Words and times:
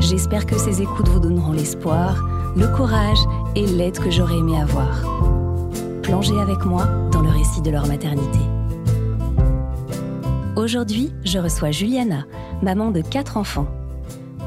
J'espère 0.00 0.46
que 0.46 0.58
ces 0.58 0.82
écoutes 0.82 1.08
vous 1.08 1.20
donneront 1.20 1.52
l'espoir, 1.52 2.22
le 2.56 2.66
courage 2.68 3.18
et 3.54 3.66
l'aide 3.66 3.98
que 3.98 4.10
j'aurais 4.10 4.38
aimé 4.38 4.60
avoir. 4.60 5.02
Plongez 6.02 6.38
avec 6.40 6.64
moi 6.64 6.86
dans 7.10 7.22
le 7.22 7.30
récit 7.30 7.62
de 7.62 7.70
leur 7.70 7.86
maternité. 7.86 8.38
Aujourd'hui, 10.56 11.12
je 11.24 11.38
reçois 11.38 11.70
Juliana, 11.70 12.26
maman 12.62 12.90
de 12.90 13.00
quatre 13.00 13.36
enfants. 13.36 13.66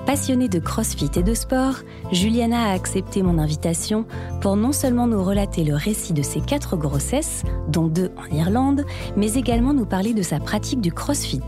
Passionnée 0.06 0.48
de 0.48 0.60
crossfit 0.60 1.12
et 1.18 1.24
de 1.24 1.34
sport, 1.34 1.80
Juliana 2.14 2.70
a 2.70 2.74
accepté 2.74 3.24
mon 3.24 3.38
invitation 3.40 4.06
pour 4.40 4.56
non 4.56 4.72
seulement 4.72 5.06
nous 5.06 5.22
relater 5.22 5.66
le 5.66 5.76
récit 5.76 6.14
de 6.14 6.22
ses 6.22 6.40
quatre 6.40 6.78
grossesses, 6.78 7.44
dont 7.68 7.88
deux 7.88 8.12
en 8.16 8.34
Irlande, 8.34 8.86
mais 9.18 9.34
également 9.34 9.74
nous 9.74 9.86
parler 9.86 10.14
de 10.14 10.22
sa 10.22 10.40
pratique 10.40 10.80
du 10.80 10.94
crossfit. 10.94 11.42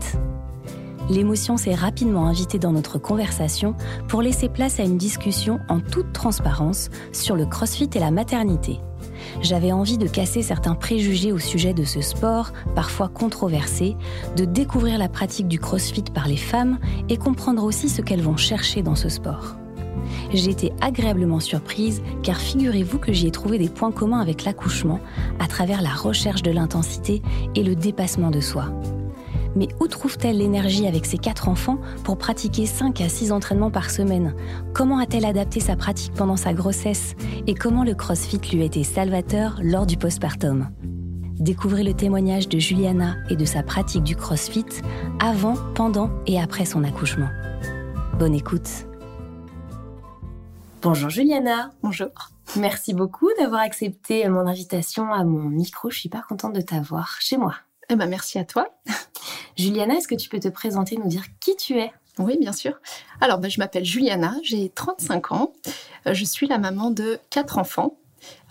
L'émotion 1.10 1.58
s'est 1.58 1.74
rapidement 1.74 2.26
invitée 2.26 2.58
dans 2.58 2.72
notre 2.72 2.98
conversation 2.98 3.74
pour 4.08 4.22
laisser 4.22 4.48
place 4.48 4.80
à 4.80 4.84
une 4.84 4.96
discussion 4.96 5.60
en 5.68 5.80
toute 5.80 6.14
transparence 6.14 6.88
sur 7.12 7.36
le 7.36 7.44
crossfit 7.44 7.90
et 7.94 7.98
la 7.98 8.10
maternité 8.10 8.80
j'avais 9.42 9.72
envie 9.72 9.98
de 9.98 10.06
casser 10.06 10.42
certains 10.42 10.74
préjugés 10.74 11.32
au 11.32 11.38
sujet 11.38 11.74
de 11.74 11.84
ce 11.84 12.00
sport, 12.00 12.52
parfois 12.74 13.08
controversé, 13.08 13.96
de 14.36 14.44
découvrir 14.44 14.98
la 14.98 15.08
pratique 15.08 15.48
du 15.48 15.58
crossfit 15.58 16.04
par 16.14 16.28
les 16.28 16.36
femmes 16.36 16.78
et 17.08 17.16
comprendre 17.16 17.64
aussi 17.64 17.88
ce 17.88 18.02
qu'elles 18.02 18.22
vont 18.22 18.36
chercher 18.36 18.82
dans 18.82 18.96
ce 18.96 19.08
sport. 19.08 19.56
J'ai 20.32 20.50
été 20.50 20.72
agréablement 20.80 21.40
surprise 21.40 22.02
car 22.22 22.36
figurez-vous 22.36 22.98
que 22.98 23.12
j'y 23.12 23.26
ai 23.26 23.30
trouvé 23.30 23.58
des 23.58 23.68
points 23.68 23.92
communs 23.92 24.20
avec 24.20 24.44
l'accouchement 24.44 25.00
à 25.38 25.46
travers 25.46 25.82
la 25.82 25.90
recherche 25.90 26.42
de 26.42 26.50
l'intensité 26.50 27.22
et 27.54 27.62
le 27.62 27.74
dépassement 27.74 28.30
de 28.30 28.40
soi. 28.40 28.66
Mais 29.56 29.68
où 29.80 29.88
trouve-t-elle 29.88 30.38
l'énergie 30.38 30.86
avec 30.86 31.06
ses 31.06 31.18
quatre 31.18 31.48
enfants 31.48 31.78
pour 32.04 32.18
pratiquer 32.18 32.66
5 32.66 33.00
à 33.00 33.08
6 33.08 33.32
entraînements 33.32 33.70
par 33.70 33.90
semaine? 33.90 34.34
Comment 34.74 34.98
a-t-elle 34.98 35.24
adapté 35.24 35.60
sa 35.60 35.76
pratique 35.76 36.14
pendant 36.14 36.36
sa 36.36 36.52
grossesse? 36.54 37.14
Et 37.46 37.54
comment 37.54 37.84
le 37.84 37.94
CrossFit 37.94 38.40
lui 38.52 38.62
a 38.62 38.66
été 38.66 38.84
salvateur 38.84 39.58
lors 39.62 39.86
du 39.86 39.96
postpartum? 39.96 40.70
Découvrez 41.40 41.82
le 41.82 41.94
témoignage 41.94 42.48
de 42.48 42.58
Juliana 42.58 43.16
et 43.30 43.36
de 43.36 43.46
sa 43.46 43.62
pratique 43.62 44.04
du 44.04 44.14
CrossFit 44.14 44.66
avant, 45.20 45.54
pendant 45.74 46.10
et 46.26 46.38
après 46.38 46.66
son 46.66 46.84
accouchement. 46.84 47.30
Bonne 48.18 48.34
écoute. 48.34 48.68
Bonjour 50.82 51.08
Juliana. 51.08 51.72
Bonjour. 51.82 52.08
Merci 52.56 52.94
beaucoup 52.94 53.28
d'avoir 53.38 53.62
accepté 53.62 54.28
mon 54.28 54.46
invitation 54.46 55.12
à 55.12 55.24
mon 55.24 55.42
micro. 55.42 55.90
Je 55.90 55.98
suis 55.98 56.08
pas 56.08 56.22
contente 56.28 56.54
de 56.54 56.60
t'avoir 56.60 57.16
chez 57.20 57.36
moi. 57.36 57.54
Eh 57.92 57.96
ben, 57.96 58.08
merci 58.08 58.38
à 58.38 58.44
toi. 58.44 58.68
Juliana, 59.56 59.94
est-ce 59.94 60.06
que 60.06 60.14
tu 60.14 60.28
peux 60.28 60.38
te 60.38 60.48
présenter, 60.48 60.96
nous 60.96 61.08
dire 61.08 61.24
qui 61.40 61.56
tu 61.56 61.78
es? 61.78 61.92
Oui, 62.18 62.38
bien 62.38 62.52
sûr. 62.52 62.78
Alors, 63.20 63.38
ben, 63.38 63.50
je 63.50 63.58
m'appelle 63.58 63.84
Juliana, 63.84 64.36
j'ai 64.44 64.68
35 64.68 65.32
ans. 65.32 65.52
Euh, 66.06 66.14
je 66.14 66.24
suis 66.24 66.46
la 66.46 66.58
maman 66.58 66.92
de 66.92 67.18
quatre 67.30 67.58
enfants. 67.58 67.96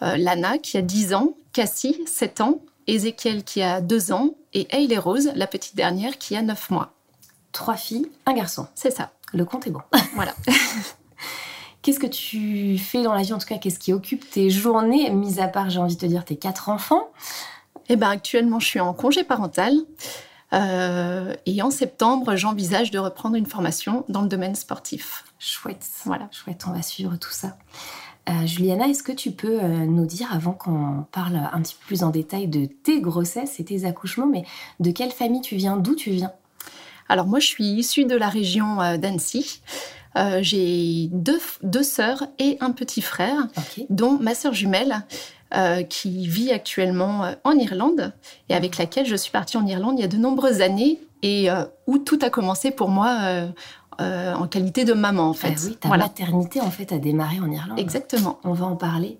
Euh, 0.02 0.18
Lana, 0.18 0.58
qui 0.58 0.78
a 0.78 0.82
10 0.82 1.14
ans, 1.14 1.36
Cassie, 1.54 2.02
7 2.06 2.42
ans, 2.42 2.60
Ezekiel, 2.88 3.46
qui 3.46 3.62
a 3.62 3.80
2 3.80 4.12
ans, 4.12 4.32
et 4.54 4.68
Hayley 4.72 4.98
Rose, 4.98 5.32
la 5.36 5.48
petite 5.48 5.76
dernière, 5.76 6.18
qui 6.18 6.36
a 6.36 6.42
9 6.42 6.70
mois. 6.72 6.94
Trois 7.54 7.78
filles, 7.78 8.12
un 8.26 8.34
garçon. 8.34 8.68
C'est 8.76 8.92
ça. 8.92 9.12
Le 9.34 9.46
compte 9.46 9.68
est 9.68 9.72
bon. 9.72 9.82
voilà. 10.16 10.36
Qu'est-ce 11.82 12.00
que 12.00 12.08
tu 12.08 12.78
fais 12.78 13.04
dans 13.04 13.14
la 13.14 13.22
vie? 13.22 13.32
En 13.32 13.38
tout 13.38 13.48
cas, 13.48 13.58
qu'est-ce 13.58 13.80
qui 13.80 13.94
occupe 13.94 14.30
tes 14.30 14.50
journées, 14.50 15.10
mis 15.12 15.40
à 15.40 15.48
part, 15.48 15.70
j'ai 15.70 15.80
envie 15.80 15.96
de 15.96 16.02
te 16.02 16.06
dire, 16.06 16.26
tes 16.26 16.36
quatre 16.36 16.68
enfants 16.68 17.10
eh 17.90 17.96
ben, 17.96 18.10
actuellement, 18.10 18.60
je 18.60 18.68
suis 18.68 18.80
en 18.80 18.94
congé 18.94 19.24
parental. 19.24 19.74
Euh, 20.54 21.36
et 21.46 21.62
en 21.62 21.70
septembre, 21.70 22.36
j'envisage 22.36 22.92
de 22.92 23.00
reprendre 23.00 23.36
une 23.36 23.46
formation 23.46 24.06
dans 24.10 24.22
le 24.22 24.28
domaine 24.28 24.56
sportif. 24.56 25.24
Chouette. 25.38 25.86
Voilà. 26.06 26.28
Chouette, 26.32 26.64
on 26.68 26.72
va 26.72 26.82
suivre 26.82 27.18
tout 27.18 27.32
ça. 27.32 27.58
Euh, 28.30 28.46
Juliana, 28.46 28.88
est-ce 28.88 29.04
que 29.04 29.12
tu 29.12 29.32
peux 29.32 29.60
euh, 29.62 29.86
nous 29.86 30.06
dire, 30.06 30.32
avant 30.34 30.54
qu'on 30.54 31.06
parle 31.12 31.36
un 31.52 31.62
petit 31.62 31.76
peu 31.76 31.86
plus 31.88 32.04
en 32.04 32.10
détail 32.10 32.48
de 32.48 32.66
tes 32.66 33.02
grossesses 33.02 33.60
et 33.60 33.66
tes 33.66 33.86
accouchements, 33.86 34.28
mais 34.28 34.44
de 34.80 34.92
quelle 34.92 35.12
famille 35.12 35.42
tu 35.42 35.56
viens, 35.56 35.78
d'où 35.78 35.96
tu 35.96 36.12
viens? 36.12 36.32
Alors 37.08 37.26
moi, 37.26 37.40
je 37.40 37.48
suis 37.48 37.66
issue 37.66 38.06
de 38.06 38.16
la 38.16 38.30
région 38.30 38.76
d'Annecy. 39.00 39.62
J'ai 40.42 41.10
deux, 41.12 41.40
deux 41.64 41.82
sœurs 41.82 42.28
et 42.38 42.58
un 42.60 42.72
petit 42.72 43.02
frère, 43.02 43.48
dont 43.90 44.20
ma 44.20 44.36
sœur 44.36 44.54
jumelle, 44.54 45.04
euh, 45.56 45.82
qui 45.82 46.28
vit 46.28 46.52
actuellement 46.52 47.24
euh, 47.24 47.34
en 47.44 47.54
Irlande 47.54 48.14
et 48.50 48.54
avec 48.54 48.78
laquelle 48.78 49.08
je 49.08 49.16
suis 49.16 49.32
partie 49.32 49.58
en 49.58 49.66
Irlande 49.66 49.96
il 49.98 50.02
y 50.02 50.06
a 50.06 50.08
de 50.08 50.18
nombreuses 50.18 50.62
années 50.62 51.02
et 51.24 51.50
euh, 51.50 51.66
où 51.88 51.98
tout 51.98 52.20
a 52.22 52.30
commencé 52.30 52.70
pour 52.70 52.90
moi 52.90 53.18
en 54.00 54.48
qualité 54.48 54.86
de 54.86 54.94
maman 54.94 55.24
en 55.24 55.34
fait. 55.34 55.56
Ah 55.58 55.62
oui, 55.66 55.76
ta 55.76 55.90
maternité 55.90 56.62
en 56.62 56.70
fait 56.70 56.94
a 56.94 57.00
démarré 57.00 57.40
en 57.40 57.52
Irlande. 57.52 57.80
Exactement. 57.80 58.40
On 58.44 58.54
va 58.54 58.68
en 58.68 58.76
parler. 58.76 59.18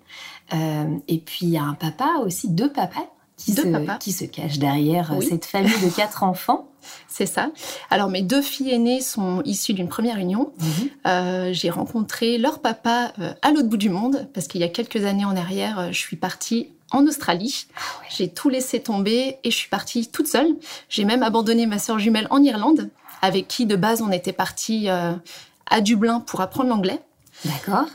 et 0.54 1.18
puis 1.18 1.48
il 1.48 1.50
y 1.50 1.58
a 1.58 1.64
un 1.64 1.74
papa 1.74 2.22
aussi, 2.24 2.48
deux 2.48 2.72
papas 2.72 3.10
qui, 3.40 3.54
se, 3.54 3.98
qui 3.98 4.12
se 4.12 4.26
cachent 4.26 4.60
derrière 4.60 5.14
cette 5.28 5.46
famille 5.46 5.80
de 5.82 5.90
quatre 5.90 6.24
enfants? 6.24 6.68
C'est 7.08 7.26
ça. 7.26 7.52
Alors 7.90 8.10
mes 8.10 8.22
deux 8.22 8.42
filles 8.42 8.72
aînées 8.72 9.02
sont 9.02 9.42
issues 9.44 9.74
d'une 9.74 9.88
première 9.88 10.18
union. 10.18 10.52
Mhm. 10.60 10.90
Euh, 11.08 11.50
j'ai 11.54 11.70
rencontré 11.70 12.38
leur 12.38 12.60
papa 12.60 13.14
euh, 13.20 13.34
à 13.42 13.52
l'autre 13.52 13.68
bout 13.68 13.78
du 13.78 13.90
monde 13.90 14.28
parce 14.34 14.48
qu'il 14.48 14.62
y 14.62 14.64
a 14.64 14.70
quelques 14.70 15.06
années 15.06 15.26
en 15.26 15.36
arrière, 15.36 15.80
euh, 15.80 15.88
je 15.92 15.98
suis 15.98 16.16
partie 16.16 16.70
en 16.92 17.06
Australie. 17.06 17.68
Ah 17.76 17.80
j'ai 18.10 18.30
tout 18.30 18.50
laissé 18.50 18.80
tomber 18.80 19.38
et 19.44 19.52
je 19.52 19.56
suis 19.56 19.70
partie 19.70 20.08
toute 20.08 20.28
seule. 20.28 20.56
J'ai 20.90 21.06
même 21.06 21.24
abandonné 21.24 21.66
ma 21.66 21.80
sœur 21.80 22.00
jumelle 22.00 22.28
en 22.30 22.42
Irlande, 22.42 22.90
avec 23.22 23.48
qui 23.48 23.66
de 23.66 23.76
base 23.76 24.02
on 24.02 24.12
était 24.12 24.34
parti 24.34 24.88
à 24.90 25.82
Dublin 25.82 26.20
pour 26.20 26.42
apprendre 26.42 26.70
l'anglais. 26.70 27.00
D'accord. 27.46 27.86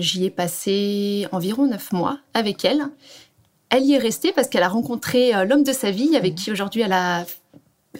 J'y 0.00 0.26
ai 0.26 0.30
passé 0.30 1.26
environ 1.32 1.66
neuf 1.66 1.90
mois 1.92 2.18
avec 2.34 2.66
elle. 2.66 2.90
Elle 3.70 3.84
y 3.84 3.94
est 3.94 3.98
restée 3.98 4.32
parce 4.32 4.48
qu'elle 4.48 4.62
a 4.62 4.68
rencontré 4.68 5.32
l'homme 5.46 5.62
de 5.62 5.72
sa 5.72 5.90
vie, 5.90 6.16
avec 6.16 6.32
mhm. 6.32 6.38
qui 6.38 6.50
aujourd'hui 6.50 6.82
elle 6.82 6.92
a 6.92 7.24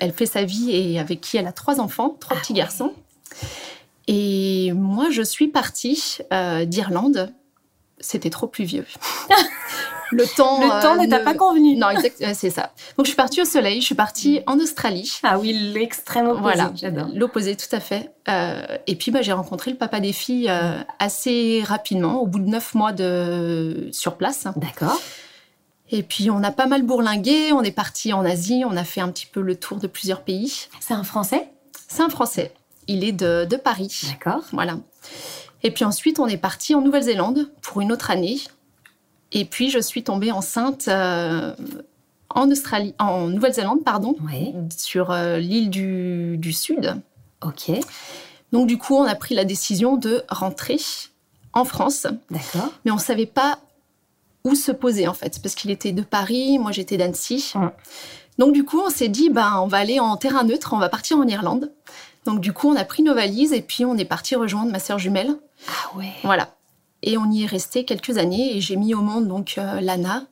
elle 0.00 0.12
fait 0.12 0.26
sa 0.26 0.44
vie 0.44 0.70
et 0.70 0.98
avec 0.98 1.20
qui 1.20 1.36
elle 1.36 1.46
a 1.46 1.52
trois 1.52 1.80
enfants, 1.80 2.16
trois 2.20 2.36
petits 2.36 2.52
ah 2.54 2.58
garçons. 2.58 2.92
Et 4.06 4.72
moi, 4.74 5.08
je 5.10 5.22
suis 5.22 5.48
partie 5.48 6.18
euh, 6.32 6.64
d'Irlande. 6.64 7.32
C'était 8.00 8.30
trop 8.30 8.46
pluvieux. 8.46 8.86
le 10.12 10.24
temps, 10.24 10.60
le 10.60 10.82
temps 10.82 10.96
ne 10.96 11.06
t'a 11.06 11.18
pas 11.18 11.34
convenu. 11.34 11.76
Non, 11.76 11.90
exactement, 11.90 12.32
c'est 12.32 12.50
ça. 12.50 12.72
Donc 12.96 13.06
je 13.06 13.10
suis 13.10 13.16
partie 13.16 13.42
au 13.42 13.44
soleil. 13.44 13.80
Je 13.80 13.86
suis 13.86 13.94
partie 13.94 14.40
en 14.46 14.58
Australie. 14.60 15.18
Ah 15.24 15.38
oui, 15.38 15.52
l'extrême 15.52 16.28
opposé. 16.28 16.40
Voilà, 16.42 16.72
l'opposé, 17.14 17.56
tout 17.56 17.74
à 17.74 17.80
fait. 17.80 18.12
Euh, 18.28 18.78
et 18.86 18.94
puis 18.94 19.10
bah, 19.10 19.20
j'ai 19.20 19.32
rencontré 19.32 19.70
le 19.72 19.76
papa 19.76 20.00
des 20.00 20.12
filles 20.12 20.48
euh, 20.48 20.78
assez 21.00 21.62
rapidement, 21.66 22.22
au 22.22 22.26
bout 22.26 22.38
de 22.38 22.48
neuf 22.48 22.74
mois 22.74 22.92
de 22.92 23.88
sur 23.92 24.16
place. 24.16 24.46
D'accord. 24.56 25.00
Et 25.90 26.02
puis 26.02 26.30
on 26.30 26.42
a 26.42 26.50
pas 26.50 26.66
mal 26.66 26.82
bourlingué, 26.82 27.52
on 27.52 27.62
est 27.62 27.72
parti 27.72 28.12
en 28.12 28.24
Asie, 28.24 28.62
on 28.66 28.76
a 28.76 28.84
fait 28.84 29.00
un 29.00 29.10
petit 29.10 29.26
peu 29.26 29.40
le 29.40 29.56
tour 29.56 29.78
de 29.78 29.86
plusieurs 29.86 30.22
pays. 30.22 30.66
C'est 30.80 30.94
un 30.94 31.04
Français? 31.04 31.48
C'est 31.88 32.02
un 32.02 32.10
Français. 32.10 32.52
Il 32.88 33.04
est 33.04 33.12
de, 33.12 33.46
de 33.46 33.56
Paris. 33.56 34.02
D'accord. 34.08 34.44
Voilà. 34.52 34.78
Et 35.62 35.70
puis 35.70 35.84
ensuite 35.84 36.18
on 36.18 36.26
est 36.26 36.36
parti 36.36 36.74
en 36.74 36.82
Nouvelle-Zélande 36.82 37.50
pour 37.62 37.80
une 37.80 37.90
autre 37.90 38.10
année. 38.10 38.38
Et 39.32 39.44
puis 39.44 39.70
je 39.70 39.78
suis 39.78 40.04
tombée 40.04 40.30
enceinte 40.30 40.88
euh, 40.88 41.54
en 42.30 42.50
Australie, 42.50 42.94
en 42.98 43.28
Nouvelle-Zélande, 43.28 43.82
pardon, 43.82 44.14
sur 44.76 45.10
euh, 45.10 45.38
l'île 45.38 45.70
du, 45.70 46.36
du 46.38 46.52
Sud. 46.52 47.00
Ok. 47.42 47.70
Donc 48.52 48.66
du 48.66 48.76
coup 48.76 48.94
on 48.94 49.04
a 49.04 49.14
pris 49.14 49.34
la 49.34 49.44
décision 49.44 49.96
de 49.96 50.22
rentrer 50.28 50.78
en 51.54 51.64
France. 51.64 52.06
D'accord. 52.30 52.72
Mais 52.84 52.90
on 52.90 52.96
ne 52.96 53.00
savait 53.00 53.26
pas 53.26 53.58
où 54.44 54.54
se 54.54 54.72
poser 54.72 55.08
en 55.08 55.14
fait, 55.14 55.40
parce 55.42 55.54
qu'il 55.54 55.70
était 55.70 55.92
de 55.92 56.02
Paris, 56.02 56.58
moi 56.58 56.72
j'étais 56.72 56.96
d'Annecy. 56.96 57.54
Donc 58.38 58.52
du 58.52 58.64
coup, 58.64 58.80
on 58.80 58.90
s'est 58.90 59.08
dit, 59.08 59.30
ben, 59.30 59.60
on 59.60 59.66
va 59.66 59.78
aller 59.78 60.00
en 60.00 60.16
terrain 60.16 60.44
neutre, 60.44 60.72
on 60.72 60.78
va 60.78 60.88
partir 60.88 61.18
en 61.18 61.26
Irlande. 61.26 61.72
Donc 62.24 62.40
du 62.40 62.52
coup, 62.52 62.68
on 62.68 62.76
a 62.76 62.84
pris 62.84 63.02
nos 63.02 63.14
valises 63.14 63.52
et 63.52 63.62
puis 63.62 63.84
on 63.84 63.96
est 63.96 64.04
parti 64.04 64.36
rejoindre 64.36 64.70
ma 64.70 64.78
sœur 64.78 64.98
jumelle. 64.98 65.34
Ah 65.68 65.96
ouais. 65.96 66.12
Voilà. 66.22 66.54
Et 67.02 67.16
on 67.16 67.30
y 67.30 67.44
est 67.44 67.46
resté 67.46 67.84
quelques 67.84 68.18
années 68.18 68.56
et 68.56 68.60
j'ai 68.60 68.76
mis 68.76 68.94
au 68.94 69.00
monde 69.00 69.28
donc 69.28 69.56
euh, 69.58 69.80
Lana 69.80 70.24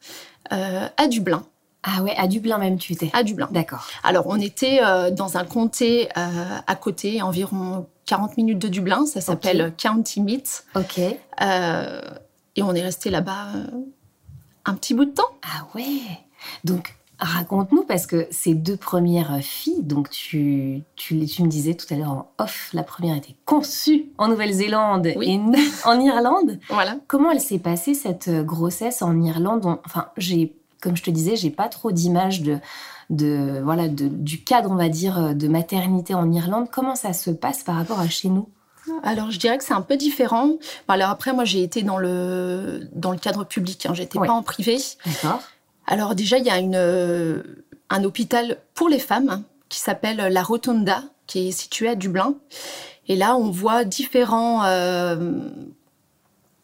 euh, 0.52 0.88
à 0.96 1.08
Dublin. 1.08 1.44
Ah 1.82 2.02
ouais, 2.02 2.14
à 2.16 2.26
Dublin 2.26 2.58
même 2.58 2.78
tu 2.78 2.92
étais. 2.92 3.10
À 3.12 3.22
Dublin. 3.22 3.48
D'accord. 3.52 3.86
Alors 4.02 4.26
on 4.26 4.40
était 4.40 4.80
euh, 4.82 5.10
dans 5.10 5.36
un 5.36 5.44
comté 5.44 6.08
à 6.14 6.74
côté, 6.74 7.22
environ 7.22 7.86
40 8.06 8.36
minutes 8.36 8.58
de 8.58 8.68
Dublin. 8.68 9.06
Ça 9.06 9.20
s'appelle 9.20 9.72
County 9.76 10.20
Meet. 10.20 10.64
Ok. 10.74 10.98
Et 10.98 12.62
on 12.62 12.74
est 12.74 12.82
resté 12.82 13.10
là-bas 13.10 13.48
un 14.66 14.74
petit 14.74 14.94
bout 14.94 15.06
de 15.06 15.12
temps. 15.12 15.30
Ah 15.42 15.66
ouais. 15.74 16.00
Donc 16.64 16.96
Raconte-nous, 17.18 17.84
parce 17.84 18.06
que 18.06 18.26
ces 18.30 18.52
deux 18.54 18.76
premières 18.76 19.38
filles, 19.40 19.82
donc 19.82 20.10
tu, 20.10 20.82
tu, 20.96 21.24
tu, 21.24 21.42
me 21.42 21.48
disais 21.48 21.72
tout 21.72 21.86
à 21.94 21.96
l'heure 21.96 22.10
en 22.10 22.30
off, 22.38 22.68
la 22.74 22.82
première 22.82 23.16
était 23.16 23.36
conçue 23.46 24.10
en 24.18 24.28
Nouvelle-Zélande 24.28 25.06
et 25.06 25.38
née 25.38 25.58
en 25.86 25.98
Irlande. 25.98 26.58
Voilà. 26.68 26.98
Comment 27.06 27.30
elle 27.30 27.40
s'est 27.40 27.58
passée 27.58 27.94
cette 27.94 28.28
grossesse 28.44 29.00
en 29.00 29.18
Irlande? 29.22 29.78
Enfin, 29.86 30.08
j'ai, 30.18 30.56
comme 30.82 30.94
je 30.94 31.02
te 31.02 31.10
disais, 31.10 31.36
j'ai 31.36 31.50
pas 31.50 31.68
trop 31.70 31.90
d'image 31.90 32.42
de, 32.42 32.58
de, 33.08 33.62
voilà, 33.64 33.88
de, 33.88 34.08
du 34.08 34.44
cadre, 34.44 34.70
on 34.70 34.76
va 34.76 34.90
dire, 34.90 35.34
de 35.34 35.48
maternité 35.48 36.12
en 36.14 36.30
Irlande. 36.30 36.68
Comment 36.70 36.96
ça 36.96 37.14
se 37.14 37.30
passe 37.30 37.62
par 37.62 37.76
rapport 37.76 37.98
à 37.98 38.08
chez 38.08 38.28
nous? 38.28 38.50
Alors, 39.02 39.30
je 39.30 39.38
dirais 39.38 39.58
que 39.58 39.64
c'est 39.64 39.74
un 39.74 39.82
peu 39.82 39.96
différent. 39.96 40.52
Alors 40.88 41.10
après, 41.10 41.32
moi, 41.32 41.44
j'ai 41.44 41.62
été 41.62 41.82
dans 41.82 41.98
le 41.98 42.88
dans 42.92 43.10
le 43.10 43.18
cadre 43.18 43.44
public. 43.44 43.86
Hein. 43.86 43.94
J'étais 43.94 44.18
pas 44.18 44.32
en 44.32 44.42
privé. 44.42 44.78
D'accord. 45.04 45.42
Alors 45.86 46.14
déjà, 46.14 46.38
il 46.38 46.44
y 46.44 46.50
a 46.50 46.58
une, 46.58 46.74
euh, 46.76 47.42
un 47.90 48.04
hôpital 48.04 48.58
pour 48.74 48.88
les 48.88 48.98
femmes 48.98 49.42
qui 49.68 49.78
s'appelle 49.78 50.16
la 50.16 50.42
Rotonda, 50.42 51.02
qui 51.26 51.48
est 51.48 51.52
situé 51.52 51.88
à 51.88 51.94
Dublin. 51.94 52.34
Et 53.08 53.16
là, 53.16 53.36
on 53.36 53.50
voit 53.50 53.84
différents 53.84 54.64
euh, 54.64 55.38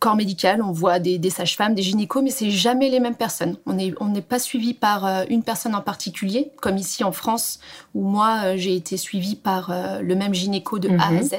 corps 0.00 0.16
médicaux, 0.16 0.48
on 0.60 0.72
voit 0.72 0.98
des, 0.98 1.30
sages-femmes, 1.30 1.74
des 1.76 1.82
gynécos, 1.82 2.22
mais 2.22 2.30
c'est 2.30 2.50
jamais 2.50 2.90
les 2.90 2.98
mêmes 2.98 3.14
personnes. 3.14 3.56
On 3.66 3.74
n'est 3.74 3.94
on 4.00 4.12
pas 4.20 4.40
suivi 4.40 4.74
par 4.74 5.06
euh, 5.06 5.24
une 5.30 5.44
personne 5.44 5.76
en 5.76 5.82
particulier, 5.82 6.50
comme 6.60 6.76
ici 6.76 7.04
en 7.04 7.12
France, 7.12 7.60
où 7.94 8.02
moi, 8.02 8.56
j'ai 8.56 8.74
été 8.74 8.96
suivie 8.96 9.36
par 9.36 9.72
le 10.00 10.14
même 10.16 10.34
gynéco 10.34 10.80
de 10.80 10.88
A 10.98 11.06
à 11.06 11.10
mhm. 11.12 11.22
Z 11.22 11.34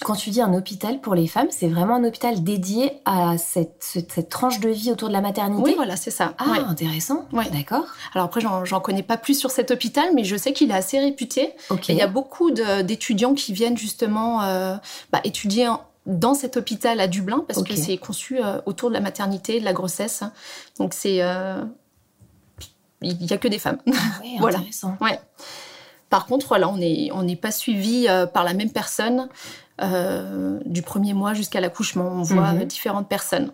quand 0.00 0.14
tu 0.14 0.30
dis 0.30 0.40
un 0.40 0.52
hôpital 0.54 1.00
pour 1.00 1.14
les 1.14 1.26
femmes, 1.26 1.48
c'est 1.50 1.68
vraiment 1.68 1.96
un 1.96 2.04
hôpital 2.04 2.42
dédié 2.42 3.00
à 3.04 3.38
cette, 3.38 3.76
cette, 3.80 4.28
tranche 4.28 4.60
de 4.60 4.68
vie 4.68 4.90
autour 4.90 5.08
de 5.08 5.12
la 5.12 5.20
maternité 5.20 5.62
Oui, 5.62 5.74
voilà, 5.76 5.96
c'est 5.96 6.10
ça. 6.10 6.34
Ah, 6.38 6.64
intéressant. 6.68 7.26
Ouais. 7.32 7.48
D'accord. 7.50 7.84
Alors 8.14 8.26
après, 8.26 8.40
j'en 8.40 8.80
connais 8.80 9.02
pas 9.02 9.16
plus 9.16 9.38
sur 9.38 9.50
cet 9.50 9.70
hôpital, 9.70 10.10
mais 10.14 10.24
je 10.24 10.36
sais 10.36 10.52
qu'il 10.52 10.70
est 10.70 10.74
assez 10.74 10.98
réputé. 10.98 11.52
il 11.88 11.94
y 11.94 12.02
a 12.02 12.06
beaucoup 12.06 12.50
d'étudiants 12.50 13.34
qui 13.34 13.52
viennent 13.52 13.78
justement 13.78 14.42
euh, 14.42 14.76
bah, 15.12 15.20
étudier 15.24 15.68
dans 16.06 16.34
cet 16.34 16.56
hôpital 16.56 17.00
à 17.00 17.06
Dublin, 17.06 17.44
parce 17.46 17.62
que 17.62 17.76
c'est 17.76 17.96
conçu 17.96 18.38
euh, 18.38 18.60
autour 18.66 18.88
de 18.88 18.94
la 18.94 19.00
maternité, 19.00 19.60
de 19.60 19.64
la 19.64 19.72
grossesse. 19.72 20.22
Donc 20.78 20.94
c'est... 20.94 21.22
Euh, 21.22 21.62
il 23.02 23.18
n'y 23.18 23.32
a 23.32 23.38
que 23.38 23.48
des 23.48 23.58
femmes. 23.58 23.78
Ah 23.86 23.92
oui, 24.22 24.36
voilà. 24.38 24.58
intéressant. 24.58 24.96
Ouais. 25.00 25.20
Par 26.08 26.26
contre, 26.26 26.46
voilà, 26.46 26.68
on 26.68 26.78
n'est 26.78 27.10
on 27.12 27.26
pas 27.36 27.50
suivi 27.50 28.06
par 28.32 28.44
la 28.44 28.54
même 28.54 28.70
personne. 28.70 29.28
Euh, 29.82 30.60
du 30.66 30.82
premier 30.82 31.14
mois 31.14 31.34
jusqu'à 31.34 31.60
l'accouchement. 31.60 32.08
On 32.08 32.22
voit 32.22 32.52
mhm. 32.52 32.64
différentes 32.64 33.08
personnes 33.08 33.52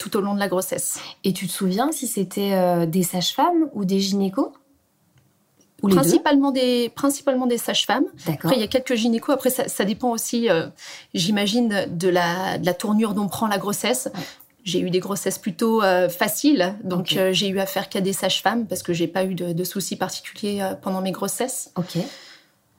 tout 0.00 0.16
au 0.16 0.20
long 0.20 0.34
de 0.34 0.40
la 0.40 0.48
grossesse. 0.48 0.98
Et 1.22 1.32
tu 1.32 1.46
te 1.46 1.52
souviens 1.52 1.92
si 1.92 2.08
c'était 2.08 2.54
euh, 2.54 2.86
des 2.86 3.04
sages-femmes 3.04 3.70
ou 3.72 3.84
des 3.84 4.00
gynécos? 4.00 4.52
Ou 5.82 5.88
principalement, 5.88 6.50
des, 6.50 6.88
principalement 6.88 7.46
des 7.46 7.58
sages-femmes. 7.58 8.06
Après, 8.26 8.56
il 8.56 8.60
y 8.60 8.64
a 8.64 8.68
quelques 8.68 8.94
gynécos. 8.94 9.32
Après, 9.32 9.50
ça, 9.50 9.84
dépend 9.84 10.10
aussi, 10.10 10.48
euh, 10.48 10.66
j'imagine, 11.12 11.86
de 11.88 12.08
la, 12.08 12.58
de 12.58 12.66
la, 12.66 12.74
tournure 12.74 13.12
dont 13.12 13.28
prend 13.28 13.46
la 13.46 13.58
grossesse. 13.58 14.08
J'ai 14.64 14.80
eu 14.80 14.88
des 14.88 15.00
grossesses 15.00 15.38
plutôt 15.38 15.82
faciles, 16.08 16.74
donc 16.84 17.18
j'ai 17.32 17.48
eu 17.48 17.60
affaire 17.60 17.90
qu'à 17.90 18.00
des 18.00 18.14
sages-femmes 18.14 18.66
parce 18.66 18.82
que 18.82 18.94
j'ai 18.94 19.06
pas 19.06 19.26
eu 19.26 19.34
de, 19.34 19.52
de 19.52 19.64
soucis 19.64 19.96
particuliers 19.96 20.66
pendant 20.80 21.02
mes 21.02 21.12
grossesses. 21.12 21.70
Ok. 21.76 21.98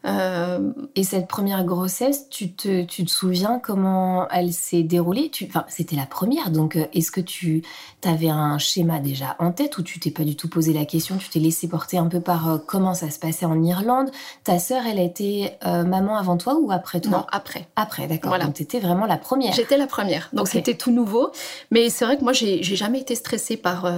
Euh, 0.06 0.72
et 0.96 1.04
cette 1.04 1.28
première 1.28 1.64
grossesse, 1.64 2.30
tu 2.30 2.52
te, 2.52 2.84
tu 2.84 3.06
te 3.06 3.12
souviens 3.12 3.60
comment 3.60 4.28
elle 4.30 4.54
s'est 4.54 4.84
déroulée? 4.84 5.30
Tu, 5.32 5.46
enfin, 5.46 5.66
C'était 5.68 5.96
la 5.96 6.06
première, 6.06 6.52
donc 6.52 6.76
euh, 6.76 6.86
est-ce 6.94 7.12
que 7.12 7.22
tu 7.22 7.64
avais 8.04 8.30
un 8.30 8.58
schéma 8.60 9.00
déjà 9.00 9.36
en 9.40 9.52
tête 9.52 9.78
ou 9.78 9.84
tu 9.84 10.00
t'es 10.00 10.12
pas 10.12 10.24
du 10.24 10.36
tout 10.36 10.48
posé 10.48 10.74
la 10.74 10.86
question? 10.86 11.18
Tu 11.18 11.30
t'es 11.30 11.40
laissé 11.40 11.68
porter 11.68 11.98
un 11.98 12.06
peu 12.06 12.20
par 12.20 12.50
euh, 12.50 12.58
comment 12.66 12.94
ça 12.94 13.10
se 13.10 13.18
passait 13.18 13.46
en 13.46 13.62
Irlande? 13.64 14.12
Ta 14.44 14.60
sœur, 14.60 14.84
elle 14.86 15.00
a 15.00 15.04
été 15.04 15.52
maman 15.64 16.18
avant 16.18 16.38
toi 16.38 16.58
ou 16.60 16.72
après 16.72 17.02
toi? 17.02 17.12
Non, 17.12 17.26
après. 17.32 17.68
Après, 17.76 18.08
d'accord. 18.08 18.30
Voilà. 18.30 18.46
Donc 18.46 18.62
étais 18.62 18.80
vraiment 18.80 19.06
la 19.06 19.18
première. 19.18 19.54
J'étais 19.54 19.78
la 19.78 19.88
première, 19.88 20.30
donc 20.34 20.48
c'était 20.48 20.76
tout 20.76 20.92
nouveau. 20.92 21.32
Mais 21.72 21.90
c'est 21.90 22.06
vrai 22.06 22.18
que 22.18 22.24
moi, 22.24 22.34
j'ai 22.34 22.62
jamais 22.64 23.00
été 23.00 23.16
stressée 23.16 23.58
par 23.58 23.92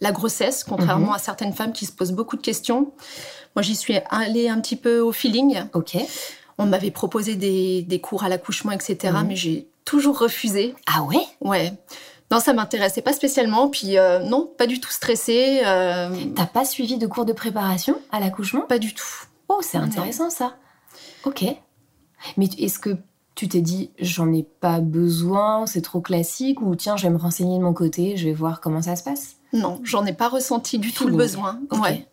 la 0.00 0.12
grossesse, 0.12 0.64
contrairement 0.64 1.08
mhm. 1.08 1.14
à 1.14 1.18
certaines 1.18 1.52
femmes 1.52 1.72
qui 1.72 1.86
se 1.86 1.92
posent 1.92 2.12
beaucoup 2.12 2.36
de 2.36 2.42
questions. 2.42 2.92
Moi, 3.58 3.64
j'y 3.64 3.74
suis 3.74 3.98
allée 4.10 4.48
un 4.48 4.60
petit 4.60 4.76
peu 4.76 5.00
au 5.00 5.10
feeling. 5.10 5.64
Ok. 5.74 5.96
On 6.58 6.66
m'avait 6.66 6.92
proposé 6.92 7.34
des, 7.34 8.00
cours 8.00 8.22
à 8.22 8.28
l'accouchement, 8.28 8.70
etc. 8.70 9.12
Mhm. 9.12 9.26
Mais 9.26 9.34
j'ai 9.34 9.66
toujours 9.84 10.16
refusé. 10.16 10.76
Ah 10.86 11.02
ouais? 11.02 11.26
Ouais. 11.40 11.72
Non, 12.30 12.38
ça 12.38 12.52
m'intéressait 12.52 13.02
pas 13.02 13.12
spécialement. 13.12 13.68
Puis 13.68 13.98
euh, 13.98 14.20
non, 14.20 14.48
pas 14.56 14.68
du 14.68 14.78
tout 14.78 14.92
stressée. 14.92 15.62
Euh... 15.66 16.08
T'as 16.36 16.46
pas 16.46 16.64
suivi 16.64 16.98
de 16.98 17.06
cours 17.08 17.24
de 17.24 17.32
préparation 17.32 18.00
à 18.12 18.20
l'accouchement? 18.20 18.60
Pas 18.60 18.78
du 18.78 18.94
tout. 18.94 19.24
Oh, 19.48 19.58
c'est 19.60 19.78
intéressant 19.78 20.30
ça. 20.30 20.54
Ok. 21.24 21.44
Mais 22.36 22.46
est-ce 22.58 22.78
que 22.78 22.96
tu 23.34 23.48
t'es 23.48 23.60
dit 23.60 23.90
j'en 23.98 24.32
ai 24.32 24.44
pas 24.44 24.78
besoin, 24.78 25.66
c'est 25.66 25.82
trop 25.82 26.00
classique 26.00 26.62
ou 26.62 26.76
tiens, 26.76 26.96
je 26.96 27.08
vais 27.08 27.12
me 27.12 27.18
renseigner 27.18 27.58
de 27.58 27.64
mon 27.64 27.74
côté, 27.74 28.16
je 28.16 28.26
vais 28.26 28.34
voir 28.34 28.60
comment 28.60 28.82
ça 28.82 28.94
se 28.94 29.02
passe? 29.02 29.34
Non, 29.52 29.80
j'en 29.82 30.06
ai 30.06 30.12
pas 30.12 30.28
ressenti 30.28 30.78
du 30.78 30.92
tout 30.92 31.08
le 31.08 31.16
besoin. 31.16 31.58
Ouais. 31.72 32.06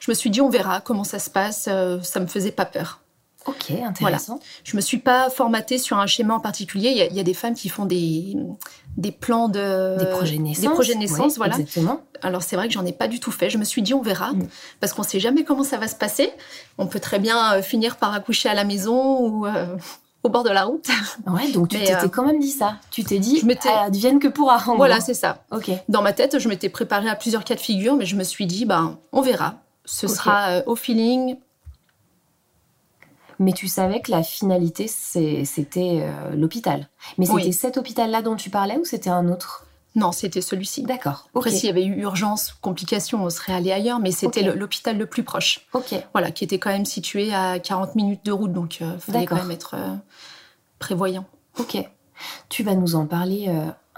Je 0.00 0.10
me 0.10 0.14
suis 0.14 0.30
dit, 0.30 0.40
on 0.40 0.48
verra 0.48 0.80
comment 0.80 1.04
ça 1.04 1.18
se 1.18 1.30
passe. 1.30 1.66
Euh, 1.68 2.00
ça 2.02 2.20
me 2.20 2.26
faisait 2.26 2.52
pas 2.52 2.64
peur. 2.64 3.00
Ok, 3.46 3.70
intéressant. 3.70 4.34
Voilà. 4.34 4.46
Je 4.64 4.76
me 4.76 4.80
suis 4.80 4.98
pas 4.98 5.30
formatée 5.30 5.78
sur 5.78 5.98
un 5.98 6.06
schéma 6.06 6.34
en 6.34 6.40
particulier. 6.40 7.08
Il 7.10 7.16
y 7.16 7.20
a, 7.20 7.22
des 7.22 7.34
femmes 7.34 7.54
qui 7.54 7.68
font 7.68 7.86
des, 7.86 8.36
des 8.96 9.12
plans 9.12 9.48
de... 9.48 9.96
Des 9.98 10.06
projets 10.06 10.36
naissance. 10.36 10.64
Des 10.64 10.68
projets 10.68 10.94
naissance, 10.96 11.36
voilà. 11.38 11.58
Exactement. 11.58 12.02
Alors 12.20 12.42
c'est 12.42 12.56
vrai 12.56 12.68
que 12.68 12.74
j'en 12.74 12.84
ai 12.84 12.92
pas 12.92 13.08
du 13.08 13.20
tout 13.20 13.30
fait. 13.30 13.48
Je 13.48 13.56
me 13.56 13.64
suis 13.64 13.80
dit, 13.80 13.94
on 13.94 14.02
verra. 14.02 14.32
Mm. 14.32 14.48
Parce 14.80 14.92
qu'on 14.92 15.02
sait 15.02 15.20
jamais 15.20 15.44
comment 15.44 15.64
ça 15.64 15.78
va 15.78 15.88
se 15.88 15.94
passer. 15.94 16.30
On 16.76 16.86
peut 16.86 17.00
très 17.00 17.18
bien 17.18 17.54
euh, 17.54 17.62
finir 17.62 17.96
par 17.96 18.12
accoucher 18.12 18.48
à 18.48 18.54
la 18.54 18.64
maison 18.64 19.20
ou... 19.20 19.46
Euh, 19.46 19.76
au 20.24 20.30
bord 20.30 20.42
de 20.42 20.50
la 20.50 20.64
route. 20.64 20.88
Ouais, 21.28 21.50
donc 21.52 21.68
tu 21.68 21.78
t'étais 21.78 22.08
quand 22.08 22.26
même 22.26 22.40
dit 22.40 22.50
ça. 22.50 22.76
Tu 22.90 23.04
t'es 23.04 23.20
dit, 23.20 23.38
je 23.38 23.46
m'étais... 23.46 23.68
advienne 23.68 24.18
que 24.18 24.26
pour 24.26 24.50
arranger. 24.50 24.76
Voilà, 24.76 25.00
c'est 25.00 25.14
ça. 25.14 25.44
Ok. 25.52 25.70
Dans 25.88 26.02
ma 26.02 26.12
tête, 26.12 26.40
je 26.40 26.48
m'étais 26.48 26.68
préparée 26.68 27.08
à 27.08 27.14
plusieurs 27.14 27.44
cas 27.44 27.54
de 27.54 27.60
figure, 27.60 27.94
mais 27.94 28.04
je 28.04 28.16
me 28.16 28.24
suis 28.24 28.46
dit, 28.46 28.64
ben, 28.64 28.98
on 29.12 29.20
verra. 29.22 29.54
Ce 29.88 30.06
sera 30.06 30.50
euh, 30.50 30.62
au 30.66 30.76
feeling. 30.76 31.38
Mais 33.38 33.52
tu 33.52 33.68
savais 33.68 34.00
que 34.00 34.10
la 34.10 34.22
finalité, 34.22 34.88
c'était 34.88 36.00
euh, 36.02 36.34
l'hôpital. 36.34 36.88
Mais 37.18 37.26
c'était 37.26 37.52
cet 37.52 37.76
hôpital-là 37.76 38.20
dont 38.20 38.36
tu 38.36 38.50
parlais 38.50 38.76
ou 38.76 38.84
c'était 38.84 39.10
un 39.10 39.28
autre? 39.28 39.64
Non, 39.94 40.12
c'était 40.12 40.40
celui-ci. 40.40 40.82
D'accord. 40.82 41.28
Après, 41.34 41.50
s'il 41.50 41.66
y 41.66 41.70
avait 41.70 41.84
eu 41.84 42.02
urgence, 42.02 42.54
complication, 42.60 43.24
on 43.24 43.30
serait 43.30 43.54
allé 43.54 43.72
ailleurs, 43.72 44.00
mais 44.00 44.10
c'était 44.10 44.42
l'hôpital 44.42 44.98
le 44.98 45.06
plus 45.06 45.22
proche. 45.22 45.60
Ok. 45.72 45.94
Voilà, 46.12 46.32
qui 46.32 46.44
était 46.44 46.58
quand 46.58 46.70
même 46.70 46.84
situé 46.84 47.32
à 47.32 47.58
40 47.58 47.94
minutes 47.94 48.24
de 48.24 48.32
route, 48.32 48.52
donc 48.52 48.80
il 48.80 48.86
euh, 48.86 48.98
fallait 48.98 49.24
quand 49.24 49.36
même 49.36 49.50
être 49.50 49.76
prévoyant. 50.78 51.26
Ok. 51.58 51.78
Tu 52.48 52.64
vas 52.64 52.74
nous 52.74 52.96
en 52.96 53.06
parler 53.06 53.48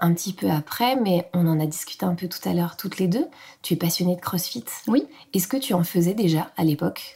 un 0.00 0.12
petit 0.14 0.32
peu 0.32 0.50
après, 0.50 0.96
mais 0.96 1.28
on 1.34 1.46
en 1.46 1.60
a 1.60 1.66
discuté 1.66 2.04
un 2.04 2.14
peu 2.14 2.28
tout 2.28 2.48
à 2.48 2.52
l'heure 2.52 2.76
toutes 2.76 2.98
les 2.98 3.08
deux. 3.08 3.26
Tu 3.62 3.74
es 3.74 3.76
passionnée 3.76 4.16
de 4.16 4.20
CrossFit. 4.20 4.64
Oui. 4.86 5.06
Est-ce 5.34 5.48
que 5.48 5.56
tu 5.56 5.74
en 5.74 5.84
faisais 5.84 6.14
déjà 6.14 6.50
à 6.56 6.64
l'époque? 6.64 7.14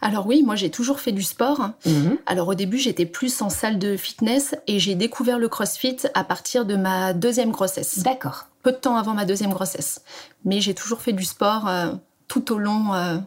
Alors 0.00 0.26
oui, 0.26 0.42
moi 0.42 0.56
j'ai 0.56 0.70
toujours 0.70 1.00
fait 1.00 1.12
du 1.12 1.22
sport. 1.22 1.70
Mhm. 1.86 2.18
Alors 2.26 2.48
au 2.48 2.54
début 2.54 2.78
j'étais 2.78 3.06
plus 3.06 3.40
en 3.42 3.48
salle 3.48 3.78
de 3.78 3.96
fitness 3.96 4.54
et 4.66 4.78
j'ai 4.78 4.94
découvert 4.94 5.38
le 5.38 5.48
CrossFit 5.48 5.98
à 6.14 6.24
partir 6.24 6.64
de 6.64 6.76
ma 6.76 7.12
deuxième 7.12 7.52
grossesse. 7.52 8.00
D'accord. 8.00 8.48
Peu 8.62 8.72
de 8.72 8.76
temps 8.76 8.96
avant 8.96 9.14
ma 9.14 9.24
deuxième 9.24 9.52
grossesse. 9.52 10.02
Mais 10.44 10.60
j'ai 10.60 10.74
toujours 10.74 11.00
fait 11.00 11.12
du 11.12 11.24
sport 11.24 11.68
euh, 11.68 11.92
tout 12.28 12.52
au 12.52 12.58
long 12.58 12.94
euh, 12.94 13.18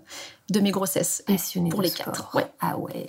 de 0.52 0.60
mes 0.60 0.70
grossesses. 0.70 1.24
Passionnée 1.25 1.70
pour 1.70 1.82
les 1.82 1.90
quatre. 1.90 2.36
Ouais. 2.36 2.46
Ah 2.60 2.78
ouais. 2.78 3.08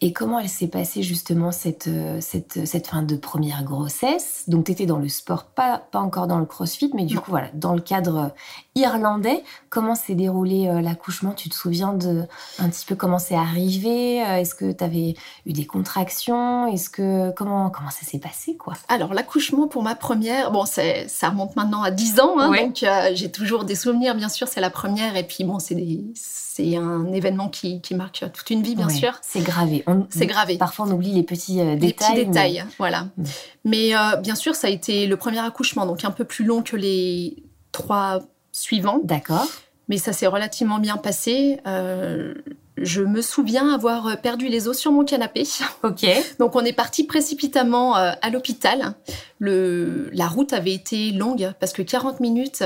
Et 0.00 0.12
comment 0.12 0.40
elle 0.40 0.48
s'est 0.48 0.66
passée 0.66 1.02
justement 1.02 1.52
cette, 1.52 1.86
euh, 1.86 2.18
cette, 2.20 2.66
cette 2.66 2.88
fin 2.88 3.02
de 3.02 3.14
première 3.14 3.62
grossesse? 3.62 4.44
Donc 4.48 4.66
tu 4.66 4.72
étais 4.72 4.86
dans 4.86 4.98
le 4.98 5.08
sport, 5.08 5.44
pas, 5.44 5.78
pas 5.78 6.00
encore 6.00 6.26
dans 6.26 6.38
le 6.38 6.44
crossfit, 6.44 6.90
mais 6.94 7.04
du 7.04 7.18
coup 7.20 7.30
voilà, 7.30 7.48
dans 7.54 7.74
le 7.74 7.80
cadre 7.80 8.16
euh, 8.16 8.28
irlandais, 8.74 9.44
comment 9.70 9.94
s'est 9.94 10.16
déroulé 10.16 10.66
euh, 10.66 10.80
l'accouchement? 10.80 11.32
Tu 11.32 11.48
te 11.48 11.54
souviens 11.54 11.92
de 11.92 12.24
un 12.58 12.68
petit 12.68 12.84
peu 12.84 12.96
comment 12.96 13.20
c'est 13.20 13.36
arrivé 13.36 14.16
Est-ce 14.16 14.56
que 14.56 14.72
tu 14.72 14.82
avais 14.82 15.14
eu 15.46 15.52
des 15.52 15.66
contractions? 15.66 16.66
Est-ce 16.66 16.90
que 16.90 17.30
comment 17.32 17.70
comment 17.70 17.90
ça 17.90 18.04
s'est 18.04 18.18
passé 18.18 18.56
quoi? 18.56 18.74
Alors 18.88 19.14
l'accouchement 19.14 19.68
pour 19.68 19.84
ma 19.84 19.94
première, 19.94 20.50
bon 20.50 20.64
c'est 20.66 21.06
ça 21.06 21.28
remonte 21.30 21.54
maintenant 21.54 21.82
à 21.82 21.92
10 21.92 22.20
ans, 22.20 22.38
hein, 22.40 22.50
donc 22.50 22.84
j'ai 23.14 23.30
toujours 23.30 23.64
des 23.64 23.76
souvenirs 23.76 24.16
bien 24.16 24.28
sûr, 24.28 24.48
c'est 24.48 24.60
la 24.60 24.70
première 24.70 25.16
et 25.16 25.24
puis 25.24 25.44
bon 25.44 25.58
c'est 25.60 25.76
c'est 26.14 26.71
un 26.76 27.12
événement 27.12 27.48
qui, 27.48 27.80
qui, 27.80 27.94
marque 27.94 28.24
toute 28.32 28.50
une 28.50 28.62
vie 28.62 28.74
bien 28.74 28.88
sûr. 28.88 29.18
C'est 29.22 29.40
gravé. 29.40 29.84
C'est 30.10 30.26
gravé. 30.26 30.56
Parfois, 30.56 30.86
on 30.88 30.92
oublie 30.92 31.12
les 31.12 31.22
petits 31.22 31.56
détails. 31.56 31.68
Euh, 31.68 31.76
les 31.76 31.92
petits 31.92 32.14
détails, 32.14 32.64
voilà. 32.78 33.04
Mm. 33.16 33.24
Mais 33.64 33.96
euh, 33.96 34.16
bien 34.16 34.34
sûr, 34.34 34.54
ça 34.54 34.66
a 34.66 34.70
été 34.70 35.06
le 35.06 35.16
premier 35.16 35.38
accouchement, 35.38 35.86
donc 35.86 36.04
un 36.04 36.10
peu 36.10 36.24
plus 36.24 36.44
long 36.44 36.62
que 36.62 36.76
les 36.76 37.42
trois 37.72 38.20
suivants. 38.52 39.00
D'accord. 39.04 39.46
Mais 39.88 39.98
ça 39.98 40.12
s'est 40.12 40.26
relativement 40.26 40.78
bien 40.78 40.96
passé. 40.96 41.60
Euh, 41.66 42.34
je 42.76 43.02
me 43.02 43.20
souviens 43.20 43.72
avoir 43.72 44.20
perdu 44.20 44.48
les 44.48 44.68
os 44.68 44.78
sur 44.78 44.92
mon 44.92 45.04
canapé. 45.04 45.44
Ok. 45.82 46.06
Donc 46.38 46.56
on 46.56 46.64
est 46.64 46.72
parti 46.72 47.04
précipitamment 47.04 47.94
à 47.94 48.30
l'hôpital. 48.30 48.94
Le, 49.38 50.08
la 50.12 50.28
route 50.28 50.52
avait 50.52 50.72
été 50.72 51.10
longue 51.10 51.52
parce 51.60 51.72
que 51.72 51.82
40 51.82 52.20
minutes 52.20 52.64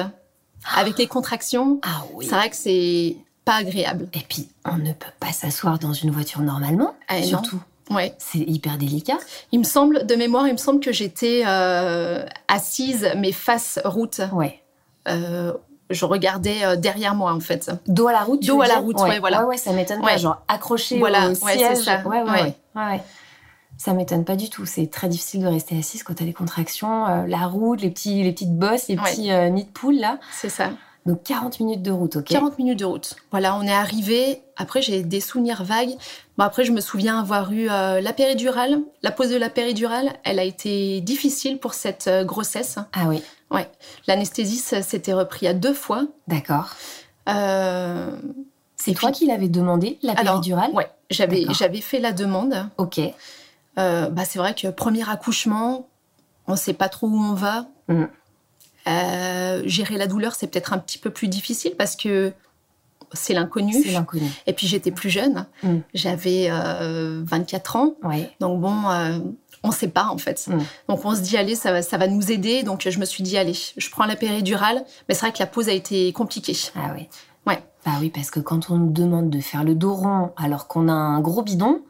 avec 0.74 0.98
les 0.98 1.06
contractions, 1.06 1.80
Ah 1.82 2.04
oui. 2.14 2.26
c'est 2.26 2.34
vrai 2.34 2.50
que 2.50 2.56
c'est 2.56 3.16
pas 3.46 3.54
agréable. 3.54 4.08
Et 4.12 4.20
puis, 4.28 4.48
on 4.66 4.76
ne 4.76 4.92
peut 4.92 5.06
pas 5.18 5.32
s'asseoir 5.32 5.78
dans 5.78 5.94
une 5.94 6.10
voiture 6.10 6.40
normalement. 6.42 6.94
Non. 7.10 7.22
surtout. 7.22 7.62
Ouais. 7.88 8.14
C'est 8.18 8.40
hyper 8.40 8.76
délicat. 8.76 9.16
Il 9.52 9.60
me 9.60 9.64
semble, 9.64 10.04
de 10.04 10.14
mémoire, 10.16 10.46
il 10.48 10.52
me 10.52 10.58
semble 10.58 10.80
que 10.80 10.92
j'étais 10.92 11.44
euh, 11.46 12.26
assise 12.48 13.08
mais 13.16 13.30
face 13.32 13.78
route. 13.84 14.20
Ouais. 14.32 14.60
Euh, 15.08 15.52
je 15.88 16.04
regardais 16.04 16.64
euh, 16.64 16.74
derrière 16.74 17.14
moi 17.14 17.32
en 17.32 17.38
fait. 17.38 17.70
Dos 17.86 18.08
à 18.08 18.12
la 18.12 18.22
route. 18.24 18.44
Dos 18.44 18.60
à 18.60 18.66
la 18.66 18.78
route, 18.78 19.00
ouais, 19.00 19.20
voilà. 19.20 19.42
Ouais, 19.42 19.50
ouais, 19.50 19.56
ça 19.56 19.72
m'étonne 19.72 20.00
pas. 20.02 20.16
Genre 20.16 20.42
accroché 20.48 20.98
Voilà, 20.98 21.30
au 21.30 21.34
siège. 21.34 21.78
ça. 21.78 22.02
Ouais, 22.04 22.22
ouais. 22.74 23.00
Ça 23.78 23.92
m'étonne 23.92 24.24
pas 24.24 24.36
du 24.36 24.48
tout. 24.50 24.64
C'est 24.66 24.90
très 24.90 25.08
difficile 25.08 25.42
de 25.42 25.46
rester 25.48 25.78
assise 25.78 26.02
quand 26.02 26.14
t'as 26.14 26.24
des 26.24 26.32
contractions. 26.32 27.06
euh, 27.06 27.26
la 27.26 27.46
route, 27.46 27.82
les, 27.82 27.90
petits, 27.90 28.22
les 28.24 28.32
petites 28.32 28.58
bosses, 28.58 28.88
les 28.88 28.96
petits 28.96 29.30
euh, 29.30 29.48
nids 29.50 29.64
de 29.66 29.70
poule 29.70 29.96
là. 29.96 30.18
C'est 30.32 30.48
ça. 30.48 30.70
Donc 31.06 31.22
40 31.22 31.60
minutes 31.60 31.82
de 31.82 31.90
route, 31.92 32.16
ok 32.16 32.24
40 32.24 32.58
minutes 32.58 32.80
de 32.80 32.84
route. 32.84 33.14
Voilà, 33.30 33.54
on 33.56 33.62
est 33.62 33.72
arrivé. 33.72 34.42
Après, 34.56 34.82
j'ai 34.82 35.02
des 35.04 35.20
souvenirs 35.20 35.62
vagues. 35.62 35.94
Bon, 36.36 36.44
après, 36.44 36.64
je 36.64 36.72
me 36.72 36.80
souviens 36.80 37.20
avoir 37.20 37.52
eu 37.52 37.68
euh, 37.70 38.00
la 38.00 38.12
péridurale. 38.12 38.80
La 39.02 39.12
pose 39.12 39.30
de 39.30 39.36
la 39.36 39.48
péridurale, 39.48 40.14
elle 40.24 40.38
a 40.40 40.44
été 40.44 41.00
difficile 41.00 41.58
pour 41.58 41.74
cette 41.74 42.08
euh, 42.08 42.24
grossesse. 42.24 42.76
Ah 42.92 43.06
oui, 43.08 43.22
L'anesthésie, 44.08 44.56
ça 44.56 44.82
s'était 44.82 45.12
repris 45.12 45.46
à 45.46 45.54
deux 45.54 45.74
fois. 45.74 46.04
d'accord. 46.26 46.70
Euh, 47.28 48.10
C'est 48.76 48.92
toi 48.94 49.10
puis- 49.10 49.18
qui 49.20 49.26
l'avais 49.26 49.48
demandé, 49.48 49.98
la 50.02 50.12
Alors, 50.12 50.34
péridurale 50.34 50.72
ouais, 50.72 50.88
j'avais 51.10 51.80
fait 51.80 52.00
la 52.00 52.12
demande. 52.12 52.68
Ok. 52.78 53.00
Bah, 53.76 54.24
c'est 54.24 54.38
vrai 54.38 54.54
que 54.54 54.68
premier 54.68 55.08
accouchement, 55.08 55.86
on 56.48 56.52
ne 56.52 56.56
sait 56.56 56.72
pas 56.72 56.88
trop 56.88 57.06
où 57.06 57.16
on 57.18 57.34
va. 57.34 57.66
Mm. 57.88 58.04
Euh, 58.88 59.62
gérer 59.66 59.96
la 59.98 60.06
douleur, 60.06 60.34
c'est 60.34 60.46
peut-être 60.46 60.72
un 60.72 60.78
petit 60.78 60.98
peu 60.98 61.10
plus 61.10 61.28
difficile 61.28 61.72
parce 61.76 61.96
que 61.96 62.32
c'est 63.12 63.34
l'inconnu. 63.34 63.74
Et 64.46 64.52
puis 64.52 64.66
j'étais 64.66 64.90
plus 64.90 65.10
jeune, 65.10 65.46
Mm. 65.62 65.76
j'avais 65.94 66.48
euh, 66.50 67.22
24 67.24 67.76
ans, 67.76 67.94
Ouais. 68.02 68.30
donc 68.40 68.60
bon, 68.60 68.88
euh, 68.90 69.18
on 69.62 69.68
ne 69.68 69.72
sait 69.72 69.88
pas 69.88 70.06
en 70.06 70.18
fait. 70.18 70.46
Mm. 70.48 70.58
Donc 70.88 71.04
on 71.04 71.14
se 71.14 71.20
dit, 71.20 71.36
allez, 71.36 71.54
ça 71.56 71.72
va, 71.72 71.82
ça 71.82 71.98
va 71.98 72.06
nous 72.08 72.30
aider. 72.30 72.62
Donc 72.62 72.88
je 72.88 72.98
me 72.98 73.04
suis 73.04 73.22
dit, 73.22 73.36
allez, 73.38 73.54
je 73.76 73.90
prends 73.90 74.06
la 74.06 74.16
péridurale. 74.16 74.84
Mais 75.08 75.14
c'est 75.14 75.20
vrai 75.22 75.32
que 75.32 75.38
la 75.38 75.46
pause 75.46 75.68
a 75.68 75.72
été 75.72 76.12
compliquée. 76.12 76.56
Ah 76.76 76.92
oui. 76.96 77.08
Ouais. 77.46 77.62
Bah 77.84 77.92
oui, 78.00 78.10
parce 78.10 78.30
que 78.30 78.40
quand 78.40 78.70
on 78.70 78.76
nous 78.76 78.90
demande 78.92 79.30
de 79.30 79.40
faire 79.40 79.62
le 79.64 79.74
dos 79.76 79.94
rond 79.94 80.32
alors 80.36 80.66
qu'on 80.68 80.88
a 80.88 80.92
un 80.92 81.20
gros 81.20 81.42
bidon, 81.42 81.80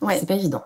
Ouais. 0.00 0.18
c'est 0.18 0.26
pas 0.26 0.34
évident. 0.34 0.62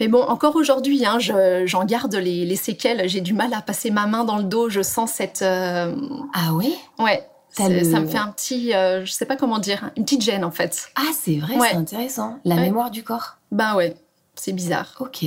Mais 0.00 0.08
bon, 0.08 0.22
encore 0.22 0.56
aujourd'hui, 0.56 1.04
hein, 1.06 1.18
je- 1.18 1.64
j'en 1.66 1.84
garde 1.84 2.14
les, 2.14 2.44
les 2.44 2.56
séquelles. 2.56 3.08
J'ai 3.08 3.20
du 3.20 3.34
mal 3.34 3.52
à 3.54 3.62
passer 3.62 3.90
ma 3.90 4.06
main 4.06 4.24
dans 4.24 4.38
le 4.38 4.44
dos. 4.44 4.68
Je 4.68 4.82
sens 4.82 5.12
cette. 5.12 5.42
euh, 5.42 5.94
Ah 6.34 6.52
oui 6.54 6.74
Ouais. 6.98 7.26
Le- 7.60 7.82
Ça 7.82 7.98
me 8.00 8.06
fait 8.06 8.18
un 8.18 8.28
petit. 8.28 8.72
euh, 8.74 9.04
je 9.04 9.10
sais 9.10 9.26
pas 9.26 9.34
comment 9.36 9.58
dire. 9.58 9.90
Une 9.96 10.04
petite 10.04 10.22
gêne 10.22 10.44
en 10.44 10.50
fait. 10.52 10.90
Ah, 10.94 11.10
c'est 11.12 11.38
vrai, 11.38 11.56
Ouais. 11.56 11.68
c'est 11.70 11.76
intéressant. 11.76 12.38
La 12.44 12.54
Ouais. 12.54 12.60
mémoire 12.62 12.90
du 12.90 13.02
corps? 13.02 13.38
Ben 13.50 13.74
ouais, 13.74 13.96
c'est 14.36 14.52
bizarre. 14.52 14.94
Ok. 15.00 15.24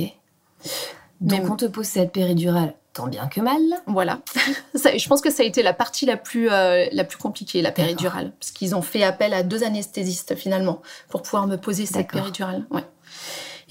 Donc 1.20 1.42
Mais- 1.42 1.50
on 1.50 1.56
te 1.56 1.66
pose 1.66 1.86
cette 1.86 2.12
péridurale, 2.12 2.74
tant 2.94 3.06
bien 3.06 3.26
que 3.26 3.40
mal. 3.40 3.60
Voilà. 3.86 4.20
Ça, 4.74 4.96
je 4.96 5.08
pense 5.08 5.20
que 5.20 5.30
ça 5.30 5.42
a 5.42 5.46
été 5.46 5.62
la 5.62 5.72
partie 5.74 6.06
la 6.06 6.16
plus, 6.16 6.48
euh, 6.50 6.86
la 6.92 7.04
plus 7.04 7.18
compliquée, 7.18 7.62
la 7.62 7.70
péridurale. 7.72 8.32
Parce 8.40 8.50
qu'ils 8.50 8.74
ont 8.74 8.82
fait 8.82 9.02
appel 9.04 9.34
à 9.34 9.42
deux 9.42 9.62
anesthésistes 9.62 10.34
finalement 10.34 10.80
pour 11.08 11.22
pouvoir 11.22 11.46
me 11.46 11.56
poser 11.56 11.86
cette 11.86 12.08
péridurale. 12.10 12.64
Ouais. 12.70 12.84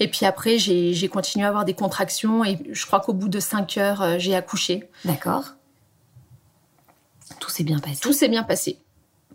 Et 0.02 0.08
puis 0.08 0.26
après, 0.26 0.58
j'ai 0.58 1.08
continué 1.08 1.44
à 1.44 1.48
avoir 1.48 1.64
des 1.64 1.74
contractions 1.74 2.44
et 2.44 2.58
je 2.72 2.86
crois 2.86 2.98
qu'au 2.98 3.12
bout 3.12 3.28
de 3.28 3.38
cinq 3.38 3.78
heures, 3.78 4.02
euh, 4.02 4.16
j'ai 4.18 4.34
accouché. 4.34 4.88
D'accord. 5.04 5.44
Tout 7.38 7.50
s'est 7.50 7.62
bien 7.62 7.78
passé. 7.78 8.00
Tout 8.00 8.12
s'est 8.12 8.28
bien 8.28 8.42
passé. 8.42 8.78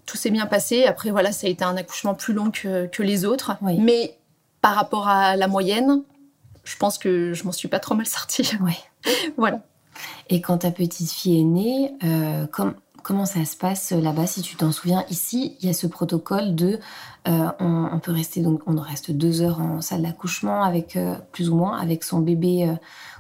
Tout 0.05 0.17
s'est 0.17 0.29
bien 0.29 0.45
passé. 0.45 0.83
Après, 0.83 1.09
voilà, 1.09 1.31
ça 1.31 1.47
a 1.47 1.50
été 1.50 1.63
un 1.63 1.77
accouchement 1.77 2.15
plus 2.15 2.33
long 2.33 2.51
que, 2.51 2.88
que 2.88 3.01
les 3.01 3.24
autres. 3.24 3.53
Oui. 3.62 3.77
Mais 3.79 4.17
par 4.62 4.75
rapport 4.75 5.07
à 5.07 5.38
la 5.38 5.47
moyenne, 5.47 6.03
je 6.65 6.75
pense 6.75 6.97
que 6.97 7.33
je 7.33 7.45
m'en 7.45 7.53
suis 7.53 7.69
pas 7.69 7.79
trop 7.79 7.95
mal 7.95 8.05
sortie. 8.05 8.51
Ouais. 8.59 8.77
voilà. 9.38 9.62
Et 10.27 10.41
quand 10.41 10.57
ta 10.57 10.71
petite 10.71 11.09
fille 11.09 11.39
est 11.39 11.45
née, 11.45 11.93
euh, 12.03 12.45
com- 12.47 12.75
comment 13.07 13.25
ça 13.25 13.45
se 13.45 13.55
passe 13.55 13.93
là-bas 13.93 14.27
Si 14.27 14.41
tu 14.41 14.57
t'en 14.57 14.73
souviens, 14.73 15.05
ici, 15.09 15.55
il 15.61 15.67
y 15.67 15.69
a 15.69 15.73
ce 15.73 15.87
protocole 15.87 16.55
de, 16.55 16.77
euh, 17.29 17.47
on, 17.61 17.99
peut 17.99 18.11
rester 18.11 18.41
donc, 18.41 18.59
on 18.67 18.75
reste 18.75 19.11
deux 19.11 19.41
heures 19.41 19.61
en 19.61 19.79
salle 19.79 20.01
d'accouchement 20.01 20.61
avec 20.61 20.97
euh, 20.97 21.15
plus 21.31 21.49
ou 21.49 21.55
moins 21.55 21.77
avec 21.77 22.03
son 22.03 22.19
bébé 22.19 22.67
euh, 22.67 22.73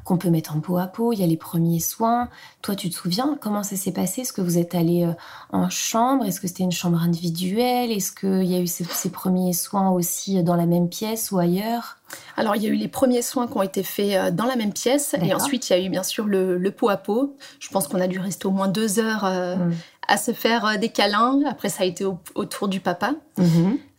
qu'on 0.07 0.17
peut 0.17 0.29
mettre 0.29 0.55
en 0.55 0.61
peau 0.61 0.77
à 0.77 0.87
peau. 0.87 1.11
Il 1.11 1.19
y 1.19 1.23
a 1.23 1.27
les 1.27 1.35
premiers 1.35 1.81
soins. 1.81 2.29
Toi, 2.61 2.75
tu 2.75 2.89
te 2.89 2.95
souviens 2.95 3.37
comment 3.41 3.61
ça 3.61 3.75
s'est 3.75 3.91
passé? 3.91 4.21
Est-ce 4.21 4.31
que 4.31 4.39
vous 4.41 4.57
êtes 4.57 4.73
allé 4.73 5.03
euh, 5.05 5.11
en 5.51 5.69
chambre? 5.69 6.23
Est-ce 6.25 6.39
que 6.39 6.47
c'était 6.47 6.63
une 6.63 6.71
chambre 6.71 7.01
individuelle? 7.01 7.91
Est-ce 7.91 8.13
qu'il 8.13 8.45
y 8.45 8.55
a 8.55 8.59
eu 8.59 8.67
ces, 8.67 8.85
ces 8.85 9.09
premiers 9.09 9.51
soins 9.51 9.89
aussi 9.89 10.41
dans 10.43 10.55
la 10.55 10.65
même 10.65 10.87
pièce 10.87 11.31
ou 11.31 11.39
ailleurs? 11.39 11.97
Alors, 12.37 12.55
il 12.55 12.63
y 12.63 12.67
a 12.67 12.69
eu 12.69 12.75
les 12.75 12.87
premiers 12.87 13.21
soins 13.21 13.47
qui 13.47 13.57
ont 13.57 13.61
été 13.63 13.83
faits 13.83 14.15
euh, 14.15 14.31
dans 14.31 14.45
la 14.45 14.55
même 14.55 14.71
pièce. 14.71 15.13
Et 15.21 15.33
ensuite, 15.33 15.69
il 15.69 15.73
y 15.73 15.75
a 15.75 15.83
eu 15.85 15.89
bien 15.89 16.03
sûr 16.03 16.25
le, 16.25 16.57
le 16.57 16.71
pot 16.71 16.87
à 16.87 16.95
pot. 16.97 17.35
Je 17.59 17.67
pense 17.69 17.89
qu'on 17.89 17.99
a 17.99 18.07
dû 18.07 18.19
rester 18.19 18.47
au 18.47 18.51
moins 18.51 18.69
deux 18.69 18.99
heures 18.99 19.25
euh, 19.25 19.55
Mm. 19.57 19.73
à 20.07 20.15
se 20.17 20.31
faire 20.31 20.65
euh, 20.65 20.77
des 20.77 20.87
câlins. 20.89 21.41
Après, 21.49 21.67
ça 21.67 21.83
a 21.83 21.85
été 21.85 22.05
au- 22.05 22.19
autour 22.35 22.69
du 22.69 22.79
papa. 22.79 23.11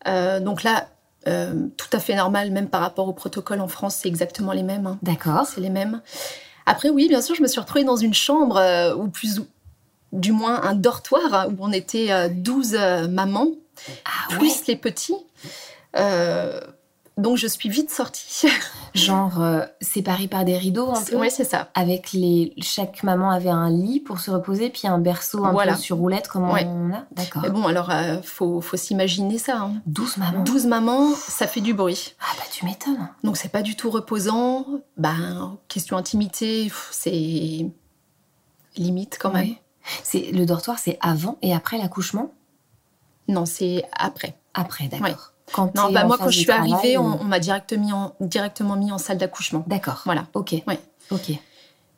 Euh, 0.06 0.40
donc 0.40 0.62
là, 0.62 0.88
euh, 1.26 1.66
tout 1.76 1.88
à 1.92 1.98
fait 1.98 2.14
normal, 2.14 2.50
même 2.50 2.68
par 2.68 2.80
rapport 2.80 3.08
au 3.08 3.12
protocole 3.12 3.60
en 3.60 3.68
France, 3.68 3.96
c'est 3.96 4.08
exactement 4.08 4.52
les 4.52 4.62
mêmes. 4.62 4.86
hein. 4.86 4.98
D'accord. 5.02 5.46
C'est 5.46 5.60
les 5.60 5.70
mêmes. 5.70 6.00
Après, 6.66 6.90
oui, 6.90 7.08
bien 7.08 7.20
sûr, 7.22 7.34
je 7.34 7.42
me 7.42 7.48
suis 7.48 7.60
retrouvée 7.60 7.84
dans 7.84 7.96
une 7.96 8.14
chambre, 8.14 8.56
euh, 8.58 8.94
ou 8.94 9.08
plus 9.08 9.38
ou 9.40 9.46
du 10.12 10.32
moins 10.32 10.62
un 10.62 10.74
dortoir, 10.74 11.34
hein, 11.34 11.46
où 11.50 11.56
on 11.60 11.72
était 11.72 12.12
euh, 12.12 12.28
12 12.30 12.74
euh, 12.78 13.08
mamans, 13.08 13.48
Ah 14.04 14.32
ouais. 14.32 14.38
plus 14.38 14.66
les 14.66 14.76
petits. 14.76 15.16
Donc, 17.18 17.36
je 17.36 17.46
suis 17.48 17.68
vite 17.68 17.90
sortie. 17.90 18.46
Genre 18.94 19.40
euh, 19.42 19.64
séparés 19.80 20.28
par 20.28 20.44
des 20.44 20.56
rideaux 20.56 20.90
un 20.90 21.02
peu. 21.04 21.16
ouais, 21.16 21.28
c'est 21.30 21.44
ça. 21.44 21.68
Avec 21.74 22.12
les. 22.12 22.54
Chaque 22.62 23.02
maman 23.02 23.30
avait 23.30 23.50
un 23.50 23.68
lit 23.70 24.00
pour 24.00 24.20
se 24.20 24.30
reposer, 24.30 24.70
puis 24.70 24.88
un 24.88 24.98
berceau 24.98 25.44
un 25.44 25.52
Voilà. 25.52 25.74
peu 25.74 25.78
sur 25.80 25.96
roulette, 25.98 26.28
comme 26.28 26.48
Ouais. 26.48 26.64
on 26.64 26.92
a. 26.94 27.04
D'accord. 27.12 27.42
Mais 27.42 27.50
bon, 27.50 27.66
alors, 27.66 27.90
euh, 27.90 28.22
faut, 28.22 28.60
faut 28.60 28.76
s'imaginer 28.76 29.36
ça. 29.38 29.58
hein. 29.62 29.74
12 29.86 30.16
mamans. 30.16 30.44
12 30.44 30.66
mamans, 30.66 31.12
ça 31.14 31.46
fait 31.46 31.60
du 31.60 31.74
bruit. 31.74 32.14
Ah 32.20 32.32
bah 32.38 32.44
tu 32.52 32.64
m'étonnes. 32.64 33.08
Donc, 33.24 33.36
c'est 33.36 33.50
pas 33.50 33.62
du 33.62 33.76
tout 33.76 33.90
reposant. 33.90 34.64
Ben, 34.96 35.58
question 35.68 35.96
intimité, 35.96 36.70
c'est 36.92 37.66
limite 38.76 39.18
quand 39.20 39.32
même. 39.32 39.48
Ouais. 39.48 39.62
C'est 40.02 40.30
le 40.32 40.46
dortoir, 40.46 40.78
c'est 40.78 40.98
avant 41.00 41.36
et 41.42 41.52
après 41.54 41.78
l'accouchement? 41.78 42.32
Non, 43.26 43.44
c'est 43.44 43.84
après. 43.92 44.38
Après, 44.54 44.86
d'accord. 44.88 45.06
Ouais. 45.08 45.14
Quand 45.52 45.74
Non, 45.74 45.90
bah 45.92 46.04
moi, 46.04 46.16
quand 46.18 46.30
je 46.30 46.38
suis 46.40 46.50
arrivée, 46.50 46.96
euh, 46.96 47.00
on, 47.00 47.20
on 47.20 47.24
m'a 47.24 47.38
directement 47.38 47.84
mis, 47.84 47.92
en, 47.92 48.14
directement 48.20 48.76
mis 48.76 48.92
en 48.92 48.98
salle 48.98 49.18
d'accouchement. 49.18 49.64
D'accord. 49.66 50.02
Voilà. 50.04 50.26
Ok. 50.34 50.54
Ouais. 50.66 50.78
Ok. 51.10 51.32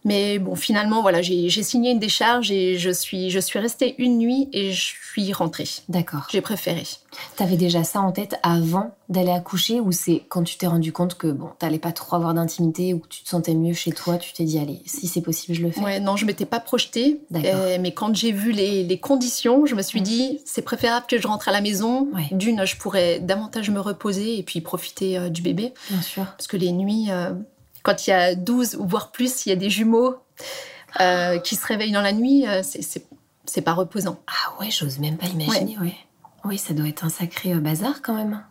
Mais 0.05 0.39
bon, 0.39 0.55
finalement, 0.55 1.03
voilà, 1.03 1.21
j'ai 1.21 1.63
signé 1.63 1.91
une 1.91 1.99
décharge 1.99 2.51
et 2.51 2.79
je 2.79 2.91
suis, 2.91 3.31
je 3.31 3.39
suis 3.39 3.59
restée 3.59 3.95
une 3.99 4.19
nuit 4.19 4.49
et 4.53 4.73
je 4.73 4.81
suis 4.81 5.33
rentrée. 5.33 5.69
D'accord. 5.89 6.27
J'ai 6.31 6.41
préféré. 6.41 6.85
T'avais 7.37 7.57
déjà 7.57 7.85
ça 7.85 8.01
en 8.01 8.13
tête 8.13 8.37
avant 8.43 8.95
d'aller 9.09 9.33
accoucher 9.33 9.81
ou 9.81 9.93
c'est 9.93 10.23
quand 10.29 10.45
tu 10.45 10.57
t'es 10.57 10.69
rendu 10.69 10.93
compte 10.93 11.19
que 11.19 11.27
bon, 11.27 11.51
t'allais 11.59 11.81
pas 11.81 11.93
trop 11.93 12.17
avoir 12.17 12.33
d'intimité 12.33 12.95
ou 12.95 13.01
que 13.01 13.09
tu 13.09 13.25
te 13.25 13.29
sentais 13.29 13.55
mieux 13.55 13.75
chez 13.75 13.91
toi, 13.91 14.17
tu 14.17 14.33
t'es 14.33 14.45
dit 14.45 14.59
allez, 14.59 14.81
si 14.87 15.09
c'est 15.09 15.21
possible, 15.21 15.59
je 15.59 15.63
le 15.63 15.71
fais. 15.71 15.81
Ouais, 15.81 16.01
non, 16.01 16.17
je 16.17 16.25
m'étais 16.25 16.47
pas 16.47 16.61
projetée. 16.61 17.21
D'accord. 17.31 17.51
Euh, 17.55 17.79
mais 17.81 17.93
quand 17.93 18.15
j'ai 18.15 18.33
vu 18.33 18.53
les, 18.53 18.85
les 18.85 18.99
conditions, 18.99 19.67
je 19.67 19.75
me 19.75 19.83
suis 19.83 20.01
dit, 20.01 20.41
c'est 20.47 20.63
préférable 20.63 21.07
que 21.09 21.21
je 21.21 21.27
rentre 21.27 21.49
à 21.49 21.53
la 21.53 21.61
maison. 21.61 22.09
Ouais. 22.15 22.29
D'une, 22.31 22.65
je 22.65 22.77
pourrais 22.77 23.21
davantage 23.21 23.69
me 23.71 23.81
reposer 23.81 24.39
et 24.39 24.43
puis 24.43 24.61
profiter 24.61 25.19
euh, 25.19 25.29
du 25.29 25.43
bébé. 25.43 25.75
Bien 25.91 26.03
sûr. 26.03 26.25
Parce 26.25 26.47
que 26.47 26.57
les 26.57 26.73
nuits, 26.73 27.09
euh, 27.11 27.33
quand 27.83 28.07
il 28.07 28.11
y 28.11 28.13
a 28.13 28.35
12 28.35 28.77
ou 28.77 28.87
voire 28.87 29.11
plus, 29.13 29.47
il 29.47 29.51
y 29.51 29.53
a 29.53 29.57
des 29.57 29.71
jumeaux 29.71 30.17
euh, 31.01 31.39
qui 31.39 31.57
se 31.57 31.67
réveillent 31.67 31.93
dans 31.93 32.03
la 32.03 32.13
nuit, 32.13 32.47
euh, 32.47 32.63
c'est- 32.63 33.07
pas 33.65 33.73
reposant. 33.75 34.19
Ah 34.29 34.55
ouais, 34.61 34.71
j'ose 34.71 34.99
même 35.01 35.17
pas 35.17 35.27
imaginer. 35.27 35.77
Ouais. 35.79 35.95
Oui, 36.45 36.57
ça 36.57 36.73
doit 36.73 36.89
être 36.89 37.05
un 37.05 37.09
sacré 37.11 37.53
euh, 37.53 37.59
bazar 37.61 38.01
quand 38.03 38.15
même. 38.15 38.45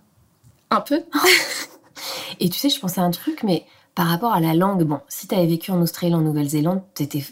Un 0.72 0.82
peu. 0.82 1.04
Et 2.40 2.50
tu 2.50 2.60
sais, 2.60 2.70
je 2.70 2.80
pensais 2.80 3.02
à 3.02 3.04
un 3.04 3.12
truc, 3.12 3.44
mais 3.44 3.66
par 3.96 4.08
rapport 4.08 4.34
à 4.34 4.40
la 4.40 4.54
langue, 4.54 4.84
bon, 4.84 5.00
si 5.10 5.28
tu 5.28 5.36
avais 5.36 5.48
vécu 5.48 5.72
en 5.72 5.82
Australie, 5.82 6.14
en 6.16 6.22
Nouvelle-Zélande, 6.22 6.82
tu 6.96 7.04
étais 7.04 7.24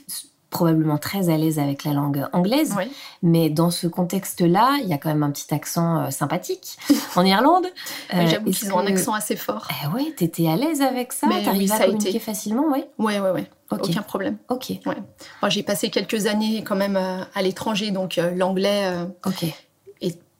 probablement 0.49 0.97
très 0.97 1.29
à 1.29 1.37
l'aise 1.37 1.59
avec 1.59 1.83
la 1.83 1.91
langue 1.93 2.25
anglaise, 2.31 2.73
Ouais. 2.77 2.89
mais 3.21 3.49
dans 3.49 3.69
ce 3.69 3.85
contexte-là, 3.87 4.77
il 4.81 4.87
y 4.87 4.93
a 4.93 4.97
quand 4.97 5.09
même 5.09 5.23
un 5.23 5.31
petit 5.31 5.53
accent 5.53 5.99
euh, 6.05 6.09
sympathique 6.09 6.77
en 7.15 7.25
Irlande. 7.25 7.65
Euh, 8.13 8.25
J'avoue 8.25 8.49
est-ce 8.49 8.59
qu'ils 8.61 8.73
ont 8.73 8.79
un 8.79 8.85
accent 8.87 9.13
assez 9.13 9.35
fort. 9.35 9.67
Eh 9.83 9.87
ouais, 9.87 10.11
t'étais 10.15 10.47
à 10.47 10.55
l'aise 10.55 10.81
avec 10.81 11.11
ça? 11.11 11.27
T'arrives 11.27 11.69
oui, 11.69 11.71
à 11.71 11.79
communiquer 11.85 12.09
été. 12.11 12.19
facilement, 12.19 12.69
ouais? 12.71 12.89
Ouais, 12.97 13.19
ouais, 13.19 13.31
ouais. 13.31 13.49
Ok. 13.69 13.81
Aucun 13.89 14.01
problème. 14.01 14.37
Ok, 14.47 14.71
Moi, 14.85 15.49
j'ai 15.49 15.61
passé 15.61 15.89
quelques 15.89 16.25
années 16.25 16.63
quand 16.63 16.77
même 16.77 16.95
euh, 16.95 17.21
à 17.35 17.41
l'étranger, 17.41 17.91
donc 17.91 18.17
euh, 18.17 18.31
l'anglais 18.33 18.85
euh, 18.85 19.05
ok. 19.25 19.45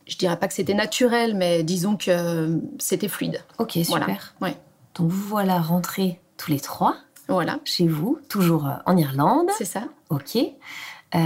je 0.08 0.18
dirais 0.18 0.40
pas 0.40 0.48
que 0.48 0.54
c'était 0.54 0.74
naturel, 0.74 1.36
mais 1.36 1.64
disons 1.64 1.98
que 1.98 2.58
c'était 2.80 3.10
fluide. 3.10 3.44
Ok, 3.60 3.72
super. 3.74 3.86
Voilà. 3.90 4.08
Ouais. 4.42 4.56
Donc 4.96 5.12
vous 5.12 5.28
voilà 5.28 5.60
rentrés 5.60 6.22
tous 6.38 6.50
les 6.52 6.62
trois 6.62 6.96
Voilà, 7.30 7.60
chez 7.66 7.88
vous, 7.88 8.20
toujours 8.30 8.68
euh, 8.68 8.72
en 8.86 8.96
Irlande. 8.98 9.50
c'est 9.58 9.66
ça. 9.66 9.84
Ok. 10.10 10.36
Euh, 10.38 11.20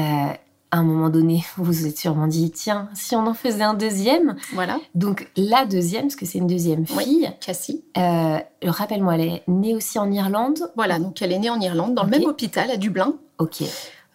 à 0.74 0.78
un 0.78 0.84
moment 0.84 1.10
donné, 1.10 1.44
vous 1.58 1.66
vous 1.66 1.86
êtes 1.86 1.98
sûrement 1.98 2.28
dit, 2.28 2.50
tiens, 2.52 2.90
si 2.94 3.16
on 3.16 3.28
en 3.28 3.34
faisait 3.34 3.64
un 3.64 3.74
deuxième. 3.74 4.36
Voilà. 4.54 4.80
Donc 4.96 5.30
la 5.36 5.66
deuxième, 5.66 6.04
parce 6.04 6.16
que 6.16 6.26
c'est 6.26 6.38
une 6.38 6.48
deuxième 6.48 6.86
Oui. 6.96 7.04
fille. 7.04 7.32
Cassie. 7.46 7.84
Euh, 7.98 8.38
Rappelle-moi, 8.64 9.16
elle 9.16 9.22
est 9.22 9.44
née 9.48 9.76
aussi 9.76 10.00
en 10.00 10.12
Irlande. 10.12 10.72
Voilà, 10.76 10.98
donc 11.00 11.22
elle 11.22 11.32
est 11.32 11.40
née 11.40 11.50
en 11.50 11.60
Irlande, 11.60 11.94
dans 11.96 12.04
le 12.04 12.10
même 12.10 12.24
hôpital 12.26 12.70
à 12.72 12.78
Dublin. 12.78 13.16
Ok. 13.38 13.64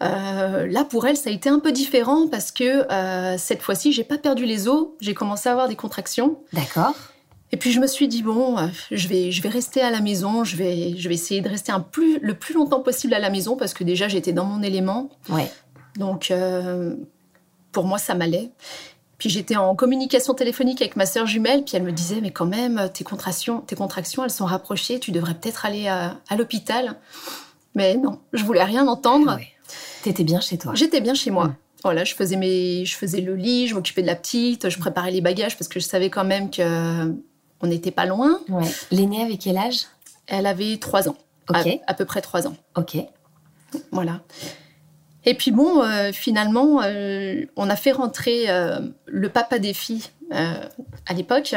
Euh, 0.02 0.66
là, 0.66 0.84
pour 0.84 1.06
elle, 1.06 1.16
ça 1.16 1.30
a 1.30 1.32
été 1.32 1.48
un 1.48 1.58
peu 1.58 1.72
différent 1.72 2.28
parce 2.28 2.52
que 2.52 2.90
euh, 2.92 3.36
cette 3.38 3.62
fois-ci, 3.62 3.92
j'ai 3.92 4.04
pas 4.04 4.18
perdu 4.18 4.44
les 4.44 4.68
os. 4.68 4.88
J'ai 5.00 5.14
commencé 5.14 5.48
à 5.48 5.52
avoir 5.52 5.68
des 5.68 5.76
contractions. 5.76 6.38
D'accord. 6.52 6.94
Et 7.52 7.56
puis 7.56 7.70
je 7.70 7.80
me 7.80 7.86
suis 7.86 8.08
dit 8.08 8.22
bon, 8.22 8.58
euh, 8.58 8.66
je 8.90 9.08
vais, 9.08 9.30
je 9.30 9.42
vais 9.42 9.48
rester 9.48 9.80
à 9.80 9.90
la 9.90 10.00
maison. 10.00 10.44
Je 10.44 10.56
vais, 10.56 10.96
je 10.96 11.08
vais 11.08 11.14
essayer 11.14 11.40
de 11.40 11.48
rester 11.48 11.72
un 11.72 11.80
plus, 11.80 12.18
le 12.20 12.34
plus 12.34 12.54
longtemps 12.54 12.80
possible 12.80 13.14
à 13.14 13.18
la 13.18 13.30
maison 13.30 13.56
parce 13.56 13.74
que 13.74 13.84
déjà 13.84 14.08
j'étais 14.08 14.32
dans 14.32 14.44
mon 14.44 14.62
élément. 14.62 15.10
Ouais. 15.28 15.50
Donc 15.96 16.30
euh, 16.30 16.96
pour 17.72 17.84
moi, 17.84 17.98
ça 17.98 18.14
m'allait. 18.14 18.50
Puis 19.18 19.30
j'étais 19.30 19.56
en 19.56 19.74
communication 19.74 20.34
téléphonique 20.34 20.82
avec 20.82 20.96
ma 20.96 21.06
sœur 21.06 21.26
jumelle, 21.26 21.64
puis 21.64 21.76
elle 21.76 21.84
me 21.84 21.92
disait 21.92 22.20
mais 22.20 22.32
quand 22.32 22.46
même 22.46 22.90
tes 22.92 23.04
contractions, 23.04 23.60
tes 23.60 23.76
contractions, 23.76 24.24
elles 24.24 24.30
sont 24.30 24.44
rapprochées. 24.44 25.00
Tu 25.00 25.10
devrais 25.10 25.34
peut-être 25.34 25.64
aller 25.64 25.88
à, 25.88 26.18
à 26.28 26.36
l'hôpital. 26.36 26.96
Mais 27.74 27.96
non, 27.96 28.18
je 28.32 28.44
voulais 28.44 28.64
rien 28.64 28.86
entendre. 28.88 29.36
Ouais. 29.36 29.48
T'étais 30.02 30.24
bien 30.24 30.40
chez 30.40 30.58
toi. 30.58 30.72
J'étais 30.74 31.00
bien 31.00 31.14
chez 31.14 31.30
moi. 31.30 31.46
Mm. 31.48 31.56
Voilà, 31.82 32.04
je 32.04 32.14
faisais 32.14 32.36
mes, 32.36 32.84
je 32.84 32.96
faisais 32.96 33.20
le 33.20 33.36
lit, 33.36 33.68
je 33.68 33.74
m'occupais 33.74 34.02
de 34.02 34.06
la 34.06 34.16
petite, 34.16 34.68
je 34.68 34.78
préparais 34.78 35.10
les 35.10 35.20
bagages 35.20 35.56
parce 35.56 35.68
que 35.68 35.78
je 35.78 35.84
savais 35.84 36.10
quand 36.10 36.24
même 36.24 36.50
que 36.50 37.14
on 37.62 37.66
n'était 37.66 37.90
pas 37.90 38.06
loin. 38.06 38.40
Ouais. 38.48 38.68
L'aînée 38.90 39.22
avec 39.22 39.40
quel 39.40 39.56
âge? 39.56 39.86
Elle 40.26 40.46
avait 40.46 40.76
trois 40.78 41.08
ans, 41.08 41.16
Ok. 41.48 41.66
à, 41.86 41.90
à 41.90 41.94
peu 41.94 42.04
près 42.04 42.20
trois 42.20 42.46
ans. 42.46 42.56
Ok. 42.76 42.96
Voilà. 43.90 44.20
Et 45.24 45.34
puis 45.34 45.50
bon, 45.50 45.82
euh, 45.82 46.12
finalement, 46.12 46.80
euh, 46.82 47.44
on 47.56 47.68
a 47.68 47.76
fait 47.76 47.92
rentrer 47.92 48.44
euh, 48.48 48.78
le 49.06 49.28
papa 49.28 49.58
des 49.58 49.74
filles 49.74 50.04
à 50.30 51.12
l'époque. 51.14 51.54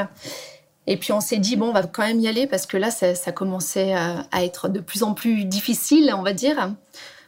Et 0.88 0.98
puis 0.98 1.12
on 1.12 1.22
s'est 1.22 1.38
dit, 1.38 1.56
bon, 1.56 1.70
on 1.70 1.74
va 1.74 1.84
quand 1.84 2.06
même 2.06 2.20
y 2.20 2.28
aller 2.28 2.48
parce 2.48 2.66
que 2.66 2.78
là, 2.78 2.90
ça, 2.92 3.14
ça 3.16 3.32
commençait 3.32 3.94
à 3.94 4.44
être 4.44 4.70
de 4.70 4.80
plus 4.80 5.04
en 5.04 5.14
plus 5.14 5.46
difficile, 5.46 6.14
on 6.16 6.24
va 6.24 6.34
dire. 6.34 6.72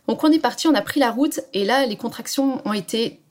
Donc 0.07 0.23
on 0.23 0.31
est 0.31 0.39
parti, 0.39 0.67
on 0.67 0.73
a 0.73 0.81
pris 0.81 0.99
la 0.99 1.11
route 1.11 1.39
et 1.53 1.63
là, 1.63 1.85
les 1.85 1.95
contractions 1.95 2.61
ont 2.65 2.73
été 2.73 3.21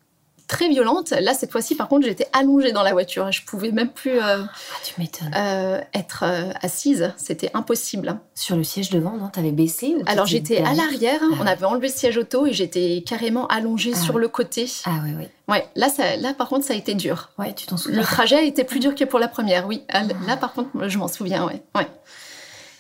très 0.51 0.69
violentes. 0.69 1.11
Là, 1.11 1.33
cette 1.33 1.53
fois-ci, 1.53 1.77
par 1.77 1.87
contre, 1.89 2.05
j'étais 2.05 2.27
allongée 2.33 2.73
dans 2.73 2.83
la 2.83 2.93
voiture. 2.93 3.31
Je 3.31 3.45
pouvais 3.45 3.71
même 3.71 3.89
plus 3.89 4.19
euh, 4.19 4.43
Ah, 4.43 4.79
tu 4.83 4.95
euh, 5.37 5.81
être 5.95 6.25
euh, 6.27 6.51
assise. 6.61 7.13
C'était 7.17 7.51
impossible. 7.55 8.19
Sur 8.35 8.57
le 8.57 8.65
siège 8.65 8.91
devant, 8.91 9.17
non 9.17 9.29
T'avais 9.29 9.53
baissé 9.53 9.95
ou 9.97 10.03
Alors 10.07 10.27
j'étais 10.27 10.59
à 10.59 10.75
l'arrière, 10.75 11.21
Ah 11.23 11.37
on 11.39 11.45
ouais. 11.45 11.51
avait 11.51 11.65
enlevé 11.67 11.87
le 11.87 11.95
siège 11.95 12.17
auto 12.17 12.47
et 12.47 12.53
j'étais 12.53 13.05
carrément 13.07 13.47
allongée 13.47 13.93
Ah 13.95 13.99
sur 13.99 14.17
ouais. 14.17 14.23
le 14.23 14.29
côté. 14.29 14.67
Ah 14.85 15.01
ouais, 15.05 15.15
ouais. 15.17 15.31
Ouais, 15.49 15.69
là, 15.77 15.89
ça, 15.89 16.17
là 16.17 16.35
par 16.35 16.49
contre 16.49 16.67
ça 16.67 16.75
a 16.75 16.77
été 16.77 16.95
dur. 16.95 17.31
Ouais, 17.39 17.55
tu 17.55 17.67
t'en 17.67 17.77
Le 17.77 17.81
souviens 17.81 18.03
trajet 18.03 18.47
était 18.49 18.65
plus 18.65 18.81
dur 18.81 18.95
que 18.95 19.05
pour 19.05 19.21
la 19.21 19.29
première, 19.29 19.67
oui. 19.69 19.85
Là 20.27 20.37
par 20.37 20.53
contre 20.53 20.71
je 20.89 20.99
m'en 20.99 21.09
souviens, 21.09 21.47
ouais. 21.47 21.63
ouais. 21.77 21.87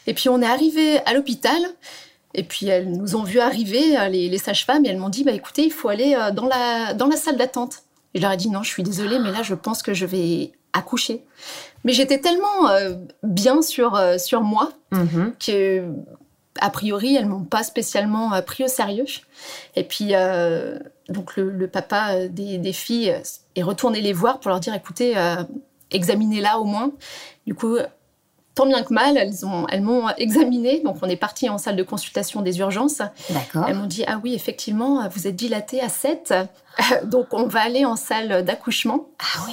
Et 0.06 0.14
puis 0.14 0.28
on 0.28 0.42
est 0.42 0.46
arrivé 0.46 0.98
à 1.06 1.14
l'hôpital 1.14 1.60
et 2.34 2.42
puis 2.44 2.66
elles 2.66 2.90
nous 2.90 3.16
ont 3.16 3.22
vu 3.25 3.40
arriver, 3.40 3.99
euh, 3.99 4.08
les, 4.08 4.28
les 4.28 4.38
sages-femmes, 4.38 4.84
et 4.87 4.88
elles 4.88 4.99
m'ont 4.99 5.08
dit, 5.08 5.25
bah 5.25 5.32
écoutez, 5.32 5.62
il 5.64 5.72
faut 5.72 5.88
aller 5.88 6.14
euh, 6.14 6.30
dans 6.30 6.46
la, 6.46 6.94
dans 6.94 7.06
la 7.06 7.16
salle 7.16 7.37
d'attente. 7.37 7.78
Et 8.14 8.18
je 8.18 8.22
leur 8.22 8.32
ai 8.32 8.37
dit, 8.37 8.50
non, 8.50 8.62
je 8.62 8.70
suis 8.70 8.82
désolée, 8.82 9.18
mais 9.18 9.30
là 9.32 9.42
je 9.42 9.54
pense 9.54 9.82
que 9.82 9.94
je 9.94 10.06
vais 10.06 10.52
accoucher. 10.72 11.25
Mais 11.84 11.92
j'étais 11.92 12.18
tellement 12.20 12.68
euh, 12.70 12.94
bien 13.22 13.62
sur, 13.62 13.94
euh, 13.96 14.18
sur 14.18 14.42
moi 14.42 14.72
Mhm. 14.92 15.34
que 15.44 15.84
a 16.60 16.68
priori 16.70 17.14
elles 17.14 17.26
m'ont 17.26 17.44
pas 17.44 17.62
spécialement 17.62 18.34
euh, 18.34 18.42
pris 18.42 18.64
au 18.64 18.68
sérieux 18.68 19.05
et 19.76 19.85
puis 19.85 20.12
donc 21.09 21.37
le, 21.37 21.48
le 21.50 21.68
papa 21.68 22.26
des, 22.26 22.59
des 22.59 22.72
filles 22.72 23.14
est 23.55 23.62
retourné 23.62 24.00
les 24.00 24.12
voir 24.12 24.40
pour 24.40 24.50
leur 24.50 24.59
dire 24.59 24.74
écoutez 24.74 25.14
examinez-la 25.92 26.59
au 26.59 26.64
moins 26.64 26.90
du 27.46 27.55
coup 27.55 27.76
tant 28.54 28.66
bien 28.66 28.82
que 28.82 28.92
mal 28.92 29.16
elles 29.16 29.46
ont 29.46 29.66
elles 29.68 29.80
m'ont 29.82 30.08
examinée 30.18 30.80
donc 30.84 30.96
on 31.02 31.08
est 31.08 31.16
parti 31.16 31.48
en 31.48 31.56
salle 31.58 31.76
de 31.76 31.82
consultation 31.82 32.42
des 32.42 32.58
urgences 32.58 33.00
D'accord. 33.30 33.64
elles 33.68 33.76
m'ont 33.76 33.86
dit 33.86 34.04
ah 34.06 34.20
oui 34.22 34.34
effectivement 34.34 35.08
vous 35.08 35.26
êtes 35.26 35.36
dilatée 35.36 35.80
à 35.80 35.88
7 35.88 36.34
donc 37.04 37.28
on 37.32 37.46
va 37.46 37.60
aller 37.62 37.84
en 37.84 37.96
salle 37.96 38.44
d'accouchement 38.44 39.06
Ah 39.20 39.44
oui. 39.46 39.52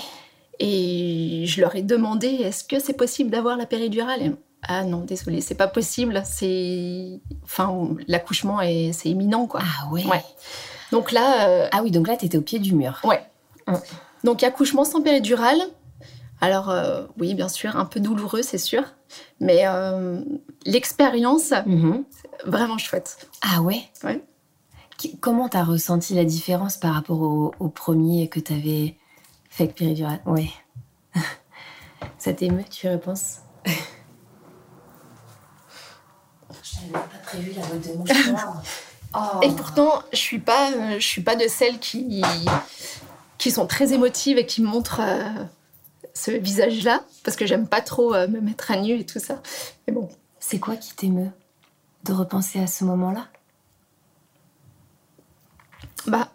et 0.59 1.45
je 1.45 1.61
leur 1.61 1.75
ai 1.75 1.83
demandé 1.83 2.27
est-ce 2.27 2.63
que 2.63 2.79
c'est 2.79 2.93
possible 2.93 3.29
d'avoir 3.29 3.55
la 3.57 3.65
péridurale? 3.65 4.21
Et, 4.23 4.31
Ah 4.67 4.83
non, 4.83 5.01
désolé, 5.01 5.39
c'est 5.41 5.55
pas 5.55 5.67
possible. 5.67 6.23
C'est, 6.25 7.19
enfin, 7.43 7.89
l'accouchement 8.07 8.59
est, 8.61 8.91
c'est 8.91 9.09
imminent 9.09 9.45
quoi. 9.45 9.61
Ah. 9.63 9.87
Ouais. 9.91 10.03
Donc 10.91 11.11
là, 11.11 11.47
euh, 11.47 11.67
Ah 11.71 11.81
oui, 11.83 11.91
donc 11.91 12.07
là, 12.07 12.17
t'étais 12.17 12.37
au 12.37 12.41
pied 12.41 12.57
du 12.59 12.73
mur. 12.73 12.99
ouais. 13.03 13.21
Donc 14.23 14.41
accouchement 14.43 14.83
sans 14.83 15.01
péridurale. 15.01 15.59
Alors 16.41 16.69
euh, 16.69 17.05
oui, 17.19 17.33
bien 17.33 17.49
sûr, 17.49 17.75
un 17.75 17.85
peu 17.85 17.99
douloureux, 17.99 18.41
c'est 18.43 18.57
sûr, 18.59 18.83
mais 19.39 19.63
euh, 19.65 20.21
l'expérience 20.65 21.51
Mhm. 21.65 22.03
vraiment 22.45 22.77
chouette. 22.77 23.27
Ah 23.41 23.61
ouais? 23.61 23.81
Ouais. 24.03 24.23
Comment 25.19 25.47
t'as 25.49 25.63
ressenti 25.63 26.13
la 26.15 26.25
différence 26.25 26.77
par 26.77 26.93
rapport 26.93 27.21
au, 27.21 27.53
au 27.59 27.69
premier 27.69 28.27
que 28.29 28.39
t'avais 28.39 28.95
fait 29.49 29.63
avec 29.65 29.75
péridurale 29.75 30.19
Ouais. 30.25 30.49
Ça 32.19 32.33
t'émeut, 32.33 32.63
tu 32.69 32.87
repenses? 32.89 33.37
Je 33.65 33.71
n'avais 36.91 36.91
pas 36.93 37.17
prévu 37.23 37.51
la 37.53 37.65
boîte 37.65 37.81
de. 37.81 37.89
Oh. 39.15 39.39
Et 39.41 39.49
pourtant, 39.51 40.03
je 40.11 40.17
suis 40.17 40.37
pas, 40.39 40.69
euh, 40.73 40.95
je 40.99 41.07
suis 41.07 41.23
pas 41.23 41.37
de 41.37 41.47
celles 41.47 41.79
qui 41.79 42.21
qui 43.37 43.51
sont 43.51 43.65
très 43.65 43.93
émotives 43.93 44.37
et 44.37 44.45
qui 44.45 44.61
montrent 44.61 44.99
euh, 45.01 45.23
ce 46.17 46.31
visage-là, 46.31 47.03
parce 47.23 47.37
que 47.37 47.45
j'aime 47.45 47.67
pas 47.67 47.81
trop 47.81 48.13
euh, 48.13 48.27
me 48.27 48.41
mettre 48.41 48.71
à 48.71 48.77
nu 48.77 48.99
et 48.99 49.05
tout 49.05 49.19
ça. 49.19 49.41
Mais 49.87 49.93
bon, 49.93 50.09
C'est 50.39 50.59
quoi 50.59 50.75
qui 50.75 50.95
t'émeut 50.95 51.31
de 52.03 52.13
repenser 52.13 52.59
à 52.59 52.67
ce 52.67 52.83
moment-là? 52.85 53.27
Bah, 56.07 56.31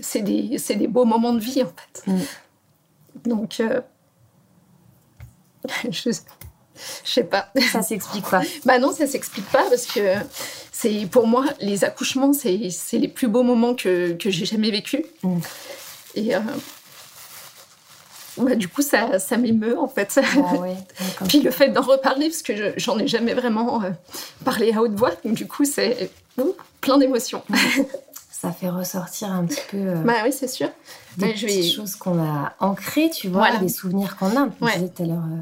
c'est 0.00 0.22
des, 0.22 0.58
c'est 0.58 0.76
des 0.76 0.88
beaux 0.88 1.04
moments 1.04 1.32
de 1.32 1.38
vie 1.38 1.62
en 1.62 1.66
fait. 1.66 2.10
Mm. 2.10 3.28
Donc, 3.28 3.60
euh, 3.60 3.80
je, 5.90 6.10
je 6.10 7.10
sais 7.10 7.24
pas. 7.24 7.52
Ça 7.70 7.82
s'explique 7.82 8.28
pas. 8.28 8.42
Bah 8.64 8.78
non, 8.78 8.92
ça 8.92 9.06
s'explique 9.06 9.48
pas 9.50 9.64
parce 9.68 9.86
que 9.86 10.14
c'est 10.72 11.06
pour 11.06 11.26
moi 11.26 11.44
les 11.60 11.84
accouchements, 11.84 12.32
c'est 12.32 12.70
c'est 12.70 12.98
les 12.98 13.08
plus 13.08 13.28
beaux 13.28 13.42
moments 13.44 13.74
que, 13.74 14.14
que 14.14 14.30
j'ai 14.30 14.46
jamais 14.46 14.70
vécu. 14.70 15.04
Mm. 15.22 15.38
Et 16.16 16.34
euh, 16.34 16.40
bah, 18.38 18.54
du 18.54 18.68
coup, 18.68 18.82
ça, 18.82 19.18
ça 19.18 19.36
m'émeut 19.36 19.78
en 19.78 19.88
fait. 19.88 20.18
Ah 20.22 20.54
ouais. 20.56 20.76
Puis 21.28 21.40
le 21.40 21.50
fait 21.50 21.68
d'en 21.68 21.82
reparler, 21.82 22.28
parce 22.28 22.42
que 22.42 22.56
je- 22.56 22.72
j'en 22.78 22.98
ai 22.98 23.06
jamais 23.06 23.34
vraiment 23.34 23.82
euh, 23.82 23.90
parlé 24.44 24.72
à 24.72 24.80
haute 24.82 24.94
voix, 24.94 25.12
donc 25.24 25.34
du 25.34 25.46
coup, 25.46 25.64
c'est 25.64 26.10
plein 26.80 26.98
d'émotions. 26.98 27.42
Ça 28.30 28.52
fait 28.52 28.68
ressortir 28.68 29.32
un 29.32 29.46
petit 29.46 29.62
peu 29.70 29.78
euh, 29.78 29.94
bah 30.04 30.16
oui, 30.22 30.30
c'est 30.30 30.48
sûr. 30.48 30.68
des 31.16 31.26
Ouais, 31.28 31.34
je 31.36 31.46
vais- 31.46 31.52
petites 31.60 31.74
choses 31.76 31.96
qu'on 31.96 32.22
a 32.22 32.52
ancrées, 32.60 33.08
tu 33.08 33.28
vois, 33.28 33.40
Voilà. 33.40 33.56
des 33.56 33.70
souvenirs 33.70 34.16
qu'on 34.18 34.36
a. 34.36 34.48
On 34.60 34.64
Ouais. 34.66 34.74
disait 34.74 34.90
tout 34.94 35.02
à 35.04 35.06
l'heure, 35.06 35.22
euh, 35.24 35.40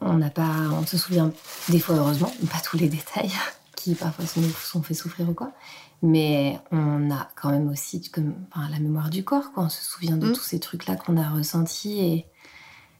on 0.00 0.14
n'a 0.14 0.30
pas, 0.30 0.48
on 0.72 0.84
se 0.86 0.96
souvient 0.98 1.30
des 1.68 1.78
fois 1.78 1.94
heureusement, 1.96 2.32
pas 2.50 2.58
tous 2.64 2.78
les 2.78 2.88
détails 2.88 3.30
qui 3.76 3.94
parfois 3.94 4.26
sont, 4.26 4.40
nous 4.40 4.50
sont 4.50 4.82
fait 4.82 4.94
souffrir 4.94 5.28
ou 5.28 5.34
quoi, 5.34 5.52
mais 6.02 6.58
on 6.72 7.10
a 7.10 7.28
quand 7.40 7.50
même 7.50 7.68
aussi 7.70 8.00
comme 8.10 8.34
enfin, 8.52 8.68
la 8.70 8.78
mémoire 8.78 9.10
du 9.10 9.24
corps, 9.24 9.52
quoi. 9.52 9.64
On 9.64 9.68
se 9.68 9.84
souvient 9.84 10.16
de 10.16 10.28
Mm. 10.28 10.32
tous 10.32 10.42
ces 10.42 10.60
trucs-là 10.60 10.96
qu'on 10.96 11.16
a 11.16 11.28
ressentis 11.28 12.00
et 12.00 12.26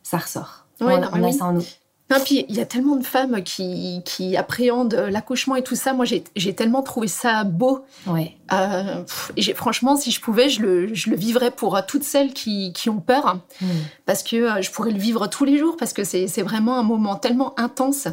ça 0.03 0.19
ressort. 0.19 0.67
Ouais, 0.81 0.95
on, 0.95 1.01
non, 1.01 1.09
on 1.13 1.23
a 1.25 1.27
oui. 1.29 1.33
ça 1.33 1.45
en 1.47 1.53
nous. 1.55 1.65
Non, 2.11 2.17
puis 2.25 2.45
il 2.49 2.57
y 2.57 2.61
a 2.61 2.67
tellement 2.67 2.97
de 2.97 3.05
femmes 3.05 3.41
qui, 3.45 4.03
qui 4.05 4.37
appréhendent 4.37 4.95
l'accouchement 5.11 5.55
et 5.55 5.63
tout 5.63 5.77
ça. 5.77 5.93
Moi, 5.93 6.05
j'ai 6.05 6.55
tellement 6.55 6.83
trouvé 6.83 7.07
ça 7.07 7.45
beau. 7.45 7.85
Ouais. 8.09 8.37
Euh, 8.53 9.05
pff, 9.05 9.55
franchement, 9.55 9.95
si 9.95 10.11
je 10.11 10.21
pouvais, 10.21 10.49
je 10.49 10.61
le, 10.61 10.93
je 10.93 11.09
le 11.09 11.15
vivrais 11.15 11.53
pour 11.53 11.77
euh, 11.77 11.83
toutes 11.87 12.03
celles 12.03 12.33
qui, 12.33 12.73
qui 12.73 12.91
ont 12.91 12.99
peur. 13.01 13.39
Mm. 13.61 13.67
parce 14.07 14.25
que 14.25 14.37
euh, 14.37 14.61
je 14.61 14.73
pourrais 14.73 14.91
le 14.91 14.99
vivre 14.99 15.29
tous 15.29 15.45
les 15.45 15.57
jours, 15.57 15.77
parce 15.77 15.93
que 15.93 16.03
c'est 16.03 16.43
vraiment 16.43 16.79
un 16.79 16.83
moment 16.83 17.15
tellement 17.15 17.59
intense 17.61 18.09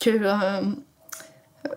que. 0.00 0.10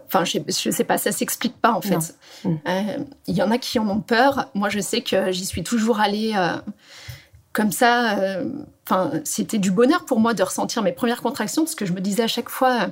Enfin, 0.08 0.26
je, 0.26 0.34
sais- 0.34 0.44
je 0.48 0.72
sais 0.72 0.84
pas, 0.84 0.98
ça 0.98 1.12
s'explique 1.12 1.56
pas 1.62 1.72
en 1.72 1.82
fait. 1.82 2.16
Non. 2.44 2.52
Mm. 2.52 2.58
Euh, 2.68 2.98
Il 3.28 3.36
y 3.36 3.42
en 3.42 3.52
a 3.52 3.58
qui 3.58 3.80
en 3.80 3.88
ont 3.90 4.02
peur. 4.02 4.50
Moi, 4.54 4.70
je 4.70 4.80
sais 4.80 5.02
que 5.02 5.32
j'y 5.32 5.46
suis 5.46 5.64
toujours 5.64 6.00
allée 6.00 6.34
euh, 6.36 6.58
comme 7.54 7.72
ça. 7.72 8.18
euh, 8.20 8.50
Enfin, 8.90 9.12
c'était 9.26 9.58
du 9.58 9.70
bonheur 9.72 10.06
pour 10.06 10.20
moi 10.22 10.34
de 10.34 10.42
ressentir 10.44 10.82
mes 10.82 10.94
premières 10.94 11.22
contractions, 11.22 11.64
parce 11.64 11.76
que 11.76 11.86
je 11.86 11.92
me 11.92 12.00
disais 12.00 12.24
à 12.24 12.28
chaque 12.28 12.48
fois, 12.50 12.88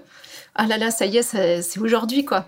ah 0.56 0.66
là 0.68 0.78
là, 0.78 0.92
ça 0.92 1.06
y 1.06 1.16
est, 1.18 1.62
c'est 1.62 1.80
aujourd'hui 1.80 2.26
quoi. 2.26 2.48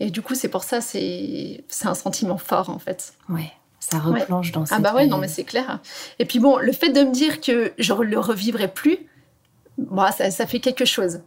Et 0.00 0.10
du 0.10 0.22
coup, 0.22 0.34
c'est 0.34 0.48
pour 0.48 0.64
ça, 0.64 0.80
c'est 0.80 1.62
c'est 1.68 1.86
un 1.88 1.94
sentiment 1.94 2.38
fort 2.38 2.70
en 2.70 2.78
fait. 2.78 3.12
Ouais. 3.28 3.52
Ça 3.80 3.98
replonge 3.98 4.50
dans 4.52 4.64
cette 4.64 4.76
Ah 4.78 4.80
bah 4.80 4.94
ouais, 4.94 5.06
non 5.06 5.18
mais 5.18 5.28
c'est 5.28 5.44
clair. 5.44 5.78
Et 6.18 6.24
puis 6.24 6.38
bon, 6.38 6.56
le 6.56 6.72
fait 6.72 6.88
de 6.88 7.02
me 7.02 7.12
dire 7.12 7.40
que 7.42 7.72
je 7.78 7.92
le 7.92 8.18
revivrai 8.18 8.68
plus, 8.68 8.98
bon, 9.78 10.10
ça, 10.10 10.30
ça 10.30 10.46
fait 10.46 10.60
quelque 10.60 10.84
chose. 10.86 11.20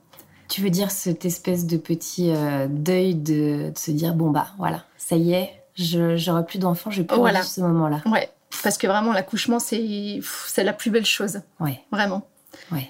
Tu 0.49 0.61
veux 0.61 0.69
dire 0.69 0.91
cette 0.91 1.25
espèce 1.25 1.65
de 1.65 1.77
petit 1.77 2.31
euh, 2.31 2.67
deuil 2.67 3.15
de, 3.15 3.69
de, 3.69 3.77
se 3.77 3.91
dire 3.91 4.13
bon 4.13 4.31
bah 4.31 4.47
voilà, 4.57 4.83
ça 4.97 5.15
y 5.15 5.33
est, 5.33 5.51
j'aurai 5.75 6.45
plus 6.45 6.59
d'enfants, 6.59 6.91
je 6.91 7.01
vais 7.01 7.07
plus 7.07 7.17
voilà. 7.17 7.43
ce 7.43 7.61
moment-là. 7.61 8.01
Ouais, 8.07 8.29
parce 8.63 8.77
que 8.77 8.87
vraiment 8.87 9.13
l'accouchement 9.13 9.59
c'est 9.59 10.19
c'est 10.47 10.63
la 10.63 10.73
plus 10.73 10.91
belle 10.91 11.05
chose. 11.05 11.41
Ouais. 11.59 11.81
Vraiment. 11.91 12.27
Ouais. 12.71 12.89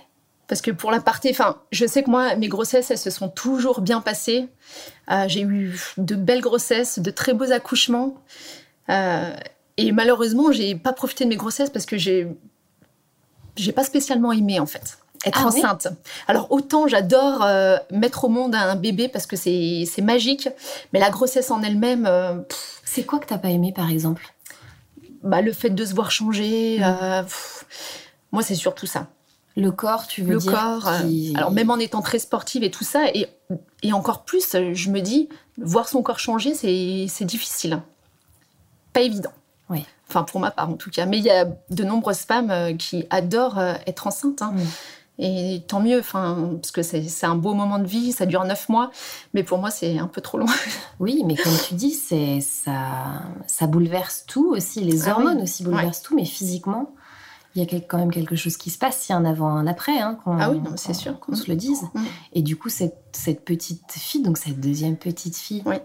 Parce 0.49 0.61
que 0.61 0.71
pour 0.71 0.89
la 0.89 0.99
partie, 0.99 1.29
enfin, 1.29 1.61
je 1.71 1.85
sais 1.85 2.01
que 2.01 2.09
moi, 2.09 2.35
mes 2.35 2.47
grossesses, 2.47 2.89
elles 2.89 2.97
se 2.97 3.11
sont 3.11 3.29
toujours 3.29 3.81
bien 3.81 4.01
passées. 4.01 4.47
Euh, 5.11 5.25
j'ai 5.27 5.43
eu 5.43 5.79
de 5.97 6.15
belles 6.15 6.41
grossesses, 6.41 6.97
de 6.97 7.11
très 7.11 7.35
beaux 7.35 7.51
accouchements. 7.51 8.15
Euh, 8.89 9.31
et 9.77 9.91
malheureusement, 9.91 10.51
j'ai 10.51 10.73
pas 10.73 10.91
profité 10.91 11.23
de 11.25 11.29
mes 11.29 11.35
grossesses 11.35 11.69
parce 11.69 11.85
que 11.85 11.99
j'ai, 11.99 12.27
j'ai 13.57 13.71
pas 13.71 13.83
spécialement 13.83 14.31
aimé 14.31 14.59
en 14.59 14.65
fait 14.65 14.97
être 15.25 15.39
Ah 15.43 15.47
enceinte. 15.47 15.87
Alors 16.27 16.51
autant 16.51 16.87
j'adore 16.87 17.43
euh, 17.43 17.77
mettre 17.91 18.25
au 18.25 18.29
monde 18.29 18.55
un 18.55 18.75
bébé 18.75 19.07
parce 19.09 19.25
que 19.25 19.35
c'est, 19.35 19.85
magique, 20.01 20.49
mais 20.93 20.99
la 20.99 21.09
grossesse 21.09 21.51
en 21.51 21.61
elle-même, 21.61 22.05
euh, 22.07 22.35
C'est 22.85 23.03
quoi 23.03 23.19
que 23.19 23.25
t'as 23.25 23.37
pas 23.37 23.49
aimé 23.49 23.73
par 23.75 23.89
exemple? 23.89 24.33
Bah, 25.23 25.41
le 25.41 25.51
fait 25.51 25.69
de 25.71 25.85
se 25.85 25.93
voir 25.93 26.11
changer, 26.11 26.77
Mm. 26.79 26.83
euh, 26.83 27.23
pff, 27.23 27.65
moi 28.31 28.41
c'est 28.43 28.55
surtout 28.55 28.85
ça. 28.85 29.07
Le 29.57 29.71
corps, 29.71 30.07
tu 30.07 30.21
veux 30.21 30.33
le 30.33 30.39
dire 30.39 30.53
corps. 30.53 30.87
euh, 30.87 30.99
qui- 31.01 31.33
Alors 31.35 31.51
même 31.51 31.69
en 31.69 31.77
étant 31.77 32.01
très 32.01 32.19
sportive 32.19 32.63
et 32.63 32.71
tout 32.71 32.85
ça, 32.85 33.07
et, 33.13 33.27
et 33.83 33.91
encore 33.91 34.23
plus, 34.23 34.55
je 34.73 34.89
me 34.89 35.01
dis, 35.01 35.27
voir 35.57 35.89
son 35.89 36.01
corps 36.01 36.19
changer, 36.19 36.53
c'est 36.53 37.25
difficile. 37.25 37.81
Pas 38.93 39.01
évident. 39.01 39.33
Oui. 39.69 39.85
Enfin, 40.07 40.23
pour 40.23 40.39
ma 40.39 40.49
part 40.51 40.69
en 40.69 40.73
tout 40.73 40.89
cas. 40.89 41.05
Mais 41.05 41.17
il 41.17 41.23
y 41.25 41.29
a 41.29 41.45
de 41.69 41.83
nombreuses 41.83 42.19
femmes 42.19 42.77
qui 42.77 43.05
adorent 43.09 43.59
être 43.85 44.07
enceintes. 44.07 44.41
hein. 44.41 44.53
Mm. 44.55 44.61
Et 45.21 45.63
tant 45.67 45.81
mieux, 45.81 45.99
enfin, 45.99 46.51
parce 46.61 46.71
que 46.71 46.81
c'est 46.81 47.25
un 47.25 47.35
beau 47.35 47.53
moment 47.53 47.77
de 47.77 47.85
vie, 47.85 48.13
ça 48.13 48.25
dure 48.25 48.43
neuf 48.45 48.69
mois. 48.69 48.89
Mais 49.33 49.43
pour 49.43 49.57
moi, 49.57 49.69
c'est 49.69 49.99
un 49.99 50.07
peu 50.07 50.21
trop 50.21 50.37
long. 50.37 50.45
Oui, 51.01 51.23
mais 51.25 51.35
comme 51.35 51.53
tu 51.67 51.73
dis, 51.75 51.91
c'est 51.91 52.39
ça, 52.41 53.21
ça 53.45 53.67
bouleverse 53.67 54.23
tout 54.27 54.49
aussi. 54.51 54.79
Les 54.81 55.07
Ah 55.07 55.11
hormones 55.13 55.37
oui. 55.37 55.43
aussi 55.43 55.63
bouleversent 55.63 56.01
tout, 56.03 56.15
mais 56.15 56.23
physiquement, 56.25 56.93
il 57.55 57.63
y 57.63 57.75
a 57.75 57.79
quand 57.81 57.97
même 57.97 58.11
quelque 58.11 58.35
chose 58.37 58.55
qui 58.57 58.69
se 58.69 58.77
passe. 58.77 59.07
Il 59.09 59.11
y 59.11 59.15
a 59.15 59.17
un 59.17 59.25
avant, 59.25 59.49
un 59.49 59.67
après. 59.67 59.99
Hein, 59.99 60.17
qu'on- 60.23 60.37
Ah 60.39 60.51
oui, 60.51 60.61
se 61.35 61.49
le 61.49 61.55
dise. 61.57 61.83
Mm. 61.93 62.03
Et 62.33 62.41
du 62.41 62.55
coup, 62.57 62.69
cette, 62.69 62.97
cette 63.11 63.43
petite 63.43 63.91
fille, 63.91 64.21
donc 64.21 64.37
cette 64.37 64.59
deuxième 64.61 64.95
petite 64.97 65.35
fille, 65.35 65.63
Oui. 65.65 65.75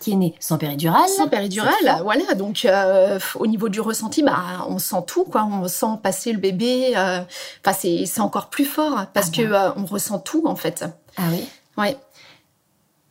Qui 0.00 0.12
est 0.12 0.16
née 0.16 0.34
sans 0.40 0.58
péridurale. 0.58 1.08
Sans 1.08 1.28
péridurale, 1.28 2.00
voilà. 2.02 2.34
Donc, 2.34 2.64
euh, 2.64 3.18
au 3.36 3.46
niveau 3.46 3.68
du 3.68 3.80
ressenti, 3.80 4.22
bah, 4.22 4.66
on 4.68 4.78
sent 4.78 5.02
tout, 5.06 5.24
quoi. 5.24 5.44
On 5.44 5.66
sent 5.68 5.98
passer 6.02 6.32
le 6.32 6.38
bébé. 6.38 6.92
euh, 6.96 7.20
Enfin, 7.64 7.76
c'est 7.78 8.06
c'est 8.06 8.20
encore 8.20 8.48
plus 8.48 8.64
fort 8.64 9.06
parce 9.12 9.28
Ah 9.32 9.36
que 9.36 9.42
bon 9.46 9.54
euh, 9.54 9.70
on 9.76 9.84
ressent 9.84 10.18
tout, 10.18 10.42
en 10.46 10.56
fait. 10.56 10.84
Ah 11.16 11.22
oui? 11.30 11.46
Ouais. 11.76 11.96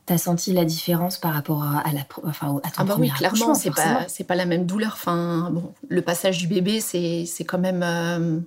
T'as 0.06 0.18
senti 0.18 0.54
la 0.54 0.64
différence 0.64 1.18
par 1.18 1.34
rapport 1.34 1.64
à, 1.64 1.84
la, 1.92 2.00
enfin, 2.24 2.60
à 2.64 2.70
ton 2.72 2.76
Ah 2.78 2.84
bah 2.86 2.96
oui, 2.98 3.10
clairement, 3.10 3.54
c'est 3.54 3.72
pas 3.72 4.06
c'est 4.08 4.24
pas 4.24 4.36
la 4.36 4.46
même 4.46 4.66
douleur. 4.66 4.92
Enfin, 4.94 5.50
bon, 5.52 5.74
le 5.90 6.02
passage 6.02 6.38
du 6.38 6.48
bébé, 6.48 6.80
c'est 6.80 7.26
c'est 7.26 7.44
quand 7.44 7.58
même 7.60 8.46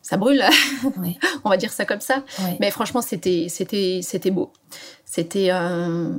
ça 0.00 0.16
brûle, 0.16 0.44
on 1.44 1.48
va 1.48 1.56
dire 1.56 1.72
ça 1.72 1.84
comme 1.84 2.00
ça. 2.00 2.22
Mais 2.60 2.70
franchement, 2.70 3.02
c'était 3.02 3.46
c'était 3.48 4.00
c'était 4.02 4.30
beau. 4.30 4.52
C'était 5.04 5.48
euh, 5.50 6.10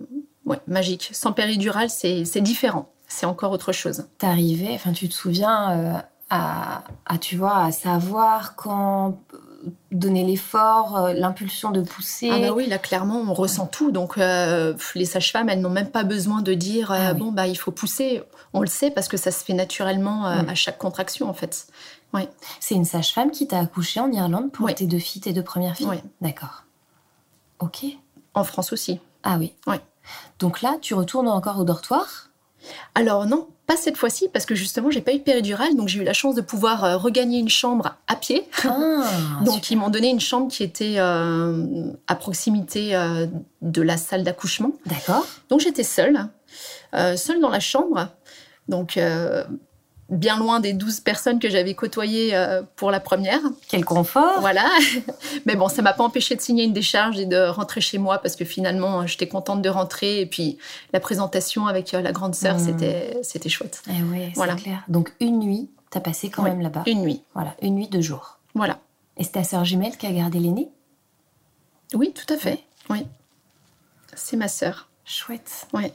ouais, 0.46 0.60
magique. 0.68 1.10
Sans 1.14 1.34
péridurale, 1.34 1.90
c'est 1.90 2.24
différent. 2.42 2.90
C'est 3.08 3.26
encore 3.26 3.52
autre 3.52 3.72
chose. 3.74 4.06
T'arrivais, 4.18 4.72
enfin, 4.74 4.92
tu 4.92 5.08
te 5.08 5.14
souviens 5.14 5.72
euh, 5.72 5.94
à, 6.30 6.84
à, 7.06 7.18
tu 7.18 7.36
vois, 7.38 7.58
à 7.66 7.72
savoir 7.72 8.56
quand 8.56 9.20
euh, 9.34 9.38
donner 9.92 10.24
l'effort, 10.24 10.98
euh, 10.98 11.14
l'impulsion 11.14 11.70
de 11.72 11.82
pousser. 11.82 12.30
Ah 12.32 12.40
bah 12.40 12.54
oui, 12.54 12.66
là 12.66 12.80
clairement, 12.80 13.20
on 13.28 13.34
ressent 13.34 13.68
tout. 13.68 13.92
Donc 13.92 14.18
euh, 14.18 14.74
les 14.96 15.06
sages-femmes, 15.06 15.48
elles 15.50 15.62
n'ont 15.62 15.70
même 15.70 15.92
pas 15.92 16.04
besoin 16.04 16.42
de 16.42 16.54
dire 16.56 16.92
euh, 16.92 16.98
Ah 17.00 17.12
oui. 17.14 17.20
bon 17.20 17.32
bah 17.32 17.46
il 17.48 17.56
faut 17.56 17.72
pousser. 17.72 18.24
On 18.54 18.62
le 18.62 18.68
sait 18.68 18.90
parce 18.90 19.08
que 19.08 19.18
ça 19.18 19.30
se 19.32 19.44
fait 19.44 19.54
naturellement 19.54 20.26
euh, 20.28 20.42
Mm. 20.42 20.50
à 20.50 20.56
chaque 20.56 20.78
contraction 20.80 21.30
en 21.30 21.34
fait. 21.34 21.68
C'est 22.60 22.76
une 22.76 22.86
sage-femme 22.86 23.32
qui 23.32 23.48
t'a 23.48 23.60
accouché 23.60 24.00
en 24.00 24.12
Irlande 24.12 24.52
pour 24.52 24.72
tes 24.74 24.86
deux 24.86 25.00
filles, 25.00 25.22
tes 25.22 25.34
deux 25.34 25.42
premières 25.44 25.76
filles 25.76 25.88
Ouais. 25.88 26.04
D'accord. 26.22 26.64
Ok. 27.60 27.86
En 28.36 28.44
France 28.44 28.72
aussi. 28.74 29.00
Ah 29.24 29.38
oui. 29.40 29.54
Ouais. 29.68 29.80
Donc 30.40 30.62
là, 30.62 30.78
tu 30.82 30.94
retournes 30.94 31.28
encore 31.28 31.60
au 31.60 31.64
dortoir? 31.64 32.30
Alors 32.96 33.26
non, 33.26 33.48
pas 33.66 33.76
cette 33.78 33.98
fois-ci 33.98 34.30
parce 34.32 34.46
que 34.46 34.56
justement 34.56 34.90
j'ai 34.90 35.02
pas 35.02 35.14
eu 35.14 35.20
de 35.20 35.24
péridurale, 35.24 35.76
donc 35.76 35.88
j'ai 35.88 36.00
eu 36.00 36.04
la 36.04 36.14
chance 36.14 36.36
de 36.36 36.42
pouvoir 36.42 36.84
euh, 36.84 36.98
regagner 36.98 37.40
une 37.40 37.50
chambre 37.50 37.96
à 38.08 38.16
pied. 38.16 38.48
Ah, 38.64 39.04
Donc 39.46 39.70
ils 39.72 39.78
m'ont 39.78 39.90
donné 39.90 40.10
une 40.10 40.20
chambre 40.20 40.50
qui 40.50 40.64
était 40.64 40.96
euh, 40.98 41.92
à 42.08 42.16
proximité 42.16 42.96
euh, 42.96 43.28
de 43.62 43.82
la 43.82 43.98
salle 43.98 44.24
d'accouchement. 44.24 44.72
D'accord. 44.86 45.26
Donc 45.50 45.60
j'étais 45.60 45.84
seule, 45.84 46.30
seule 47.16 47.40
dans 47.42 47.50
la 47.50 47.60
chambre, 47.60 48.10
donc 48.68 49.00
bien 50.14 50.38
loin 50.38 50.60
des 50.60 50.74
12 50.74 51.00
personnes 51.02 51.40
que 51.40 51.50
j'avais 51.50 51.74
côtoyées 51.76 52.36
euh, 52.36 52.62
pour 52.76 52.92
la 52.92 53.00
première. 53.00 53.40
Quel 53.68 53.84
confort 53.86 54.40
Voilà. 54.40 54.70
Mais 55.46 55.56
bon, 55.56 55.68
ça 55.68 55.82
m'a 55.82 55.94
pas 55.94 56.04
empêché 56.04 56.36
de 56.36 56.42
signer 56.42 56.64
une 56.64 56.74
décharge 56.74 57.20
et 57.20 57.26
de 57.26 57.48
rentrer 57.48 57.82
chez 57.82 57.98
moi 57.98 58.18
parce 58.20 58.36
que 58.36 58.46
finalement 58.46 59.02
euh, 59.02 59.08
j'étais 59.08 59.28
contente 59.28 59.62
de 59.62 59.70
rentrer 59.70 60.22
et 60.22 60.26
puis 60.26 60.58
la 60.94 61.00
présentation 61.00 61.68
avec 61.68 61.94
euh, 61.94 62.02
la 62.02 62.12
grande 62.12 62.36
sœur, 62.36 62.56
Mm. 62.56 62.60
c'était 62.60 63.18
c'était 63.24 63.50
chouette. 63.50 63.82
Eh 63.90 64.02
ouais, 64.04 64.28
c'est 64.30 64.36
Voilà. 64.36 64.56
clair. 64.56 64.84
Donc 64.88 65.14
une 65.20 65.40
nuit, 65.40 65.70
t'as 65.90 66.00
passé 66.00 66.30
quand 66.30 66.44
Oui. 66.44 66.50
même 66.52 66.62
là-bas. 66.62 66.84
Une 66.88 67.02
nuit. 67.02 67.22
Voilà, 67.34 67.56
une 67.62 67.76
nuit, 67.76 67.88
deux 67.88 68.02
jours. 68.02 68.40
Voilà. 68.56 68.80
Et 69.18 69.24
c'est 69.24 69.32
ta 69.34 69.44
sœur 69.44 69.66
jumelle 69.66 69.98
qui 69.98 70.06
a 70.08 70.12
gardé 70.12 70.40
l'aîné 70.40 70.70
Oui, 71.94 72.14
tout 72.14 72.32
à 72.34 72.38
fait. 72.38 72.60
Oui. 72.90 73.06
C'est 74.16 74.38
ma 74.38 74.48
sœur. 74.48 74.88
Chouette. 75.06 75.68
Oui. 75.74 75.92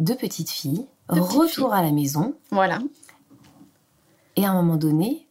Deux 0.00 0.16
petites 0.16 0.50
filles, 0.50 0.86
petites 1.08 1.22
retour 1.24 1.72
à 1.72 1.82
la 1.82 1.92
maison. 1.92 2.34
Voilà. 2.50 2.78
Et 4.36 4.44
à 4.44 4.50
un 4.50 4.54
moment 4.54 4.76
donné, 4.76 5.26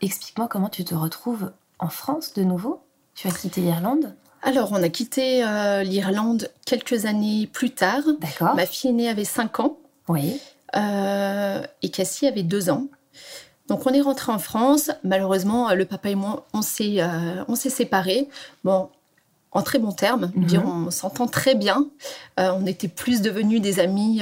explique-moi 0.00 0.48
comment 0.48 0.68
tu 0.68 0.84
te 0.84 0.94
retrouves 0.94 1.52
en 1.78 1.88
France 1.88 2.32
de 2.34 2.42
nouveau. 2.42 2.80
Tu 3.14 3.28
as 3.28 3.32
quitté 3.32 3.60
l'Irlande 3.60 4.14
Alors, 4.42 4.70
on 4.72 4.82
a 4.82 4.88
quitté 4.88 5.44
euh, 5.44 5.82
l'Irlande 5.82 6.50
quelques 6.66 7.04
années 7.06 7.48
plus 7.52 7.70
tard. 7.70 8.02
D'accord. 8.20 8.54
Ma 8.54 8.66
fille 8.66 8.90
aînée 8.90 9.08
avait 9.08 9.24
5 9.24 9.60
ans 9.60 9.78
Oui. 10.08 10.40
euh, 10.76 11.62
et 11.82 11.90
Cassie 11.90 12.26
avait 12.26 12.42
2 12.42 12.70
ans. 12.70 12.86
Donc, 13.68 13.86
on 13.86 13.92
est 13.92 14.00
rentré 14.00 14.32
en 14.32 14.38
France. 14.38 14.90
Malheureusement, 15.04 15.68
euh, 15.70 15.74
le 15.74 15.84
papa 15.84 16.08
et 16.10 16.14
moi, 16.14 16.46
on 16.54 16.62
s'est 16.62 16.96
euh, 17.02 17.44
on 17.48 17.54
s'est 17.54 17.70
séparés. 17.70 18.28
Bon, 18.64 18.88
en 19.52 19.62
très 19.62 19.78
bons 19.78 19.92
termes. 19.92 20.30
Mhm. 20.34 20.44
Dire, 20.44 20.62
on 20.64 20.90
s'entend 20.90 21.26
très 21.26 21.54
bien. 21.54 21.86
On 22.38 22.64
était 22.66 22.88
plus 22.88 23.20
devenus 23.22 23.60
des 23.60 23.80
amis. 23.80 24.20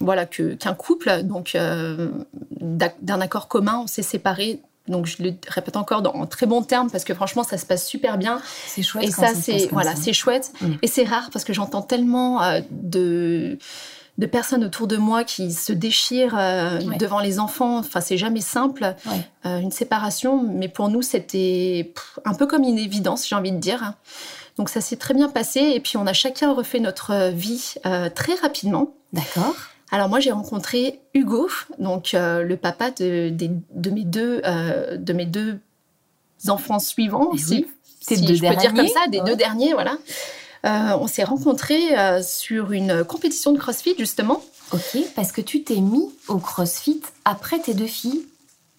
Voilà, 0.00 0.26
que- 0.26 0.54
qu'un 0.54 0.74
couple. 0.74 1.22
Donc, 1.22 1.52
euh, 1.54 2.08
d'un 2.60 3.20
accord 3.20 3.48
commun, 3.48 3.80
on 3.84 3.86
s'est 3.86 4.02
séparés. 4.02 4.60
Donc, 4.88 5.06
je 5.06 5.22
le 5.22 5.34
répète 5.46 5.76
encore 5.76 6.02
dans, 6.02 6.12
en 6.14 6.26
très 6.26 6.46
bons 6.46 6.62
termes 6.62 6.90
parce 6.90 7.04
que 7.04 7.14
franchement, 7.14 7.44
ça 7.44 7.58
se 7.58 7.66
passe 7.66 7.86
super 7.86 8.18
bien. 8.18 8.40
C'est 8.66 8.82
chouette. 8.82 9.04
Et 9.04 9.12
quand 9.12 9.26
ça, 9.26 9.34
c'est 9.34 9.68
voilà, 9.70 9.94
c'est 9.94 10.12
chouette. 10.12 10.52
Mm. 10.60 10.72
Et 10.82 10.86
c'est 10.88 11.04
rare 11.04 11.30
parce 11.32 11.44
que 11.44 11.52
j'entends 11.52 11.82
tellement 11.82 12.42
euh, 12.42 12.60
de 12.70 13.58
de 14.18 14.26
personnes 14.26 14.64
autour 14.64 14.86
de 14.86 14.98
moi 14.98 15.24
qui 15.24 15.50
se 15.52 15.72
déchirent 15.72 16.36
euh, 16.36 16.78
Ouais. 16.82 16.96
devant 16.98 17.20
les 17.20 17.38
enfants. 17.38 17.78
Enfin, 17.78 18.00
c'est 18.02 18.18
jamais 18.18 18.40
simple 18.42 18.94
Ouais. 19.06 19.12
euh, 19.46 19.58
une 19.60 19.70
séparation, 19.70 20.42
mais 20.42 20.68
pour 20.68 20.88
nous, 20.90 21.00
c'était 21.00 21.94
un 22.26 22.34
peu 22.34 22.46
comme 22.46 22.64
une 22.64 22.76
évidence, 22.78 23.26
j'ai 23.26 23.34
envie 23.36 23.52
de 23.52 23.58
dire. 23.58 23.94
Donc 24.58 24.68
ça 24.68 24.82
s'est 24.82 24.96
très 24.96 25.14
bien 25.14 25.28
passé 25.30 25.60
et 25.60 25.80
puis 25.80 25.96
on 25.96 26.06
a 26.06 26.12
chacun 26.12 26.52
refait 26.52 26.80
notre 26.80 27.30
vie 27.30 27.74
très 28.14 28.34
rapidement. 28.42 28.92
D'accord. 29.14 29.54
Alors 29.92 30.08
moi 30.08 30.20
j'ai 30.20 30.30
rencontré 30.30 31.00
Hugo, 31.14 31.48
donc 31.78 32.14
euh, 32.14 32.42
le 32.42 32.56
papa 32.56 32.90
de, 32.90 33.32
mes 33.90 34.04
deux 34.04 34.40
euh, 34.44 34.96
de 34.96 35.12
mes 35.12 35.26
deux 35.26 35.58
enfants 36.48 36.78
suivants, 36.78 37.30
Eh 37.34 37.38
si, 37.38 37.54
oui, 37.54 37.66
si 38.00 38.20
deux 38.22 38.34
je 38.34 38.46
peux 38.46 38.54
dire 38.56 38.72
comme 38.72 38.86
ça, 38.86 39.08
des 39.08 39.18
ouais. 39.18 39.24
deux 39.24 39.36
derniers, 39.36 39.72
voilà. 39.72 39.98
Euh, 40.66 40.96
on 41.00 41.06
s'est 41.06 41.24
rencontrés 41.24 41.88
sur 42.22 42.72
une 42.72 43.02
compétition 43.04 43.52
de 43.52 43.58
CrossFit 43.58 43.94
justement. 43.98 44.42
Ok, 44.72 44.98
parce 45.16 45.32
que 45.32 45.40
tu 45.40 45.64
t'es 45.64 45.80
mis 45.80 46.08
au 46.28 46.38
CrossFit 46.38 47.02
après 47.24 47.58
tes 47.58 47.74
deux 47.74 47.86
filles. 47.86 48.24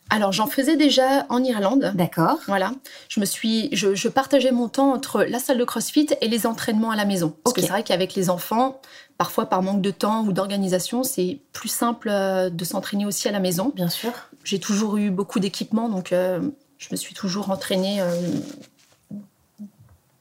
Alors 0.10 0.34
j'en 0.34 0.48
faisais 0.48 0.76
déjà 0.76 1.26
en 1.30 1.44
Irlande. 1.44 1.94
D'accord. 1.96 2.38
Voilà, 2.48 2.74
je 3.08 3.20
me 3.20 3.26
suis, 3.26 3.70
je, 3.72 3.96
je 3.96 4.08
partageais 4.10 4.52
mon 4.52 4.68
temps 4.68 4.92
entre 4.92 5.24
la 5.24 5.40
salle 5.40 5.58
de 5.58 5.64
CrossFit 5.64 6.08
et 6.20 6.28
les 6.28 6.46
entraînements 6.46 6.92
à 6.92 6.98
la 6.98 7.06
maison. 7.06 7.34
Parce 7.44 7.54
que 7.54 7.62
c'est 7.62 7.68
vrai 7.68 7.84
qu'avec 7.84 8.14
les 8.16 8.30
enfants, 8.30 8.82
parfois 9.22 9.46
par 9.46 9.62
manque 9.62 9.84
de 9.84 9.92
temps 9.92 10.24
ou 10.24 10.34
d'organisation, 10.34 11.04
c'est 11.04 11.38
plus 11.54 11.70
simple 11.70 12.10
euh, 12.10 12.50
de 12.50 12.66
s'entraîner 12.66 13.06
aussi 13.06 13.28
à 13.28 13.32
la 13.32 13.40
maison. 13.40 13.72
Bien 13.76 13.88
sûr. 13.88 14.12
J'ai 14.44 14.60
toujours 14.60 14.98
eu 14.98 15.12
beaucoup 15.12 15.40
d'équipements, 15.40 15.90
donc 15.90 16.12
euh, 16.12 16.40
je 16.80 16.88
me 16.90 16.96
suis 16.96 17.14
toujours 17.14 17.52
entraînée, 17.52 18.02
euh, 18.02 18.16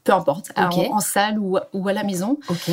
peu 0.04 0.12
importe, 0.12 0.50
en, 0.54 0.68
en 0.68 1.00
salle 1.00 1.38
ou, 1.38 1.56
ou 1.72 1.88
à 1.88 1.94
la 1.94 2.04
maison. 2.04 2.38
Ok. 2.50 2.70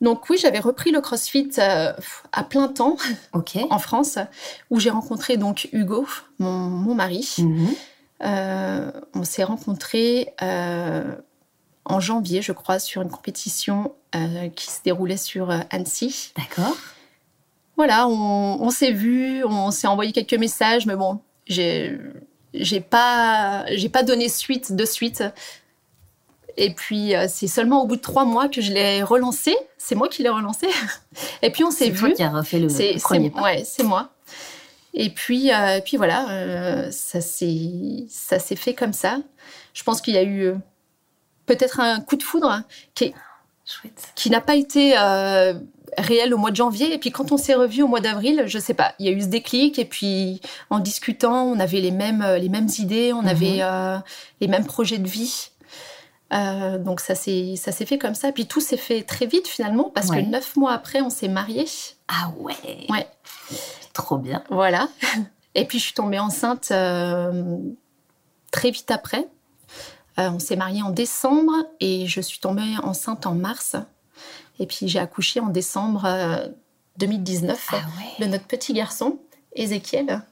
Donc 0.00 0.30
oui, 0.30 0.38
j'avais 0.40 0.58
repris 0.58 0.90
le 0.90 1.02
CrossFit 1.02 1.50
euh, 1.58 1.92
à 2.32 2.44
plein 2.44 2.68
temps 2.68 2.96
en 3.68 3.78
France, 3.78 4.16
où 4.70 4.80
j'ai 4.80 4.88
rencontré 4.88 5.36
donc 5.36 5.68
Hugo, 5.72 6.06
mon, 6.38 6.94
mari. 6.94 7.36
Mhm. 7.40 8.92
On 9.14 9.22
s'est 9.22 9.44
rencontrés 9.44 10.32
en 10.40 12.00
janvier, 12.00 12.40
je 12.40 12.52
crois, 12.52 12.78
sur 12.78 13.02
une 13.02 13.10
compétition 13.10 13.92
qui 14.54 14.66
se 14.66 14.82
déroulait 14.84 15.16
sur 15.16 15.50
Annecy. 15.70 16.32
D'accord. 16.36 16.76
Voilà, 17.76 18.08
on, 18.08 18.70
s'est 18.70 18.90
vus, 18.90 19.44
on 19.44 19.70
s'est 19.70 19.86
envoyé 19.86 20.12
quelques 20.12 20.34
messages, 20.34 20.86
mais 20.86 20.96
bon, 20.96 21.20
j'ai 21.46 21.98
j'ai 22.54 22.80
pas 22.80 23.66
j'ai 23.76 23.88
pas 23.88 24.02
donné 24.02 24.28
suite 24.28 24.72
de 24.72 24.84
suite 24.84 25.22
et 26.58 26.70
puis, 26.70 27.14
euh, 27.14 27.26
c'est 27.28 27.46
seulement 27.46 27.84
au 27.84 27.86
bout 27.86 27.94
de 27.94 28.00
trois 28.00 28.24
mois 28.24 28.48
que 28.48 28.60
je 28.60 28.72
l'ai 28.72 29.00
relancé. 29.04 29.56
C'est 29.78 29.94
moi 29.94 30.08
qui 30.08 30.24
l'ai 30.24 30.28
relancé. 30.28 30.66
Et 31.42 31.50
puis, 31.50 31.62
on 31.62 31.70
s'est 31.70 31.88
vu. 31.88 31.98
C'est 31.98 32.06
toi 32.06 32.10
qui 32.10 32.22
as 32.24 32.30
refait 32.30 32.58
le, 32.58 32.98
premier 33.00 33.30
pas. 33.30 33.42
Ouais, 33.42 33.62
c'est 33.64 33.84
moi. 33.84 34.10
Et 34.92 35.10
puis, 35.10 35.52
euh, 35.52 35.80
puis 35.80 35.96
voilà, 35.96 36.28
euh, 36.30 36.90
ça 36.90 37.20
s'est 37.20 38.56
fait 38.56 38.74
comme 38.74 38.92
ça. 38.92 39.18
Je 39.72 39.84
pense 39.84 40.00
qu'il 40.00 40.14
y 40.14 40.18
a 40.18 40.24
eu 40.24 40.54
peut-être 41.46 41.78
un 41.78 42.00
coup 42.00 42.16
de 42.16 42.24
foudre 42.24 42.62
qui, 42.96 43.14
qui 44.14 44.30
n'a 44.30 44.40
pas 44.40 44.56
été 44.56 44.94
réel 45.96 46.34
au 46.34 46.38
mois 46.38 46.50
de 46.50 46.56
janvier. 46.56 46.92
Et 46.92 46.98
puis 46.98 47.10
quand 47.10 47.32
on 47.32 47.36
s'est 47.36 47.54
revu 47.54 47.82
au 47.82 47.88
mois 47.88 48.00
d'avril, 48.00 48.44
je 48.46 48.58
sais 48.58 48.74
pas, 48.74 48.94
il 48.98 49.06
y 49.06 49.08
a 49.08 49.12
eu 49.12 49.20
ce 49.20 49.26
déclic. 49.26 49.78
Et 49.78 49.84
puis 49.84 50.40
en 50.70 50.78
discutant, 50.78 51.44
on 51.44 51.58
avait 51.60 51.80
les 51.80 51.90
mêmes, 51.90 52.24
les 52.38 52.48
mêmes 52.48 52.68
idées, 52.78 53.12
on 53.12 53.22
mhm. 53.22 53.28
avait 53.28 54.00
les 54.40 54.48
mêmes 54.48 54.66
projets 54.66 54.98
de 54.98 55.08
vie. 55.08 55.50
Euh, 56.32 56.76
donc 56.76 57.00
ça 57.00 57.14
s'est 57.14 57.54
ça 57.56 57.72
s'est 57.72 57.86
fait 57.86 57.98
comme 57.98 58.14
ça. 58.14 58.32
Puis 58.32 58.46
tout 58.46 58.60
s'est 58.60 58.76
fait 58.76 59.02
très 59.02 59.26
vite 59.26 59.48
finalement 59.48 59.90
parce 59.94 60.10
que 60.10 60.20
neuf 60.20 60.56
mois 60.56 60.72
après 60.72 61.00
on 61.00 61.10
s'est 61.10 61.28
mariés. 61.28 61.66
Ah 62.08 62.30
ouais. 62.38 62.86
Ouais. 62.88 63.06
Trop 63.92 64.18
bien. 64.18 64.42
Voilà. 64.50 64.88
Et 65.54 65.64
puis 65.64 65.78
je 65.78 65.84
suis 65.84 65.94
tombée 65.94 66.18
enceinte 66.18 66.68
euh, 66.70 67.56
très 68.50 68.70
vite 68.70 68.90
après. 68.90 69.26
Euh, 70.18 70.30
on 70.30 70.38
s'est 70.38 70.56
mariés 70.56 70.82
en 70.82 70.90
décembre 70.90 71.52
et 71.80 72.06
je 72.06 72.20
suis 72.20 72.40
tombée 72.40 72.76
enceinte 72.82 73.26
en 73.26 73.34
mars. 73.34 73.76
Et 74.58 74.66
puis 74.66 74.88
j'ai 74.88 74.98
accouché 74.98 75.40
en 75.40 75.48
décembre 75.48 76.50
2019 76.98 77.68
ah 77.72 77.76
de 78.18 78.26
notre 78.26 78.46
petit 78.46 78.72
garçon 78.72 79.18
Ézéchiel. 79.54 80.22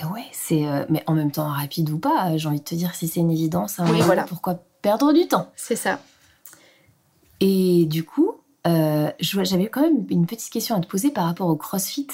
Eh 0.00 0.04
ouais, 0.06 0.26
c'est 0.32 0.66
euh, 0.66 0.84
mais 0.88 1.02
en 1.06 1.14
même 1.14 1.32
temps 1.32 1.48
rapide 1.48 1.90
ou 1.90 1.98
pas, 1.98 2.36
j'ai 2.36 2.48
envie 2.48 2.60
de 2.60 2.64
te 2.64 2.74
dire 2.74 2.94
si 2.94 3.08
c'est 3.08 3.20
une 3.20 3.30
évidence. 3.30 3.80
Hein, 3.80 3.86
oui, 3.90 4.00
voilà. 4.02 4.24
Pourquoi 4.24 4.60
perdre 4.82 5.12
du 5.12 5.26
temps? 5.26 5.50
C'est 5.56 5.76
ça. 5.76 6.00
Et 7.40 7.86
du 7.86 8.04
coup, 8.04 8.34
euh, 8.66 9.10
j'avais 9.18 9.68
quand 9.68 9.80
même 9.80 10.06
une 10.10 10.26
petite 10.26 10.50
question 10.50 10.76
à 10.76 10.80
te 10.80 10.86
poser 10.86 11.10
par 11.10 11.24
rapport 11.24 11.48
au 11.48 11.56
CrossFit. 11.56 12.08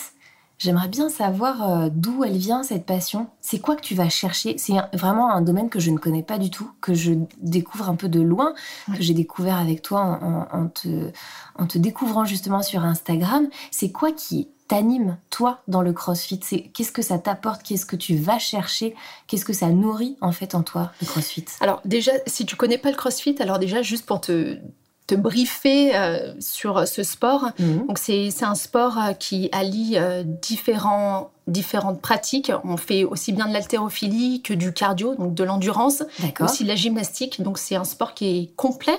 J'aimerais 0.59 0.89
bien 0.89 1.11
savoir 1.11 1.69
euh, 1.69 1.89
d'où 1.93 2.25
elle 2.25 2.39
vient 2.39 2.63
cette 2.63 2.87
passion. 2.87 3.29
C'est 3.41 3.59
quoi 3.59 3.77
que 3.77 3.83
tu 3.83 3.95
vas 3.95 4.09
chercher? 4.09 4.57
C'est 4.57 4.73
vraiment 4.95 5.31
un 5.31 5.43
domaine 5.43 5.69
que 5.69 5.81
je 5.81 5.91
ne 5.91 5.99
connais 5.99 6.23
pas 6.23 6.39
du 6.39 6.51
tout, 6.51 6.71
que 6.81 6.95
je 6.95 7.13
découvre 7.41 7.89
un 7.91 7.95
peu 7.95 8.09
de 8.09 8.21
loin, 8.21 8.55
que 8.87 9.03
j'ai 9.03 9.15
découvert 9.15 9.59
avec 9.59 9.83
toi 9.83 10.19
en, 10.51 10.69
te, 10.69 11.11
en 11.57 11.67
te 11.67 11.77
découvrant 11.77 12.25
justement 12.25 12.63
sur 12.63 12.85
Instagram. 12.85 13.49
C'est 13.71 13.93
quoi 13.93 14.13
qui 14.13 14.49
t'anime, 14.67 15.19
toi, 15.31 15.61
dans 15.69 15.83
le 15.83 15.93
crossfit? 15.93 16.41
Qu'est-ce 16.41 16.93
que 16.93 17.03
ça 17.03 17.19
t'apporte? 17.19 17.63
Qu'est-ce 17.63 17.87
que 17.87 17.97
tu 17.97 18.17
vas 18.17 18.39
chercher? 18.39 18.97
Qu'est-ce 19.27 19.45
que 19.45 19.53
ça 19.53 19.69
nourrit, 19.69 20.17
en 20.21 20.33
fait, 20.33 20.55
en 20.55 20.63
toi, 20.63 20.91
le 21.01 21.07
crossfit? 21.07 21.45
Alors, 21.61 21.83
déjà, 21.85 22.13
si 22.27 22.47
tu 22.47 22.57
connais 22.57 22.79
pas 22.79 22.91
le 22.91 22.97
crossfit, 22.97 23.37
alors 23.41 23.59
déjà, 23.59 23.83
juste 23.83 24.07
pour 24.07 24.21
te, 24.21 24.59
te 25.07 25.15
briefer 25.15 25.97
euh, 25.97 26.33
sur 26.41 26.87
ce 26.87 27.03
sport. 27.03 27.51
Mhm. 27.59 27.87
Donc, 27.87 27.99
c'est 27.99 28.31
un 28.43 28.55
sport 28.55 28.99
euh, 28.99 29.13
qui 29.13 29.49
allie 29.53 29.95
euh, 29.97 30.23
différents 30.25 31.31
différentes 31.47 32.01
pratiques. 32.01 32.51
On 32.65 32.77
fait 32.77 33.05
aussi 33.05 33.33
bien 33.33 33.47
de 33.47 33.53
l'haltérophilie 33.53 34.43
que 34.43 34.53
du 34.53 34.73
cardio, 34.73 35.15
donc 35.15 35.33
de 35.33 35.45
l'endurance, 35.45 36.03
aussi 36.41 36.65
de 36.65 36.69
la 36.69 36.75
gymnastique. 36.75 37.41
Donc 37.41 37.59
c'est 37.59 37.77
un 37.77 37.85
sport 37.85 38.15
qui 38.15 38.27
est 38.27 38.57
complet, 38.57 38.99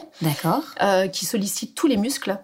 qui 1.12 1.26
sollicite 1.26 1.76
tous 1.76 1.88
les 1.88 1.98
muscles. 1.98 2.40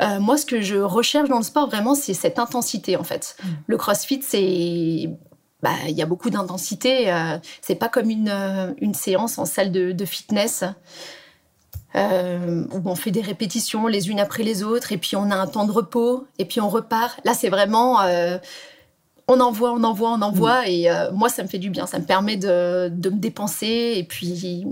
Euh, 0.00 0.20
moi, 0.20 0.36
ce 0.36 0.46
que 0.46 0.60
je 0.60 0.76
recherche 0.76 1.28
dans 1.28 1.38
le 1.38 1.44
sport, 1.44 1.68
vraiment, 1.68 1.94
c'est 1.94 2.14
cette 2.14 2.38
intensité, 2.38 2.96
en 2.96 3.04
fait. 3.04 3.36
Mm. 3.42 3.48
Le 3.66 3.76
crossfit, 3.76 4.20
c'est 4.22 5.10
bah, 5.62 5.70
il 5.88 5.96
y 5.96 6.02
a 6.02 6.06
beaucoup 6.06 6.30
d'intensité. 6.30 7.12
Euh, 7.12 7.38
c'est 7.62 7.74
pas 7.74 7.88
comme 7.88 8.10
une, 8.10 8.28
euh, 8.28 8.72
une, 8.80 8.94
séance 8.94 9.38
en 9.38 9.44
salle 9.44 9.72
de, 9.72 10.04
fitness 10.04 10.64
euh, 11.94 12.64
où 12.72 12.82
on 12.84 12.94
fait 12.94 13.10
des 13.10 13.20
répétitions 13.20 13.86
les 13.86 14.10
unes 14.10 14.20
après 14.20 14.42
les 14.42 14.62
autres 14.62 14.92
et 14.92 14.98
puis 14.98 15.16
on 15.16 15.30
a 15.30 15.36
un 15.36 15.46
temps 15.46 15.64
de 15.64 15.72
repos 15.72 16.26
et 16.38 16.44
puis 16.44 16.60
on 16.60 16.68
repart. 16.68 17.20
Là, 17.24 17.34
c'est 17.34 17.48
vraiment 17.48 18.00
on 19.30 19.40
envoie, 19.40 19.72
on 19.72 19.82
envoie, 19.84 20.10
on 20.10 20.22
envoie 20.22 20.62
mm. 20.62 20.68
et 20.68 20.90
moi, 21.12 21.28
ça 21.28 21.42
me 21.42 21.48
fait 21.48 21.58
du 21.58 21.70
bien. 21.70 21.86
Ça 21.86 21.98
me 21.98 22.04
permet 22.04 22.36
de, 22.36 22.88
de 22.92 23.10
me 23.10 23.18
dépenser 23.18 23.94
et 23.96 24.04
puis 24.04 24.64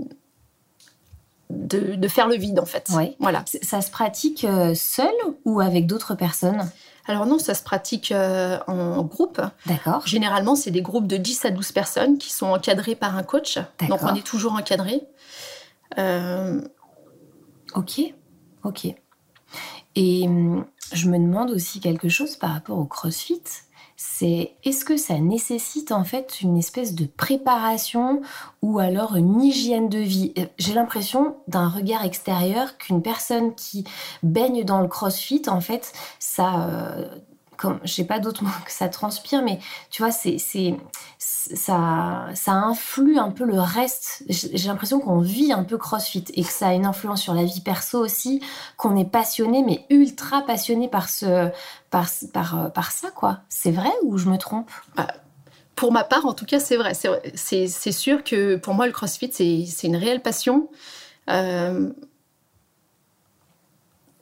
de, 1.49 2.07
faire 2.07 2.27
le 2.27 2.35
vide 2.35 2.59
en 2.59 2.65
fait. 2.65 2.89
Voilà. 3.19 3.43
Ça 3.61 3.81
se 3.81 3.91
pratique 3.91 4.43
euh, 4.43 4.73
seul 4.75 5.13
ou 5.45 5.59
avec 5.59 5.87
d'autres 5.87 6.15
personnes? 6.15 6.69
Alors 7.05 7.25
non, 7.25 7.39
ça 7.39 7.53
se 7.53 7.63
pratique 7.63 8.11
euh, 8.11 8.59
en 8.67 9.01
groupe. 9.03 9.41
D'accord. 9.65 10.05
Généralement, 10.05 10.55
c'est 10.55 10.71
des 10.71 10.81
groupes 10.81 11.07
de 11.07 11.15
10 11.15 11.45
à 11.45 11.51
12 11.51 11.71
personnes 11.71 12.17
qui 12.17 12.31
sont 12.31 12.47
encadrés 12.47 12.95
par 12.95 13.15
un 13.17 13.23
coach. 13.23 13.59
Donc 13.87 13.99
on 14.03 14.13
est 14.13 14.25
toujours 14.25 14.53
encadré. 14.53 15.01
Euh, 15.97 16.61
ok, 17.77 18.13
ok. 18.63 18.95
Et 19.95 20.27
hum, 20.27 20.65
je 20.93 21.09
me 21.09 21.17
demande 21.17 21.51
aussi 21.51 21.79
quelque 21.79 22.09
chose 22.09 22.35
par 22.35 22.51
rapport 22.51 22.77
au 22.77 22.85
CrossFit 22.85 23.41
c'est 23.99 24.53
est-ce 24.63 24.85
que 24.85 24.95
ça 24.95 25.17
nécessite 25.17 25.91
en 25.91 26.03
fait 26.03 26.41
une 26.41 26.55
espèce 26.55 26.93
de 26.93 27.07
préparation 27.07 28.21
ou 28.61 28.77
alors 28.77 29.15
une 29.15 29.41
hygiène 29.41 29.89
de 29.89 29.97
vie? 29.97 30.33
Euh, 30.37 30.45
J'ai 30.59 30.75
l'impression 30.75 31.37
d'un 31.47 31.67
regard 31.67 32.05
extérieur 32.05 32.77
qu'une 32.77 33.01
personne 33.01 33.55
qui 33.55 33.85
baigne 34.21 34.63
dans 34.63 34.81
le 34.81 34.87
crossfit, 34.87 35.41
en 35.47 35.61
fait, 35.61 35.93
ça... 36.19 36.69
Euh, 36.69 37.07
comme 37.57 37.79
je 37.83 37.91
sais 37.91 38.03
pas 38.05 38.19
d'autres 38.19 38.43
mots 38.43 38.49
que 38.65 38.71
ça 38.71 38.87
transpire, 38.87 39.41
mais 39.43 39.59
tu 39.89 40.01
vois, 40.03 40.11
c'est, 40.11 40.37
ça, 41.17 42.27
influe 42.47 43.17
un 43.17 43.31
peu 43.31 43.45
le 43.45 43.59
reste. 43.59 44.23
J'ai 44.29 44.67
l'impression 44.67 44.99
qu'on 44.99 45.19
vit 45.19 45.51
un 45.51 45.63
peu 45.63 45.77
CrossFit 45.77 46.25
et 46.33 46.43
que 46.43 46.51
ça 46.51 46.67
a 46.67 46.73
une 46.73 46.85
influence 46.85 47.21
sur 47.21 47.33
la 47.33 47.43
vie 47.43 47.61
perso 47.61 47.99
aussi, 47.99 48.41
qu'on 48.77 48.95
est 48.95 49.09
passionné, 49.09 49.63
mais 49.63 49.85
ultra 49.89 50.43
passionné 50.43 50.87
par 50.87 51.09
ce, 51.09 51.49
par, 51.89 52.07
par, 52.33 52.71
par 52.71 52.91
ça, 52.91 53.09
quoi. 53.11 53.39
C'est 53.49 53.71
vrai 53.71 53.91
ou 54.03 54.17
je 54.17 54.29
me 54.29 54.37
trompe? 54.37 54.69
Bah, 54.95 55.07
Pour 55.75 55.91
ma 55.91 56.03
part, 56.03 56.25
en 56.25 56.33
tout 56.33 56.45
cas, 56.45 56.59
c'est 56.59 56.77
vrai. 56.77 56.93
C'est, 56.93 57.91
sûr 57.91 58.23
que 58.23 58.55
pour 58.55 58.75
moi, 58.75 58.85
le 58.85 58.93
CrossFit, 58.93 59.31
c'est, 59.33 59.65
c'est 59.65 59.87
une 59.87 59.95
réelle 59.97 60.21
passion. 60.21 60.69
Euh, 61.29 61.91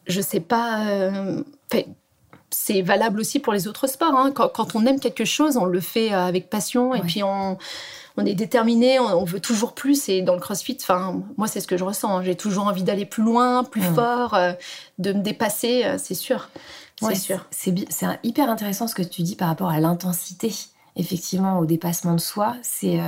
je 0.08 0.21
sais 0.21 0.39
pas. 0.39 0.86
Euh, 0.86 1.43
c'est 2.55 2.81
valable 2.81 3.19
aussi 3.19 3.39
pour 3.39 3.51
les 3.51 3.67
autres 3.67 3.85
sports. 3.85 4.15
Hein. 4.15 4.31
Quand, 4.31 4.75
on 4.75 4.85
aime 4.85 4.99
quelque 4.99 5.25
chose, 5.25 5.57
on 5.57 5.65
le 5.65 5.81
fait 5.81 6.13
euh, 6.13 6.25
avec 6.25 6.49
passion 6.49 6.95
et 6.95 7.01
puis 7.01 7.21
on, 7.21 7.57
est 8.25 8.33
déterminé, 8.33 8.97
on, 8.97 9.25
veut 9.25 9.41
toujours 9.41 9.73
plus. 9.73 10.07
Et 10.07 10.21
dans 10.21 10.35
le 10.35 10.39
CrossFit, 10.39 10.77
enfin, 10.79 11.21
moi, 11.35 11.47
c'est 11.47 11.59
ce 11.59 11.67
que 11.67 11.75
je 11.75 11.83
ressens. 11.83 12.17
Hein. 12.17 12.23
J'ai 12.23 12.35
toujours 12.35 12.67
envie 12.67 12.83
d'aller 12.83 13.05
plus 13.05 13.23
loin, 13.23 13.65
plus 13.65 13.81
fort, 13.81 14.35
euh, 14.35 14.53
de 14.99 15.11
me 15.11 15.21
dépasser, 15.21 15.83
euh, 15.83 15.97
c'est 15.97 16.15
sûr. 16.15 16.49
C'est 17.01 17.15
sûr. 17.15 17.45
C'est 17.51 17.75
hyper 18.23 18.49
intéressant 18.49 18.87
ce 18.87 18.95
que 18.95 19.03
tu 19.03 19.21
dis 19.21 19.35
par 19.35 19.49
rapport 19.49 19.69
à 19.69 19.81
l'intensité, 19.81 20.53
effectivement, 20.95 21.59
au 21.59 21.65
dépassement 21.65 22.13
de 22.13 22.21
soi. 22.21 22.55
C'est. 22.61 23.01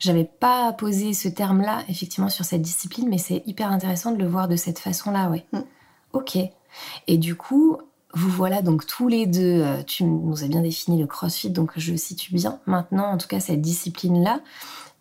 J'avais 0.00 0.24
pas 0.24 0.72
posé 0.72 1.14
ce 1.14 1.28
terme-là, 1.28 1.84
effectivement, 1.88 2.28
sur 2.28 2.44
cette 2.44 2.62
discipline, 2.62 3.08
mais 3.08 3.18
c'est 3.18 3.44
hyper 3.46 3.70
intéressant 3.70 4.10
de 4.10 4.18
le 4.18 4.26
voir 4.26 4.48
de 4.48 4.56
cette 4.56 4.80
façon-là, 4.80 5.28
oui. 5.30 5.44
Mm. 5.52 5.60
Ok. 6.14 6.38
Et 7.06 7.18
du 7.18 7.36
coup, 7.36 7.78
vous 8.14 8.30
voilà 8.30 8.62
donc 8.62 8.86
tous 8.86 9.08
les 9.08 9.26
deux, 9.26 9.62
euh, 9.62 9.82
tu 9.82 10.04
nous 10.04 10.44
as 10.44 10.46
bien 10.46 10.60
défini 10.60 11.00
le 11.00 11.06
crossfit, 11.06 11.50
donc 11.50 11.72
je 11.76 11.94
situe 11.96 12.34
bien 12.34 12.60
maintenant, 12.66 13.06
en 13.06 13.18
tout 13.18 13.28
cas 13.28 13.40
cette 13.40 13.60
discipline-là. 13.60 14.40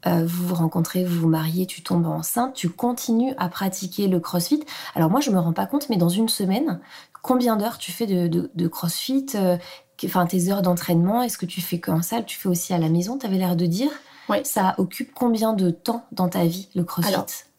Euh, 0.08 0.26
vous 0.26 0.48
vous 0.48 0.56
rencontrez, 0.56 1.04
vous 1.04 1.22
vous 1.22 1.28
mariez, 1.28 1.68
tu 1.68 1.84
tombes 1.84 2.08
enceinte, 2.08 2.56
tu 2.56 2.70
continues 2.70 3.34
à 3.38 3.50
pratiquer 3.50 4.08
le 4.08 4.20
crossfit. 4.20 4.64
Alors 4.96 5.12
moi, 5.12 5.20
je 5.20 5.30
me 5.30 5.38
rends 5.38 5.54
pas 5.54 5.68
compte, 5.68 5.90
mais 5.90 5.98
dans 5.98 6.10
une 6.10 6.30
semaine, 6.30 6.80
combien 7.22 7.56
d'heures 7.56 7.78
tu 7.78 7.92
fais 7.92 8.08
de, 8.08 8.68
crossfit 8.68 9.28
euh, 9.36 9.58
Enfin, 10.04 10.26
tes 10.26 10.50
heures 10.50 10.64
d'entraînement, 10.64 11.22
est-ce 11.22 11.38
que 11.38 11.46
tu 11.46 11.62
fais 11.62 11.80
qu'en 11.80 12.02
salle 12.02 12.26
Tu 12.26 12.40
fais 12.40 12.50
aussi 12.50 12.74
à 12.74 12.80
la 12.80 12.90
maison, 12.90 13.20
tu 13.20 13.28
avais 13.28 13.38
l'air 13.38 13.56
de 13.56 13.68
dire. 13.68 13.92
Oui. 14.30 14.38
Ça 14.44 14.74
occupe 14.80 15.14
combien 15.14 15.54
de 15.54 15.70
temps 15.70 16.08
dans 16.12 16.28
ta 16.28 16.44
vie, 16.46 16.70
le 16.74 16.84
crossfit? 16.84 17.14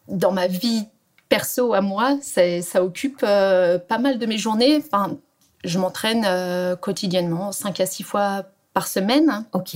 Dans 0.09 0.33
ma 0.33 0.47
vie 0.47 0.83
perso 1.29 1.73
à 1.73 1.79
moi, 1.79 2.17
ça 2.21 2.83
occupe 2.83 3.21
pas 3.21 3.97
mal 3.97 4.19
de 4.19 4.25
mes 4.25 4.37
journées. 4.37 4.75
Enfin, 4.75 5.17
je 5.63 5.79
m'entraîne 5.79 6.25
euh, 6.27 6.75
quotidiennement, 6.75 7.51
5 7.51 7.79
à 7.79 7.85
6 7.85 8.03
fois 8.03 8.43
par 8.73 8.87
semaine. 8.87 9.45
Ok. 9.53 9.75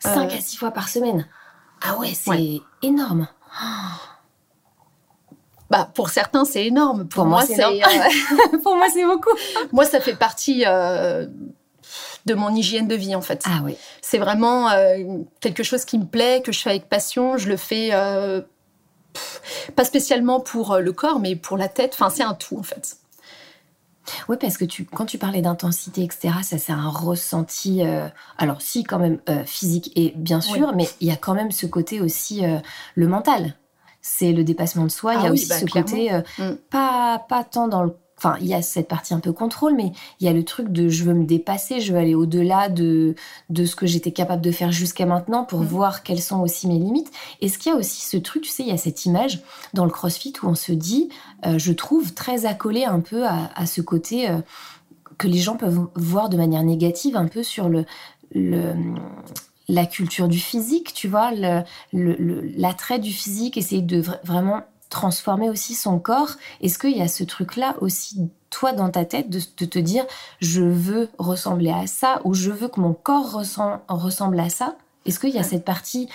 5 0.00 0.32
euh, 0.32 0.36
à 0.36 0.40
6 0.40 0.56
fois 0.56 0.70
par 0.70 0.88
semaine. 0.88 1.26
Ah 1.82 1.96
ouais, 1.96 2.12
c'est 2.14 2.60
énorme. 2.82 3.28
bah, 5.70 5.90
pour 5.94 6.10
certains, 6.10 6.44
c'est 6.44 6.66
énorme. 6.66 7.08
Pour, 7.08 7.24
moi, 7.24 7.44
c'est 7.44 7.56
pour 8.62 8.76
moi, 8.76 8.86
c'est 8.92 9.04
beaucoup. 9.04 9.36
moi, 9.72 9.84
ça 9.84 10.00
fait 10.00 10.16
partie 10.16 10.64
de 10.64 12.34
mon 12.34 12.54
hygiène 12.54 12.88
de 12.88 12.94
vie, 12.94 13.14
en 13.14 13.22
fait. 13.22 13.44
Ah 13.46 13.60
oui. 13.64 13.76
C'est 14.02 14.18
vraiment 14.18 14.68
quelque 15.40 15.62
chose 15.62 15.84
qui 15.84 15.98
me 15.98 16.06
plaît, 16.06 16.42
que 16.44 16.52
je 16.52 16.60
fais 16.60 16.70
avec 16.70 16.88
passion. 16.88 17.38
Je 17.38 17.48
le 17.48 17.56
fais 17.56 17.90
pas 19.74 19.84
spécialement 19.84 20.40
pour 20.40 20.78
le 20.78 20.92
corps, 20.92 21.18
mais 21.18 21.34
pour 21.34 21.56
la 21.56 21.68
tête. 21.68 21.92
Enfin, 21.94 22.10
c'est 22.10 22.24
un 22.24 22.34
tout, 22.34 22.58
en 22.58 22.62
fait. 22.62 22.98
Oui, 24.28 24.36
parce 24.40 24.56
que 24.56 24.64
tu, 24.64 24.84
quand 24.84 25.06
tu 25.06 25.18
parlais 25.18 25.42
d'intensité, 25.42 26.02
etc., 26.02 26.34
ça 26.42 26.58
c'est 26.58 26.72
un 26.72 26.88
ressenti, 26.88 27.82
euh, 27.82 28.08
alors 28.36 28.60
si 28.60 28.84
quand 28.84 28.98
même 28.98 29.18
euh, 29.28 29.44
physique 29.44 29.92
et 29.96 30.12
bien 30.16 30.40
sûr, 30.40 30.74
mais 30.74 30.88
il 31.00 31.08
y 31.08 31.10
a 31.10 31.16
quand 31.16 31.34
même 31.34 31.50
ce 31.50 31.66
côté 31.66 32.00
aussi 32.00 32.44
euh, 32.44 32.58
le 32.94 33.08
mental. 33.08 33.54
C'est 34.00 34.32
le 34.32 34.44
dépassement 34.44 34.84
de 34.84 34.90
soi. 34.90 35.14
il 35.14 35.22
y 35.22 35.26
a 35.26 35.28
ah 35.28 35.32
aussi 35.32 35.48
bah, 35.48 35.58
ce 35.58 35.66
côté 35.66 36.10
mm. 36.38 36.54
pas 36.70 37.18
pas 37.28 37.44
tant 37.44 37.68
dans 37.68 37.82
le 37.82 37.92
Enfin, 38.18 38.36
il 38.40 38.48
y 38.48 38.54
a 38.54 38.62
cette 38.62 38.88
partie 38.88 39.14
un 39.14 39.20
peu 39.20 39.32
contrôle, 39.32 39.74
mais 39.76 39.92
il 40.18 40.26
y 40.26 40.28
a 40.28 40.32
le 40.32 40.44
truc 40.44 40.70
de 40.70 40.88
je 40.88 41.04
veux 41.04 41.14
me 41.14 41.24
dépasser, 41.24 41.80
je 41.80 41.92
veux 41.92 41.98
aller 41.98 42.16
au-delà 42.16 42.68
de, 42.68 43.14
de 43.48 43.64
ce 43.64 43.76
que 43.76 43.86
j'étais 43.86 44.10
capable 44.10 44.42
de 44.42 44.50
faire 44.50 44.72
jusqu'à 44.72 45.06
maintenant 45.06 45.44
pour 45.44 45.60
mm. 45.60 45.66
voir 45.66 46.02
quelles 46.02 46.20
sont 46.20 46.40
aussi 46.40 46.66
mes 46.66 46.78
limites. 46.78 47.12
Est-ce 47.40 47.58
qu'il 47.58 47.70
y 47.70 47.74
a 47.74 47.78
aussi 47.78 48.04
ce 48.04 48.16
truc, 48.16 48.42
tu 48.42 48.50
sais, 48.50 48.64
il 48.64 48.68
y 48.68 48.72
a 48.72 48.76
cette 48.76 49.06
image 49.06 49.40
dans 49.72 49.84
le 49.84 49.90
crossfit 49.92 50.32
où 50.42 50.48
on 50.48 50.56
se 50.56 50.72
dit, 50.72 51.10
euh, 51.46 51.58
je 51.58 51.72
trouve 51.72 52.12
très 52.12 52.44
accolé 52.44 52.84
un 52.84 53.00
peu 53.00 53.24
à, 53.24 53.66
ce 53.66 53.80
côté 53.80 54.28
euh, 54.28 54.38
que 55.16 55.28
les 55.28 55.38
gens 55.38 55.56
peuvent 55.56 55.86
voir 55.94 56.28
de 56.28 56.36
manière 56.36 56.64
négative 56.64 57.16
un 57.16 57.28
peu 57.28 57.44
sur 57.44 57.68
le, 57.68 57.84
le 58.34 58.74
la 59.68 59.84
culture 59.84 60.28
du 60.28 60.38
physique, 60.38 60.94
tu 60.94 61.08
vois, 61.08 61.30
l'attrait 61.92 62.96
le, 62.96 63.02
du 63.02 63.12
physique, 63.12 63.58
essayer 63.58 63.82
de 63.82 64.02
vraiment 64.24 64.62
transformer 64.88 65.50
aussi 65.50 65.74
son 65.74 65.98
corps. 65.98 66.32
Est-ce 66.60 66.78
qu'il 66.78 66.96
y 66.96 67.02
a 67.02 67.08
ce 67.08 67.24
truc-là 67.24 67.76
aussi, 67.80 68.30
toi, 68.50 68.72
dans 68.72 68.90
ta 68.90 69.04
tête, 69.04 69.28
de, 69.30 69.40
te 69.40 69.78
dire 69.78 70.04
je 70.40 70.62
veux 70.62 71.08
ressembler 71.18 71.70
à 71.70 71.86
ça 71.86 72.20
ou 72.24 72.34
je 72.34 72.50
veux 72.50 72.68
que 72.68 72.80
mon 72.80 72.94
corps 72.94 73.32
ressemble 73.88 74.40
à 74.40 74.48
ça? 74.48 74.76
Est-ce 75.06 75.20
qu'il 75.20 75.30
y 75.30 75.38
a 75.38 75.42
cette 75.42 75.64
partie 75.64 76.08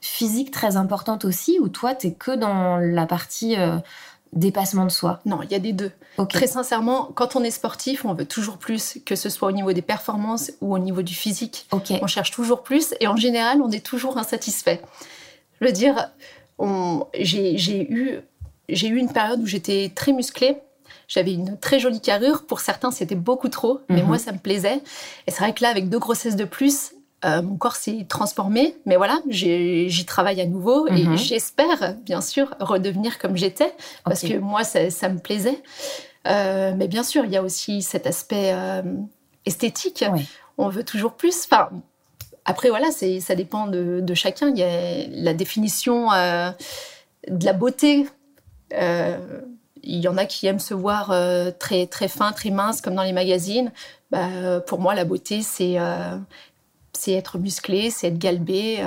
physique 0.00 0.50
très 0.50 0.76
importante 0.76 1.24
aussi 1.24 1.58
ou 1.60 1.68
toi, 1.68 1.94
tu 1.94 2.08
es 2.08 2.12
que 2.12 2.34
dans 2.34 2.78
la 2.78 3.06
partie 3.06 3.56
euh, 3.56 3.76
dépassement 4.32 4.84
de 4.84 4.90
soi? 4.90 5.20
Non, 5.26 5.42
il 5.42 5.50
y 5.50 5.54
a 5.54 5.58
des 5.58 5.72
deux. 5.72 5.92
Très 6.28 6.46
sincèrement, 6.46 7.10
quand 7.14 7.36
on 7.36 7.42
est 7.42 7.50
sportif, 7.50 8.04
on 8.04 8.14
veut 8.14 8.26
toujours 8.26 8.58
plus, 8.58 8.98
que 9.06 9.16
ce 9.16 9.28
soit 9.28 9.48
au 9.48 9.52
niveau 9.52 9.72
des 9.72 9.82
performances 9.82 10.52
ou 10.60 10.74
au 10.74 10.78
niveau 10.78 11.02
du 11.02 11.14
physique. 11.14 11.66
On 11.72 12.06
cherche 12.06 12.30
toujours 12.30 12.62
plus 12.62 12.94
et 13.00 13.08
en 13.08 13.16
général, 13.16 13.60
on 13.62 13.70
est 13.70 13.84
toujours 13.84 14.18
insatisfait. 14.18 14.82
Je 15.60 15.66
veux 15.66 15.72
dire, 15.72 16.10
j'ai 17.14 17.92
eu, 17.92 18.20
eu 18.68 18.96
une 18.96 19.12
période 19.12 19.40
où 19.40 19.46
j'étais 19.46 19.90
très 19.94 20.12
musclée. 20.12 20.56
J'avais 21.08 21.32
une 21.32 21.58
très 21.58 21.80
jolie 21.80 22.00
carrure. 22.00 22.46
Pour 22.46 22.60
certains, 22.60 22.90
c'était 22.90 23.16
beaucoup 23.16 23.48
trop, 23.48 23.80
mais 23.88 24.02
mhm. 24.02 24.08
moi, 24.08 24.18
ça 24.18 24.32
me 24.32 24.38
plaisait. 24.38 24.80
Et 25.26 25.30
c'est 25.30 25.40
vrai 25.40 25.52
que 25.52 25.62
là, 25.62 25.68
avec 25.68 25.88
deux 25.88 25.98
grossesses 25.98 26.36
de 26.36 26.44
plus, 26.44 26.92
euh, 27.24 27.42
mon 27.42 27.56
corps 27.56 27.76
s'est 27.76 28.06
transformé. 28.08 28.76
Mais 28.86 28.96
voilà, 28.96 29.20
j'y 29.28 30.04
travaille 30.06 30.40
à 30.40 30.46
nouveau 30.46 30.86
et 30.86 31.04
mhm. 31.04 31.16
j'espère, 31.16 31.96
bien 32.04 32.20
sûr, 32.20 32.54
redevenir 32.60 33.18
comme 33.18 33.36
j'étais 33.36 33.74
parce 34.04 34.22
que 34.22 34.38
moi, 34.38 34.64
ça, 34.64 35.08
me 35.08 35.18
plaisait. 35.18 35.62
Euh, 36.26 36.74
mais 36.76 36.88
bien 36.88 37.02
sûr, 37.02 37.24
il 37.24 37.32
y 37.32 37.36
a 37.36 37.42
aussi 37.42 37.82
cet 37.82 38.06
aspect 38.06 38.52
euh, 38.52 38.82
esthétique. 39.46 40.04
On 40.58 40.68
veut 40.68 40.84
toujours 40.84 41.14
plus. 41.14 41.46
Enfin, 41.50 41.70
après, 42.50 42.68
voilà, 42.68 42.88
ça 42.90 43.34
dépend 43.36 43.68
de, 43.68 44.14
chacun. 44.14 44.48
Il 44.48 44.58
y 44.58 44.64
a 44.64 45.06
la 45.08 45.34
définition 45.34 46.12
euh, 46.12 46.50
de 47.28 47.44
la 47.44 47.52
beauté. 47.52 48.08
Euh, 48.74 49.40
il 49.84 50.00
y 50.00 50.08
en 50.08 50.16
a 50.16 50.26
qui 50.26 50.48
aiment 50.48 50.58
se 50.58 50.74
voir 50.74 51.12
euh, 51.12 51.52
très, 51.56 51.86
très 51.86 52.08
fin, 52.08 52.32
très 52.32 52.50
mince, 52.50 52.80
comme 52.80 52.96
dans 52.96 53.04
les 53.04 53.12
magazines. 53.12 53.70
Bah, 54.10 54.60
pour 54.66 54.80
moi, 54.80 54.96
la 54.96 55.04
beauté, 55.04 55.42
c'est 55.42 55.76
c'est 56.92 57.12
être 57.12 57.38
musclé, 57.38 57.90
c'est 57.90 58.08
être 58.08 58.18
galbé. 58.18 58.84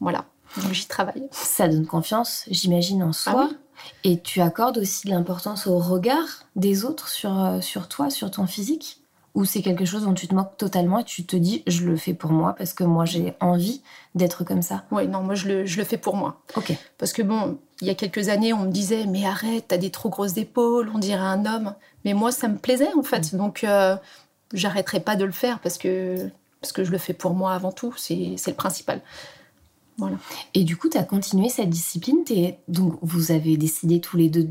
voilà, 0.00 0.24
donc 0.60 0.72
j'y 0.72 0.86
travaille. 0.86 1.22
Ça 1.30 1.68
donne 1.68 1.86
confiance, 1.86 2.46
j'imagine, 2.50 3.04
en 3.04 3.12
soi. 3.12 3.48
Ah 3.48 3.54
Et 4.02 4.20
tu 4.20 4.40
accordes 4.40 4.78
aussi 4.78 5.06
de 5.06 5.12
l'importance 5.12 5.68
au 5.68 5.78
regard 5.78 6.46
des 6.56 6.84
autres 6.84 7.06
sur, 7.08 7.58
sur 7.62 7.86
toi, 7.86 8.10
sur 8.10 8.32
ton 8.32 8.48
physique? 8.48 9.00
Ou 9.38 9.44
c'est 9.44 9.62
quelque 9.62 9.84
chose 9.84 10.02
dont 10.02 10.14
tu 10.14 10.26
te 10.26 10.34
moques 10.34 10.56
totalement 10.56 10.98
et 10.98 11.04
tu 11.04 11.24
te 11.24 11.36
dis 11.36 11.62
je 11.68 11.86
le 11.86 11.96
fais 11.96 12.12
pour 12.12 12.32
moi 12.32 12.56
parce 12.58 12.72
que 12.72 12.82
moi 12.82 13.04
j'ai 13.04 13.34
envie 13.38 13.82
d'être 14.16 14.42
comme 14.42 14.62
ça 14.62 14.82
Oui, 14.90 15.06
non, 15.06 15.22
moi 15.22 15.36
je 15.36 15.46
le, 15.46 15.64
je 15.64 15.78
le, 15.78 15.84
fais 15.84 15.96
pour 15.96 16.16
moi. 16.16 16.42
Ok. 16.56 16.72
Parce 16.98 17.12
que 17.12 17.22
bon, 17.22 17.56
il 17.80 17.86
y 17.86 17.90
a 17.90 17.94
quelques 17.94 18.30
années, 18.30 18.52
on 18.52 18.62
me 18.64 18.72
disait 18.72 19.06
mais 19.06 19.24
arrête, 19.24 19.66
t'as 19.68 19.76
des 19.76 19.90
trop 19.90 20.08
grosses 20.08 20.36
épaules, 20.38 20.90
on 20.92 20.98
dirait 20.98 21.20
un 21.20 21.46
homme. 21.46 21.76
Mais 22.04 22.14
moi, 22.14 22.32
ça 22.32 22.48
me 22.48 22.58
plaisait 22.58 22.92
en 22.94 23.04
fait. 23.04 23.32
Mm. 23.32 23.38
Donc 23.38 23.62
euh, 23.62 23.94
j'arrêterai 24.54 24.98
pas 24.98 25.14
de 25.14 25.24
le 25.24 25.30
faire 25.30 25.60
parce 25.60 25.78
que, 25.78 26.16
parce 26.60 26.72
que 26.72 26.82
je 26.82 26.90
le 26.90 26.98
fais 26.98 27.14
pour 27.14 27.34
moi 27.34 27.54
avant 27.54 27.70
tout. 27.70 27.94
C'est 27.96 28.34
le 28.44 28.54
principal. 28.54 29.02
Et 30.54 30.64
du 30.64 30.76
coup, 30.76 30.88
tu 30.88 30.98
as 30.98 31.02
continué 31.02 31.48
cette 31.48 31.70
discipline. 31.70 32.24
Donc, 32.68 32.98
vous 33.02 33.32
avez 33.32 33.56
décidé 33.56 34.00
tous 34.00 34.16
les 34.16 34.28
deux 34.28 34.46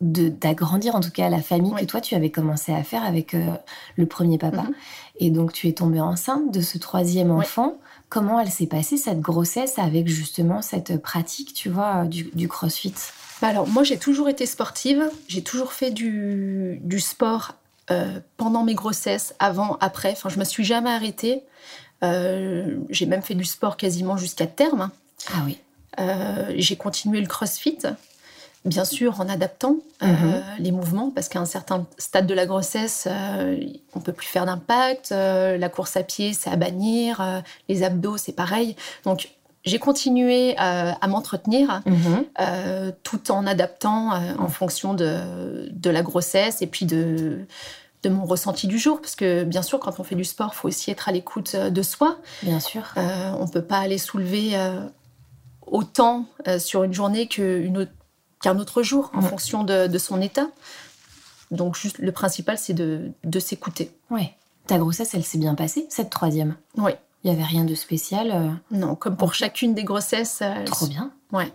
d'agrandir, 0.00 0.92
de, 0.92 0.98
en 0.98 1.00
tout 1.00 1.10
cas, 1.10 1.28
la 1.28 1.42
famille 1.42 1.72
que 1.74 1.84
toi, 1.84 2.00
tu 2.00 2.14
avais 2.14 2.30
commencé 2.30 2.72
à 2.72 2.82
faire 2.82 3.04
avec 3.04 3.34
euh, 3.34 3.54
le 3.96 4.06
premier 4.06 4.38
papa. 4.38 4.62
Mhm. 4.62 4.74
Et 5.20 5.30
donc, 5.30 5.52
tu 5.52 5.68
es 5.68 5.72
tombée 5.72 6.00
enceinte 6.00 6.52
de 6.52 6.60
ce 6.60 6.78
troisième 6.78 7.30
enfant. 7.30 7.78
Comment 8.08 8.40
elle 8.40 8.50
s'est 8.50 8.66
passée, 8.66 8.96
cette 8.96 9.20
grossesse, 9.20 9.78
avec 9.78 10.08
justement 10.08 10.62
cette 10.62 11.00
pratique, 11.00 11.54
tu 11.54 11.68
vois, 11.68 12.04
du, 12.06 12.48
crossfit? 12.48 12.94
Bah 13.40 13.48
Alors, 13.48 13.68
moi, 13.68 13.84
j'ai 13.84 13.98
toujours 13.98 14.28
été 14.28 14.46
sportive. 14.46 15.08
J'ai 15.28 15.42
toujours 15.42 15.72
fait 15.72 15.90
du, 15.90 16.80
sport 16.98 17.54
euh, 17.90 18.20
pendant 18.36 18.64
mes 18.64 18.74
grossesses, 18.74 19.34
avant, 19.38 19.76
après. 19.80 20.12
Enfin, 20.12 20.28
je 20.28 20.38
me 20.38 20.44
suis 20.44 20.64
jamais 20.64 20.90
arrêtée. 20.90 21.44
Euh, 22.02 22.78
j'ai 22.88 23.06
même 23.06 23.22
fait 23.22 23.34
du 23.34 23.44
sport 23.44 23.76
quasiment 23.76 24.16
jusqu'à 24.16 24.46
terme. 24.46 24.90
Ah 25.28 25.42
oui. 25.44 25.58
Euh, 25.98 26.52
j'ai 26.56 26.76
continué 26.76 27.20
le 27.20 27.26
crossfit, 27.26 27.78
bien 28.64 28.84
sûr 28.84 29.20
en 29.20 29.28
adaptant 29.28 29.76
euh, 30.02 30.06
mhm. 30.06 30.42
les 30.58 30.72
mouvements, 30.72 31.10
parce 31.10 31.28
qu'à 31.28 31.40
un 31.40 31.46
certain 31.46 31.86
stade 31.98 32.26
de 32.26 32.34
la 32.34 32.46
grossesse, 32.46 33.08
on 33.94 34.00
peut 34.00 34.12
plus 34.12 34.28
faire 34.28 34.46
d'impact. 34.46 35.10
la 35.10 35.68
course 35.68 35.96
à 35.96 36.02
pied, 36.02 36.32
c'est 36.32 36.50
à 36.50 36.56
bannir. 36.56 37.42
les 37.68 37.82
abdos, 37.82 38.16
c'est 38.16 38.32
pareil. 38.32 38.76
Donc, 39.04 39.30
j'ai 39.64 39.78
continué 39.78 40.56
à 40.56 41.06
m'entretenir 41.06 41.82
mhm. 41.84 42.92
tout 43.02 43.30
en 43.30 43.46
adaptant 43.46 44.12
en 44.38 44.48
fonction 44.48 44.94
de, 44.94 45.68
de, 45.70 45.90
la 45.90 46.02
grossesse 46.02 46.62
et 46.62 46.66
puis 46.66 46.86
de, 46.86 47.46
de 48.02 48.08
mon 48.08 48.24
ressenti 48.24 48.66
du 48.66 48.78
jour, 48.78 49.00
parce 49.00 49.14
que 49.14 49.44
bien 49.44 49.62
sûr, 49.62 49.78
quand 49.78 50.00
on 50.00 50.04
fait 50.04 50.14
du 50.14 50.24
sport, 50.24 50.50
il 50.52 50.56
faut 50.56 50.68
aussi 50.68 50.90
être 50.90 51.08
à 51.08 51.12
l'écoute 51.12 51.52
euh, 51.54 51.70
de 51.70 51.82
soi. 51.82 52.18
Bien 52.42 52.60
sûr. 52.60 52.82
Euh, 52.96 53.32
on 53.38 53.46
ne 53.46 53.50
peut 53.50 53.62
pas 53.62 53.78
aller 53.78 53.98
soulever 53.98 54.56
euh, 54.56 54.80
autant 55.66 56.26
sur 56.58 56.82
une 56.82 56.94
journée 56.94 57.28
qu'un 57.28 58.58
autre 58.58 58.82
jour, 58.82 59.10
en 59.14 59.20
fonction 59.20 59.64
de, 59.64 59.98
son 59.98 60.20
état. 60.20 60.48
Donc, 61.50 61.76
juste, 61.76 61.98
le 61.98 62.12
principal, 62.12 62.58
c'est 62.58 62.74
de, 62.74 63.12
s'écouter. 63.38 63.92
Oui. 64.10 64.30
Ta 64.66 64.78
grossesse, 64.78 65.14
elle 65.14 65.24
s'est 65.24 65.38
bien 65.38 65.54
passée, 65.54 65.86
cette 65.90 66.10
troisième? 66.10 66.56
Oui. 66.76 66.92
Il 67.22 67.30
n'y 67.30 67.36
avait 67.36 67.46
rien 67.46 67.64
de 67.64 67.74
spécial 67.74 68.58
Non, 68.70 68.94
comme 68.94 69.16
pour 69.16 69.34
chacune 69.34 69.74
des 69.74 69.84
grossesses. 69.84 70.42
Trop 70.64 70.86
bien. 70.86 71.12
Ouais 71.32 71.52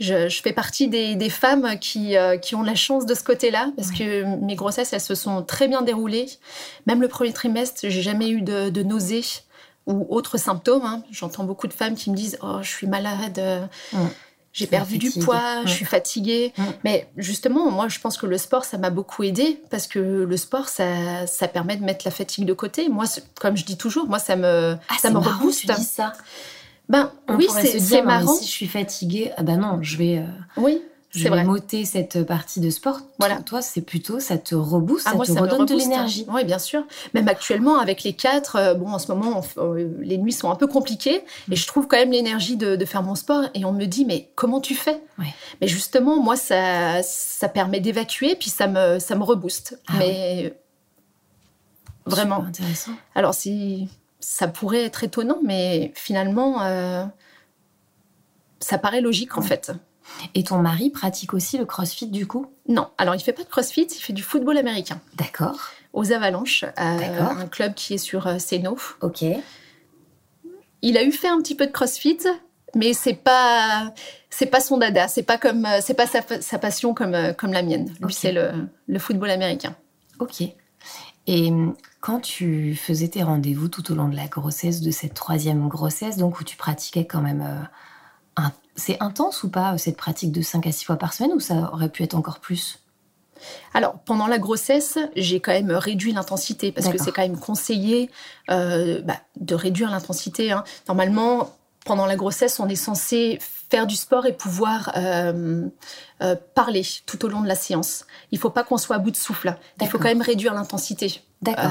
je, 0.00 0.40
fais 0.42 0.52
partie 0.52 0.88
des, 0.88 1.30
femmes 1.30 1.78
qui, 1.78 2.16
euh, 2.16 2.36
qui, 2.36 2.54
ont 2.54 2.62
la 2.62 2.74
chance 2.74 3.06
de 3.06 3.14
ce 3.14 3.22
côté-là, 3.22 3.70
parce 3.76 3.90
que 3.90 4.24
mes 4.44 4.56
grossesses, 4.56 4.92
elles 4.92 5.00
se 5.00 5.14
sont 5.14 5.42
très 5.42 5.68
bien 5.68 5.82
déroulées. 5.82 6.26
Même 6.86 7.00
le 7.00 7.08
premier 7.08 7.32
trimestre, 7.32 7.80
j'ai 7.84 8.02
jamais 8.02 8.28
eu 8.28 8.42
de, 8.42 8.82
nausées 8.82 9.24
ou 9.86 10.06
autres 10.08 10.38
symptômes. 10.38 10.84
Hein. 10.84 11.02
J'entends 11.10 11.44
beaucoup 11.44 11.68
de 11.68 11.72
femmes 11.72 11.94
qui 11.94 12.10
me 12.10 12.16
disent 12.16 12.38
Oh, 12.42 12.58
je 12.62 12.68
suis 12.68 12.86
malade, 12.86 13.38
euh, 13.38 13.66
j'ai 14.52 14.66
perdu 14.66 14.98
du 14.98 15.10
poids, 15.10 15.64
je 15.64 15.72
suis 15.72 15.84
fatiguée. 15.84 16.52
Mais 16.82 17.08
justement, 17.16 17.70
moi, 17.70 17.88
je 17.88 18.00
pense 18.00 18.16
que 18.16 18.26
le 18.26 18.38
sport, 18.38 18.64
ça 18.64 18.78
m'a 18.78 18.90
beaucoup 18.90 19.22
aidé 19.22 19.60
parce 19.70 19.86
que 19.86 19.98
le 19.98 20.36
sport, 20.36 20.68
ça, 20.68 21.26
ça, 21.26 21.46
permet 21.48 21.76
de 21.76 21.84
mettre 21.84 22.04
la 22.04 22.10
fatigue 22.10 22.46
de 22.46 22.52
côté. 22.52 22.88
Moi, 22.88 23.04
comme 23.40 23.56
je 23.56 23.64
dis 23.64 23.76
toujours, 23.76 24.06
moi, 24.06 24.18
ça 24.18 24.34
me, 24.36 24.76
ah, 24.88 24.94
ça 25.00 25.10
me 25.10 25.18
rebooste. 25.18 25.72
ça. 25.76 26.14
Ben 26.88 27.10
oui, 27.28 27.48
c'est 27.50 28.02
marrant. 28.02 28.34
Si 28.34 28.44
je 28.44 28.50
suis 28.50 28.66
fatiguée, 28.66 29.32
ah 29.36 29.42
ben 29.42 29.58
non, 29.58 29.78
je 29.82 29.96
vais. 29.96 30.18
Euh, 30.18 30.26
oui. 30.56 30.82
Je 31.10 31.28
vais 31.28 31.44
m'ôter 31.44 31.84
cette 31.84 32.24
partie 32.24 32.58
de 32.58 32.70
sport. 32.70 32.98
Voilà. 33.20 33.36
Toi, 33.36 33.62
c'est 33.62 33.82
plutôt, 33.82 34.18
ça 34.18 34.36
te 34.36 34.56
rebooste, 34.56 35.06
ah, 35.08 35.16
ça 35.24 35.32
te 35.32 35.38
redonne 35.38 35.64
de 35.64 35.74
l'énergie. 35.74 36.26
Oui, 36.28 36.44
bien 36.44 36.58
sûr. 36.58 36.82
Même 37.14 37.28
actuellement, 37.28 37.78
avec 37.78 38.02
les 38.02 38.14
quatre, 38.14 38.56
euh, 38.56 38.74
bon, 38.74 38.88
en 38.88 38.98
ce 38.98 39.12
moment, 39.12 39.40
euh, 39.58 39.92
les 40.00 40.18
nuits 40.18 40.32
sont 40.32 40.50
un 40.50 40.56
peu 40.56 40.66
compliquées 40.66 41.22
mm. 41.46 41.52
et 41.52 41.56
je 41.56 41.66
trouve 41.68 41.86
quand 41.86 41.98
même 41.98 42.10
l'énergie 42.10 42.56
de, 42.56 42.84
faire 42.84 43.04
mon 43.04 43.14
sport. 43.14 43.44
Et 43.54 43.64
on 43.64 43.72
me 43.72 43.84
dit, 43.84 44.04
mais 44.04 44.28
comment 44.34 44.60
tu 44.60 44.74
fais? 44.74 45.00
Mais 45.60 45.68
justement, 45.68 46.20
moi, 46.20 46.36
ça, 46.36 47.00
ça 47.04 47.48
permet 47.48 47.78
d'évacuer, 47.78 48.34
puis 48.34 48.50
ça 48.50 48.66
me, 48.66 48.98
ça 48.98 49.14
me 49.14 49.22
rebooste. 49.22 49.78
Ah 49.86 49.92
mais 49.98 50.52
vraiment. 52.06 52.42
intéressant. 52.42 52.92
Alors, 53.14 53.34
si 53.34 53.88
ça 54.24 54.48
pourrait 54.48 54.84
être 54.84 55.04
étonnant, 55.04 55.38
mais 55.44 55.92
finalement, 55.94 56.62
euh, 56.62 57.04
ça 58.58 58.78
paraît 58.78 59.02
logique 59.02 59.36
en 59.36 59.42
fait. 59.42 59.72
Et 60.34 60.44
ton 60.44 60.58
mari 60.58 60.90
pratique 60.90 61.34
aussi 61.34 61.58
le 61.58 61.66
crossfit 61.66 62.06
du 62.06 62.26
coup? 62.26 62.46
Non, 62.66 62.88
alors 62.96 63.14
il 63.14 63.20
fait 63.20 63.32
pas 63.32 63.42
de 63.42 63.48
crossfit, 63.48 63.82
il 63.82 64.00
fait 64.00 64.12
du 64.14 64.22
football 64.22 64.56
américain. 64.56 65.00
D'accord. 65.16 65.58
Aux 65.92 66.10
Avalanches, 66.12 66.64
un 66.76 67.46
club 67.46 67.74
qui 67.74 67.94
est 67.94 67.98
sur 67.98 68.26
euh, 68.26 68.38
Ok. 69.02 69.24
Il 70.82 70.98
a 70.98 71.04
eu 71.04 71.12
fait 71.12 71.28
un 71.28 71.38
petit 71.38 71.54
peu 71.54 71.66
de 71.66 71.72
crossfit, 71.72 72.18
mais 72.74 72.94
c'est 72.94 73.14
pas 73.14 73.92
c'est 74.30 74.46
pas 74.46 74.60
son 74.60 74.78
dada, 74.78 75.06
c'est 75.06 75.22
pas 75.22 75.38
comme 75.38 75.66
c'est 75.80 75.94
pas 75.94 76.06
sa, 76.06 76.58
passion 76.58 76.94
comme 76.94 77.34
comme 77.38 77.52
la 77.52 77.62
mienne. 77.62 77.94
Lui, 78.00 78.12
c'est 78.12 78.32
le, 78.32 78.50
le 78.86 78.98
football 78.98 79.30
américain. 79.30 79.76
Ok. 80.18 80.42
Et 81.26 81.50
hum, 81.50 81.74
quand 82.00 82.20
tu 82.20 82.74
faisais 82.74 83.08
tes 83.08 83.22
rendez-vous 83.22 83.68
tout 83.68 83.90
au 83.92 83.94
long 83.94 84.08
de 84.08 84.16
la 84.16 84.26
grossesse, 84.26 84.80
de 84.80 84.90
cette 84.90 85.14
troisième 85.14 85.68
grossesse, 85.68 86.16
donc 86.16 86.40
où 86.40 86.44
tu 86.44 86.56
pratiquais 86.56 87.06
quand 87.06 87.22
même 87.22 87.42
euh, 87.42 87.64
c'est 88.76 89.00
intense 89.00 89.42
ou 89.44 89.50
pas 89.50 89.78
cette 89.78 89.96
pratique 89.96 90.32
de 90.32 90.42
5 90.42 90.66
à 90.66 90.72
6 90.72 90.84
fois 90.84 90.96
par 90.96 91.12
semaine 91.12 91.32
ou 91.32 91.40
ça 91.40 91.70
aurait 91.72 91.88
pu 91.88 92.02
être 92.02 92.14
encore 92.14 92.40
plus? 92.40 92.80
Alors, 93.74 93.98
pendant 93.98 94.26
la 94.26 94.38
grossesse, 94.38 94.98
j'ai 95.16 95.38
quand 95.40 95.52
même 95.52 95.70
réduit 95.70 96.12
l'intensité 96.12 96.72
parce 96.72 96.88
que 96.88 96.96
c'est 96.96 97.12
quand 97.12 97.22
même 97.22 97.38
conseillé 97.38 98.10
euh, 98.50 99.02
bah, 99.02 99.18
de 99.38 99.54
réduire 99.54 99.90
l'intensité. 99.90 100.50
Hein. 100.50 100.64
Normalement, 100.88 101.54
pendant 101.84 102.06
la 102.06 102.16
grossesse, 102.16 102.60
on 102.60 102.68
est 102.68 102.76
censé 102.76 103.38
faire 103.40 103.86
du 103.86 103.96
sport 103.96 104.26
et 104.26 104.32
pouvoir 104.32 104.92
euh, 104.96 105.68
euh, 106.22 106.36
parler 106.54 106.82
tout 107.06 107.24
au 107.24 107.28
long 107.28 107.42
de 107.42 107.48
la 107.48 107.54
séance. 107.54 108.06
Il 108.32 108.36
ne 108.36 108.40
faut 108.40 108.50
pas 108.50 108.64
qu'on 108.64 108.78
soit 108.78 108.96
à 108.96 108.98
bout 108.98 109.10
de 109.10 109.16
souffle. 109.16 109.56
Il 109.80 109.88
faut 109.88 109.98
quand 109.98 110.04
même 110.08 110.22
réduire 110.22 110.54
l'intensité. 110.54 111.22
D'accord. 111.42 111.70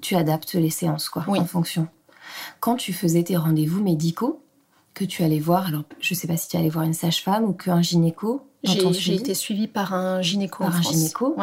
tu 0.00 0.16
adaptes 0.16 0.54
les 0.54 0.70
séances, 0.70 1.08
quoi, 1.08 1.24
en 1.28 1.44
fonction. 1.44 1.88
Quand 2.60 2.76
tu 2.76 2.92
faisais 2.92 3.22
tes 3.22 3.36
rendez-vous 3.36 3.82
médicaux, 3.82 4.42
que 4.94 5.04
tu 5.04 5.22
allais 5.22 5.38
voir 5.38 5.66
Alors, 5.66 5.84
je 6.00 6.14
ne 6.14 6.18
sais 6.18 6.26
pas 6.26 6.36
si 6.36 6.48
tu 6.48 6.56
allais 6.56 6.68
voir 6.68 6.84
une 6.84 6.94
sage-femme 6.94 7.44
ou 7.44 7.52
qu'un 7.52 7.82
gynéco. 7.82 8.46
J'ai 8.62 9.14
été 9.14 9.34
suivie 9.34 9.68
par 9.68 9.94
un 9.94 10.20
gynéco. 10.20 10.64
Par 10.64 10.76
un 10.76 10.82
gynéco. 10.82 11.36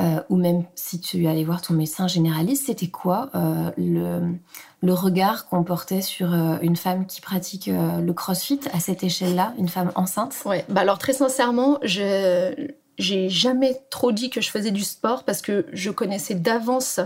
Euh, 0.00 0.22
ou 0.28 0.36
même 0.36 0.64
si 0.74 1.00
tu 1.00 1.26
allais 1.26 1.44
voir 1.44 1.60
ton 1.60 1.74
médecin 1.74 2.06
généraliste, 2.06 2.66
c'était 2.66 2.86
quoi 2.86 3.30
euh, 3.34 3.70
le, 3.76 4.34
le, 4.80 4.92
regard 4.92 5.48
qu'on 5.48 5.64
portait 5.64 6.02
sur 6.02 6.32
euh, 6.32 6.56
une 6.62 6.76
femme 6.76 7.06
qui 7.06 7.20
pratique 7.20 7.68
le 7.68 8.12
crossfit 8.12 8.60
à 8.72 8.78
cette 8.78 9.02
échelle-là, 9.02 9.54
une 9.58 9.68
femme 9.68 9.90
enceinte? 9.96 10.34
Ouais, 10.44 10.64
bah 10.68 10.82
alors 10.82 10.98
très 10.98 11.14
sincèrement, 11.14 11.78
je 11.82 12.68
j'ai 12.98 13.28
jamais 13.28 13.80
trop 13.90 14.12
dit 14.12 14.28
que 14.28 14.40
je 14.40 14.50
faisais 14.50 14.72
du 14.72 14.82
sport 14.82 15.24
parce 15.24 15.40
que 15.40 15.66
je 15.72 15.90
connaissais 15.90 16.34
d'avance 16.34 17.00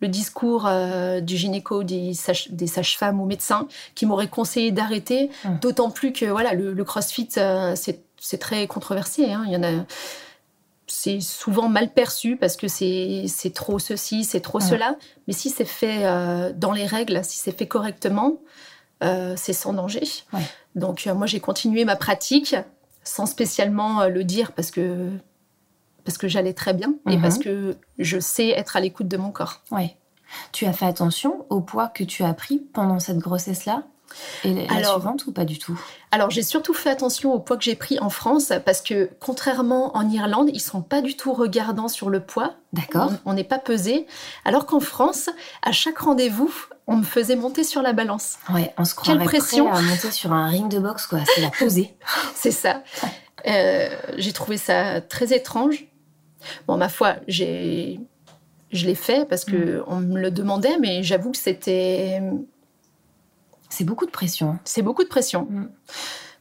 le 0.00 0.08
discours 0.08 0.66
euh, 0.66 1.20
du 1.20 1.36
gynéco, 1.36 1.82
des, 1.82 2.14
sages-femmes 2.14 3.20
ou 3.20 3.26
médecins 3.26 3.66
qui 3.94 4.06
m'auraient 4.06 4.28
conseillé 4.28 4.70
d'arrêter. 4.70 5.30
Hum. 5.44 5.58
D'autant 5.60 5.90
plus 5.90 6.12
que 6.12 6.26
voilà, 6.26 6.54
le, 6.54 6.84
CrossFit, 6.84 7.28
euh, 7.36 7.74
c'est 7.76 8.38
très 8.38 8.66
controversé. 8.66 9.32
Hein. 9.32 9.44
Il 9.46 9.52
y 9.52 9.56
en 9.56 9.62
a, 9.62 9.84
c'est 10.88 11.20
souvent 11.20 11.68
mal 11.68 11.92
perçu 11.92 12.36
parce 12.36 12.56
que 12.56 12.68
c'est 12.68 13.52
trop 13.54 13.78
ceci, 13.78 14.24
c'est 14.24 14.40
trop 14.40 14.60
cela. 14.60 14.96
Mais 15.26 15.32
si 15.32 15.50
c'est 15.50 15.64
fait 15.64 16.04
euh, 16.04 16.52
dans 16.54 16.72
les 16.72 16.86
règles, 16.86 17.24
si 17.24 17.38
c'est 17.38 17.56
fait 17.56 17.68
correctement, 17.68 18.38
c'est 19.00 19.52
sans 19.52 19.72
danger. 19.72 20.02
Donc 20.74 21.06
moi, 21.06 21.26
j'ai 21.26 21.40
continué 21.40 21.84
ma 21.84 21.96
pratique 21.96 22.56
sans 23.04 23.26
spécialement 23.26 24.06
le 24.06 24.24
dire 24.24 24.52
parce 24.52 24.70
que 24.70 25.10
parce 26.04 26.16
que 26.16 26.26
j'allais 26.26 26.54
très 26.54 26.72
bien 26.72 26.94
et 27.10 27.18
parce 27.18 27.36
mhm. 27.36 27.42
que 27.42 27.76
je 27.98 28.18
sais 28.18 28.48
être 28.48 28.76
à 28.76 28.80
l'écoute 28.80 29.08
de 29.08 29.16
mon 29.18 29.30
corps. 29.30 29.60
Oui. 29.70 29.94
Tu 30.52 30.64
as 30.64 30.72
fait 30.72 30.86
attention 30.86 31.44
au 31.50 31.60
poids 31.60 31.88
que 31.88 32.02
tu 32.02 32.24
as 32.24 32.32
pris 32.32 32.58
pendant 32.72 32.98
cette 32.98 33.18
grossesse-là? 33.18 33.84
Et 34.44 34.54
la 34.54 34.74
alors, 34.74 34.94
suivante 34.94 35.26
ou 35.26 35.32
pas 35.32 35.44
du 35.44 35.58
tout? 35.58 35.78
Alors 36.10 36.30
j'ai 36.30 36.42
surtout 36.42 36.74
fait 36.74 36.90
attention 36.90 37.32
au 37.32 37.38
poids 37.38 37.56
que 37.56 37.64
j'ai 37.64 37.76
pris 37.76 37.98
en 37.98 38.10
France 38.10 38.52
parce 38.64 38.80
que 38.80 39.10
contrairement 39.20 39.96
en 39.96 40.08
Irlande, 40.08 40.50
ils 40.52 40.60
sont 40.60 40.82
pas 40.82 41.02
du 41.02 41.16
tout 41.16 41.32
regardants 41.32 41.88
sur 41.88 42.10
le 42.10 42.20
poids. 42.20 42.54
D'accord. 42.72 43.12
On 43.24 43.34
n'est 43.34 43.44
pas 43.44 43.58
pesé. 43.58 44.06
Alors 44.44 44.66
qu'en 44.66 44.80
France, 44.80 45.30
à 45.62 45.72
chaque 45.72 45.98
rendez-vous, 45.98 46.52
on 46.86 46.96
me 46.96 47.04
faisait 47.04 47.36
monter 47.36 47.64
sur 47.64 47.82
la 47.82 47.92
balance. 47.92 48.38
Ouais, 48.52 48.72
on 48.78 48.84
se 48.84 48.94
croirait 48.94 49.18
Quelle 49.18 49.26
pression. 49.26 49.72
à 49.72 49.80
monter 49.82 50.10
sur 50.10 50.32
un 50.32 50.48
ring 50.48 50.70
de 50.70 50.78
boxe 50.78 51.06
quoi. 51.06 51.20
C'est 51.34 51.40
la 51.40 51.50
pesée. 51.50 51.94
C'est 52.34 52.50
ça. 52.50 52.82
Euh, 53.46 53.88
j'ai 54.16 54.32
trouvé 54.32 54.56
ça 54.56 55.00
très 55.00 55.34
étrange. 55.34 55.86
Bon, 56.66 56.76
ma 56.76 56.88
foi, 56.88 57.16
j'ai, 57.26 58.00
je 58.70 58.86
l'ai 58.86 58.94
fait 58.94 59.28
parce 59.28 59.44
que 59.44 59.78
mm. 59.78 59.84
on 59.86 59.96
me 59.96 60.20
le 60.20 60.30
demandait, 60.30 60.78
mais 60.78 61.02
j'avoue 61.02 61.30
que 61.30 61.38
c'était. 61.38 62.20
C'est 63.68 63.84
beaucoup 63.84 64.06
de 64.06 64.10
pression. 64.10 64.58
C'est 64.64 64.82
beaucoup 64.82 65.04
de 65.04 65.08
pression. 65.08 65.46
Mm. 65.50 65.70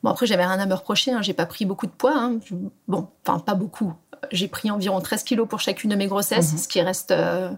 Bon, 0.04 0.12
après, 0.12 0.26
j'avais 0.26 0.46
rien 0.46 0.60
à 0.60 0.66
me 0.66 0.74
reprocher. 0.74 1.12
Hein. 1.12 1.22
J'ai 1.22 1.34
pas 1.34 1.46
pris 1.46 1.66
beaucoup 1.66 1.88
de 1.88 1.92
poids. 1.92 2.16
Hein. 2.16 2.40
Bon, 2.88 3.08
enfin, 3.26 3.40
pas 3.40 3.56
beaucoup. 3.56 3.94
J'ai 4.32 4.48
pris 4.48 4.72
environ 4.72 5.00
13 5.02 5.24
kilos 5.24 5.48
pour 5.48 5.60
chacune 5.60 5.90
de 5.90 5.96
mes 5.96 6.08
grossesses, 6.08 6.54
mm-hmm. 6.54 6.64
ce 6.64 6.68
qui 6.68 6.82
reste 6.82 7.12
euh, 7.12 7.50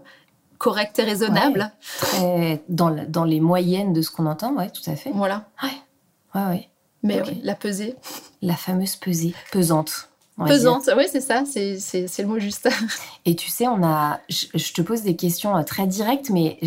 correct 0.58 0.98
et 0.98 1.04
raisonnable. 1.04 1.70
dans, 2.68 2.90
dans, 3.08 3.24
les 3.24 3.40
moyennes 3.40 3.92
de 3.92 4.02
ce 4.02 4.10
qu'on 4.10 4.26
entend, 4.26 4.54
ouais, 4.54 4.70
tout 4.70 4.88
à 4.90 4.96
fait. 4.96 5.10
Voilà. 5.14 5.48
Ouais, 5.62 5.70
ouais, 6.34 6.46
ouais. 6.48 6.68
Mais 7.02 7.22
la 7.42 7.54
pesée. 7.54 7.96
La 8.42 8.56
fameuse 8.56 8.96
pesée. 8.96 9.34
Pesante. 9.52 10.10
Pesante, 10.46 10.88
oui, 10.96 11.04
c'est 11.10 11.20
ça, 11.20 11.44
c'est 11.44 11.76
le 12.18 12.26
mot 12.26 12.38
juste. 12.38 12.68
Et 13.24 13.36
tu 13.36 13.50
sais, 13.50 13.66
on 13.66 13.82
a, 13.84 14.20
je, 14.28 14.72
te 14.72 14.82
pose 14.82 15.02
des 15.02 15.16
questions 15.16 15.56
euh, 15.56 15.62
très 15.62 15.86
directes, 15.86 16.30
mais 16.30 16.58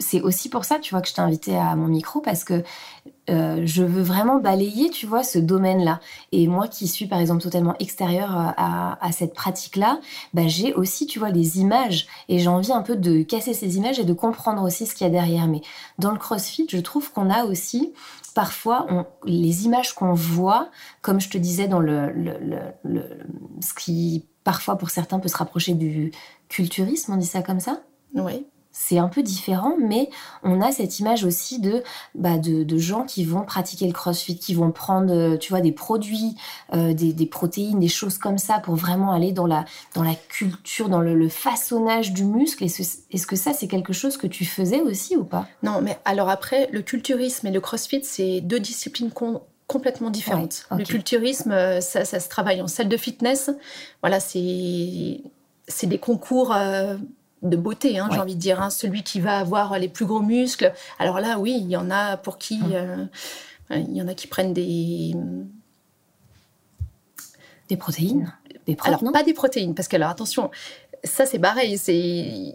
c'est 0.00 0.22
aussi 0.22 0.48
pour 0.48 0.64
ça, 0.64 0.78
tu 0.78 0.94
vois, 0.94 1.02
que 1.02 1.08
je 1.08 1.14
t'ai 1.14 1.20
invité 1.20 1.56
à 1.56 1.76
mon 1.76 1.86
micro 1.86 2.20
parce 2.20 2.42
que 2.42 2.64
euh, 3.28 3.62
je 3.64 3.84
veux 3.84 4.02
vraiment 4.02 4.38
balayer, 4.38 4.90
tu 4.90 5.06
vois, 5.06 5.22
ce 5.22 5.38
domaine-là. 5.38 6.00
Et 6.32 6.48
moi 6.48 6.66
qui 6.66 6.88
suis, 6.88 7.06
par 7.06 7.20
exemple, 7.20 7.42
totalement 7.42 7.76
extérieure 7.78 8.36
euh, 8.36 8.50
à, 8.56 9.12
cette 9.12 9.34
pratique-là, 9.34 10.00
bah, 10.34 10.48
j'ai 10.48 10.74
aussi, 10.74 11.06
tu 11.06 11.18
vois, 11.18 11.30
des 11.30 11.60
images. 11.60 12.06
Et 12.28 12.38
j'ai 12.38 12.48
envie 12.48 12.72
un 12.72 12.82
peu 12.82 12.96
de 12.96 13.22
casser 13.22 13.54
ces 13.54 13.76
images 13.76 13.98
et 13.98 14.04
de 14.04 14.12
comprendre 14.12 14.62
aussi 14.62 14.86
ce 14.86 14.94
qu'il 14.94 15.06
y 15.06 15.10
a 15.10 15.12
derrière. 15.12 15.46
Mais 15.46 15.60
dans 15.98 16.10
le 16.10 16.18
CrossFit, 16.18 16.66
je 16.68 16.78
trouve 16.78 17.12
qu'on 17.12 17.30
a 17.30 17.44
aussi 17.44 17.92
parfois, 18.34 18.86
les 19.24 19.64
images 19.66 19.92
qu'on 19.92 20.14
voit, 20.14 20.70
comme 21.02 21.20
je 21.20 21.28
te 21.28 21.36
disais 21.36 21.68
dans 21.68 21.80
le, 21.80 22.12
ce 23.60 23.74
qui 23.74 24.24
parfois 24.44 24.76
pour 24.76 24.90
certains 24.90 25.18
peut 25.18 25.28
se 25.28 25.36
rapprocher 25.36 25.74
du 25.74 26.12
culturisme, 26.48 27.12
on 27.12 27.16
dit 27.16 27.26
ça 27.26 27.42
comme 27.42 27.60
ça? 27.60 27.82
Oui 28.14 28.46
c'est 28.82 28.98
un 28.98 29.08
peu 29.08 29.22
différent, 29.22 29.76
mais 29.78 30.08
on 30.42 30.62
a 30.62 30.72
cette 30.72 31.00
image 31.00 31.24
aussi 31.24 31.60
de, 31.60 31.82
bah 32.14 32.38
de, 32.38 32.78
gens 32.78 33.04
qui 33.04 33.24
vont 33.24 33.42
pratiquer 33.42 33.86
le 33.86 33.92
crossfit, 33.92 34.38
qui 34.38 34.54
vont 34.54 34.72
prendre, 34.72 35.12
euh, 35.12 35.36
tu 35.36 35.50
vois, 35.50 35.60
des 35.60 35.70
produits, 35.70 36.34
euh, 36.72 36.94
des, 36.94 37.26
protéines, 37.26 37.78
des 37.78 37.88
choses 37.88 38.16
comme 38.16 38.38
ça 38.38 38.58
pour 38.58 38.76
vraiment 38.76 39.12
aller 39.12 39.32
dans 39.32 39.46
la, 39.46 39.66
dans 39.94 40.02
la 40.02 40.14
culture, 40.14 40.88
dans 40.88 41.00
le, 41.00 41.28
façonnage 41.28 42.12
du 42.12 42.24
muscle. 42.24 42.64
Est-ce 42.64 43.26
que 43.26 43.36
ça, 43.36 43.52
c'est 43.52 43.68
quelque 43.68 43.92
chose 43.92 44.16
que 44.16 44.26
tu 44.26 44.46
faisais 44.46 44.80
aussi 44.80 45.14
ou 45.14 45.24
pas? 45.24 45.46
Non, 45.62 45.82
mais 45.82 45.98
alors 46.06 46.30
après, 46.30 46.68
le 46.72 46.80
culturisme 46.80 47.46
et 47.48 47.50
le 47.50 47.60
crossfit, 47.60 48.02
c'est 48.02 48.40
deux 48.40 48.60
disciplines 48.60 49.12
complètement 49.66 50.10
différentes. 50.10 50.66
Le 50.70 50.84
culturisme, 50.84 51.52
euh, 51.52 51.82
ça, 51.82 52.06
ça, 52.06 52.18
se 52.18 52.30
travaille 52.30 52.62
en 52.62 52.66
salle 52.66 52.88
de 52.88 52.96
fitness. 52.96 53.50
Voilà, 54.02 54.20
c'est 54.20 55.20
c'est 55.68 55.86
des 55.86 55.98
concours 55.98 56.52
de 57.42 57.56
beauté, 57.56 57.98
hein, 57.98 58.08
j'ai 58.12 58.18
envie 58.18 58.34
de 58.34 58.40
dire. 58.40 58.60
Hein, 58.60 58.70
celui 58.70 59.02
qui 59.02 59.20
va 59.20 59.38
avoir 59.38 59.78
les 59.78 59.88
plus 59.88 60.06
gros 60.06 60.20
muscles. 60.20 60.72
Alors 60.98 61.20
là, 61.20 61.38
oui, 61.38 61.56
il 61.60 61.68
y 61.68 61.76
en 61.76 61.90
a 61.90 62.16
pour 62.16 62.38
qui. 62.38 62.60
Hum. 62.62 63.08
Euh, 63.70 63.76
il 63.76 63.96
y 63.96 64.02
en 64.02 64.08
a 64.08 64.14
qui 64.14 64.26
prennent 64.26 64.52
des. 64.52 65.14
Des 67.68 67.76
protéines 67.76 68.32
des 68.66 68.76
Alors, 68.82 69.00
pas 69.12 69.22
des 69.22 69.34
protéines, 69.34 69.74
parce 69.74 69.88
que, 69.88 69.96
alors 69.96 70.10
attention, 70.10 70.50
ça 71.04 71.26
c'est 71.26 71.38
pareil. 71.38 71.78
C'est 71.78 72.54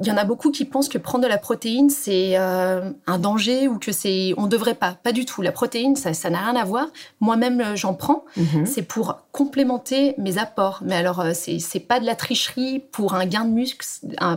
il 0.00 0.06
y 0.06 0.10
en 0.10 0.16
a 0.16 0.24
beaucoup 0.24 0.50
qui 0.50 0.64
pensent 0.64 0.88
que 0.88 0.98
prendre 0.98 1.24
de 1.24 1.28
la 1.28 1.36
protéine, 1.36 1.90
c'est 1.90 2.38
euh, 2.38 2.90
un 3.06 3.18
danger 3.18 3.68
ou 3.68 3.78
que 3.78 3.92
c'est... 3.92 4.32
On 4.38 4.42
ne 4.42 4.48
devrait 4.48 4.74
pas. 4.74 4.92
Pas 5.02 5.12
du 5.12 5.26
tout. 5.26 5.42
La 5.42 5.52
protéine, 5.52 5.94
ça 5.94 6.30
n'a 6.30 6.38
rien 6.38 6.56
à 6.56 6.64
voir. 6.64 6.86
Moi-même, 7.20 7.60
euh, 7.60 7.76
j'en 7.76 7.94
prends. 7.94 8.24
Mhm. 8.36 8.64
C'est 8.64 8.82
pour 8.82 9.18
complémenter 9.30 10.14
mes 10.16 10.38
apports. 10.38 10.80
Mais 10.82 10.96
alors, 10.96 11.20
euh, 11.20 11.32
c'est 11.34 11.80
pas 11.80 12.00
de 12.00 12.06
la 12.06 12.14
tricherie 12.14 12.82
pour 12.92 13.14
un 13.14 13.26
gain 13.26 13.44
de 13.44 13.50
muscle, 13.50 13.86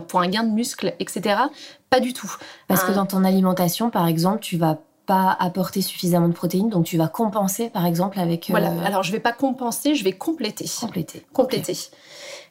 pour 0.08 0.20
un 0.20 0.28
gain 0.28 0.44
de 0.44 0.52
muscle, 0.52 0.94
etc. 1.00 1.36
Pas 1.88 2.00
du 2.00 2.12
tout. 2.12 2.30
Parce 2.68 2.84
que 2.84 2.92
dans 2.92 3.06
ton 3.06 3.24
alimentation, 3.24 3.88
par 3.88 4.06
exemple, 4.06 4.40
tu 4.40 4.58
vas 4.58 4.78
pas 5.06 5.36
apporter 5.38 5.82
suffisamment 5.82 6.28
de 6.28 6.32
protéines, 6.32 6.70
donc 6.70 6.84
tu 6.84 6.96
vas 6.96 7.08
compenser 7.08 7.68
par 7.68 7.84
exemple 7.84 8.18
avec. 8.18 8.48
Voilà. 8.48 8.72
Alors 8.84 9.02
je 9.02 9.12
vais 9.12 9.20
pas 9.20 9.32
compenser, 9.32 9.94
je 9.94 10.04
vais 10.04 10.12
compléter. 10.12 10.66
Compléter. 10.80 11.26
Compléter. 11.32 11.76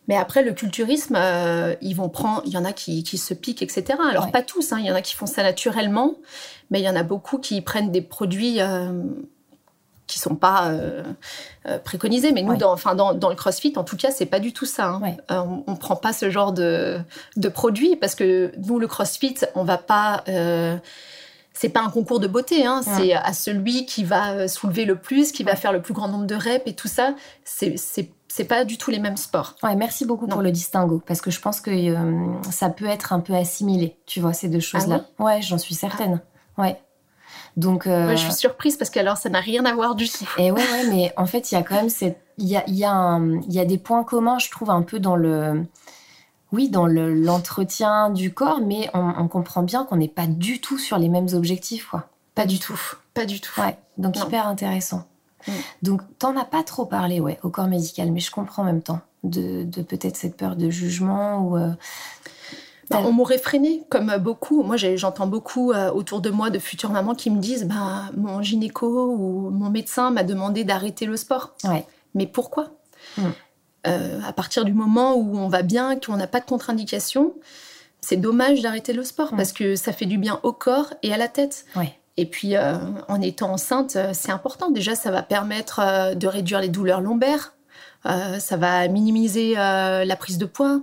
Mais 0.07 0.17
après, 0.17 0.43
le 0.43 0.53
culturisme, 0.53 1.15
euh, 1.17 1.75
ils 1.81 1.95
vont 1.95 2.09
prendre, 2.09 2.41
il 2.45 2.51
y 2.51 2.57
en 2.57 2.65
a 2.65 2.73
qui, 2.73 3.03
qui 3.03 3.17
se 3.17 3.33
piquent, 3.33 3.61
etc. 3.61 3.97
Alors, 4.09 4.31
pas 4.31 4.41
tous, 4.41 4.73
hein, 4.73 4.77
il 4.79 4.85
y 4.85 4.91
en 4.91 4.95
a 4.95 5.01
qui 5.01 5.15
font 5.15 5.25
ça 5.25 5.43
naturellement, 5.43 6.15
mais 6.71 6.81
il 6.81 6.83
y 6.83 6.89
en 6.89 6.95
a 6.95 7.03
beaucoup 7.03 7.37
qui 7.37 7.61
prennent 7.61 7.91
des 7.91 8.01
produits 8.01 8.59
euh, 8.59 8.91
qui 10.07 10.19
sont 10.19 10.35
pas 10.35 10.67
euh, 10.67 11.03
euh, 11.67 11.79
préconisés. 11.79 12.33
Mais 12.33 12.41
nous, 12.41 12.57
dans, 12.57 12.73
enfin, 12.73 12.95
dans, 12.95 13.13
dans, 13.13 13.29
le 13.29 13.35
CrossFit, 13.35 13.73
en 13.77 13.85
tout 13.85 13.95
cas, 13.95 14.11
c'est 14.11 14.25
pas 14.25 14.39
du 14.39 14.51
tout 14.51 14.65
ça. 14.65 14.89
Hein. 14.89 15.15
on, 15.29 15.63
on 15.67 15.75
prend 15.75 15.95
pas 15.95 16.11
ce 16.11 16.29
genre 16.29 16.51
de, 16.51 16.99
de 17.37 17.49
produits 17.49 17.95
parce 17.95 18.15
que 18.15 18.51
nous, 18.57 18.79
le 18.79 18.87
CrossFit, 18.87 19.35
on 19.55 19.63
va 19.63 19.77
pas 19.77 20.23
c'est 21.55 21.69
pas 21.69 21.81
un 21.81 21.89
concours 21.91 22.19
de 22.19 22.25
beauté, 22.27 22.65
hein, 22.65 22.81
c'est 22.81 23.13
à 23.13 23.31
celui 23.31 23.85
qui 23.85 24.03
va 24.03 24.47
soulever 24.47 24.85
le 24.85 24.95
plus, 24.95 25.31
qui 25.31 25.43
va 25.43 25.55
faire 25.55 25.71
le 25.71 25.83
plus 25.83 25.93
grand 25.93 26.07
nombre 26.07 26.25
de 26.25 26.33
reps 26.33 26.63
et 26.65 26.73
tout 26.73 26.87
ça. 26.87 27.13
C'est 27.45 27.77
c'est 28.35 28.45
pas 28.45 28.65
du 28.65 28.79
tout 28.79 28.89
les 28.89 28.97
mêmes 28.97 29.15
sports. 29.15 29.53
Ouais, 29.61 29.75
merci 29.75 30.05
beaucoup 30.05 30.25
pour 30.25 30.41
le 30.41 30.49
distinguo 30.49 31.03
parce 31.05 31.21
que 31.21 31.29
je 31.29 31.39
pense 31.39 31.61
que 31.61 31.69
euh, 31.69 32.41
ça 32.49 32.71
peut 32.71 32.87
être 32.87 33.13
un 33.13 33.19
peu 33.19 33.35
assimilé, 33.35 33.95
tu 34.07 34.21
vois 34.21 34.33
ces 34.33 34.49
deux 34.49 34.57
ah 34.57 34.61
choses-là. 34.61 35.05
ouais, 35.19 35.43
j'en 35.43 35.59
suis 35.59 35.75
certaine. 35.75 36.19
Ouais. 36.57 36.81
Donc, 37.57 37.85
euh, 37.85 38.09
je 38.09 38.15
suis 38.15 38.33
surprise 38.33 38.75
parce 38.75 38.89
qu'alors 38.89 39.17
ça 39.17 39.29
n'a 39.29 39.39
rien 39.39 39.63
à 39.65 39.75
voir 39.75 39.93
du 39.93 40.09
tout. 40.09 40.25
Et 40.39 40.49
ouais, 40.49 40.59
ouais, 40.59 40.89
mais 40.89 41.13
en 41.15 41.27
fait, 41.27 41.51
il 41.51 41.55
y 41.55 41.57
a 41.59 41.61
quand 41.61 41.75
même 41.75 41.89
cette, 41.89 42.19
il 42.39 42.47
y 42.47 42.57
a, 42.57 42.63
il 42.65 42.73
y 42.73 42.85
a, 42.85 43.19
il 43.19 43.53
y 43.53 43.59
a 43.59 43.65
des 43.65 43.77
points 43.77 44.03
communs, 44.03 44.39
je 44.39 44.49
trouve, 44.49 44.71
un 44.71 44.81
peu 44.81 44.99
dans 44.99 45.15
le, 45.15 45.63
oui, 46.51 46.69
dans 46.69 46.87
l'entretien 46.87 48.09
du 48.09 48.33
corps, 48.33 48.61
mais 48.65 48.89
on, 48.95 49.27
comprend 49.27 49.61
bien 49.61 49.85
qu'on 49.85 49.97
n'est 49.97 50.07
pas 50.07 50.25
du 50.25 50.59
tout 50.59 50.79
sur 50.79 50.97
les 50.97 51.09
mêmes 51.09 51.29
objectifs, 51.33 51.85
quoi. 51.85 52.09
Pas 52.33 52.47
du 52.47 52.57
tout. 52.57 52.81
Pas 53.13 53.27
du 53.27 53.39
tout. 53.39 53.61
Ouais, 53.61 53.77
donc 53.99 54.17
hyper 54.17 54.47
intéressant. 54.47 55.05
Mm. 55.47 55.51
Donc, 55.81 56.01
t'en 56.19 56.37
as 56.37 56.45
pas 56.45 56.63
trop 56.63 56.85
parlé, 56.85 57.19
ouais, 57.19 57.39
au 57.43 57.49
corps 57.49 57.67
médical, 57.67 58.11
mais 58.11 58.19
je 58.19 58.31
comprends 58.31 58.63
en 58.63 58.65
même 58.65 58.81
temps 58.81 59.01
de, 59.23 59.63
peut-être 59.81 60.17
cette 60.17 60.37
peur 60.37 60.55
de 60.55 60.69
jugement 60.69 61.47
ou. 61.47 61.57
Euh, 61.57 61.71
bah, 62.89 63.01
on 63.05 63.13
m'aurait 63.13 63.37
freiné, 63.37 63.83
comme 63.89 64.15
beaucoup. 64.17 64.61
Moi, 64.61 64.75
j'entends 64.77 65.25
beaucoup 65.25 65.71
euh, 65.71 65.91
autour 65.91 66.21
de 66.21 66.29
moi 66.29 66.49
de 66.49 66.59
futures 66.59 66.91
mamans 66.91 67.15
qui 67.15 67.29
me 67.31 67.39
disent 67.39 67.65
bah, 67.65 68.11
mon 68.15 68.41
gynéco 68.41 69.15
ou 69.17 69.49
mon 69.49 69.69
médecin 69.69 70.11
m'a 70.11 70.23
demandé 70.23 70.63
d'arrêter 70.63 71.05
le 71.05 71.17
sport. 71.17 71.55
Ouais. 71.63 71.85
Mais 72.13 72.27
pourquoi? 72.27 72.71
Mm. 73.17 73.23
Euh, 73.87 74.19
à 74.25 74.33
partir 74.33 74.63
du 74.65 74.73
moment 74.73 75.15
où 75.15 75.37
on 75.37 75.47
va 75.47 75.61
bien, 75.61 75.99
qu'on 75.99 76.17
n'a 76.17 76.27
pas 76.27 76.39
de 76.39 76.45
contre-indication, 76.45 77.33
c'est 78.01 78.17
dommage 78.17 78.61
d'arrêter 78.61 78.93
le 78.93 79.03
sport 79.03 79.31
parce 79.35 79.53
que 79.53 79.75
ça 79.75 79.93
fait 79.93 80.05
du 80.05 80.17
bien 80.17 80.39
au 80.43 80.51
corps 80.51 80.93
et 81.03 81.13
à 81.13 81.17
la 81.17 81.27
tête. 81.27 81.65
Et 82.17 82.25
puis, 82.25 82.55
euh, 82.55 82.75
en 83.07 83.21
étant 83.21 83.51
enceinte, 83.51 83.95
euh, 83.95 84.11
c'est 84.13 84.31
important. 84.31 84.69
Déjà, 84.69 84.95
ça 84.95 85.11
va 85.11 85.23
permettre 85.23 86.15
de 86.15 86.27
réduire 86.27 86.59
les 86.59 86.69
douleurs 86.69 87.01
lombaires. 87.01 87.53
ça 88.03 88.57
va 88.57 88.87
minimiser 88.87 89.55
la 89.55 90.15
prise 90.17 90.37
de 90.37 90.45
poids. 90.45 90.81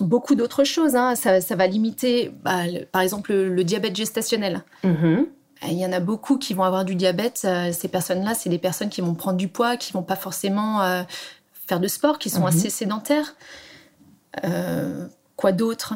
beaucoup 0.00 0.34
d'autres 0.34 0.64
choses. 0.64 0.96
Hein. 0.96 1.14
Ça, 1.14 1.56
va 1.56 1.66
limiter, 1.66 2.32
bah, 2.42 2.62
par 2.92 3.02
exemple, 3.02 3.32
le, 3.32 3.64
diabète 3.64 3.96
gestationnel. 3.96 4.64
Mm-hmm. 4.84 5.26
Il 5.68 5.78
y 5.78 5.84
en 5.84 5.92
a 5.92 6.00
beaucoup 6.00 6.38
qui 6.38 6.54
vont 6.54 6.62
avoir 6.62 6.84
du 6.84 6.94
diabète. 6.94 7.42
Euh, 7.44 7.72
ces 7.72 7.88
personnes-là, 7.88 8.34
c'est 8.34 8.48
des 8.48 8.58
personnes 8.58 8.88
qui 8.88 9.02
vont 9.02 9.14
prendre 9.14 9.36
du 9.36 9.48
poids, 9.48 9.76
qui 9.76 9.92
vont 9.92 10.02
pas 10.02 10.16
forcément 10.16 10.82
euh, 10.82 11.02
faire 11.66 11.80
de 11.80 11.88
sport, 11.88 12.18
qui 12.18 12.30
sont 12.30 12.40
mhm. 12.40 12.46
assez 12.46 12.70
sédentaires. 12.70 13.34
Euh, 14.44 15.06
quoi 15.36 15.52
d'autre? 15.52 15.94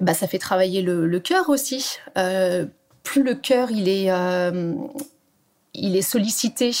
Bah, 0.00 0.14
Ça 0.14 0.26
fait 0.26 0.38
travailler 0.38 0.82
le, 0.82 1.18
cœur 1.20 1.48
aussi. 1.48 1.98
plus 3.02 3.22
le 3.22 3.34
cœur 3.34 3.70
il 3.70 3.88
est, 3.88 4.10
il 5.74 5.96
est 5.96 6.02
sollicité, 6.02 6.72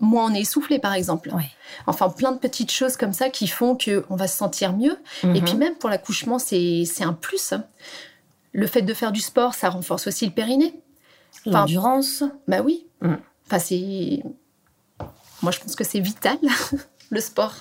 moins 0.00 0.30
on 0.30 0.34
est 0.34 0.40
essoufflé, 0.40 0.78
par 0.78 0.94
exemple. 0.94 1.32
Enfin, 1.86 2.08
plein 2.08 2.32
de 2.32 2.38
petites 2.38 2.70
choses 2.70 2.96
comme 2.96 3.12
ça 3.12 3.30
qui 3.30 3.48
font 3.48 3.76
qu'on 3.76 4.16
va 4.16 4.28
se 4.28 4.36
sentir 4.36 4.72
mieux. 4.72 4.98
Et 5.22 5.26
mhm. 5.26 5.44
puis 5.44 5.54
même 5.54 5.74
pour 5.76 5.90
l'accouchement, 5.90 6.38
c'est 6.38 6.84
un 7.00 7.12
plus. 7.12 7.54
Le 8.52 8.66
fait 8.66 8.82
de 8.82 8.94
faire 8.94 9.12
du 9.12 9.20
sport, 9.20 9.54
ça 9.54 9.68
renforce 9.68 10.06
aussi 10.06 10.24
le 10.24 10.32
périnée. 10.32 10.80
L'endurance. 11.44 12.24
Bah 12.48 12.60
oui. 12.62 12.86
Mm. 13.02 13.14
Enfin, 13.46 13.58
c'est. 13.58 14.22
Moi, 15.42 15.52
je 15.52 15.60
pense 15.60 15.76
que 15.76 15.84
c'est 15.84 16.00
vital, 16.00 16.38
le 17.10 17.20
sport. 17.20 17.54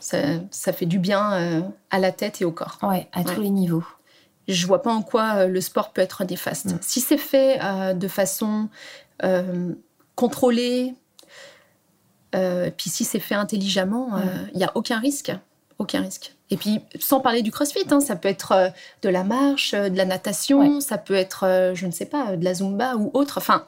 Ça, 0.00 0.72
fait 0.72 0.86
du 0.86 0.98
bien 0.98 1.32
euh, 1.32 1.60
à 1.90 1.98
la 1.98 2.12
tête 2.12 2.40
et 2.40 2.44
au 2.44 2.52
corps. 2.52 2.78
Ouais, 2.82 3.08
à 3.12 3.24
tous 3.24 3.40
les 3.40 3.50
niveaux. 3.50 3.84
Je 4.48 4.66
vois 4.66 4.82
pas 4.82 4.92
en 4.92 5.02
quoi 5.02 5.34
euh, 5.36 5.46
le 5.46 5.60
sport 5.60 5.92
peut 5.92 6.00
être 6.00 6.24
néfaste. 6.24 6.72
Mm. 6.72 6.78
Si 6.80 7.00
c'est 7.00 7.18
fait 7.18 7.58
euh, 7.62 7.94
de 7.94 8.08
façon 8.08 8.68
contrôlée, 10.14 10.94
puis 12.32 12.90
si 12.90 13.04
c'est 13.04 13.20
fait 13.20 13.34
intelligemment, 13.34 14.18
il 14.18 14.54
mm. 14.54 14.58
n'y 14.58 14.64
a 14.64 14.72
aucun 14.74 14.98
risque. 14.98 15.32
Aucun 15.78 16.00
risque. 16.00 16.34
Et 16.50 16.56
puis, 16.56 16.80
sans 16.98 17.20
parler 17.20 17.42
du 17.42 17.52
crossfit, 17.52 17.84
hein, 17.90 18.00
ça 18.00 18.16
peut 18.16 18.28
être 18.28 18.52
euh, 18.52 18.68
de 19.02 19.08
la 19.08 19.22
marche, 19.22 19.72
euh, 19.72 19.88
de 19.88 19.96
la 19.96 20.04
natation, 20.04 20.80
ça 20.80 20.98
peut 20.98 21.14
être, 21.14 21.44
euh, 21.46 21.74
je 21.76 21.86
ne 21.86 21.92
sais 21.92 22.06
pas, 22.06 22.36
de 22.36 22.44
la 22.44 22.54
zumba 22.54 22.96
ou 22.96 23.10
autre. 23.14 23.38
Enfin, 23.38 23.64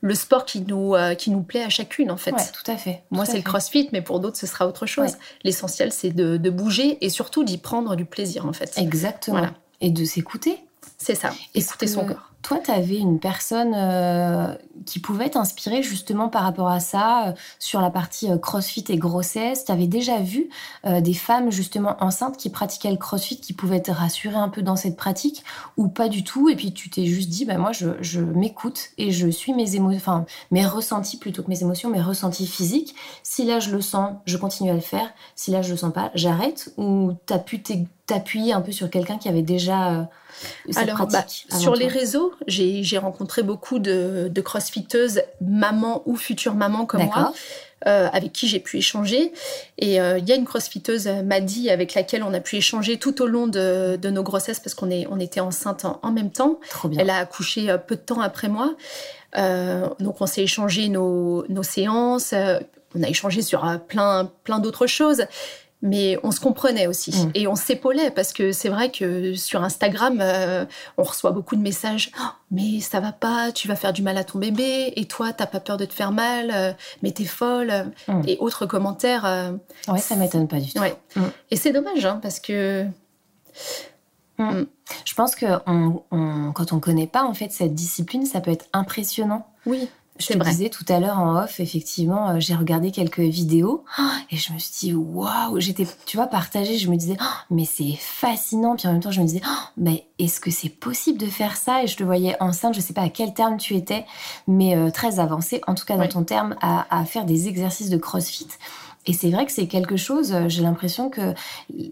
le 0.00 0.14
sport 0.14 0.44
qui 0.44 0.62
nous, 0.62 0.94
qui 1.16 1.30
nous 1.30 1.42
plaît 1.42 1.62
à 1.62 1.68
chacune, 1.68 2.10
en 2.10 2.16
fait. 2.16 2.32
tout 2.32 2.70
à 2.70 2.76
fait. 2.76 3.04
Moi, 3.10 3.24
c'est 3.24 3.36
le 3.36 3.42
crossfit, 3.42 3.88
mais 3.92 4.02
pour 4.02 4.20
d'autres, 4.20 4.36
ce 4.36 4.46
sera 4.46 4.66
autre 4.66 4.86
chose. 4.86 5.12
L'essentiel, 5.44 5.92
c'est 5.92 6.10
de, 6.10 6.50
bouger 6.54 6.98
et 7.04 7.08
surtout 7.08 7.42
d'y 7.42 7.58
prendre 7.58 7.96
du 7.96 8.04
plaisir, 8.04 8.46
en 8.46 8.52
fait. 8.52 8.72
Exactement. 8.76 9.48
Et 9.80 9.90
de 9.90 10.04
s'écouter. 10.04 10.64
C'est 10.98 11.14
ça, 11.14 11.30
écouter 11.54 11.86
son 11.86 12.06
corps. 12.06 12.33
Toi, 12.44 12.58
tu 12.62 12.70
avais 12.70 12.98
une 12.98 13.20
personne 13.20 13.72
euh, 13.74 14.54
qui 14.84 15.00
pouvait 15.00 15.30
t'inspirer 15.30 15.82
justement 15.82 16.28
par 16.28 16.42
rapport 16.42 16.68
à 16.68 16.78
ça, 16.78 17.28
euh, 17.28 17.32
sur 17.58 17.80
la 17.80 17.90
partie 17.90 18.30
euh, 18.30 18.36
crossfit 18.36 18.84
et 18.90 18.98
grossesse? 18.98 19.64
Tu 19.64 19.72
avais 19.72 19.86
déjà 19.86 20.18
vu 20.18 20.50
des 20.84 21.14
femmes 21.14 21.50
justement 21.50 21.96
enceintes 22.00 22.36
qui 22.36 22.50
pratiquaient 22.50 22.90
le 22.90 22.98
crossfit, 22.98 23.40
qui 23.40 23.54
pouvaient 23.54 23.80
te 23.80 23.90
rassurer 23.90 24.36
un 24.36 24.50
peu 24.50 24.60
dans 24.60 24.76
cette 24.76 24.96
pratique, 24.96 25.42
ou 25.78 25.88
pas 25.88 26.08
du 26.08 26.22
tout, 26.22 26.50
et 26.50 26.56
puis 26.56 26.74
tu 26.74 26.90
t'es 26.90 27.06
juste 27.06 27.30
dit, 27.30 27.46
bah, 27.46 27.56
moi, 27.56 27.72
je, 27.72 28.20
m'écoute 28.20 28.90
et 28.98 29.10
je 29.10 29.28
suis 29.28 29.54
mes 29.54 29.76
émotions, 29.76 29.96
enfin, 29.96 30.26
mes 30.50 30.66
ressentis 30.66 31.16
plutôt 31.16 31.42
que 31.42 31.48
mes 31.48 31.62
émotions, 31.62 31.88
mes 31.88 32.02
ressentis 32.02 32.46
physiques. 32.46 32.94
Si 33.22 33.44
là, 33.44 33.58
je 33.58 33.70
le 33.70 33.80
sens, 33.80 34.12
je 34.26 34.36
continue 34.36 34.70
à 34.70 34.74
le 34.74 34.80
faire. 34.80 35.08
Si 35.34 35.50
là, 35.50 35.62
je 35.62 35.70
le 35.70 35.78
sens 35.78 35.94
pas, 35.94 36.10
j'arrête? 36.14 36.74
Ou 36.76 37.12
tu 37.26 37.32
as 37.32 37.38
pu 37.38 37.62
t'appuyer 38.06 38.52
un 38.52 38.60
peu 38.60 38.72
sur 38.72 38.90
quelqu'un 38.90 39.18
qui 39.18 39.28
avait 39.28 39.42
déjà 39.42 40.08
alors, 40.76 41.06
bah, 41.06 41.24
sur 41.58 41.74
les 41.74 41.88
réseaux, 41.88 42.34
j'ai 42.46 42.98
rencontré 42.98 43.42
beaucoup 43.42 43.78
de, 43.78 44.28
de 44.30 44.40
crossfiteuses, 44.40 45.22
mamans 45.40 46.02
ou 46.06 46.16
futures 46.16 46.54
mamans 46.54 46.86
comme 46.86 47.04
moi. 47.04 47.32
Euh, 47.86 48.08
avec 48.14 48.32
qui 48.32 48.48
j'ai 48.48 48.60
pu 48.60 48.78
échanger. 48.78 49.30
Et 49.76 50.00
euh, 50.00 50.16
il 50.16 50.26
y 50.26 50.32
a 50.32 50.36
une 50.36 50.46
crossfiteuse, 50.46 51.06
euh, 51.06 51.22
Maddy, 51.22 51.68
avec 51.68 51.92
laquelle 51.92 52.22
on 52.22 52.32
a 52.32 52.40
pu 52.40 52.56
échanger 52.56 52.98
tout 52.98 53.20
au 53.20 53.26
long 53.26 53.46
de, 53.46 53.98
nos 54.08 54.22
grossesses 54.22 54.58
parce 54.58 54.72
qu'on 54.72 54.90
on 55.10 55.20
était 55.20 55.40
enceinte 55.40 55.84
en, 55.84 56.10
même 56.10 56.30
temps. 56.30 56.60
Elle 56.96 57.10
a 57.10 57.18
accouché 57.18 57.76
peu 57.86 57.96
de 57.96 58.00
temps 58.00 58.20
après 58.20 58.48
moi. 58.48 58.74
donc 60.00 60.20
on 60.20 60.26
s'est 60.26 60.44
échangé 60.44 60.88
nos, 60.88 61.44
nos 61.50 61.62
séances. 61.62 62.32
on 62.94 63.02
a 63.02 63.08
échangé 63.08 63.42
sur 63.42 63.78
plein, 63.86 64.30
plein 64.44 64.60
d'autres 64.60 64.86
choses 64.86 65.26
mais 65.84 66.18
on 66.22 66.30
se 66.30 66.40
comprenait 66.40 66.86
aussi 66.86 67.10
mm. 67.10 67.30
et 67.34 67.46
on 67.46 67.54
s'épaulait 67.54 68.10
parce 68.10 68.32
que 68.32 68.52
c'est 68.52 68.70
vrai 68.70 68.90
que 68.90 69.34
sur 69.34 69.62
Instagram, 69.62 70.18
euh, 70.20 70.64
on 70.96 71.02
reçoit 71.02 71.30
beaucoup 71.30 71.56
de 71.56 71.60
messages. 71.60 72.10
Oh, 72.18 72.24
mais 72.50 72.80
ça 72.80 73.00
va 73.00 73.12
pas, 73.12 73.52
tu 73.52 73.68
vas 73.68 73.76
faire 73.76 73.92
du 73.92 74.02
mal 74.02 74.16
à 74.16 74.24
ton 74.24 74.38
bébé 74.38 74.94
et 74.96 75.04
toi, 75.04 75.34
t'as 75.34 75.46
pas 75.46 75.60
peur 75.60 75.76
de 75.76 75.84
te 75.84 75.92
faire 75.92 76.10
mal, 76.10 76.50
euh, 76.52 76.72
mais 77.02 77.12
t'es 77.12 77.26
folle 77.26 77.92
mm. 78.08 78.22
et 78.26 78.38
autres 78.40 78.64
commentaires. 78.64 79.26
Euh, 79.26 79.52
ouais, 79.88 79.98
ça 79.98 80.16
m'étonne 80.16 80.48
pas 80.48 80.58
du 80.58 80.72
tout. 80.72 80.80
Mm. 81.16 81.22
Et 81.50 81.56
c'est 81.56 81.72
dommage 81.72 82.04
hein, 82.04 82.18
parce 82.20 82.40
que. 82.40 82.86
Je 84.38 85.14
pense 85.14 85.36
que 85.36 85.46
quand 85.64 86.72
on 86.72 86.80
connaît 86.80 87.06
pas 87.06 87.22
en 87.22 87.34
fait 87.34 87.52
cette 87.52 87.74
discipline, 87.74 88.26
ça 88.26 88.40
peut 88.40 88.50
être 88.50 88.66
impressionnant. 88.72 89.46
Oui. 89.64 89.88
Je 90.16 90.28
te 90.28 90.48
disais 90.48 90.68
tout 90.68 90.84
à 90.88 91.00
l'heure 91.00 91.18
en 91.18 91.42
off, 91.42 91.58
effectivement, 91.58 92.30
euh, 92.30 92.36
j'ai 92.38 92.54
regardé 92.54 92.92
quelques 92.92 93.18
vidéos 93.18 93.84
et 94.30 94.36
je 94.36 94.52
me 94.52 94.58
suis 94.58 94.72
dit 94.78 94.94
waouh, 94.94 95.58
j'étais, 95.58 95.86
tu 96.06 96.16
vois, 96.16 96.28
partagée. 96.28 96.78
Je 96.78 96.88
me 96.88 96.96
disais 96.96 97.16
oh, 97.20 97.24
mais 97.50 97.64
c'est 97.64 97.96
fascinant. 97.98 98.76
Puis 98.76 98.86
en 98.86 98.92
même 98.92 99.02
temps, 99.02 99.10
je 99.10 99.20
me 99.20 99.26
disais 99.26 99.42
oh, 99.44 99.62
mais 99.76 100.06
est-ce 100.20 100.38
que 100.38 100.52
c'est 100.52 100.68
possible 100.68 101.18
de 101.18 101.26
faire 101.26 101.56
ça? 101.56 101.82
Et 101.82 101.88
je 101.88 101.96
te 101.96 102.04
voyais 102.04 102.40
enceinte, 102.40 102.74
je 102.74 102.80
sais 102.80 102.94
pas 102.94 103.02
à 103.02 103.08
quel 103.08 103.34
terme 103.34 103.56
tu 103.56 103.74
étais, 103.74 104.06
mais 104.46 104.76
euh, 104.76 104.90
très 104.90 105.18
avancée, 105.18 105.60
en 105.66 105.74
tout 105.74 105.84
cas 105.84 105.96
dans 105.96 106.08
ton 106.08 106.22
terme, 106.22 106.54
à, 106.60 106.86
à 106.96 107.04
faire 107.04 107.24
des 107.24 107.48
exercices 107.48 107.90
de 107.90 107.96
CrossFit. 107.96 108.48
Et 109.06 109.12
c'est 109.12 109.30
vrai 109.30 109.44
que 109.44 109.52
c'est 109.52 109.66
quelque 109.66 109.96
chose, 109.96 110.32
euh, 110.32 110.48
j'ai 110.48 110.62
l'impression 110.62 111.10
que, 111.10 111.34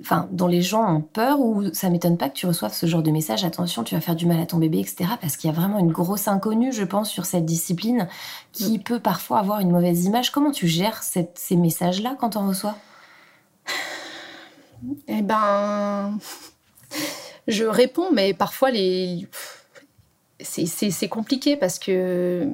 enfin, 0.00 0.28
dont 0.32 0.46
les 0.46 0.62
gens 0.62 0.96
ont 0.96 1.00
peur 1.02 1.40
ou 1.40 1.72
ça 1.74 1.90
m'étonne 1.90 2.16
pas 2.16 2.30
que 2.30 2.34
tu 2.34 2.46
reçoives 2.46 2.72
ce 2.72 2.86
genre 2.86 3.02
de 3.02 3.10
message, 3.10 3.44
attention, 3.44 3.84
tu 3.84 3.94
vas 3.94 4.00
faire 4.00 4.16
du 4.16 4.24
mal 4.24 4.40
à 4.40 4.46
ton 4.46 4.56
bébé, 4.56 4.80
etc. 4.80 5.10
Parce 5.20 5.36
qu'il 5.36 5.50
y 5.50 5.52
a 5.52 5.56
vraiment 5.56 5.78
une 5.78 5.92
grosse 5.92 6.26
inconnue, 6.26 6.72
je 6.72 6.84
pense, 6.84 7.10
sur 7.10 7.26
cette 7.26 7.44
discipline 7.44 8.08
qui 8.52 8.78
mm. 8.78 8.82
peut 8.82 9.00
parfois 9.00 9.40
avoir 9.40 9.60
une 9.60 9.70
mauvaise 9.70 10.04
image. 10.06 10.30
Comment 10.30 10.52
tu 10.52 10.68
gères 10.68 11.02
ces 11.02 11.56
messages-là 11.56 12.16
quand 12.18 12.36
on 12.36 12.48
reçoit 12.48 12.76
Eh 15.08 15.20
ben, 15.20 16.18
je 17.46 17.64
réponds, 17.64 18.10
mais 18.12 18.32
parfois 18.32 18.70
les 18.70 19.28
c'est 20.44 21.08
compliqué 21.08 21.56
parce 21.56 21.78
que 21.78 22.52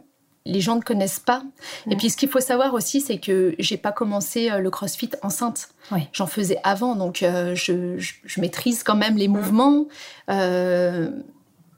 les 0.48 0.60
gens 0.60 0.76
ne 0.76 0.80
connaissent 0.80 1.20
pas. 1.20 1.42
Et 1.90 1.96
puis, 1.96 2.10
ce 2.10 2.16
qu'il 2.16 2.28
faut 2.28 2.40
savoir 2.40 2.74
aussi, 2.74 3.00
c'est 3.00 3.18
que 3.18 3.54
j'ai 3.58 3.76
pas 3.76 3.92
commencé 3.92 4.50
euh, 4.50 4.58
le 4.58 4.70
CrossFit 4.70 5.10
enceinte. 5.22 5.68
J'en 6.12 6.26
faisais 6.26 6.58
avant, 6.64 6.96
donc 6.96 7.22
euh, 7.22 7.54
je, 7.54 8.40
maîtrise 8.40 8.82
quand 8.82 8.96
même 8.96 9.16
les 9.16 9.28
mouvements. 9.28 9.86
Euh, 10.30 11.10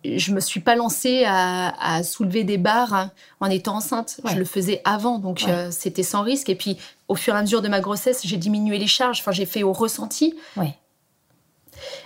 je 0.05 0.33
me 0.33 0.41
suis 0.41 0.61
pas 0.61 0.77
lancée 0.77 1.25
à, 1.27 2.03
soulever 2.03 2.45
des 2.45 2.59
barres 2.59 3.11
en 3.41 3.51
étant 3.51 3.77
enceinte. 3.77 4.21
Je 4.25 4.37
le 4.37 4.45
faisais 4.45 4.81
avant, 4.85 5.19
donc 5.19 5.45
euh, 5.47 5.71
c'était 5.71 6.03
sans 6.03 6.23
risque. 6.23 6.49
Et 6.49 6.55
puis, 6.55 6.79
au 7.09 7.15
fur 7.15 7.35
et 7.35 7.39
à 7.39 7.43
mesure 7.43 7.61
de 7.61 7.69
ma 7.69 7.81
grossesse, 7.81 8.23
j'ai 8.25 8.39
diminué 8.39 8.79
les 8.79 8.87
charges. 8.87 9.21
Enfin, 9.21 9.33
j'ai 9.33 9.47
fait 9.47 9.63
au 9.63 9.73
ressenti. 9.73 10.35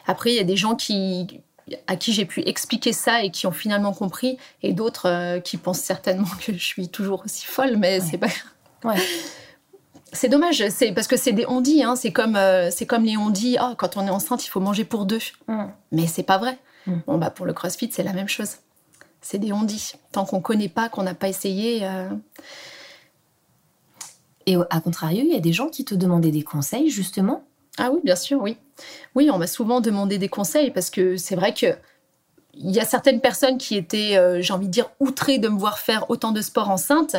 Après, 0.06 0.32
il 0.32 0.36
y 0.36 0.40
a 0.40 0.44
des 0.44 0.56
gens 0.56 0.74
qui 0.74 1.40
à 1.86 1.96
qui 1.96 2.12
j'ai 2.12 2.24
pu 2.24 2.42
expliquer 2.46 2.92
ça 2.92 3.22
et 3.22 3.30
qui 3.30 3.46
ont 3.46 3.52
finalement 3.52 3.92
compris, 3.92 4.38
et 4.62 4.72
d'autres 4.72 5.08
euh, 5.08 5.40
qui 5.40 5.56
pensent 5.56 5.80
certainement 5.80 6.28
que 6.46 6.52
je 6.52 6.64
suis 6.64 6.88
toujours 6.88 7.22
aussi 7.24 7.46
folle, 7.46 7.76
mais 7.76 8.00
c'est 8.00 8.18
pas. 8.18 8.28
Ouais. 8.84 8.96
C'est 10.12 10.28
dommage, 10.28 10.62
c'est 10.68 10.92
parce 10.92 11.08
que 11.08 11.16
c'est 11.16 11.32
des 11.32 11.44
on 11.46 11.60
dit, 11.60 11.82
hein, 11.82 11.96
c'est 11.96 12.12
comme 12.12 12.36
euh, 12.36 12.70
c'est 12.70 12.86
comme 12.86 13.04
les 13.04 13.16
on 13.16 13.30
dit, 13.30 13.56
oh, 13.60 13.74
quand 13.76 13.96
on 13.96 14.06
est 14.06 14.10
enceinte, 14.10 14.44
il 14.44 14.48
faut 14.48 14.60
manger 14.60 14.84
pour 14.84 15.06
deux. 15.06 15.20
Mm. 15.48 15.64
Mais 15.90 16.06
c'est 16.06 16.22
pas 16.22 16.38
vrai. 16.38 16.58
Mm. 16.86 16.92
Bon 17.06 17.18
bah 17.18 17.30
pour 17.30 17.46
le 17.46 17.52
CrossFit, 17.52 17.90
c'est 17.90 18.04
la 18.04 18.12
même 18.12 18.28
chose. 18.28 18.58
C'est 19.20 19.38
des 19.38 19.52
on 19.52 19.62
dit. 19.62 19.92
Tant 20.12 20.24
qu'on 20.24 20.40
connaît 20.40 20.68
pas, 20.68 20.88
qu'on 20.88 21.02
n'a 21.02 21.14
pas 21.14 21.28
essayé. 21.28 21.80
Euh. 21.82 22.08
Et 24.46 24.56
à 24.70 24.80
contrario, 24.80 25.22
il 25.24 25.32
y 25.32 25.36
a 25.36 25.40
des 25.40 25.54
gens 25.54 25.68
qui 25.68 25.84
te 25.84 25.94
demandaient 25.94 26.30
des 26.30 26.42
conseils 26.42 26.90
justement. 26.90 27.44
Ah 27.78 27.90
oui, 27.92 28.00
bien 28.04 28.16
sûr, 28.16 28.40
oui. 28.40 28.56
Oui, 29.14 29.30
on 29.32 29.38
m'a 29.38 29.46
souvent 29.46 29.80
demandé 29.80 30.18
des 30.18 30.28
conseils 30.28 30.70
parce 30.70 30.90
que 30.90 31.16
c'est 31.16 31.36
vrai 31.36 31.54
que 31.54 31.74
il 32.56 32.70
y 32.70 32.80
a 32.80 32.84
certaines 32.84 33.20
personnes 33.20 33.58
qui 33.58 33.76
étaient, 33.76 34.16
euh, 34.16 34.40
j'ai 34.40 34.52
envie 34.52 34.66
de 34.66 34.72
dire, 34.72 34.90
outrées 35.00 35.38
de 35.38 35.48
me 35.48 35.58
voir 35.58 35.78
faire 35.78 36.08
autant 36.08 36.30
de 36.32 36.40
sport 36.40 36.70
enceinte. 36.70 37.16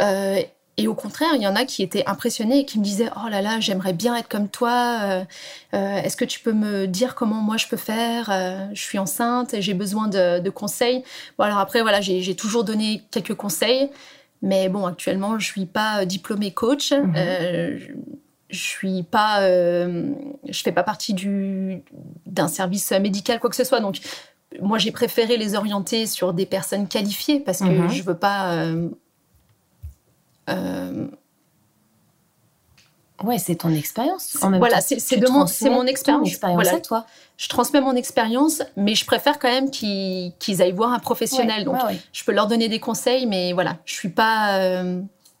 Euh, 0.00 0.40
et 0.76 0.86
au 0.86 0.94
contraire, 0.94 1.30
il 1.34 1.42
y 1.42 1.46
en 1.46 1.56
a 1.56 1.64
qui 1.64 1.82
étaient 1.82 2.06
impressionnés 2.06 2.60
et 2.60 2.64
qui 2.64 2.78
me 2.78 2.84
disaient 2.84 3.10
Oh 3.16 3.28
là 3.28 3.42
là, 3.42 3.60
j'aimerais 3.60 3.92
bien 3.92 4.16
être 4.16 4.28
comme 4.28 4.48
toi. 4.48 5.24
Euh, 5.74 5.96
est-ce 5.96 6.16
que 6.16 6.24
tu 6.24 6.40
peux 6.40 6.52
me 6.52 6.86
dire 6.86 7.14
comment 7.14 7.40
moi 7.40 7.56
je 7.56 7.66
peux 7.66 7.76
faire 7.76 8.26
Je 8.72 8.80
suis 8.80 8.98
enceinte 8.98 9.52
et 9.52 9.60
j'ai 9.60 9.74
besoin 9.74 10.08
de, 10.08 10.48
conseils. 10.50 11.04
Bon, 11.36 11.44
alors 11.44 11.58
après, 11.58 11.82
voilà, 11.82 12.00
j'ai 12.00 12.34
toujours 12.34 12.64
donné 12.64 13.02
quelques 13.10 13.34
conseils. 13.34 13.90
Mais 14.42 14.70
bon, 14.70 14.86
actuellement, 14.86 15.38
je 15.38 15.46
suis 15.46 15.66
pas 15.66 16.06
diplômée 16.06 16.52
coach. 16.52 16.92
Mhm. 16.92 17.14
Je 18.50 18.58
suis 18.58 19.02
pas, 19.04 19.42
je 19.42 20.62
fais 20.62 20.72
pas 20.72 20.82
partie 20.82 21.14
du 21.14 21.82
d'un 22.26 22.48
service 22.48 22.90
médical 22.92 23.40
quoi 23.40 23.50
que 23.50 23.56
ce 23.56 23.64
soit. 23.64 23.80
Donc, 23.80 24.00
moi, 24.60 24.78
j'ai 24.78 24.90
préféré 24.90 25.36
les 25.36 25.54
orienter 25.54 26.06
sur 26.06 26.34
des 26.34 26.46
personnes 26.46 26.88
qualifiées 26.88 27.40
parce 27.40 27.60
que 27.60 27.64
mhm. 27.64 27.88
je 27.88 28.02
veux 28.02 28.16
pas. 28.16 28.52
Euh, 28.52 28.88
euh, 30.48 31.06
ouais, 33.22 33.38
c'est 33.38 33.56
ton 33.56 33.72
expérience. 33.72 34.36
Voilà, 34.40 34.80
c'est 34.80 35.20
mon, 35.28 35.46
mon 35.70 35.86
expérience. 35.86 36.36
Voilà. 36.40 36.80
toi. 36.80 37.06
Je 37.36 37.48
transmets 37.48 37.80
mon 37.80 37.94
expérience, 37.94 38.62
mais 38.76 38.94
je 38.94 39.06
préfère 39.06 39.38
quand 39.38 39.48
même 39.48 39.70
qu'ils 39.70 40.62
aillent 40.62 40.72
voir 40.72 40.92
un 40.92 40.98
professionnel. 40.98 41.64
Donc, 41.64 41.76
je 42.12 42.24
peux 42.24 42.32
leur 42.32 42.48
donner 42.48 42.68
des 42.68 42.80
conseils, 42.80 43.26
mais 43.26 43.52
voilà, 43.52 43.78
je 43.84 43.94
suis 43.94 44.10
pas. 44.10 44.82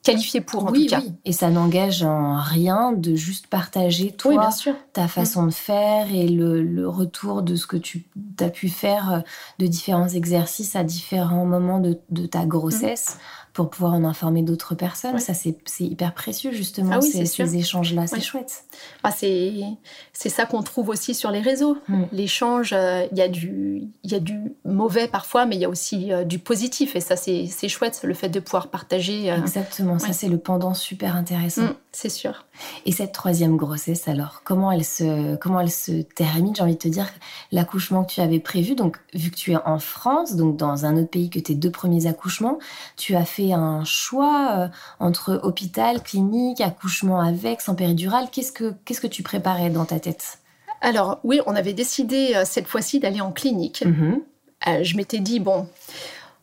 Qualifié 0.02 0.40
pour 0.40 0.64
en 0.64 0.72
tout 0.72 0.86
cas. 0.86 1.00
Oui. 1.00 1.12
Et 1.26 1.32
ça 1.32 1.50
n'engage 1.50 2.02
en 2.02 2.40
rien 2.40 2.92
de 2.92 3.14
juste 3.14 3.48
partager 3.48 4.12
toi, 4.12 4.38
bien 4.38 4.50
sûr. 4.50 4.74
ta 4.94 5.08
façon 5.08 5.44
de 5.44 5.50
faire 5.50 6.06
et 6.12 6.26
le, 6.26 6.88
retour 6.88 7.42
de 7.42 7.54
ce 7.54 7.66
que 7.66 7.76
tu 7.76 8.06
as 8.40 8.48
pu 8.48 8.68
faire 8.70 9.12
euh, 9.12 9.20
de 9.58 9.66
différents 9.66 10.08
exercices 10.08 10.74
à 10.74 10.84
différents 10.84 11.44
moments 11.44 11.80
de, 11.80 12.26
ta 12.26 12.46
grossesse 12.46 13.18
pour 13.52 13.70
pouvoir 13.70 13.94
en 13.94 14.04
informer 14.04 14.42
d'autres 14.42 14.74
personnes. 14.74 15.18
Ça, 15.18 15.34
c'est 15.34 15.56
hyper 15.80 16.14
précieux, 16.14 16.52
justement, 16.52 16.96
ah 16.96 17.00
ces, 17.00 17.26
ces 17.26 17.56
échanges-là. 17.56 18.06
C'est 18.06 18.20
chouette. 18.20 18.64
Ah, 19.02 19.10
c'est 19.12 20.28
ça 20.28 20.46
qu'on 20.46 20.62
trouve 20.62 20.88
aussi 20.88 21.14
sur 21.14 21.30
les 21.30 21.40
réseaux. 21.40 21.76
Mm. 21.88 22.04
L'échange, 22.12 22.72
euh, 22.72 23.06
il 23.10 23.18
y, 23.18 23.22
a 23.22 23.28
du, 23.28 23.88
y 24.04 24.14
a 24.14 24.20
du 24.20 24.52
mauvais 24.64 25.08
parfois, 25.08 25.46
mais 25.46 25.56
il 25.56 25.62
y 25.62 25.64
a 25.64 25.68
aussi 25.68 26.12
euh, 26.12 26.24
du 26.24 26.38
positif. 26.38 26.94
Et 26.94 27.00
ça, 27.00 27.16
c'est 27.16 27.68
chouette, 27.68 28.00
le 28.04 28.14
fait 28.14 28.28
de 28.28 28.40
pouvoir 28.40 28.68
partager. 28.68 29.30
Euh, 29.30 29.38
Exactement, 29.38 29.98
ça, 29.98 30.12
c'est 30.12 30.28
le 30.28 30.38
pendant 30.38 30.74
super 30.74 31.16
intéressant. 31.16 31.62
Mm, 31.62 31.74
c'est 31.92 32.08
sûr. 32.08 32.46
Et 32.86 32.92
cette 32.92 33.12
troisième 33.12 33.56
grossesse, 33.56 34.06
alors, 34.06 34.42
comment 34.44 34.70
elle 34.70 34.84
se, 34.84 35.36
comment 35.36 35.60
elle 35.60 35.70
se 35.70 36.02
termine? 36.02 36.54
J'ai 36.54 36.62
envie 36.62 36.74
de 36.74 36.78
te 36.78 36.88
dire, 36.88 37.08
l'accouchement 37.52 38.04
que 38.04 38.12
tu 38.12 38.20
avais 38.20 38.40
prévu, 38.40 38.74
donc, 38.74 38.98
vu 39.14 39.30
que 39.30 39.36
tu 39.36 39.52
es 39.52 39.56
en 39.56 39.78
France, 39.78 40.36
donc 40.36 40.56
dans 40.56 40.84
un 40.84 40.96
autre 40.96 41.10
pays 41.10 41.30
que 41.30 41.38
tes 41.38 41.54
deux 41.54 41.70
premiers 41.70 42.06
accouchements, 42.06 42.58
tu 42.96 43.16
as 43.16 43.24
fait 43.24 43.39
un 43.52 43.84
choix 43.84 44.48
euh, 44.56 44.68
entre 44.98 45.40
hôpital, 45.42 46.02
clinique, 46.02 46.60
accouchement 46.60 47.20
avec, 47.20 47.60
sans 47.60 47.74
péridurale. 47.74 48.26
Qu'est-ce 48.30 48.52
que, 48.52 48.74
qu'est-ce 48.84 49.00
que 49.00 49.06
tu 49.06 49.22
préparais 49.22 49.70
dans 49.70 49.84
ta 49.84 49.98
tête? 49.98 50.38
Alors 50.80 51.18
oui, 51.24 51.40
on 51.46 51.56
avait 51.56 51.72
décidé 51.72 52.32
euh, 52.34 52.44
cette 52.44 52.66
fois-ci 52.66 53.00
d'aller 53.00 53.20
en 53.20 53.32
clinique. 53.32 53.84
Mhm. 53.84 54.20
Euh, 54.68 54.84
je 54.84 54.96
m'étais 54.96 55.20
dit, 55.20 55.40
bon, 55.40 55.66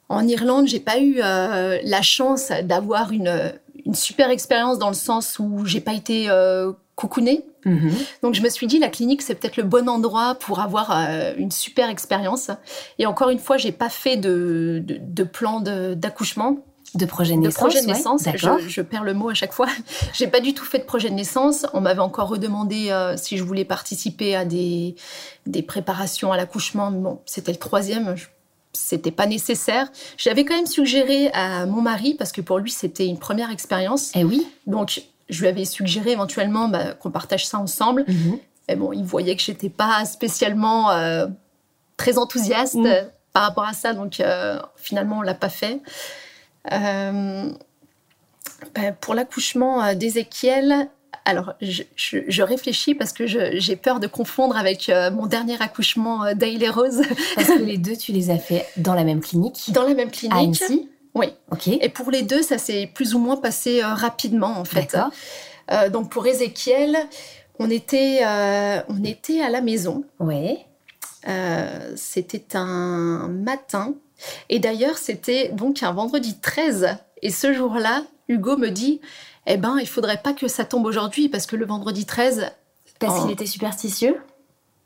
en 0.09 0.27
Irlande, 0.27 0.67
j'ai 0.67 0.79
pas 0.79 0.99
eu 0.99 1.17
la 1.17 2.01
chance 2.01 2.51
d'avoir 2.63 3.11
une, 3.11 3.53
une 3.85 3.93
super 3.93 4.29
expérience 4.29 4.79
dans 4.79 4.87
le 4.87 4.95
sens 4.95 5.37
où 5.37 5.65
j'ai 5.65 5.81
pas 5.81 5.93
été 5.93 6.29
coucounée. 6.95 7.45
Mhm. 7.65 7.91
Donc 8.23 8.33
je 8.33 8.41
me 8.41 8.49
suis 8.49 8.67
dit 8.67 8.79
la 8.79 8.87
clinique 8.87 9.21
c'est 9.21 9.35
peut-être 9.35 9.57
le 9.57 9.63
bon 9.63 9.89
endroit 9.89 10.35
pour 10.35 10.61
avoir 10.61 10.91
une 11.37 11.51
super 11.51 11.89
expérience. 11.89 12.49
Et 12.99 13.05
encore 13.05 13.29
une 13.29 13.39
fois 13.39 13.57
j'ai 13.57 13.73
pas 13.73 13.89
fait 13.89 14.15
de, 14.15 14.81
de, 14.83 14.97
de 14.99 15.23
plan 15.23 15.59
d'accouchement. 15.59 16.59
De 16.97 17.05
projet 17.05 17.35
de 17.35 17.39
naissance. 17.39 17.59
Projet 17.59 17.81
de 17.81 17.87
naissance. 17.87 18.23
je, 18.67 18.81
perds 18.81 19.03
le 19.03 19.13
mot 19.13 19.29
à 19.29 19.33
chaque 19.33 19.53
fois. 19.53 19.67
J'ai 20.13 20.27
pas 20.27 20.39
du 20.39 20.53
tout 20.53 20.65
fait 20.65 20.79
de 20.79 20.83
projet 20.83 21.09
de 21.09 21.15
naissance. 21.15 21.65
On 21.73 21.81
m'avait 21.81 22.01
encore 22.01 22.29
redemandé 22.29 22.89
euh, 22.89 23.15
si 23.17 23.37
je 23.37 23.43
voulais 23.43 23.65
participer 23.65 24.35
à 24.35 24.45
des, 24.45 24.95
des 25.45 25.61
préparations 25.61 26.31
à 26.31 26.37
l'accouchement. 26.37 26.91
Bon, 26.91 27.19
c'était 27.25 27.51
le 27.51 27.59
troisième. 27.59 28.15
C'était 28.73 29.11
pas 29.11 29.25
nécessaire. 29.25 29.91
J'avais 30.17 30.45
quand 30.45 30.55
même 30.55 30.65
suggéré 30.65 31.29
à 31.33 31.65
mon 31.65 31.81
mari, 31.81 32.15
parce 32.15 32.31
que 32.31 32.41
pour 32.41 32.59
lui, 32.59 32.71
c'était 32.71 33.07
une 33.07 33.17
première 33.17 33.51
expérience. 33.51 34.11
Eh 34.15 34.23
oui. 34.23 34.47
Donc, 34.67 35.01
je 35.29 35.41
lui 35.41 35.47
avais 35.47 35.65
suggéré 35.65 36.11
éventuellement 36.11 36.67
bah, 36.67 36.93
qu'on 36.93 37.11
partage 37.11 37.45
ça 37.45 37.57
ensemble. 37.57 38.05
Mais 38.67 38.75
bon, 38.75 38.91
il 38.93 39.03
voyait 39.03 39.35
que 39.35 39.41
j'étais 39.41 39.69
pas 39.69 40.05
spécialement 40.05 40.91
euh, 40.91 41.27
très 41.95 42.17
enthousiaste 42.17 42.75
mm. 42.75 43.09
par 43.33 43.43
rapport 43.43 43.65
à 43.65 43.73
ça. 43.73 43.93
Donc, 43.93 44.19
euh, 44.19 44.59
finalement, 44.75 45.19
on 45.19 45.21
l'a 45.21 45.33
pas 45.33 45.49
fait. 45.49 45.81
Euh, 46.73 47.49
ben, 48.75 48.95
pour 48.99 49.13
l'accouchement 49.13 49.83
euh, 49.83 49.93
d'Ézéchiel, 49.93 50.89
alors 51.25 51.53
je, 51.61 52.41
réfléchis 52.41 52.95
parce 52.95 53.11
que 53.11 53.25
j'ai 53.27 53.75
peur 53.75 53.99
de 53.99 54.07
confondre 54.07 54.57
avec 54.57 54.89
euh, 54.89 55.11
mon 55.11 55.25
dernier 55.25 55.61
accouchement 55.61 56.33
d'Aïlé 56.33 56.69
Rose. 56.69 57.01
Parce 57.35 57.49
que 57.49 57.63
les 57.63 57.77
deux, 57.77 57.95
tu 57.95 58.11
les 58.11 58.29
as 58.29 58.37
fait 58.37 58.65
dans 58.77 58.93
la 58.93 59.03
même 59.03 59.21
clinique? 59.21 59.71
Dans 59.71 59.83
la 59.83 59.93
même 59.93 60.11
clinique. 60.11 60.37
À 60.37 60.41
Annecy? 60.41 60.89
Oui. 61.13 61.27
Ok. 61.51 61.67
Et 61.67 61.89
pour 61.89 62.11
les 62.11 62.21
deux, 62.21 62.41
ça 62.41 62.57
s'est 62.57 62.89
plus 62.93 63.13
ou 63.15 63.19
moins 63.19 63.37
passé 63.37 63.81
rapidement 63.83 64.57
en 64.59 64.65
fait. 64.65 64.91
D'accord. 64.93 65.89
donc 65.91 66.11
pour 66.11 66.27
Ézéchiel, 66.27 66.95
on 67.59 67.69
était, 67.69 68.21
on 68.87 69.03
était 69.03 69.41
à 69.41 69.49
la 69.49 69.61
maison. 69.61 70.03
Oui. 70.19 70.59
C'était 71.95 72.55
un 72.55 73.27
matin 73.27 73.95
et 74.49 74.59
d'ailleurs, 74.59 74.97
c'était 74.97 75.49
donc 75.49 75.83
un 75.83 75.91
vendredi 75.91 76.39
13. 76.39 76.97
Et 77.21 77.31
ce 77.31 77.53
jour-là, 77.53 78.03
Hugo 78.27 78.57
me 78.57 78.69
dit 78.69 79.01
Eh 79.45 79.57
ben, 79.57 79.77
il 79.79 79.87
faudrait 79.87 80.21
pas 80.21 80.33
que 80.33 80.47
ça 80.47 80.65
tombe 80.65 80.85
aujourd'hui 80.85 81.29
parce 81.29 81.45
que 81.45 81.55
le 81.55 81.65
vendredi 81.65 82.05
13. 82.05 82.51
Parce 82.99 83.21
qu'il 83.21 83.31
était 83.31 83.45
superstitieux? 83.45 84.17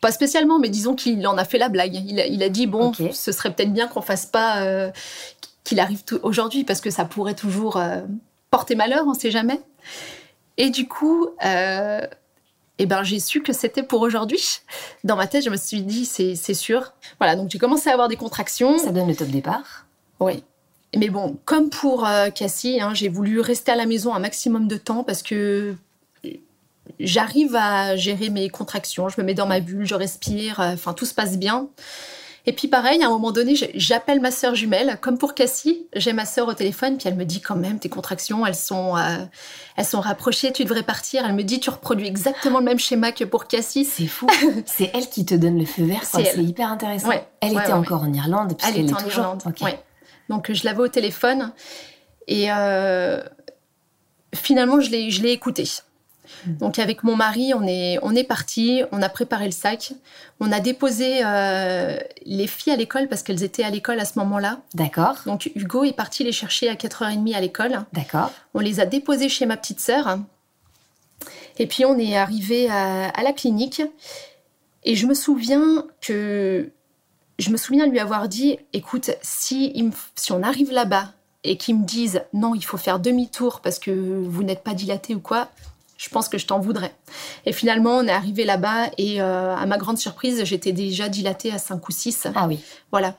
Pas 0.01 0.11
spécialement, 0.11 0.59
mais 0.59 0.69
disons 0.69 0.95
qu'il 0.95 1.25
en 1.27 1.37
a 1.37 1.45
fait 1.45 1.57
la 1.57 1.69
blague. 1.69 1.93
Il 1.95 2.43
a, 2.43 2.49
dit 2.49 2.67
Bon, 2.67 2.91
ce 2.93 3.31
serait 3.31 3.53
peut-être 3.53 3.73
bien 3.73 3.87
qu'on 3.87 4.01
fasse 4.01 4.25
pas. 4.25 4.63
Euh, 4.63 4.91
qu'il 5.63 5.79
arrive 5.79 6.01
aujourd'hui 6.23 6.63
parce 6.63 6.81
que 6.81 6.89
ça 6.89 7.05
pourrait 7.05 7.35
toujours 7.35 7.77
euh, 7.77 8.01
porter 8.49 8.75
malheur, 8.75 9.05
on 9.07 9.13
sait 9.13 9.31
jamais. 9.31 9.61
Et 10.57 10.69
du 10.69 10.87
coup, 10.87 11.27
euh, 11.45 12.01
et 12.81 12.85
eh 12.85 12.87
ben 12.87 13.03
j'ai 13.03 13.19
su 13.19 13.43
que 13.43 13.53
c'était 13.53 13.83
pour 13.83 14.01
aujourd'hui. 14.01 14.61
Dans 15.03 15.15
ma 15.15 15.27
tête, 15.27 15.45
je 15.45 15.51
me 15.51 15.55
suis 15.55 15.83
dit 15.83 16.03
c'est 16.03 16.53
sûr. 16.55 16.93
Voilà, 17.19 17.35
donc 17.35 17.51
j'ai 17.51 17.59
commencé 17.59 17.91
à 17.91 17.93
avoir 17.93 18.07
des 18.07 18.15
contractions. 18.15 18.79
Ça 18.79 18.91
donne 18.91 19.07
le 19.07 19.15
top 19.15 19.27
départ. 19.27 19.85
Oui. 20.19 20.43
Mais 20.97 21.09
bon, 21.09 21.37
comme 21.45 21.69
pour 21.69 22.07
euh, 22.07 22.31
Cassie, 22.31 22.81
hein, 22.81 22.95
j'ai 22.95 23.07
voulu 23.07 23.39
rester 23.39 23.71
à 23.71 23.75
la 23.75 23.85
maison 23.85 24.15
un 24.15 24.19
maximum 24.19 24.67
de 24.67 24.77
temps 24.77 25.03
parce 25.03 25.21
que 25.21 25.75
j'arrive 26.99 27.55
à 27.55 27.95
gérer 27.97 28.31
mes 28.31 28.49
contractions. 28.49 29.09
Je 29.09 29.21
me 29.21 29.27
mets 29.27 29.35
dans 29.35 29.45
ma 29.45 29.59
bulle, 29.59 29.85
je 29.85 29.93
respire, 29.93 30.59
euh, 30.59 30.73
enfin 30.73 30.93
tout 30.93 31.05
se 31.05 31.13
passe 31.13 31.37
bien. 31.37 31.67
Et 32.45 32.53
puis 32.53 32.67
pareil, 32.67 33.03
à 33.03 33.07
un 33.07 33.09
moment 33.09 33.31
donné, 33.31 33.55
j'appelle 33.75 34.19
ma 34.19 34.31
sœur 34.31 34.55
jumelle, 34.55 34.97
comme 35.01 35.17
pour 35.17 35.35
Cassie, 35.35 35.87
j'ai 35.95 36.11
ma 36.11 36.25
sœur 36.25 36.47
au 36.47 36.53
téléphone, 36.53 36.97
puis 36.97 37.07
elle 37.07 37.15
me 37.15 37.25
dit 37.25 37.39
quand 37.39 37.55
même, 37.55 37.77
tes 37.77 37.89
contractions, 37.89 38.45
elles 38.45 38.55
sont, 38.55 38.97
euh, 38.97 39.25
elles 39.77 39.85
sont 39.85 40.01
rapprochées, 40.01 40.51
tu 40.51 40.63
devrais 40.63 40.83
partir. 40.83 41.23
Elle 41.25 41.35
me 41.35 41.43
dit, 41.43 41.59
tu 41.59 41.69
reproduis 41.69 42.07
exactement 42.07 42.59
le 42.59 42.65
même 42.65 42.79
schéma 42.79 43.11
que 43.11 43.23
pour 43.23 43.47
Cassie. 43.47 43.85
C'est 43.85 44.07
fou. 44.07 44.27
c'est 44.65 44.89
elle 44.93 45.07
qui 45.07 45.23
te 45.25 45.35
donne 45.35 45.59
le 45.59 45.65
feu 45.65 45.83
vert, 45.83 46.03
c'est 46.03 46.35
hyper 46.37 46.71
intéressant. 46.71 47.11
Elle 47.41 47.53
était 47.53 47.73
encore 47.73 48.03
en 48.03 48.13
Irlande, 48.13 48.57
puisqu'elle 48.57 48.89
est, 48.89 48.93
en 48.93 48.97
toujours. 48.97 49.37
Irlande. 49.37 49.43
Donc 50.29 50.51
je 50.51 50.63
l'avais 50.65 50.81
au 50.81 50.87
téléphone, 50.87 51.51
et 52.27 52.51
euh, 52.51 53.21
finalement, 54.33 54.79
je 54.79 54.89
l'ai 54.89 55.31
écoutée. 55.31 55.67
Mm. 56.45 56.57
Donc 56.57 56.79
avec 56.79 57.03
mon 57.03 57.15
mari, 57.15 57.53
on 57.53 57.65
est, 57.65 57.99
on 58.01 58.15
est 58.15 58.23
parti, 58.23 58.83
on 58.91 59.01
a 59.01 59.09
préparé 59.09 59.45
le 59.45 59.51
sac, 59.51 59.93
on 60.39 60.51
a 60.51 60.59
déposé 60.59 61.21
euh, 61.23 61.97
les 62.25 62.47
filles 62.47 62.73
à 62.73 62.75
l'école 62.75 63.07
parce 63.07 63.23
qu'elles 63.23 63.43
étaient 63.43 63.63
à 63.63 63.69
l'école 63.69 63.99
à 63.99 64.05
ce 64.05 64.17
moment-là. 64.19 64.59
D'accord. 64.73 65.17
Donc 65.25 65.51
Hugo 65.55 65.83
est 65.83 65.95
parti 65.95 66.23
les 66.23 66.31
chercher 66.31 66.69
à 66.69 66.75
4h30 66.75 67.35
à 67.35 67.41
l'école. 67.41 67.85
D'accord. 67.93 68.31
On 68.53 68.59
les 68.59 68.79
a 68.79 68.85
déposées 68.85 69.29
chez 69.29 69.45
ma 69.45 69.57
petite 69.57 69.79
sœur. 69.79 70.19
Et 71.59 71.67
puis 71.67 71.85
on 71.85 71.97
est 71.97 72.17
arrivé 72.17 72.69
à, 72.69 73.11
la 73.23 73.33
clinique. 73.33 73.81
Et 74.83 74.95
je 74.95 75.05
me 75.05 75.13
souviens 75.13 75.85
que 76.01 76.71
je 77.37 77.49
me 77.49 77.57
souviens 77.57 77.87
lui 77.87 77.99
avoir 77.99 78.27
dit, 78.27 78.57
écoute, 78.73 79.11
si, 79.21 79.91
si 80.15 80.31
on 80.31 80.43
arrive 80.43 80.71
là-bas 80.71 81.13
et 81.43 81.57
qu'ils 81.57 81.77
me 81.77 81.85
disent 81.85 82.23
non, 82.33 82.55
il 82.55 82.63
faut 82.63 82.77
faire 82.77 82.99
demi-tour 82.99 83.61
parce 83.61 83.79
que 83.79 83.91
vous 83.91 84.43
n'êtes 84.43 84.63
pas 84.63 84.73
dilaté 84.73 85.15
ou 85.15 85.19
quoi, 85.19 85.49
je 86.01 86.09
pense 86.09 86.29
que 86.29 86.39
je 86.39 86.47
t'en 86.47 86.59
voudrais. 86.59 86.95
Et 87.45 87.53
finalement, 87.53 87.97
on 87.97 88.07
est 88.07 88.11
arrivé 88.11 88.43
là-bas 88.43 88.89
et 88.97 89.21
euh, 89.21 89.55
à 89.55 89.67
ma 89.67 89.77
grande 89.77 89.99
surprise, 89.99 90.43
j'étais 90.45 90.71
déjà 90.71 91.09
dilatée 91.09 91.51
à 91.51 91.59
5 91.59 91.87
ou 91.87 91.91
6. 91.91 92.27
Ah 92.33 92.47
oui. 92.47 92.59
Voilà. 92.91 93.13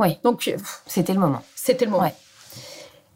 Oui. 0.00 0.18
Donc, 0.24 0.48
euh, 0.48 0.56
c'était 0.88 1.14
le 1.14 1.20
moment. 1.20 1.42
C'était 1.54 1.84
le 1.84 1.92
moment. 1.92 2.12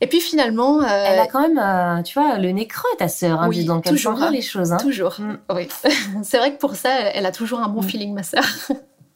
Et 0.01 0.07
puis 0.07 0.21
finalement. 0.21 0.81
Euh, 0.81 0.87
elle 1.07 1.19
a 1.19 1.27
quand 1.27 1.49
même, 1.49 2.05
tu 2.05 2.21
vois, 2.21 2.39
le 2.39 2.51
nez 2.53 2.69
creux, 2.69 2.89
ta 2.99 3.09
sœur. 3.09 3.41
Hein, 3.41 3.49
oui, 3.49 3.65
donc 3.65 3.85
elle 3.85 3.95
toujours. 3.95 4.23
Hein. 4.23 4.31
les 4.31 4.43
choses. 4.43 4.73
Hein. 4.73 4.77
Toujours. 4.77 5.17
Mm. 5.19 5.39
Oui. 5.57 5.67
C'est 6.23 6.39
vrai 6.39 6.53
que 6.53 6.59
pour 6.59 6.77
ça, 6.77 7.01
elle 7.01 7.27
a 7.27 7.33
toujours 7.33 7.59
un 7.59 7.69
bon 7.69 7.83
mm. 7.83 7.89
feeling, 7.89 8.15
ma 8.15 8.23
sœur. 8.23 8.45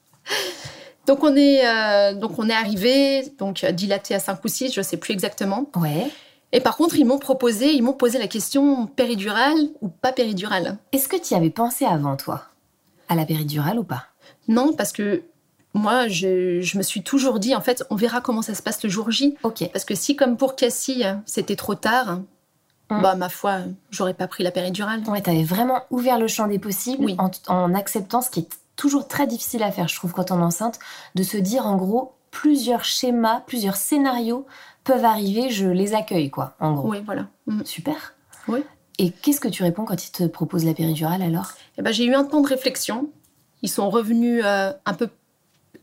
donc 1.07 1.23
on 1.23 1.37
est, 1.37 2.15
donc 2.17 2.37
on 2.37 2.49
est 2.49 2.55
arrivé, 2.55 3.33
donc 3.39 3.65
dilaté 3.65 4.17
à 4.17 4.19
5 4.19 4.45
ou 4.45 4.49
6, 4.49 4.73
je 4.73 4.83
sais 4.83 4.97
plus 4.97 5.13
exactement. 5.13 5.71
Ouais. 5.77 6.11
Et 6.53 6.61
par 6.61 6.77
contre, 6.77 6.97
ils 6.97 7.07
m'ont 7.07 7.19
proposé, 7.19 7.73
ils 7.73 7.83
m'ont 7.83 7.95
posé 7.95 8.19
la 8.19 8.29
question 8.29 8.87
péridurale 8.87 9.69
ou 9.81 9.89
pas 9.89 10.13
péridurale. 10.13 10.79
Est-ce 10.93 11.09
que 11.09 11.17
tu 11.17 11.35
y 11.35 11.37
avais 11.37 11.51
pensé 11.51 11.85
avant, 11.85 12.17
toi 12.17 12.45
À 13.09 13.15
la 13.15 13.25
péridurale 13.25 13.79
ou 13.79 13.85
pas? 13.85 14.05
Non, 14.49 14.75
parce 14.75 14.93
que 14.93 15.23
moi, 15.75 16.09
je, 16.09 16.77
me 16.77 16.83
suis 16.83 17.03
toujours 17.03 17.39
dit, 17.39 17.55
en 17.55 17.63
fait, 17.63 17.85
on 17.89 17.97
verra 17.97 18.21
comment 18.21 18.43
ça 18.43 18.55
se 18.55 18.63
passe 18.63 18.83
le 18.83 18.91
jour 18.91 19.11
J. 19.11 19.37
Ok. 19.43 19.69
Parce 19.73 19.87
que 19.87 19.95
si, 19.95 20.15
comme 20.15 20.37
pour 20.37 20.55
Cassie, 20.55 21.05
c'était 21.25 21.57
trop 21.57 21.75
tard, 21.75 22.21
hum. 22.91 23.01
bah, 23.01 23.15
ma 23.15 23.31
foi, 23.31 23.61
j'aurais 23.91 24.15
pas 24.15 24.29
pris 24.29 24.45
la 24.45 24.51
péridurale. 24.51 25.03
Ouais, 25.09 25.23
t'avais 25.23 25.45
vraiment 25.45 25.83
ouvert 25.91 26.19
le 26.19 26.29
champ 26.29 26.47
des 26.47 26.59
possibles 26.59 27.15
en, 27.19 27.31
en 27.49 27.75
acceptant 27.75 28.21
ce 28.21 28.29
qui 28.29 28.41
est 28.41 28.49
toujours 28.77 29.09
très 29.09 29.27
difficile 29.27 29.63
à 29.63 29.71
faire, 29.71 29.89
je 29.89 29.97
trouve, 29.97 30.13
quand 30.13 30.31
on 30.31 30.41
est 30.41 30.45
enceinte, 30.45 30.79
de 31.15 31.23
se 31.23 31.39
dire, 31.39 31.67
en 31.67 31.77
gros, 31.77 32.15
plusieurs 32.31 32.85
schémas, 32.85 33.41
plusieurs 33.47 33.77
scénarios 33.77 34.47
peuvent 34.85 35.05
arriver, 35.05 35.51
je 35.51 35.67
les 35.67 35.95
accueille, 35.95 36.31
quoi, 36.31 36.55
en 36.61 36.73
gros. 36.75 36.89
Oui, 36.89 37.03
voilà. 37.05 37.27
Mm. 37.47 37.65
Super. 37.65 38.15
Oui. 38.49 38.61
Et 38.99 39.11
qu'est-ce 39.11 39.41
que 39.41 39.49
tu 39.49 39.63
réponds 39.63 39.85
quand 39.85 40.07
ils 40.07 40.11
te 40.11 40.25
proposent 40.25 40.65
la 40.65 40.75
péridurale 40.75 41.23
alors? 41.23 41.53
Eh 41.79 41.83
ben, 41.83 41.93
J'ai 41.93 42.05
eu 42.05 42.15
un 42.15 42.25
temps 42.25 42.41
de 42.41 42.49
réflexion. 42.49 43.09
Ils 43.63 43.71
sont 43.71 43.91
revenus 43.91 44.43
euh, 44.45 44.73
un 44.85 44.95
peu 44.95 45.09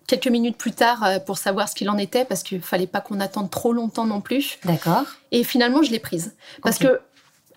quelques 0.06 0.28
minutes 0.28 0.58
plus 0.58 0.72
tard 0.72 1.04
euh, 1.04 1.20
pour 1.20 1.38
savoir 1.38 1.70
ce 1.70 1.76
qu'il 1.76 1.90
en 1.90 1.98
était 1.98 2.26
parce 2.26 2.44
qu'il 2.44 2.62
fallait 2.62 2.88
pas 2.88 3.00
qu'on 3.00 3.20
attende 3.20 3.50
trop 3.50 3.74
longtemps 3.74 4.06
non 4.06 4.22
plus. 4.22 4.60
D'accord. 4.66 5.06
Et 5.32 5.44
finalement, 5.44 5.82
je 5.84 5.92
l'ai 5.92 6.00
prise. 6.00 6.36
Parce 6.62 6.78
que 6.78 7.00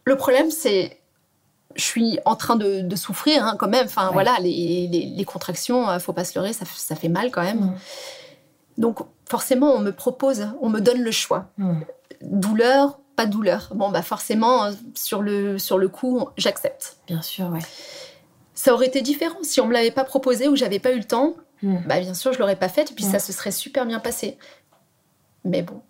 le 0.05 0.17
problème, 0.17 0.51
c'est 0.51 0.99
je 1.75 1.83
suis 1.83 2.19
en 2.27 2.37
train 2.37 2.57
de, 2.57 2.95
souffrir 2.97 3.45
hein, 3.45 3.57
quand 3.59 3.69
même. 3.69 3.87
Enfin 3.87 4.11
voilà, 4.13 4.37
les, 4.41 4.89
les, 4.89 5.25
contractions, 5.25 5.89
euh, 5.89 5.99
faut 5.99 6.13
pas 6.13 6.25
se 6.25 6.39
leurrer, 6.39 6.53
ça, 6.53 6.67
ça 6.67 6.95
fait 6.95 7.09
mal 7.09 7.31
quand 7.31 7.43
même. 7.43 7.61
Mm. 7.61 7.75
Donc 8.79 9.01
forcément, 9.29 9.73
on 9.75 9.81
me 9.81 9.93
propose, 9.93 10.49
on 10.61 10.69
me 10.69 10.81
donne 10.81 11.03
le 11.03 11.11
choix. 11.11 11.51
Hmm. 11.59 11.81
Douleur, 12.23 12.99
pas 13.17 13.27
douleur. 13.27 13.71
Bon, 13.75 13.91
bah 13.91 14.03
forcément, 14.03 14.71
sur 14.95 15.23
le, 15.23 15.59
sur 15.59 15.79
le 15.79 15.89
coup, 15.89 16.29
j'accepte. 16.37 16.97
Bien 17.07 17.23
sûr, 17.23 17.49
ouais. 17.51 17.61
Ça 18.55 18.73
aurait 18.75 18.87
été 18.87 19.03
différent 19.03 19.39
si 19.43 19.61
on 19.61 19.67
me 19.67 19.73
l'avait 19.73 19.91
pas 19.91 20.05
proposé 20.05 20.49
ou 20.49 20.57
j'avais 20.57 20.79
pas 20.79 20.93
eu 20.93 20.99
le 20.99 21.05
temps. 21.05 21.35
Hmm. 21.63 21.79
Bah 21.87 22.01
bien 22.01 22.15
sûr, 22.15 22.33
je 22.33 22.39
l'aurais 22.39 22.57
pas 22.57 22.69
fait 22.69 22.91
et 22.91 22.95
puis 22.95 23.05
ça 23.05 23.19
hmm. 23.19 23.21
se 23.21 23.33
serait 23.33 23.51
super 23.51 23.87
bien 23.87 24.01
passé. 24.01 24.39
Mais 25.45 25.63
bon, 25.63 25.83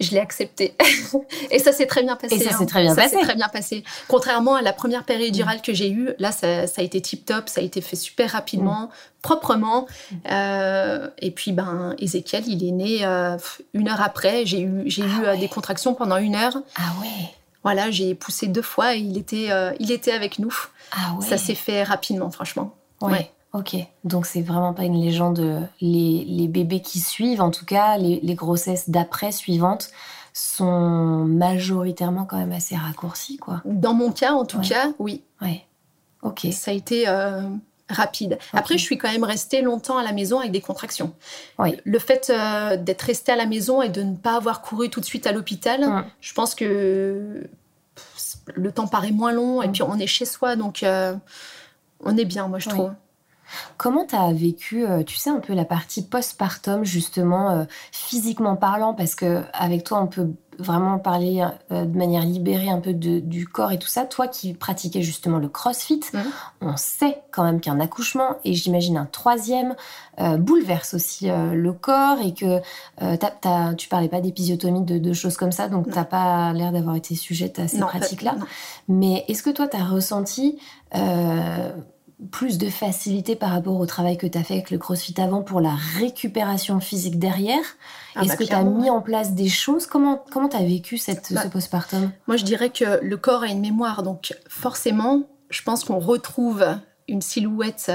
je 0.00 0.12
l'ai 0.12 0.18
accepté. 0.18 0.74
et 1.50 1.58
ça 1.58 1.72
s'est 1.72 1.86
très 1.86 2.02
bien 2.02 2.16
passé. 2.16 2.34
Et 2.34 2.38
ça 2.40 2.50
s'est 2.50 2.62
hein. 2.62 2.66
très 2.66 2.82
bien 2.82 2.94
ça 2.94 3.02
passé. 3.02 3.16
très 3.20 3.34
bien 3.34 3.48
passé. 3.48 3.84
Contrairement 4.08 4.54
à 4.54 4.62
la 4.62 4.72
première 4.72 5.04
péridurale 5.04 5.60
que 5.62 5.74
j'ai 5.74 5.90
eue, 5.90 6.10
là, 6.18 6.32
ça, 6.32 6.64
a 6.76 6.82
été 6.82 7.00
tip 7.00 7.26
top, 7.26 7.48
ça 7.48 7.60
a 7.60 7.64
été 7.64 7.80
fait 7.80 7.96
super 7.96 8.30
rapidement, 8.30 8.86
mm. 8.86 8.90
proprement. 9.22 9.86
Mm. 9.86 10.16
Euh, 10.30 11.08
et 11.18 11.30
puis, 11.30 11.52
ben, 11.52 11.94
Ezekiel, 11.98 12.44
il 12.46 12.66
est 12.66 12.72
né 12.72 13.04
euh, 13.04 13.36
une 13.74 13.88
heure 13.88 14.00
après. 14.00 14.46
J'ai 14.46 14.62
eu, 14.62 14.82
j'ai 14.86 15.02
eu 15.02 15.24
ah 15.24 15.30
euh, 15.30 15.36
des 15.36 15.48
contractions 15.48 15.94
pendant 15.94 16.16
une 16.16 16.34
heure. 16.34 16.56
Ah 16.76 16.92
ouais. 17.00 17.30
Voilà, 17.62 17.90
j'ai 17.90 18.14
poussé 18.14 18.46
deux 18.46 18.62
fois 18.62 18.96
et 18.96 19.00
il 19.00 19.18
était, 19.18 19.50
il 19.78 19.92
était 19.92 20.12
avec 20.12 20.38
nous. 20.38 20.54
Ah 20.92 21.14
ouais. 21.18 21.26
Ça 21.26 21.36
s'est 21.36 21.54
fait 21.54 21.82
rapidement, 21.82 22.30
franchement. 22.30 22.74
ouais. 23.02 23.30
Ok, 23.52 23.76
donc 24.04 24.26
c'est 24.26 24.42
vraiment 24.42 24.72
pas 24.72 24.84
une 24.84 25.00
légende. 25.00 25.68
Les, 25.80 26.24
les, 26.24 26.46
bébés 26.46 26.80
qui 26.80 27.00
suivent, 27.00 27.42
en 27.42 27.50
tout 27.50 27.64
cas, 27.64 27.98
les, 27.98 28.20
les 28.22 28.34
grossesses 28.34 28.90
d'après 28.90 29.32
suivantes, 29.32 29.90
sont 30.32 31.24
majoritairement 31.24 32.24
quand 32.24 32.38
même 32.38 32.52
assez 32.52 32.76
raccourcis, 32.76 33.36
quoi. 33.38 33.62
Dans 33.64 33.94
mon 33.94 34.12
cas, 34.12 34.32
en 34.32 34.44
tout 34.44 34.60
cas, 34.60 34.92
oui. 34.98 35.22
Ouais. 35.42 35.64
Ok. 36.22 36.46
Ça 36.52 36.70
a 36.70 36.74
été 36.74 37.08
euh, 37.08 37.42
rapide. 37.88 38.38
Après, 38.52 38.78
je 38.78 38.82
suis 38.82 38.98
quand 38.98 39.10
même 39.10 39.24
restée 39.24 39.62
longtemps 39.62 39.98
à 39.98 40.02
la 40.02 40.12
maison 40.12 40.38
avec 40.38 40.52
des 40.52 40.60
contractions. 40.60 41.14
Oui. 41.58 41.76
Le 41.84 41.98
fait 41.98 42.30
euh, 42.30 42.76
d'être 42.76 43.02
restée 43.02 43.32
à 43.32 43.36
la 43.36 43.46
maison 43.46 43.82
et 43.82 43.88
de 43.88 44.02
ne 44.02 44.16
pas 44.16 44.36
avoir 44.36 44.62
couru 44.62 44.90
tout 44.90 45.00
de 45.00 45.04
suite 45.04 45.26
à 45.26 45.32
l'hôpital, 45.32 45.80
mm. 45.80 46.04
je 46.20 46.34
pense 46.34 46.54
que 46.54 47.48
le 48.54 48.72
temps 48.72 48.86
paraît 48.86 49.12
moins 49.12 49.32
long 49.32 49.62
et 49.62 49.68
mm. 49.68 49.72
puis 49.72 49.82
on 49.82 49.98
est 49.98 50.06
chez 50.06 50.24
soi, 50.24 50.56
donc 50.56 50.82
euh, 50.82 51.14
on 52.04 52.16
est 52.16 52.24
bien, 52.24 52.48
moi 52.48 52.58
je 52.58 52.68
trouve. 52.68 52.92
Comment 53.76 54.04
tu 54.04 54.14
as 54.14 54.32
vécu, 54.32 54.84
euh, 54.84 55.02
tu 55.02 55.16
sais, 55.16 55.30
un 55.30 55.40
peu 55.40 55.54
la 55.54 55.64
partie 55.64 56.04
postpartum, 56.04 56.84
justement, 56.84 57.50
euh, 57.50 57.64
physiquement 57.92 58.56
parlant, 58.56 58.94
parce 58.94 59.14
que 59.14 59.42
avec 59.52 59.84
toi, 59.84 60.00
on 60.02 60.06
peut 60.06 60.28
vraiment 60.58 60.98
parler 60.98 61.42
euh, 61.72 61.86
de 61.86 61.96
manière 61.96 62.22
libérée 62.22 62.68
un 62.68 62.80
peu 62.80 62.92
du 62.92 63.48
corps 63.48 63.72
et 63.72 63.78
tout 63.78 63.88
ça. 63.88 64.04
Toi 64.04 64.28
qui 64.28 64.52
pratiquais 64.52 65.00
justement 65.00 65.38
le 65.38 65.48
crossfit, 65.48 66.00
mmh. 66.12 66.18
on 66.60 66.76
sait 66.76 67.22
quand 67.30 67.44
même 67.44 67.60
qu'un 67.60 67.80
accouchement, 67.80 68.36
et 68.44 68.52
j'imagine 68.52 68.98
un 68.98 69.06
troisième, 69.06 69.74
bouleverse 70.18 70.92
aussi 70.92 71.28
le 71.30 71.72
corps 71.72 72.18
et 72.22 72.34
que 72.34 72.60
tu 73.76 73.88
parlais 73.88 74.08
pas 74.10 74.20
d'épisiotomie, 74.20 74.82
de, 74.82 75.12
choses 75.14 75.38
comme 75.38 75.52
ça, 75.52 75.68
donc 75.70 75.88
tu 75.88 75.94
n'as 75.94 76.04
pas 76.04 76.52
l'air 76.52 76.72
d'avoir 76.72 76.94
été 76.96 77.14
sujette 77.14 77.58
à 77.58 77.66
ces 77.66 77.78
pratiques-là. 77.78 78.36
Mais 78.86 79.24
est-ce 79.28 79.42
que 79.42 79.48
toi, 79.48 79.66
tu 79.66 79.78
as 79.78 79.84
ressenti 79.84 80.58
plus 82.30 82.58
de 82.58 82.68
facilité 82.68 83.34
par 83.36 83.50
rapport 83.50 83.78
au 83.78 83.86
travail 83.86 84.18
que 84.18 84.26
tu 84.26 84.36
as 84.36 84.44
fait 84.44 84.54
avec 84.54 84.70
le 84.70 84.78
CrossFit 84.78 85.18
avant 85.20 85.42
pour 85.42 85.60
la 85.60 85.74
récupération 85.98 86.80
physique 86.80 87.18
derrière 87.18 87.64
ah 88.14 88.22
Est-ce 88.22 88.28
bah, 88.28 88.36
que 88.36 88.44
tu 88.44 88.52
as 88.52 88.62
mis 88.62 88.90
en 88.90 89.00
place 89.00 89.32
des 89.32 89.48
choses? 89.48 89.86
Comment 89.86 90.22
comment 90.30 90.48
tu 90.48 90.56
as 90.56 90.64
vécu 90.64 90.98
cette, 90.98 91.32
bah, 91.32 91.42
ce 91.44 91.48
postpartum? 91.48 92.10
Moi, 92.26 92.36
je 92.36 92.44
dirais 92.44 92.70
que 92.70 93.02
le 93.02 93.16
corps 93.16 93.42
a 93.42 93.46
une 93.46 93.60
mémoire. 93.60 94.02
Donc, 94.02 94.34
forcément, 94.48 95.22
je 95.48 95.62
pense 95.62 95.84
qu'on 95.84 95.98
retrouve 95.98 96.64
une 97.08 97.22
silhouette 97.22 97.92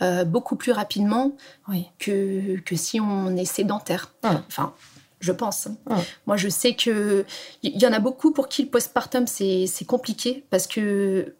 euh, 0.00 0.24
beaucoup 0.24 0.56
plus 0.56 0.72
rapidement 0.72 1.32
que, 1.98 2.58
que 2.60 2.76
si 2.76 3.00
on 3.00 3.36
est 3.36 3.44
sédentaire. 3.44 4.12
Enfin, 4.22 4.72
je 5.20 5.32
pense. 5.32 5.68
Moi, 6.26 6.36
je 6.36 6.48
sais 6.48 6.74
que 6.74 7.24
il 7.62 7.76
y 7.80 7.86
en 7.86 7.92
a 7.92 7.98
beaucoup 7.98 8.32
pour 8.32 8.48
qui 8.48 8.62
le 8.62 8.68
postpartum 8.68 9.26
c'est 9.26 9.86
compliqué 9.86 10.44
parce 10.50 10.66
que 10.66 11.34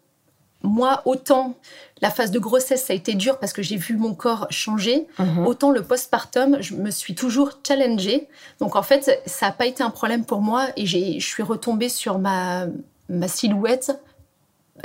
moi, 0.61 1.01
autant 1.05 1.55
la 2.01 2.09
phase 2.09 2.31
de 2.31 2.39
grossesse, 2.39 2.85
ça 2.85 2.93
a 2.93 2.95
été 2.95 3.13
dur 3.13 3.39
parce 3.39 3.53
que 3.53 3.61
j'ai 3.61 3.77
vu 3.77 3.95
mon 3.95 4.13
corps 4.13 4.47
changer, 4.49 5.07
mhm. 5.17 5.47
autant 5.47 5.71
le 5.71 5.83
postpartum, 5.83 6.61
je 6.61 6.75
me 6.75 6.91
suis 6.91 7.15
toujours 7.15 7.59
challengée. 7.65 8.27
Donc 8.59 8.75
en 8.75 8.83
fait, 8.83 9.21
ça 9.25 9.47
n'a 9.47 9.51
pas 9.51 9.65
été 9.65 9.83
un 9.83 9.89
problème 9.89 10.25
pour 10.25 10.41
moi 10.41 10.67
et 10.75 10.85
je 10.85 11.25
suis 11.25 11.43
retombée 11.43 11.89
sur 11.89 12.19
ma, 12.19 12.65
ma 13.09 13.27
silhouette 13.27 13.91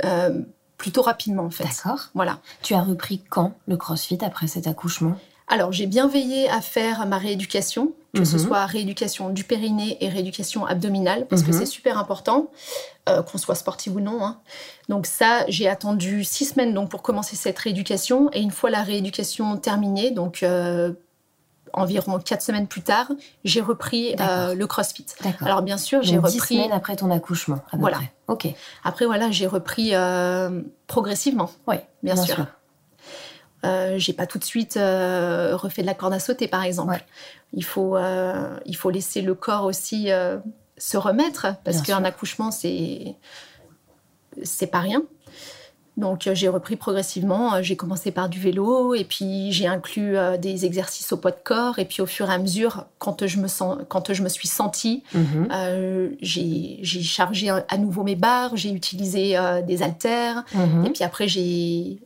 euh, 0.03 0.41
plutôt 0.77 1.01
rapidement 1.01 1.43
en 1.43 1.49
fait. 1.49 1.65
D'accord. 1.65 2.09
Voilà. 2.13 2.39
Tu 2.61 2.73
as 2.73 2.81
repris 2.81 3.21
quand 3.29 3.53
le 3.67 3.77
crossfit 3.77 4.19
après 4.21 4.47
cet 4.47 4.67
accouchement? 4.67 5.17
Alors, 5.47 5.71
j'ai 5.71 5.85
bien 5.85 6.07
veillé 6.07 6.49
à 6.49 6.59
faire 6.59 7.05
ma 7.05 7.17
rééducation, 7.17 7.93
que 8.15 8.25
ce 8.25 8.37
mhm. 8.37 8.47
soit 8.47 8.65
rééducation 8.65 9.29
du 9.29 9.43
périnée 9.43 9.97
et 10.01 10.09
rééducation 10.09 10.65
abdominale, 10.65 11.27
parce 11.27 11.43
que 11.43 11.51
mhm. 11.51 11.59
c'est 11.59 11.65
super 11.65 11.97
important, 11.97 12.49
euh, 13.09 13.21
qu'on 13.21 13.37
soit 13.37 13.55
sportif 13.55 13.93
ou 13.93 13.99
non. 13.99 14.25
Hein. 14.25 14.39
Donc 14.89 15.05
ça, 15.05 15.45
j'ai 15.47 15.67
attendu 15.67 16.23
six 16.23 16.45
semaines 16.45 16.73
donc, 16.73 16.89
pour 16.89 17.01
commencer 17.01 17.35
cette 17.35 17.59
rééducation, 17.59 18.29
et 18.33 18.41
une 18.41 18.51
fois 18.51 18.69
la 18.69 18.81
rééducation 18.81 19.57
terminée, 19.57 20.11
donc 20.11 20.41
euh, 20.41 20.93
environ 21.73 22.19
quatre 22.19 22.41
semaines 22.41 22.67
plus 22.67 22.81
tard, 22.81 23.11
j'ai 23.43 23.61
repris 23.61 24.15
euh, 24.19 24.55
le 24.55 24.65
CrossFit. 24.65 25.05
Alors 25.41 25.61
bien 25.61 25.77
sûr, 25.77 26.01
j'ai 26.01 26.17
repris... 26.17 26.31
Dix 26.31 26.39
semaines 26.39 26.71
après 26.71 26.95
ton 26.95 27.11
accouchement, 27.11 27.59
Voilà. 27.73 27.99
Ok. 28.27 28.47
Après, 28.83 29.05
voilà, 29.05 29.29
j'ai 29.29 29.45
repris 29.45 29.93
progressivement. 30.87 31.51
Oui, 31.67 31.75
bien, 32.01 32.15
sûr. 32.15 32.45
Euh, 33.65 33.97
j'ai 33.97 34.13
pas 34.13 34.27
tout 34.27 34.37
de 34.37 34.43
suite 34.43 34.77
euh, 34.77 35.55
refait 35.55 35.81
de 35.81 35.87
la 35.87 35.93
corde 35.93 36.13
à 36.13 36.19
sauter, 36.19 36.47
par 36.47 36.63
exemple. 36.63 37.03
Il, 37.53 37.63
faut, 37.63 37.95
euh, 37.95 38.57
il 38.65 38.75
faut 38.75 38.89
laisser 38.89 39.21
le 39.21 39.33
corps 39.33 39.65
aussi 39.65 40.09
se 40.77 40.97
remettre, 40.97 41.47
parce 41.63 41.81
qu'un 41.81 42.03
accouchement, 42.03 42.51
c'est 42.51 43.15
c'est 44.43 44.67
pas 44.67 44.79
rien. 44.79 45.01
Donc 45.95 46.29
j'ai 46.33 46.49
repris 46.49 46.75
progressivement. 46.75 47.61
J'ai 47.61 47.77
commencé 47.77 48.11
par 48.11 48.27
du 48.27 48.37
vélo 48.37 48.93
et 48.93 49.05
puis 49.05 49.53
j'ai 49.53 49.65
inclus 49.65 50.17
des 50.41 50.65
exercices 50.65 51.13
au 51.13 51.17
poids 51.17 51.31
de 51.31 51.39
corps. 51.41 51.79
Et 51.79 51.85
puis 51.85 52.01
au 52.01 52.05
fur 52.05 52.29
et 52.29 52.33
à 52.33 52.37
mesure, 52.37 52.87
quand 52.99 53.25
je 53.25 53.39
me, 53.39 53.47
sens, 53.47 53.77
quand 53.87 54.11
je 54.13 54.21
me 54.21 54.27
suis 54.27 54.49
sentie, 54.49 55.03
mhm. 55.13 56.17
j'ai 56.21 56.83
chargé 56.83 57.49
à 57.49 57.77
nouveau 57.77 58.03
mes 58.03 58.17
barres, 58.17 58.57
j'ai 58.57 58.71
utilisé 58.71 59.37
des 59.65 59.83
haltères. 59.83 60.43
Mhm. 60.53 60.85
Et 60.85 60.89
puis 60.89 61.05
après, 61.05 61.29
j'ai 61.29 62.01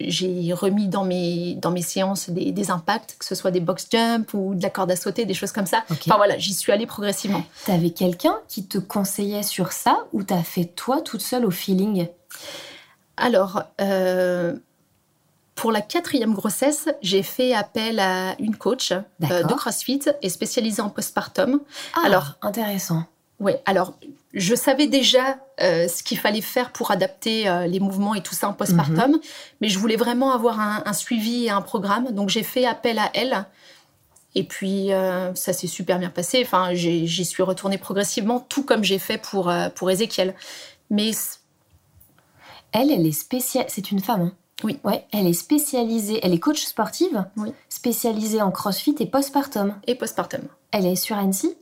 j'ai 0.00 0.52
remis 0.54 0.88
dans 0.88 1.04
mes, 1.04 1.54
dans 1.56 1.70
mes 1.70 1.82
séances 1.82 2.30
des, 2.30 2.70
impacts, 2.70 3.16
que 3.18 3.24
ce 3.24 3.34
soit 3.34 3.50
des 3.50 3.60
box 3.60 3.86
jump 3.90 4.32
ou 4.32 4.54
de 4.54 4.62
la 4.62 4.70
corde 4.70 4.90
à 4.90 4.96
sauter, 4.96 5.26
des 5.26 5.34
choses 5.34 5.52
comme 5.52 5.66
ça. 5.66 5.84
Enfin 5.90 6.16
voilà, 6.16 6.38
j'y 6.38 6.54
suis 6.54 6.72
allée 6.72 6.86
progressivement. 6.86 7.44
T'avais 7.66 7.90
quelqu'un 7.90 8.36
qui 8.48 8.66
te 8.66 8.78
conseillait 8.78 9.42
sur 9.42 9.72
ça 9.72 10.06
ou 10.12 10.22
t'as 10.22 10.42
fait 10.42 10.64
toi 10.64 11.00
toute 11.02 11.20
seule 11.20 11.44
au 11.44 11.50
feeling? 11.50 12.08
Alors, 13.16 13.62
euh, 13.80 14.56
pour 15.54 15.70
la 15.70 15.80
quatrième 15.80 16.34
grossesse, 16.34 16.88
j'ai 17.02 17.22
fait 17.22 17.54
appel 17.54 18.00
à 18.00 18.34
une 18.40 18.56
coach 18.56 18.92
euh, 18.92 19.02
de 19.20 19.54
CrossFit 19.54 20.00
et 20.22 20.28
spécialisée 20.28 20.82
en 20.82 20.90
postpartum. 20.90 21.60
Ah, 21.94 22.06
alors 22.06 22.34
intéressant. 22.42 23.04
Oui, 23.40 23.52
alors 23.66 23.94
je 24.32 24.54
savais 24.54 24.86
déjà 24.86 25.38
euh, 25.60 25.88
ce 25.88 26.02
qu'il 26.02 26.18
fallait 26.18 26.40
faire 26.40 26.72
pour 26.72 26.90
adapter 26.90 27.48
euh, 27.48 27.66
les 27.66 27.80
mouvements 27.80 28.14
et 28.14 28.22
tout 28.22 28.34
ça 28.34 28.48
en 28.48 28.52
postpartum, 28.52 29.12
mhm. 29.12 29.20
mais 29.60 29.68
je 29.68 29.78
voulais 29.78 29.96
vraiment 29.96 30.32
avoir 30.32 30.60
un, 30.60 30.92
suivi 30.92 31.46
et 31.46 31.50
un 31.50 31.62
programme. 31.62 32.12
Donc 32.12 32.28
j'ai 32.28 32.42
fait 32.42 32.66
appel 32.66 32.98
à 32.98 33.10
elle. 33.14 33.44
Et 34.36 34.42
puis 34.42 34.92
euh, 34.92 35.32
ça 35.34 35.52
s'est 35.52 35.68
super 35.68 35.98
bien 35.98 36.10
passé. 36.10 36.42
Enfin, 36.44 36.74
j'y 36.74 37.24
suis 37.24 37.42
retournée 37.42 37.78
progressivement, 37.78 38.40
tout 38.40 38.64
comme 38.64 38.82
j'ai 38.82 38.98
fait 38.98 39.18
pour, 39.18 39.52
pour 39.74 39.90
Ezekiel. 39.90 40.34
Mais 40.90 41.12
elle, 42.72 42.90
elle 42.90 43.06
est 43.06 43.12
spéciale. 43.12 43.66
C'est 43.68 43.90
une 43.92 44.00
femme. 44.00 44.22
Hein 44.22 44.32
oui. 44.64 44.78
Ouais, 44.84 45.06
elle 45.12 45.26
est 45.26 45.32
spécialisée. 45.32 46.20
Elle 46.22 46.34
est 46.34 46.40
coach 46.40 46.64
sportive. 46.64 47.24
Oui. 47.36 47.50
Spécialisée 47.68 48.42
en 48.42 48.50
CrossFit 48.50 48.96
et 48.98 49.06
postpartum. 49.06 49.74
Et 49.86 49.94
postpartum. 49.94 50.42
Elle 50.72 50.86
est 50.86 50.96
sur 50.96 51.16
Annecy? 51.16 51.56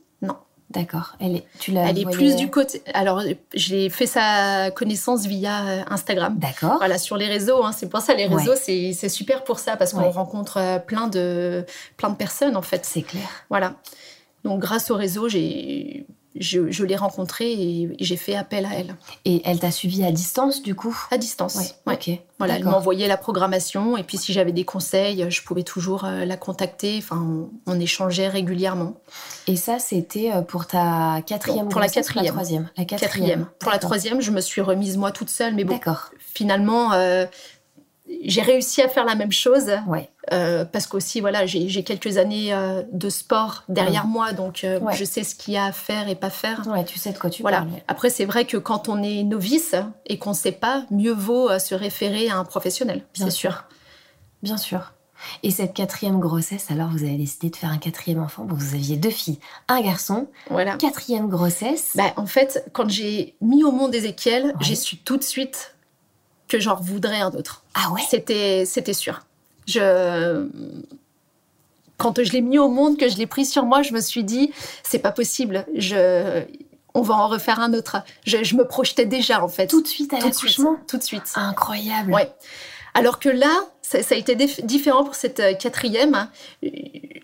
D'accord. 0.69 1.15
Elle 1.19 1.35
est, 1.35 1.45
tu 1.59 1.71
l'as 1.71 1.89
Elle 1.89 1.99
est 1.99 2.09
plus 2.09 2.35
du 2.35 2.49
côté. 2.49 2.81
Alors, 2.93 3.21
j'ai 3.53 3.89
fait 3.89 4.07
sa 4.07 4.71
connaissance 4.71 5.25
via 5.25 5.65
euh, 5.65 5.83
Instagram. 5.89 6.37
D'accord. 6.37 6.77
Voilà, 6.77 6.97
sur 6.97 7.15
les 7.15 7.27
réseaux. 7.27 7.63
Hein. 7.63 7.71
C'est 7.71 7.89
pour 7.89 7.99
ça, 7.99 8.13
les 8.15 8.25
réseaux, 8.25 8.55
c'est 8.55 9.09
super 9.09 9.43
pour 9.43 9.59
ça, 9.59 9.77
parce 9.77 9.93
qu'on 9.93 10.09
rencontre 10.09 10.57
euh, 10.57 10.79
plein 10.79 11.07
de, 11.07 11.65
plein 11.97 12.09
de 12.09 12.15
personnes, 12.15 12.55
en 12.55 12.61
fait. 12.61 12.85
C'est 12.85 13.03
clair. 13.03 13.27
Voilà. 13.49 13.75
Donc, 14.43 14.59
grâce 14.59 14.89
au 14.89 14.95
réseau, 14.95 15.29
j'ai 15.29 16.07
je, 16.35 16.83
l'ai 16.83 16.95
rencontrée 16.95 17.51
et, 17.51 17.95
j'ai 17.99 18.17
fait 18.17 18.35
appel 18.35 18.65
à 18.65 18.75
elle. 18.75 18.95
Et 19.25 19.41
elle 19.45 19.59
t'a 19.59 19.71
suivi 19.71 20.03
à 20.03 20.11
distance, 20.11 20.61
du 20.61 20.75
coup? 20.75 20.97
À 21.11 21.17
distance, 21.17 21.75
ouais. 21.85 21.93
Ok. 21.93 22.09
Voilà, 22.39 22.57
elle 22.57 22.65
m'envoyait 22.65 23.07
la 23.07 23.17
programmation 23.17 23.95
et 23.95 24.03
puis 24.03 24.17
si 24.17 24.33
j'avais 24.33 24.51
des 24.51 24.65
conseils, 24.65 25.25
je 25.29 25.43
pouvais 25.43 25.63
toujours 25.63 26.05
euh, 26.05 26.25
la 26.25 26.35
contacter. 26.35 26.97
Enfin, 26.97 27.47
on, 27.65 27.79
échangeait 27.79 28.27
régulièrement. 28.27 28.95
Et 29.47 29.55
ça, 29.55 29.79
c'était 29.79 30.31
euh, 30.33 30.41
pour 30.41 30.67
ta 30.67 31.21
quatrième 31.25 31.69
Pour 31.69 31.79
la 31.79 31.87
quatrième. 31.87 32.25
La 32.25 32.31
troisième? 32.31 32.69
La 32.77 32.85
quatrième. 32.85 33.47
Pour 33.59 33.71
la 33.71 33.79
troisième, 33.79 34.21
je 34.21 34.31
me 34.31 34.41
suis 34.41 34.61
remise 34.61 34.97
moi 34.97 35.11
toute 35.11 35.29
seule, 35.29 35.53
mais 35.53 35.63
bon. 35.63 35.73
D'accord. 35.73 36.09
Finalement, 36.19 36.93
euh, 36.93 37.25
j'ai 38.23 38.41
réussi 38.41 38.81
à 38.81 38.89
faire 38.89 39.05
la 39.05 39.15
même 39.15 39.31
chose. 39.31 39.71
Ouais. 39.87 40.09
Euh, 40.31 40.63
parce 40.63 40.87
qu'aussi, 40.87 41.19
voilà, 41.19 41.45
j'ai 41.45 41.83
quelques 41.83 42.17
années 42.17 42.53
euh, 42.53 42.83
de 42.91 43.09
sport 43.09 43.63
derrière 43.67 44.07
moi, 44.07 44.31
donc 44.31 44.63
euh, 44.63 44.79
je 44.93 45.03
sais 45.03 45.23
ce 45.23 45.35
qu'il 45.35 45.53
y 45.53 45.57
a 45.57 45.65
à 45.65 45.71
faire 45.71 46.07
et 46.07 46.15
pas 46.15 46.29
faire. 46.29 46.65
Ouais, 46.67 46.85
tu 46.85 46.97
sais 46.97 47.11
de 47.11 47.17
quoi 47.17 47.29
tu 47.29 47.41
voilà. 47.41 47.59
parles. 47.59 47.71
Après, 47.87 48.09
c'est 48.09 48.25
vrai 48.25 48.45
que 48.45 48.57
quand 48.57 48.87
on 48.87 49.03
est 49.03 49.23
novice 49.23 49.75
et 50.05 50.17
qu'on 50.17 50.29
ne 50.29 50.35
sait 50.35 50.53
pas, 50.53 50.85
mieux 50.91 51.11
vaut 51.11 51.49
se 51.59 51.75
référer 51.75 52.29
à 52.29 52.37
un 52.37 52.45
professionnel. 52.45 53.03
Bien 53.13 53.29
sûr. 53.29 53.65
Bien 54.43 54.57
sûr. 54.57 54.93
Et 55.41 55.51
cette 55.51 55.73
quatrième 55.73 56.19
grossesse, 56.19 56.69
alors 56.69 56.89
vous 56.89 57.03
avez 57.03 57.15
décidé 57.15 57.49
de 57.49 57.55
faire 57.55 57.69
un 57.69 57.77
quatrième 57.77 58.21
enfant. 58.21 58.43
Bon, 58.43 58.55
vous 58.55 58.75
aviez 58.75 58.97
deux 58.97 59.09
filles, 59.09 59.39
un 59.67 59.81
garçon. 59.81 60.27
Voilà. 60.49 60.75
Quatrième 60.75 61.29
grossesse. 61.29 61.91
Bah, 61.95 62.13
en 62.17 62.25
fait, 62.25 62.65
quand 62.73 62.89
j'ai 62.89 63.35
mis 63.41 63.63
au 63.63 63.71
monde 63.71 63.95
Ezekiel, 63.95 64.53
j'ai 64.59 64.75
su 64.75 64.97
tout 64.97 65.17
de 65.17 65.23
suite 65.23 65.75
que 66.47 66.59
j'en 66.59 66.75
voudrais 66.75 67.21
un 67.21 67.31
autre. 67.31 67.63
Ah 67.73 67.91
ouais? 67.91 68.01
C'était 68.09 68.93
sûr. 68.93 69.21
Je... 69.67 70.47
Quand 71.97 72.21
je 72.21 72.31
l'ai 72.31 72.41
mis 72.41 72.59
au 72.59 72.69
monde, 72.69 72.97
que 72.97 73.07
je 73.07 73.17
l'ai 73.17 73.27
pris 73.27 73.45
sur 73.45 73.65
moi, 73.65 73.81
je 73.81 73.93
me 73.93 74.01
suis 74.01 74.23
dit, 74.23 74.51
c'est 74.83 74.99
pas 74.99 75.11
possible. 75.11 75.65
Je... 75.75 76.43
On 76.95 77.01
va 77.01 77.15
en 77.15 77.27
refaire 77.27 77.59
un 77.59 77.73
autre. 77.73 77.97
Je, 78.25 78.55
me 78.55 78.65
projetais 78.65 79.05
déjà, 79.05 79.43
en 79.43 79.47
fait. 79.47 79.67
Tout 79.67 79.81
de 79.81 79.87
suite 79.87 80.13
à 80.13 80.19
l'accouchement 80.19 80.77
Tout 80.87 80.97
de 80.97 81.03
suite. 81.03 81.23
Incroyable. 81.35 82.13
Ouais. 82.13 82.31
Alors 82.93 83.19
que 83.19 83.29
là, 83.29 83.53
ça, 83.81 83.97
a 84.11 84.15
été 84.15 84.35
différent 84.35 85.03
pour 85.03 85.15
cette 85.15 85.39
euh, 85.39 85.53
quatrième. 85.53 86.27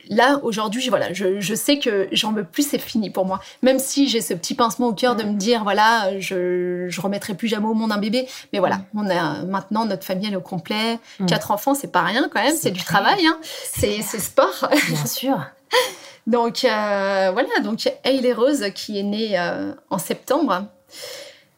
Là, 0.09 0.39
aujourd'hui, 0.43 0.89
voilà, 0.89 1.13
je, 1.13 1.53
sais 1.55 1.80
que 1.80 2.07
j'en 2.11 2.32
veux 2.32 2.43
plus, 2.43 2.67
c'est 2.67 2.80
fini 2.80 3.09
pour 3.09 3.26
moi. 3.26 3.39
Même 3.61 3.80
si 3.80 4.07
j'ai 4.07 4.22
ce 4.22 4.34
petit 4.34 4.55
pincement 4.55 4.88
au 4.88 4.93
cœur 4.93 5.15
de 5.15 5.24
me 5.24 5.38
dire, 5.38 5.63
voilà, 5.63 6.20
je, 6.20 6.88
je 6.89 7.01
remettrai 7.01 7.36
plus 7.36 7.47
jamais 7.47 7.67
au 7.67 7.74
monde 7.74 7.91
un 7.91 7.97
bébé. 7.97 8.28
Mais 8.53 8.59
voilà, 8.59 8.82
on 8.95 9.09
a 9.09 9.43
maintenant 9.43 9.86
notre 9.86 10.03
famille, 10.03 10.28
elle 10.28 10.34
est 10.34 10.38
au 10.38 10.41
complet. 10.41 10.99
Mm. 11.20 11.28
Quatre 11.28 11.51
enfants, 11.51 11.76
c'est 11.76 11.91
pas 11.91 12.01
rien 12.01 12.30
quand 12.34 12.41
même, 12.41 12.55
c'est 12.55 12.72
du 12.72 12.84
travail, 12.84 13.26
hein. 13.26 13.38
c'est 13.43 14.01
sport. 14.01 14.70
Bien 14.88 15.05
sûr. 15.05 15.39
donc 16.28 16.65
euh, 16.65 17.30
voilà, 17.32 17.59
donc 17.63 17.88
Hayley 18.03 18.34
Rose 18.34 18.65
qui 18.74 18.99
est 18.99 19.03
née 19.03 19.39
euh, 19.39 19.74
en 19.89 19.97
septembre. 19.97 20.65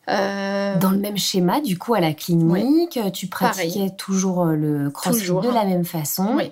Euh, 0.10 0.78
Dans 0.78 0.92
le 0.92 0.98
même 0.98 1.18
schéma, 1.18 1.62
du 1.62 1.78
coup, 1.78 1.94
à 1.94 2.00
la 2.00 2.14
clinique, 2.14 3.00
tu 3.14 3.28
pratiquais 3.28 3.92
toujours 3.98 4.46
le 4.46 4.90
crossfit 4.90 5.30
de 5.30 5.54
la 5.54 5.66
même 5.66 5.86
façon. 5.86 6.36
Oui. 6.36 6.52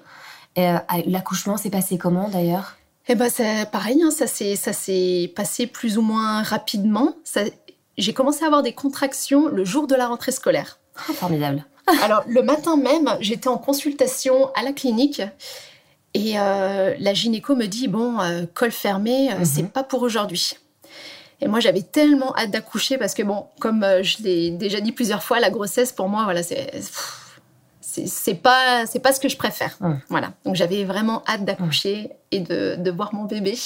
Euh, 0.58 0.78
l'accouchement 1.06 1.58
s'est 1.58 1.70
passé 1.70 1.98
comment 1.98 2.30
d'ailleurs? 2.30 2.78
Eh 3.08 3.16
ben, 3.16 3.30
c'est 3.30 3.70
pareil, 3.72 4.02
hein, 4.04 4.12
ça 4.12 4.28
s'est 4.28 5.34
passé 5.36 5.68
plus 5.68 5.98
ou 5.98 6.02
moins 6.02 6.44
rapidement. 6.44 7.16
J'ai 7.98 8.14
commencé 8.14 8.44
à 8.44 8.48
avoir 8.48 8.64
des 8.64 8.74
contractions 8.74 9.48
le 9.48 9.66
jour 9.66 9.88
de 9.88 9.96
la 9.96 10.08
rentrée 10.08 10.32
scolaire. 10.32 10.80
Oh, 11.10 11.14
formidable. 11.14 11.66
Alors, 12.04 12.24
le 12.28 12.44
matin 12.44 12.78
même, 12.78 13.10
j'étais 13.20 13.48
en 13.48 13.58
consultation 13.58 14.52
à 14.54 14.62
la 14.62 14.74
clinique 14.74 15.22
et 16.14 16.40
euh, 16.40 16.96
la 17.00 17.14
gynéco 17.14 17.56
me 17.56 17.66
dit 17.66 17.88
Bon, 17.88 18.20
euh, 18.20 18.46
col 18.54 18.72
fermé, 18.72 19.34
mhm. 19.34 19.46
c'est 19.46 19.64
pas 19.72 19.84
pour 19.84 20.02
aujourd'hui. 20.04 20.58
Et 21.42 21.48
moi, 21.48 21.60
j'avais 21.60 21.82
tellement 21.82 22.36
hâte 22.36 22.52
d'accoucher 22.52 22.98
parce 22.98 23.14
que, 23.14 23.24
bon, 23.24 23.46
comme 23.60 23.86
je 24.02 24.24
l'ai 24.24 24.52
déjà 24.52 24.82
dit 24.82 24.92
plusieurs 24.92 25.24
fois, 25.24 25.40
la 25.40 25.50
grossesse, 25.50 25.92
pour 25.94 26.10
moi, 26.10 26.26
voilà, 26.26 26.44
c'est 26.44 26.70
c'est 28.06 28.36
pas 28.36 28.86
c'est 28.86 29.00
pas 29.00 29.14
ce 29.14 29.20
que 29.20 29.30
je 29.30 29.38
préfère. 29.38 29.78
Voilà. 30.10 30.34
Donc 30.46 30.56
j'avais 30.56 30.84
vraiment 30.84 31.24
hâte 31.28 31.46
d'accoucher 31.46 32.12
et 32.32 32.40
de, 32.40 32.76
de, 32.78 32.92
voir 32.92 33.14
mon 33.14 33.26
bébé. 33.26 33.58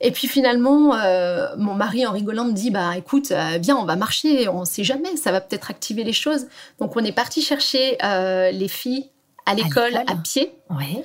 Et 0.00 0.10
puis 0.10 0.28
finalement, 0.28 0.94
euh, 0.94 1.48
mon 1.56 1.74
mari 1.74 2.06
en 2.06 2.12
rigolant 2.12 2.44
me 2.44 2.52
dit 2.52 2.70
bah 2.70 2.96
écoute, 2.96 3.30
euh, 3.30 3.58
viens, 3.60 3.76
on 3.76 3.84
va 3.84 3.96
marcher, 3.96 4.48
on 4.48 4.64
sait 4.64 4.84
jamais, 4.84 5.16
ça 5.16 5.32
va 5.32 5.40
peut-être 5.40 5.70
activer 5.70 6.04
les 6.04 6.12
choses. 6.12 6.46
Donc 6.78 6.96
on 6.96 7.04
est 7.04 7.12
parti 7.12 7.40
chercher 7.40 7.96
euh, 8.04 8.50
les 8.50 8.68
filles 8.68 9.10
à 9.46 9.54
l'école 9.54 9.96
à, 9.96 10.16
pied. 10.16 10.54
Ouais. 10.70 11.04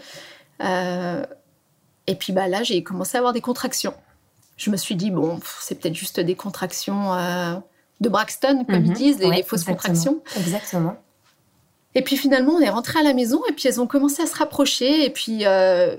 et 2.07 2.15
puis 2.15 2.33
bah 2.33 2.47
là, 2.47 2.63
j'ai 2.63 2.83
commencé 2.83 3.17
à 3.17 3.19
avoir 3.19 3.33
des 3.33 3.41
contractions. 3.41 3.93
Je 4.59 4.69
me 4.69 4.77
suis 4.77 4.95
dit 4.95 5.09
bon, 5.09 5.39
c'est 5.61 5.79
peut-être 5.79 5.95
juste 5.95 6.19
des 6.19 6.35
contractions 6.35 7.13
de 8.01 8.09
Braxton, 8.09 8.65
comme 8.65 8.85
ils 8.85 8.91
mhm. 8.91 8.93
disent, 8.93 9.17
des, 9.17 9.43
fausses 9.43 9.63
contractions. 9.63 10.21
Exactement. 10.37 10.97
Et 11.95 12.01
puis 12.01 12.17
finalement, 12.17 12.53
on 12.53 12.59
est 12.59 12.69
rentré 12.69 12.99
à 12.99 13.03
la 13.03 13.13
maison 13.13 13.41
et 13.49 13.53
puis 13.53 13.67
elles 13.67 13.81
ont 13.81 13.87
commencé 13.87 14.21
à 14.21 14.27
se 14.27 14.35
rapprocher. 14.35 15.05
Et 15.05 15.09
puis 15.09 15.45
euh, 15.45 15.97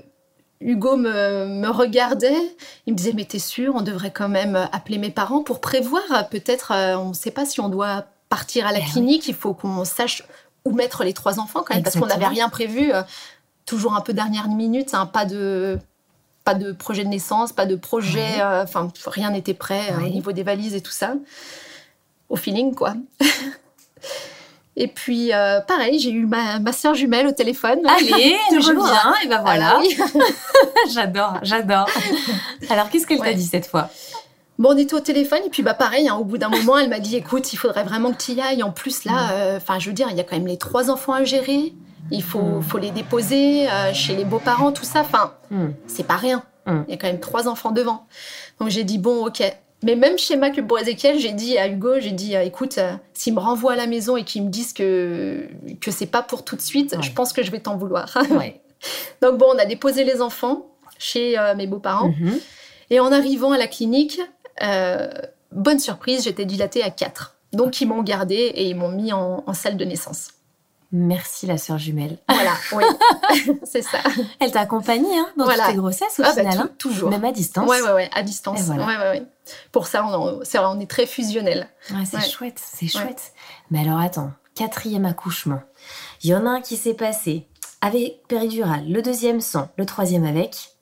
Hugo 0.61 0.95
me, 0.95 1.67
regardait. 1.69 2.55
Il 2.85 2.93
me 2.93 2.97
disait 2.97 3.13
Mais 3.13 3.25
t'es 3.25 3.39
sûr, 3.39 3.75
on 3.75 3.81
devrait 3.81 4.11
quand 4.11 4.29
même 4.29 4.55
appeler 4.71 4.97
mes 4.97 5.11
parents 5.11 5.43
pour 5.43 5.59
prévoir. 5.59 6.29
Peut-être, 6.29 6.71
euh, 6.71 6.95
on 6.95 7.09
ne 7.09 7.13
sait 7.13 7.31
pas 7.31 7.45
si 7.45 7.59
on 7.59 7.69
doit 7.69 8.05
partir 8.29 8.65
à 8.65 8.71
la 8.71 8.79
eh 8.79 8.83
clinique. 8.91 9.27
Il 9.27 9.35
faut 9.35 9.53
qu'on 9.53 9.83
sache 9.85 10.23
où 10.63 10.71
mettre 10.71 11.03
les 11.03 11.13
trois 11.13 11.39
enfants 11.39 11.63
quand 11.65 11.73
même, 11.73 11.83
parce 11.83 11.97
qu'on 11.97 12.05
n'avait 12.05 12.27
rien 12.27 12.49
prévu. 12.49 12.93
Euh, 12.93 13.03
toujours 13.65 13.95
un 13.95 14.01
peu 14.01 14.13
dernière 14.13 14.47
minute, 14.47 14.93
hein, 14.93 15.05
pas 15.05 15.23
de 15.23 15.77
pas 16.43 16.53
de 16.55 16.71
projet 16.71 17.03
de 17.03 17.09
naissance, 17.09 17.51
pas 17.53 17.65
de 17.65 17.75
projet, 17.75 18.41
enfin 18.41 18.91
rien 19.05 19.31
n'était 19.31 19.53
prêt 19.53 19.93
au 19.97 20.09
niveau 20.09 20.31
des 20.31 20.43
valises 20.43 20.75
et 20.75 20.81
tout 20.81 20.91
ça. 20.91 21.13
Au 22.29 22.35
feeling, 22.35 22.73
quoi. 22.73 22.93
Et 24.77 24.87
puis, 24.87 25.33
euh, 25.33 25.59
pareil, 25.61 25.99
j'ai 25.99 26.11
eu 26.11 26.25
ma, 26.25 26.59
ma 26.59 26.71
soeur 26.71 26.93
jumelle 26.95 27.27
au 27.27 27.31
téléphone. 27.31 27.79
Allez, 27.85 28.37
je 28.51 28.69
reviens, 28.69 29.13
et 29.23 29.27
ben 29.27 29.41
voilà. 29.41 29.79
j'adore, 30.93 31.39
j'adore. 31.43 31.89
Alors, 32.69 32.89
qu'est-ce 32.89 33.05
qu'elle 33.05 33.19
t'a 33.19 33.33
dit 33.33 33.45
cette 33.45 33.67
fois? 33.67 33.89
Bon, 34.57 34.73
on 34.73 34.77
était 34.77 34.93
au 34.93 34.99
téléphone, 34.99 35.41
et 35.45 35.49
puis 35.49 35.63
bah 35.63 35.73
pareil, 35.73 36.07
hein, 36.07 36.15
au 36.15 36.23
bout 36.23 36.37
d'un 36.37 36.49
moment, 36.49 36.77
elle 36.77 36.89
m'a 36.89 36.99
dit, 36.99 37.17
écoute, 37.17 37.51
il 37.51 37.57
faudrait 37.57 37.83
vraiment 37.83 38.13
que 38.13 38.23
tu 38.23 38.31
y 38.31 38.41
ailles. 38.41 38.63
En 38.63 38.71
plus, 38.71 39.03
là, 39.03 39.11
mm. 39.11 39.29
euh, 39.33 39.57
enfin, 39.57 39.79
je 39.79 39.89
veux 39.89 39.93
dire, 39.93 40.07
il 40.09 40.17
y 40.17 40.21
a 40.21 40.23
quand 40.23 40.37
même 40.37 40.47
les 40.47 40.57
trois 40.57 40.89
enfants 40.89 41.13
à 41.13 41.23
gérer. 41.25 41.73
Il 42.09 42.23
faut, 42.23 42.59
mm. 42.59 42.61
faut 42.63 42.77
les 42.77 42.91
déposer 42.91 43.69
euh, 43.69 43.93
chez 43.93 44.15
les 44.15 44.25
beaux-parents, 44.25 44.71
tout 44.71 44.85
ça. 44.85 45.01
Enfin, 45.01 45.33
mm. 45.51 45.67
c'est 45.87 46.05
pas 46.05 46.17
rien. 46.17 46.43
Il 46.67 46.91
y 46.91 46.93
a 46.93 46.97
quand 46.97 47.07
même 47.07 47.19
trois 47.19 47.49
enfants 47.49 47.71
devant. 47.71 48.05
Donc 48.59 48.69
j'ai 48.69 48.85
dit, 48.85 48.97
bon, 48.97 49.25
ok, 49.25 49.43
mais 49.83 49.95
même 49.95 50.17
schéma 50.17 50.51
que 50.51 50.61
pour 50.61 50.77
Ezekiel, 50.77 51.17
j'ai 51.17 51.31
dit 51.31 51.57
à 51.57 51.67
Hugo, 51.67 51.99
j'ai 51.99 52.11
dit, 52.11 52.35
euh, 52.35 52.43
écoute, 52.43 52.77
euh, 52.77 52.93
s'ils 53.13 53.33
me 53.33 53.39
renvoient 53.39 53.73
à 53.73 53.75
la 53.75 53.87
maison 53.87 54.15
et 54.15 54.23
qu'ils 54.23 54.43
me 54.43 54.49
disent 54.49 54.73
que 54.73 55.47
que 55.79 55.89
c'est 55.89 56.05
pas 56.05 56.21
pour 56.21 56.45
tout 56.45 56.55
de 56.55 56.61
suite, 56.61 56.95
je 57.01 57.11
pense 57.11 57.33
que 57.33 57.41
je 57.41 57.49
vais 57.49 57.59
t'en 57.59 57.77
vouloir. 57.77 58.15
Donc 59.21 59.37
bon, 59.37 59.47
on 59.53 59.57
a 59.57 59.65
déposé 59.65 60.03
les 60.03 60.21
enfants 60.21 60.67
chez 60.99 61.37
euh, 61.37 61.55
mes 61.55 61.65
beaux-parents. 61.65 62.09
Mhm. 62.09 62.39
Et 62.91 62.99
en 62.99 63.11
arrivant 63.11 63.51
à 63.53 63.57
la 63.57 63.67
clinique, 63.67 64.19
bonne 65.51 65.79
surprise, 65.79 66.25
j'étais 66.25 66.45
dilatée 66.45 66.83
à 66.83 66.91
4. 66.91 67.35
Donc 67.53 67.81
ils 67.81 67.87
m'ont 67.87 68.03
gardée 68.03 68.35
et 68.35 68.69
ils 68.69 68.75
m'ont 68.75 68.91
mis 68.91 69.13
en, 69.13 69.53
salle 69.53 69.77
de 69.77 69.85
naissance. 69.85 70.29
Merci 70.93 71.45
la 71.45 71.57
sœur 71.57 71.77
jumelle. 71.77 72.17
Voilà, 72.27 72.53
oui, 72.73 72.83
c'est 73.63 73.81
ça. 73.81 73.99
Elle 74.39 74.51
t'a 74.51 74.61
accompagnée 74.61 75.17
hein, 75.17 75.27
dans 75.37 75.45
toutes 75.45 75.65
tes 75.65 75.75
grossesses 75.75 76.19
au 76.19 76.23
ah, 76.23 76.33
bah, 76.35 76.41
final. 76.41 76.59
Hein. 76.59 76.69
toujours. 76.77 77.09
Même 77.09 77.23
à 77.23 77.31
distance. 77.31 77.69
Ouais, 77.69 77.81
ouais, 77.81 77.93
ouais, 77.93 78.09
à 78.13 78.23
distance. 78.23 78.67
Ouais, 78.67 78.77
ouais, 78.77 78.97
ouais. 78.97 79.23
Pour 79.71 79.87
ça, 79.87 80.05
on, 80.05 80.41
est, 80.41 80.57
on 80.59 80.79
est 80.79 80.89
très 80.89 81.05
fusionnel. 81.05 81.69
Ouais, 81.91 82.03
c'est 82.05 82.29
chouette, 82.29 82.59
c'est 82.61 82.87
chouette. 82.87 83.33
Mais 83.69 83.79
alors 83.79 83.99
attends, 83.99 84.31
quatrième 84.55 85.05
accouchement. 85.05 85.61
Il 86.23 86.29
y 86.29 86.35
en 86.35 86.45
a 86.45 86.49
un 86.49 86.61
qui 86.61 86.75
s'est 86.75 86.93
passé 86.93 87.47
avec 87.81 88.27
péridurale, 88.27 88.87
le 88.87 89.01
deuxième 89.01 89.41
sans, 89.41 89.69
le 89.77 89.85
troisième 89.85 90.25
avec. 90.25 90.75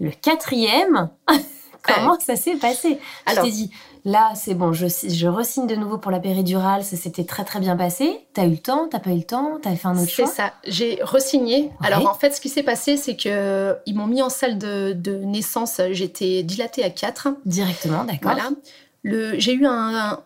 Le 0.00 0.10
quatrième, 0.10 1.10
comment 1.82 2.18
ça 2.20 2.36
s'est 2.36 2.56
passé? 2.56 3.00
Alors, 3.26 3.44
Je 3.44 3.50
t'ai 3.50 3.56
dit, 3.56 3.70
Là, 4.08 4.32
c'est 4.34 4.54
bon, 4.54 4.72
je, 4.72 4.86
je 4.86 5.26
re-signe 5.26 5.66
de 5.66 5.74
nouveau 5.74 5.98
pour 5.98 6.10
la 6.10 6.18
péridurale, 6.18 6.82
ça 6.82 6.96
s'était 6.96 7.24
très 7.24 7.44
très 7.44 7.60
bien 7.60 7.76
passé. 7.76 8.24
T'as 8.32 8.46
eu 8.46 8.52
le 8.52 8.56
temps, 8.56 8.88
t'as 8.90 9.00
pas 9.00 9.10
eu 9.10 9.18
le 9.18 9.22
temps, 9.22 9.58
t'avais 9.62 9.76
fait 9.76 9.86
un 9.86 9.98
autre 9.98 10.08
choix? 10.08 10.26
C'est 10.26 10.34
ça, 10.34 10.54
j'ai 10.66 10.98
re-signé. 11.02 11.70
Alors 11.82 12.08
en 12.08 12.14
fait, 12.14 12.34
ce 12.34 12.40
qui 12.40 12.48
s'est 12.48 12.62
passé, 12.62 12.96
c'est 12.96 13.16
que 13.16 13.76
ils 13.84 13.94
m'ont 13.94 14.06
mis 14.06 14.22
en 14.22 14.30
salle 14.30 14.56
de, 14.56 14.94
naissance, 15.24 15.82
j'étais 15.90 16.42
dilatée 16.42 16.84
à 16.84 16.88
4. 16.88 17.28
Directement, 17.44 18.04
d'accord. 18.04 18.32
Voilà. 18.32 19.36
J'ai 19.38 19.52
eu 19.52 19.66
un, 19.66 20.20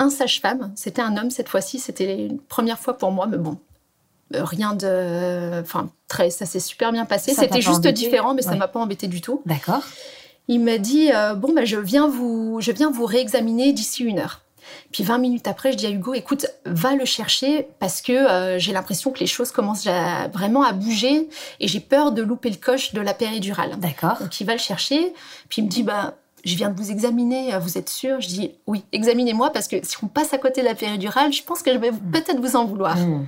un, 0.00 0.10
sage-femme, 0.10 0.72
c'était 0.74 1.02
un 1.02 1.16
homme 1.16 1.30
cette 1.30 1.48
fois-ci, 1.48 1.78
c'était 1.78 2.28
la 2.28 2.34
première 2.48 2.80
fois 2.80 2.98
pour 2.98 3.12
moi, 3.12 3.28
mais 3.28 3.38
bon, 3.38 3.56
euh, 4.34 4.42
rien 4.42 4.74
de. 4.74 5.60
Enfin, 5.60 5.90
très, 6.08 6.30
ça 6.30 6.44
s'est 6.44 6.58
super 6.58 6.90
bien 6.90 7.04
passé. 7.04 7.34
C'était 7.34 7.62
juste 7.62 7.86
différent, 7.86 8.34
mais 8.34 8.42
ça 8.42 8.56
m'a 8.56 8.66
pas 8.66 8.80
embêté 8.80 9.06
du 9.06 9.20
tout. 9.20 9.42
D'accord 9.46 9.84
il 10.48 10.60
m'a 10.60 10.78
dit 10.78 11.10
euh, 11.12 11.34
bon 11.34 11.52
ben 11.52 11.64
je 11.64 11.76
viens 11.76 12.08
vous 12.08 12.58
je 12.60 12.72
viens 12.72 12.90
vous 12.90 13.04
réexaminer 13.04 13.72
d'ici 13.72 14.02
une 14.02 14.18
heure. 14.18 14.40
Puis 14.92 15.02
20 15.02 15.18
minutes 15.18 15.48
après, 15.48 15.72
je 15.72 15.78
dis 15.78 15.86
à 15.86 15.90
Hugo, 15.90 16.12
écoute, 16.12 16.46
va 16.66 16.94
le 16.94 17.06
chercher 17.06 17.68
parce 17.78 18.02
que 18.02 18.12
euh, 18.12 18.58
j'ai 18.58 18.72
l'impression 18.72 19.10
que 19.12 19.20
les 19.20 19.26
choses 19.26 19.50
commencent 19.50 19.88
vraiment 20.32 20.62
à 20.62 20.72
bouger 20.72 21.28
et 21.60 21.68
j'ai 21.68 21.80
peur 21.80 22.12
de 22.12 22.22
louper 22.22 22.50
le 22.50 22.56
coche 22.56 22.92
de 22.92 23.00
la 23.00 23.14
péridurale. 23.14 23.76
D'accord. 23.78 24.18
Donc 24.20 24.38
il 24.40 24.46
va 24.46 24.52
le 24.52 24.58
chercher, 24.58 25.14
puis 25.48 25.62
il 25.62 25.64
me 25.64 25.70
dit, 25.70 25.82
bah, 25.82 26.16
je 26.44 26.54
viens 26.54 26.68
de 26.68 26.76
vous 26.76 26.90
examiner, 26.90 27.56
vous 27.60 27.78
êtes 27.78 27.88
sûr? 27.88 28.20
Je 28.20 28.28
dis, 28.28 28.52
oui, 28.66 28.84
examinez-moi 28.92 29.50
parce 29.50 29.68
que 29.68 29.76
si 29.82 29.96
on 30.02 30.06
passe 30.06 30.34
à 30.34 30.38
côté 30.38 30.60
de 30.60 30.66
la 30.66 30.74
péridurale, 30.74 31.32
je 31.32 31.42
pense 31.42 31.62
que 31.62 31.72
je 31.72 31.78
vais 31.78 31.90
hmm. 31.90 32.10
peut-être 32.12 32.40
vous 32.40 32.56
en 32.56 32.66
vouloir. 32.66 32.96
Hmm. 32.96 33.26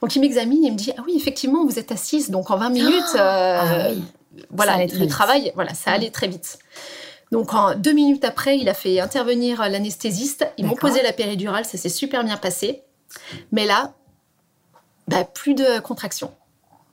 Donc 0.00 0.16
il 0.16 0.20
m'examine, 0.20 0.64
il 0.64 0.72
me 0.72 0.76
dit, 0.76 0.92
ah 0.98 1.02
oui, 1.06 1.14
effectivement, 1.16 1.64
vous 1.64 1.78
êtes 1.78 1.92
assise, 1.92 2.30
donc 2.30 2.50
en 2.50 2.56
20 2.56 2.70
minutes, 2.70 3.02
ah, 3.14 3.18
euh, 3.18 3.60
ah 3.60 3.88
oui 3.92 4.02
voilà, 4.50 4.84
le 4.86 5.06
travail, 5.06 5.52
voilà, 5.54 5.74
ça 5.74 5.90
allait 5.90 6.10
très 6.10 6.28
vite. 6.28 6.58
Donc, 7.32 7.54
en 7.54 7.74
deux 7.74 7.92
minutes 7.92 8.24
après, 8.24 8.58
il 8.58 8.68
a 8.68 8.74
fait 8.74 9.00
intervenir 9.00 9.66
l'anesthésiste. 9.68 10.46
Ils 10.58 10.66
m'ont 10.66 10.76
posé 10.76 11.02
la 11.02 11.12
péridurale, 11.12 11.64
ça 11.64 11.78
s'est 11.78 11.88
super 11.88 12.24
bien 12.24 12.36
passé. 12.36 12.82
Mais 13.52 13.66
là, 13.66 13.94
bah, 15.08 15.24
plus 15.24 15.54
de 15.54 15.80
contraction. 15.80 16.32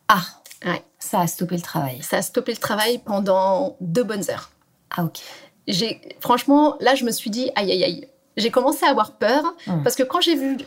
Ah, 0.07 0.23
ouais. 0.65 0.81
ça 0.97 1.19
a 1.19 1.27
stoppé 1.27 1.55
le 1.55 1.61
travail. 1.61 2.01
Ça 2.01 2.17
a 2.17 2.21
stoppé 2.21 2.53
le 2.53 2.57
travail 2.57 2.99
pendant 2.99 3.75
deux 3.81 4.03
bonnes 4.03 4.29
heures. 4.29 4.49
Ah, 4.95 5.03
ok. 5.03 5.19
J'ai, 5.67 6.01
franchement, 6.21 6.77
là, 6.79 6.95
je 6.95 7.03
me 7.03 7.11
suis 7.11 7.29
dit, 7.29 7.51
aïe, 7.55 7.71
aïe, 7.71 7.83
aïe. 7.83 8.07
J'ai 8.37 8.51
commencé 8.51 8.85
à 8.85 8.89
avoir 8.89 9.17
peur 9.17 9.43
hum. 9.67 9.83
parce 9.83 9.97
que 9.97 10.03
quand 10.03 10.21
j'ai 10.21 10.35
vu, 10.35 10.57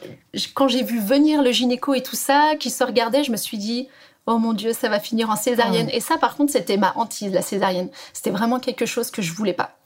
quand 0.52 0.68
j'ai 0.68 0.82
vu 0.82 1.00
venir 1.00 1.42
le 1.42 1.50
gynéco 1.50 1.94
et 1.94 2.02
tout 2.02 2.16
ça, 2.16 2.54
qui 2.60 2.70
se 2.70 2.84
regardait, 2.84 3.24
je 3.24 3.32
me 3.32 3.38
suis 3.38 3.56
dit, 3.56 3.88
oh 4.26 4.38
mon 4.38 4.52
Dieu, 4.52 4.72
ça 4.72 4.88
va 4.88 5.00
finir 5.00 5.30
en 5.30 5.36
césarienne. 5.36 5.88
Ah 5.90 5.96
et 5.96 6.00
ça, 6.00 6.18
par 6.18 6.36
contre, 6.36 6.52
c'était 6.52 6.76
ma 6.76 6.92
hantise, 6.96 7.32
la 7.32 7.42
césarienne. 7.42 7.88
C'était 8.12 8.30
vraiment 8.30 8.60
quelque 8.60 8.86
chose 8.86 9.10
que 9.10 9.22
je 9.22 9.32
voulais 9.32 9.52
pas. 9.52 9.76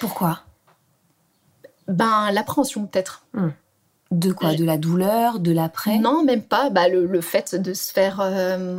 Pourquoi? 0.00 0.40
Ben, 1.88 2.30
l'appréhension, 2.32 2.86
peut-être. 2.86 3.24
Hmm. 3.32 3.50
De 4.10 4.32
quoi? 4.32 4.54
De 4.54 4.64
la 4.64 4.78
douleur 4.78 5.40
De 5.40 5.52
l'après? 5.52 5.98
Non, 5.98 6.24
même 6.24 6.42
pas. 6.42 6.70
Bah, 6.70 6.88
le, 6.88 7.20
fait 7.20 7.54
de 7.54 7.74
se 7.74 7.92
faire 7.92 8.20
euh, 8.20 8.78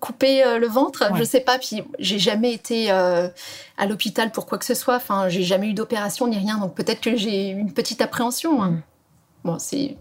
couper 0.00 0.44
euh, 0.44 0.58
le 0.58 0.66
ventre, 0.66 1.10
je 1.16 1.24
sais 1.24 1.40
pas. 1.40 1.58
Puis, 1.58 1.82
j'ai 1.98 2.18
jamais 2.18 2.52
été 2.52 2.90
euh, 2.90 3.28
à 3.76 3.86
l'hôpital 3.86 4.30
pour 4.30 4.46
quoi 4.46 4.58
que 4.58 4.64
ce 4.64 4.74
soit. 4.74 4.96
Enfin, 4.96 5.28
j'ai 5.28 5.42
jamais 5.42 5.68
eu 5.68 5.74
d'opération 5.74 6.28
ni 6.28 6.36
rien. 6.36 6.58
Donc, 6.58 6.74
peut-être 6.74 7.00
que 7.00 7.16
j'ai 7.16 7.48
une 7.48 7.72
petite 7.72 8.00
appréhension. 8.00 8.62
Hein. 8.62 8.70
Hmm. 8.70 8.82
Bon, 9.44 9.58
c'est 9.58 9.96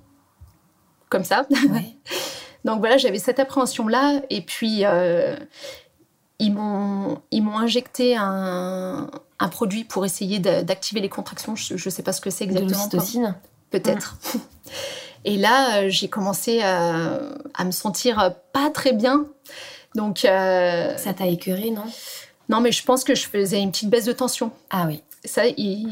comme 1.10 1.24
ça. 1.24 1.48
Donc 2.66 2.80
voilà, 2.80 2.98
j'avais 2.98 3.20
cette 3.20 3.40
appréhension-là. 3.40 4.22
Et 4.30 4.42
puis, 4.42 4.82
euh, 4.84 5.38
ils 6.40 6.52
m'ont 6.52 7.22
injecté 7.58 8.18
un, 8.18 9.08
produit 9.52 9.84
pour 9.84 10.04
essayer 10.06 10.40
d'activer 10.40 11.00
les 11.00 11.10
contractions. 11.10 11.56
Je 11.56 11.74
ne 11.76 11.90
sais 11.90 12.04
pas 12.04 12.12
ce 12.12 12.20
que 12.20 12.32
c'est 12.32 12.44
exactement. 12.44 12.88
De 12.88 13.34
Peut-être. 13.70 14.18
Et 15.26 15.38
là, 15.38 15.78
euh, 15.78 15.90
j'ai 15.90 16.08
commencé 16.08 16.62
à, 16.62 17.20
me 17.64 17.72
sentir 17.72 18.34
pas 18.52 18.70
très 18.72 18.94
bien. 18.94 19.28
Donc. 19.94 20.26
Euh, 20.26 20.98
ça 20.98 21.14
t'a 21.14 21.28
écœuré, 21.28 21.70
non? 21.70 21.86
Non, 22.50 22.62
mais 22.62 22.72
je 22.72 22.84
pense 22.84 23.04
que 23.04 23.16
je 23.16 23.28
faisais 23.28 23.60
une 23.60 23.72
petite 23.72 23.90
baisse 23.90 24.06
de 24.06 24.12
tension. 24.12 24.52
Ah 24.70 24.86
oui. 24.88 25.04
Ça, 25.24 25.44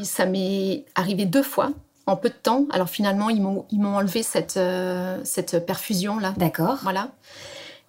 ça 0.04 0.26
m'est 0.26 0.84
arrivé 0.94 1.24
deux 1.24 1.42
fois 1.42 1.72
en 2.06 2.16
peu 2.16 2.28
de 2.28 2.34
temps. 2.34 2.66
Alors 2.70 2.88
finalement, 2.88 3.30
ils 3.30 3.40
m'ont, 3.40 3.66
enlevé 3.84 4.22
cette, 4.22 4.56
euh, 4.56 5.20
cette 5.24 5.64
perfusion-là. 5.64 6.34
D'accord. 6.36 6.78
Voilà. 6.82 7.10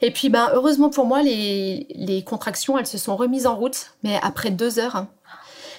Et 0.02 0.12
puis, 0.12 0.30
ben, 0.30 0.50
heureusement 0.54 0.90
pour 0.90 1.06
moi, 1.06 1.22
les, 1.24 2.24
contractions, 2.26 2.78
elles 2.78 2.88
se 2.88 2.98
sont 2.98 3.16
remises 3.16 3.48
en 3.48 3.56
route, 3.56 3.92
mais 4.04 4.20
après 4.22 4.52
deux 4.52 4.80
heures. 4.80 5.06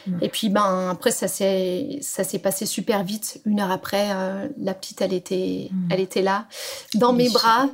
Hmm. 0.06 0.18
Et 0.22 0.28
puis, 0.28 0.48
ben, 0.48 0.90
après, 0.90 1.10
ça 1.10 1.28
s'est, 1.28 1.98
ça 2.00 2.24
s'est 2.24 2.38
passé 2.38 2.66
super 2.66 3.04
vite. 3.04 3.40
Une 3.44 3.60
heure 3.60 3.70
après, 3.70 4.08
euh, 4.10 4.48
la 4.58 4.74
petite, 4.74 5.00
elle 5.00 5.12
était, 5.12 5.68
hmm. 5.70 5.88
elle 5.90 6.00
était 6.00 6.22
là, 6.22 6.46
dans 6.94 7.12
mes 7.12 7.28
bras. 7.28 7.68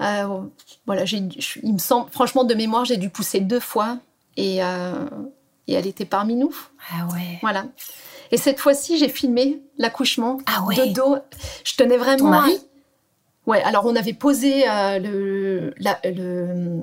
Euh, 0.00 0.42
voilà, 0.86 1.04
j'ai, 1.04 1.22
il 1.62 1.72
me 1.72 1.78
semble, 1.78 2.10
franchement, 2.10 2.44
de 2.44 2.54
mémoire, 2.54 2.84
j'ai 2.84 2.98
dû 2.98 3.10
pousser 3.10 3.40
deux 3.40 3.60
fois 3.60 3.98
et, 4.36 4.58
et 4.58 5.72
elle 5.72 5.86
était 5.86 6.04
parmi 6.04 6.36
nous. 6.36 6.54
Ah 6.92 7.08
ouais. 7.12 7.38
Voilà. 7.42 7.64
Et 8.30 8.36
cette 8.36 8.60
fois-ci, 8.60 8.98
j'ai 8.98 9.08
filmé 9.08 9.60
l'accouchement 9.78 10.38
ah 10.46 10.64
de 10.74 10.92
dos. 10.92 11.16
Je 11.64 11.74
tenais 11.76 11.96
vraiment. 11.96 12.18
Ton 12.18 12.28
mari? 12.28 12.58
Ouais. 13.46 13.62
Alors 13.62 13.86
on 13.86 13.96
avait 13.96 14.12
posé 14.12 14.68
euh, 14.68 14.98
le, 14.98 15.74
la, 15.78 15.98
le 16.04 16.82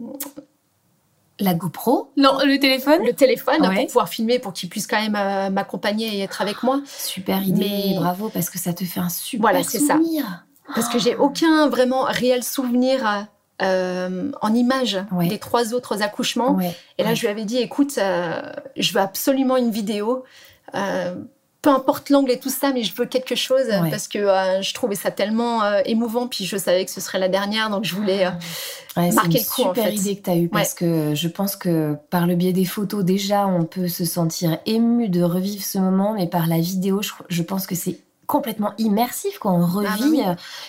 la 1.37 1.53
GoPro 1.53 2.11
Non, 2.17 2.39
le 2.43 2.57
téléphone 2.57 3.03
Le 3.05 3.13
téléphone 3.13 3.57
pour 3.59 3.85
pouvoir 3.87 4.09
filmer, 4.09 4.39
pour 4.39 4.53
qu'il 4.53 4.69
puisse 4.69 4.87
quand 4.87 4.99
même 4.99 5.15
euh, 5.15 5.49
m'accompagner 5.49 6.17
et 6.17 6.21
être 6.21 6.41
avec 6.41 6.63
moi. 6.63 6.81
Super 6.87 7.43
idée, 7.43 7.93
bravo, 7.97 8.29
parce 8.29 8.49
que 8.49 8.57
ça 8.57 8.73
te 8.73 8.83
fait 8.83 8.99
un 8.99 9.09
super 9.09 9.41
voilà, 9.41 9.63
souvenir. 9.63 10.25
Ça. 10.25 10.73
Parce 10.73 10.89
que 10.89 10.97
j'ai 10.97 11.15
aucun 11.15 11.69
vraiment 11.69 12.03
réel 12.03 12.43
souvenir 12.43 13.27
euh, 13.61 14.31
en 14.41 14.53
image 14.53 14.97
des 15.29 15.37
trois 15.37 15.73
autres 15.73 16.01
accouchements. 16.01 16.57
Et 16.97 17.03
là, 17.03 17.13
je 17.13 17.21
lui 17.21 17.27
avais 17.27 17.45
dit, 17.45 17.57
écoute, 17.57 17.99
je 17.99 18.93
veux 18.93 19.01
absolument 19.01 19.57
une 19.57 19.71
vidéo 19.71 20.23
peu 21.65 21.71
importe 21.71 22.11
l'angle 22.11 22.29
et 22.29 22.37
tout 22.37 22.51
ça, 22.51 22.71
mais 22.71 22.83
je 22.83 22.93
veux 22.93 23.07
quelque 23.07 23.33
chose 23.33 23.65
parce 23.89 24.07
que 24.07 24.19
euh, 24.19 24.61
je 24.61 24.71
trouvais 24.75 24.93
ça 24.93 25.09
tellement 25.09 25.63
euh, 25.63 25.81
émouvant. 25.85 26.27
Puis 26.27 26.45
je 26.45 26.57
savais 26.57 26.85
que 26.85 26.91
ce 26.91 27.01
serait 27.01 27.17
la 27.17 27.27
dernière, 27.27 27.71
donc 27.71 27.85
je 27.85 27.95
voulais 27.95 28.27
euh, 28.27 29.11
marquer 29.13 29.39
le 29.39 29.43
coup. 29.43 29.53
C'est 29.55 29.61
une 29.63 29.67
super 29.69 29.91
idée 29.91 30.15
que 30.15 30.21
tu 30.21 30.29
as 30.29 30.35
eue 30.35 30.47
parce 30.47 30.75
que 30.75 31.15
je 31.15 31.27
pense 31.27 31.55
que 31.55 31.95
par 32.11 32.27
le 32.27 32.35
biais 32.35 32.53
des 32.53 32.65
photos, 32.65 33.03
déjà, 33.03 33.47
on 33.47 33.65
peut 33.65 33.87
se 33.87 34.05
sentir 34.05 34.59
ému 34.67 35.09
de 35.09 35.23
revivre 35.23 35.63
ce 35.63 35.79
moment, 35.79 36.13
mais 36.13 36.27
par 36.27 36.45
la 36.45 36.59
vidéo, 36.59 37.01
je, 37.29 37.41
pense 37.41 37.65
que 37.65 37.73
c'est 37.73 37.97
complètement 38.27 38.73
immersif 38.77 39.39
quand 39.39 39.55
on 39.55 39.63
ah, 39.63 39.81
bah 39.81 39.95
revit 39.95 40.21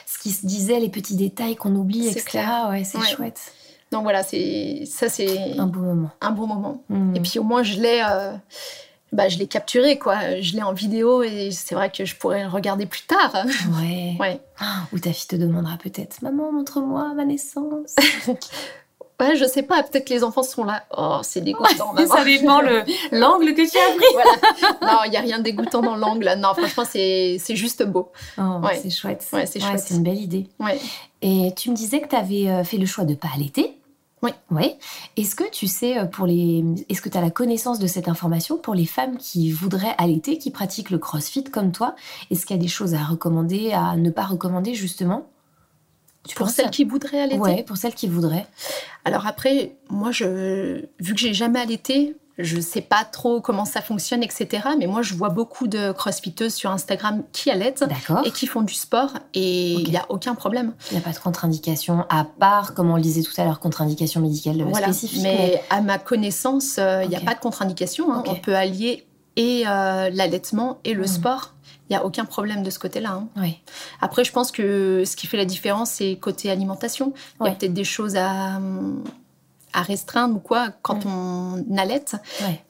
ce 0.07 0.19
qui 0.19 0.31
se 0.31 0.47
disait, 0.47 0.81
les 0.81 0.89
petits 0.89 1.17
détails 1.17 1.57
qu'on 1.57 1.75
oublie, 1.77 2.09
etc. 2.09 2.43
Ouais, 2.71 2.85
c'est 2.85 3.03
chouette. 3.03 3.53
Donc 3.93 4.05
voilà, 4.05 4.23
c'est 4.23 4.85
ça, 4.87 5.11
c'est 5.11 5.59
un 5.59 5.67
beau 5.67 5.81
moment. 5.81 6.11
Un 6.23 6.31
beau 6.31 6.47
moment. 6.47 6.83
Mmh. 6.89 7.17
Et 7.17 7.21
puis 7.21 7.39
au 7.39 7.45
moins, 7.45 7.63
je 7.63 7.79
l'ai 7.79 8.03
bah, 9.13 9.29
je 9.29 9.39
l'ai 9.39 9.47
capturé, 9.47 9.99
quoi. 9.99 10.41
Je 10.41 10.55
l'ai 10.57 10.63
en 10.63 10.73
vidéo 10.73 11.23
et 11.23 11.51
c'est 11.53 11.75
vrai 11.75 11.91
que 11.91 12.05
je 12.05 12.17
pourrais 12.17 12.43
le 12.43 12.49
regarder 12.49 12.87
plus 12.87 13.03
tard. 13.03 13.33
Ouais. 13.81 14.15
ouais. 14.21 14.41
Ou 14.93 14.99
ta 14.99 15.13
fille 15.13 15.29
te 15.29 15.37
demandera 15.37 15.77
peut-être 15.83 16.23
Maman, 16.23 16.53
montre-moi 16.53 17.15
ma 17.15 17.25
naissance. 17.25 17.95
ouais, 19.21 19.37
je 19.37 19.45
sais 19.45 19.63
pas. 19.63 19.83
Peut-être 19.83 20.07
que 20.09 20.13
les 20.15 20.25
enfants 20.25 20.43
seront 20.43 20.65
là. 20.65 20.85
Oh, 20.97 21.19
c'est 21.23 21.41
dégoûtant. 21.41 21.93
maman. 21.95 22.15
Ça 22.15 22.25
dépend 22.25 22.61
l'angle 23.13 23.55
que 23.55 23.71
tu 23.71 23.79
as 23.79 23.97
pris. 23.97 24.07
voilà. 24.13 24.93
Non, 24.93 24.99
il 25.07 25.11
n'y 25.11 25.17
a 25.17 25.21
rien 25.21 25.39
de 25.39 25.45
dégoûtant 25.45 25.83
dans 25.83 25.97
l'angle. 25.97 26.35
Non, 26.39 26.55
franchement, 26.55 26.85
c'est 26.85 27.39
juste 27.51 27.85
beau. 27.85 28.11
Oh, 28.39 28.61
C'est 28.83 28.91
chouette. 28.91 29.27
Ouais, 29.33 29.47
c'est 29.47 29.61
chouette. 29.61 29.81
C'est 29.81 29.95
une 29.95 30.03
belle 30.03 30.21
idée. 30.21 30.49
Ouais. 30.61 30.79
Et 31.23 31.53
tu 31.57 31.71
me 31.71 31.77
disais 31.77 32.01
que 32.01 32.09
tu 32.09 32.17
avais 32.17 32.49
euh, 32.49 32.65
fait 32.65 32.77
le 32.77 32.87
choix 32.87 33.05
de 33.05 33.15
pas 33.15 33.29
allaiter. 33.35 33.79
Oui. 34.27 34.33
Oui. 34.51 34.75
Est-ce 35.17 35.35
que 35.37 35.49
tu 35.51 35.67
sais, 35.67 35.99
euh, 35.99 36.05
pour 36.05 36.27
les... 36.27 36.65
est-ce 36.89 37.01
que 37.01 37.09
tu 37.09 37.17
as 37.17 37.21
la 37.21 37.31
connaissance 37.31 37.79
de 37.79 37.87
cette 37.87 38.09
information 38.09 38.59
pour 38.59 38.75
les 38.75 38.87
femmes 38.87 39.17
qui 39.19 39.51
voudraient 39.53 39.95
allaiter, 39.99 40.39
qui 40.39 40.51
pratiquent 40.51 40.91
le 40.91 40.99
crossfit 40.99 41.45
comme 41.45 41.73
toi? 41.73 41.95
Est-ce 42.31 42.45
qu'il 42.45 42.57
y 42.57 42.59
a 42.59 42.63
des 42.63 42.69
choses 42.69 42.95
à 42.95 43.03
recommander, 43.05 43.73
à 43.73 43.97
ne 43.97 44.11
pas 44.11 44.25
recommander 44.25 44.75
justement? 44.75 45.29
Pour 46.35 46.51
celles 46.51 46.71
qui 46.71 46.85
voudraient 46.85 47.21
allaiter? 47.21 47.41
Oui, 47.41 47.63
pour 47.63 47.77
celles 47.77 47.95
qui 47.95 48.09
voudraient. 48.09 48.47
Alors 49.05 49.27
après, 49.27 49.77
moi, 49.91 50.11
je, 50.11 50.85
vu 50.99 51.15
que 51.15 51.21
j'ai 51.21 51.35
jamais 51.35 51.61
allaité, 51.61 52.17
je 52.39 52.61
sais 52.61 52.83
pas 52.83 53.05
trop 53.05 53.41
comment 53.41 53.65
ça 53.65 53.81
fonctionne, 53.81 54.23
etc. 54.23 54.69
Mais 54.79 54.87
moi, 54.87 55.03
je 55.03 55.15
vois 55.15 55.31
beaucoup 55.31 55.69
de 55.69 55.93
crossfiteuses 55.93 56.55
sur 56.55 56.71
Instagram 56.71 57.23
qui 57.33 57.51
allaitent 57.51 57.85
et 58.25 58.31
qui 58.31 58.47
font 58.47 58.63
du 58.63 58.75
sport 58.75 59.11
et 59.33 59.73
il 59.73 59.89
n'y 59.89 59.97
a 59.97 60.05
aucun 60.11 60.35
problème. 60.35 60.75
Il 60.91 60.95
n'y 60.95 61.01
a 61.01 61.05
pas 61.05 61.13
de 61.13 61.19
contre-indication, 61.19 62.05
à 62.11 62.25
part, 62.25 62.75
comme 62.75 62.91
on 62.91 62.97
le 62.97 63.03
disait 63.03 63.23
tout 63.23 63.33
à 63.39 63.45
l'heure, 63.45 63.61
contre-indication 63.61 64.21
médicale 64.21 64.63
voilà. 64.63 64.93
spécifique. 64.93 65.23
Mais, 65.23 65.63
à 65.71 65.81
ma 65.81 65.99
connaissance, 65.99 66.77
euh, 66.79 67.03
il 67.05 67.09
n'y 67.09 67.17
a 67.17 67.21
pas 67.21 67.35
de 67.35 67.41
contre-indication. 67.41 68.13
Hein. 68.13 68.23
On 68.27 68.35
peut 68.35 68.55
allier 68.55 69.07
et 69.37 69.65
euh, 69.67 70.11
l'allaitement 70.11 70.79
et 70.85 70.95
le 70.95 71.05
hmm. 71.05 71.09
sport. 71.09 71.53
Il 71.89 71.93
n'y 71.93 71.97
a 71.97 72.05
aucun 72.05 72.25
problème 72.25 72.65
de 72.65 72.71
ce 72.71 72.81
côté-là. 72.81 73.13
Hein. 73.13 73.29
Oui. 73.37 73.61
Après, 74.01 74.25
je 74.25 74.33
pense 74.33 74.51
que 74.51 75.05
ce 75.07 75.15
qui 75.15 75.29
fait 75.29 75.37
la 75.37 75.45
différence, 75.45 75.91
c'est 75.91 76.17
côté 76.17 76.51
alimentation. 76.51 77.13
Il 77.41 77.47
y 77.47 77.49
a 77.49 77.53
peut-être 77.53 77.75
des 77.75 77.85
choses 77.85 78.17
à, 78.17 78.59
à 79.77 79.83
restreindre 79.83 80.37
ou 80.37 80.39
quoi 80.41 80.71
quand 80.83 81.05
on 81.07 81.65
allaite. 81.77 82.17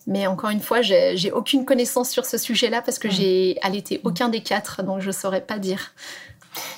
Mais 0.06 0.26
encore 0.26 0.50
une 0.50 0.60
fois, 0.60 0.82
j'ai 0.82 1.30
aucune 1.32 1.64
connaissance 1.64 2.10
sur 2.10 2.26
ce 2.26 2.36
sujet-là 2.36 2.82
parce 2.82 2.98
que 2.98 3.08
j'ai 3.08 3.56
allaité 3.62 4.00
aucun 4.04 4.28
des 4.28 4.42
quatre, 4.42 4.82
donc 4.82 5.00
je 5.00 5.12
saurais 5.12 5.40
pas 5.40 5.58
dire. 5.58 5.92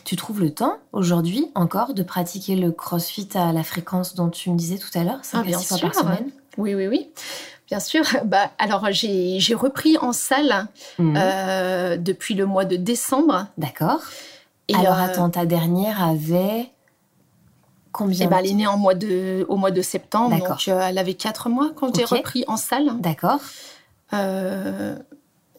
Tu 0.04 0.16
trouves 0.16 0.40
le 0.40 0.52
temps 0.52 0.76
aujourd'hui 0.92 1.50
encore 1.54 1.94
de 1.94 2.02
pratiquer 2.02 2.56
le 2.56 2.72
crossfit 2.72 3.28
à 3.34 3.52
la 3.52 3.62
fréquence 3.62 4.14
dont 4.14 4.28
tu 4.28 4.50
me 4.50 4.56
disais 4.56 4.76
tout 4.76 4.90
à 4.98 5.04
l'heure, 5.04 5.20
5 5.22 5.46
ah, 5.48 5.58
fois 5.58 5.78
par 5.78 5.94
semaine? 5.94 6.30
Oui, 6.56 6.74
oui, 6.74 6.88
oui. 6.88 7.08
Bien 7.68 7.80
sûr. 7.80 8.02
Bah, 8.24 8.50
alors, 8.58 8.86
j'ai 8.90 9.54
repris 9.54 9.96
en 9.98 10.12
salle 10.12 10.66
mm. 10.98 11.16
euh, 11.16 11.96
depuis 11.96 12.34
le 12.34 12.44
mois 12.44 12.64
de 12.64 12.76
décembre. 12.76 13.46
D'accord. 13.56 14.02
Et 14.66 14.74
alors, 14.74 14.98
euh, 14.98 15.04
attends, 15.04 15.30
ta 15.30 15.46
dernière 15.46 16.02
avait 16.02 16.70
Combien 17.92 18.26
eh 18.26 18.28
ben, 18.28 18.38
Elle 18.38 18.50
est 18.50 18.54
née 18.54 18.66
en 18.66 18.76
mois 18.76 18.94
de, 18.94 19.46
au 19.48 19.56
mois 19.56 19.70
de 19.70 19.82
septembre, 19.82 20.38
donc 20.38 20.68
euh, 20.68 20.80
elle 20.80 20.98
avait 20.98 21.14
4 21.14 21.48
mois 21.48 21.70
quand 21.74 21.94
j'ai 21.96 22.04
repris 22.04 22.44
en 22.46 22.56
salle. 22.56 22.90
D'accord. 23.00 23.40
Euh, 24.12 24.96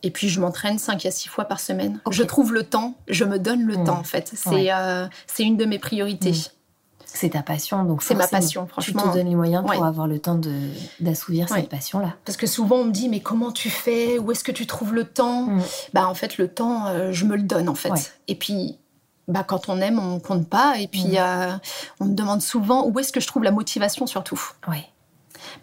et 0.04 0.12
puis 0.12 0.30
je 0.30 0.40
m'entraîne 0.40 0.80
5 0.80 1.06
à 1.06 1.12
6 1.12 1.28
fois 1.28 1.46
par 1.46 1.60
semaine. 1.60 2.00
Je 2.10 2.24
trouve 2.24 2.54
le 2.54 2.64
temps, 2.64 2.96
je 3.08 3.26
me 3.26 3.40
donne 3.40 3.64
le 3.64 3.78
mmh. 3.78 3.84
temps 3.86 3.98
en 3.98 4.04
fait. 4.04 4.32
C'est 4.36 4.72
euh, 4.72 5.08
c'est 5.28 5.44
une 5.44 5.58
de 5.58 5.66
mes 5.66 5.80
priorités. 5.80 6.32
Mmh. 6.32 6.54
C'est 7.12 7.30
ta 7.32 7.42
passion, 7.42 7.84
donc 7.86 8.04
c'est 8.04 8.14
ma 8.14 8.28
passion, 8.28 8.68
franchement. 8.68 9.02
Tu 9.02 9.10
te 9.10 9.14
donnes 9.16 9.30
les 9.30 9.36
moyens 9.36 9.66
pour 9.66 9.84
avoir 9.84 10.06
le 10.06 10.20
temps 10.20 10.40
d'assouvir 11.00 11.50
cette 11.50 11.68
passion-là. 11.68 12.16
Parce 12.24 12.38
que 12.38 12.46
souvent 12.46 12.78
on 12.78 12.86
me 12.86 12.92
dit 12.92 13.10
mais 13.10 13.20
comment 13.20 13.52
tu 13.52 13.72
fais? 13.72 14.20
Où 14.20 14.32
est-ce 14.32 14.44
que 14.44 14.52
tu 14.52 14.68
trouves 14.68 14.94
le 14.94 15.06
temps? 15.06 15.48
Mmh. 15.48 15.62
Bah 15.94 16.08
en 16.08 16.14
fait 16.14 16.38
le 16.38 16.48
temps, 16.48 17.12
je 17.12 17.26
me 17.26 17.36
le 17.36 17.44
donne 17.44 17.68
en 17.68 17.76
fait. 17.76 18.14
Et 18.28 18.36
puis 18.36 18.78
bah, 19.30 19.44
quand 19.44 19.70
on 19.70 19.80
aime, 19.80 20.00
on 20.00 20.20
compte 20.20 20.48
pas. 20.48 20.80
Et 20.80 20.88
puis, 20.88 21.14
mm. 21.14 21.18
euh, 21.18 21.58
on 22.00 22.06
me 22.06 22.14
demande 22.14 22.42
souvent 22.42 22.86
où 22.88 23.00
est-ce 23.00 23.14
que 23.14 23.20
je 23.20 23.28
trouve 23.28 23.44
la 23.44 23.52
motivation 23.52 24.08
surtout. 24.08 24.42
Oui. 24.68 24.84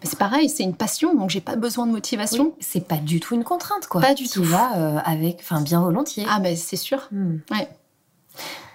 Mais 0.01 0.09
c'est 0.09 0.17
pareil, 0.17 0.49
c'est 0.49 0.63
une 0.63 0.75
passion, 0.75 1.13
donc 1.13 1.29
j'ai 1.29 1.41
pas 1.41 1.55
besoin 1.55 1.85
de 1.85 1.91
motivation. 1.91 2.53
c'est 2.59 2.87
pas 2.87 2.97
du 2.97 3.19
tout 3.19 3.35
une 3.35 3.43
contrainte, 3.43 3.87
quoi. 3.87 4.01
Pas 4.01 4.15
du 4.15 4.27
tout. 4.27 4.41
Tu 4.41 4.47
vas 4.47 4.77
euh, 4.77 4.99
avec, 5.05 5.39
enfin, 5.41 5.61
bien 5.61 5.81
volontiers. 5.81 6.25
Ah, 6.27 6.39
mais 6.39 6.55
c'est 6.55 6.77
sûr. 6.77 7.07
Mm. 7.11 7.37
Ouais. 7.51 7.69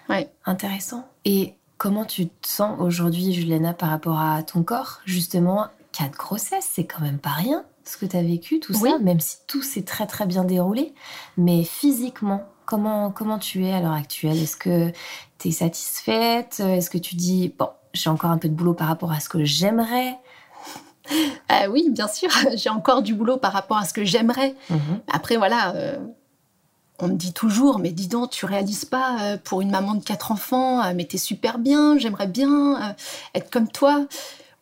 Ouais. 0.08 0.32
Intéressant. 0.44 1.08
Et 1.24 1.54
comment 1.78 2.04
tu 2.04 2.28
te 2.28 2.48
sens 2.48 2.78
aujourd'hui, 2.78 3.32
Juliana, 3.32 3.74
par 3.74 3.90
rapport 3.90 4.20
à 4.20 4.42
ton 4.42 4.62
corps? 4.62 5.00
Justement, 5.04 5.66
quatre 5.92 6.16
grossesses, 6.16 6.68
c'est 6.70 6.84
quand 6.84 7.00
même 7.00 7.18
pas 7.18 7.30
rien 7.30 7.64
ce 7.84 7.96
que 7.96 8.06
tu 8.06 8.16
as 8.16 8.22
vécu, 8.22 8.60
tout 8.60 8.74
ça, 8.74 8.98
même 9.00 9.18
si 9.20 9.38
tout 9.46 9.62
s'est 9.62 9.82
très 9.82 10.06
très 10.06 10.26
bien 10.26 10.44
déroulé. 10.44 10.94
Mais 11.36 11.64
physiquement, 11.64 12.44
Comment, 12.72 13.10
comment 13.10 13.38
tu 13.38 13.66
es 13.66 13.72
à 13.74 13.80
l'heure 13.80 13.92
actuelle? 13.92 14.38
Est-ce 14.38 14.56
que 14.56 14.92
tu 15.38 15.48
es 15.48 15.50
satisfaite? 15.50 16.58
Est-ce 16.60 16.88
que 16.88 16.96
tu 16.96 17.16
dis, 17.16 17.52
bon, 17.58 17.68
j'ai 17.92 18.08
encore 18.08 18.30
un 18.30 18.38
peu 18.38 18.48
de 18.48 18.54
boulot 18.54 18.72
par 18.72 18.88
rapport 18.88 19.12
à 19.12 19.20
ce 19.20 19.28
que 19.28 19.44
j'aimerais? 19.44 20.18
Euh, 21.50 21.66
Oui, 21.68 21.90
bien 21.90 22.08
sûr, 22.08 22.30
j'ai 22.54 22.70
encore 22.70 23.02
du 23.02 23.12
boulot 23.12 23.36
par 23.36 23.52
rapport 23.52 23.76
à 23.76 23.84
ce 23.84 23.92
que 23.92 24.06
j'aimerais. 24.06 24.54
Mhm. 24.70 25.00
Après, 25.12 25.36
voilà, 25.36 25.74
euh, 25.74 25.98
on 26.98 27.08
me 27.08 27.12
dit 27.12 27.34
toujours, 27.34 27.78
mais 27.78 27.92
dis 27.92 28.08
donc, 28.08 28.30
tu 28.30 28.46
réalises 28.46 28.86
pas 28.86 29.18
euh, 29.20 29.36
pour 29.36 29.60
une 29.60 29.70
maman 29.70 29.94
de 29.94 30.02
quatre 30.02 30.32
enfants, 30.32 30.94
mais 30.94 31.04
t'es 31.04 31.18
super 31.18 31.58
bien, 31.58 31.98
j'aimerais 31.98 32.26
bien 32.26 32.96
être 33.34 33.50
comme 33.50 33.68
toi. 33.68 34.06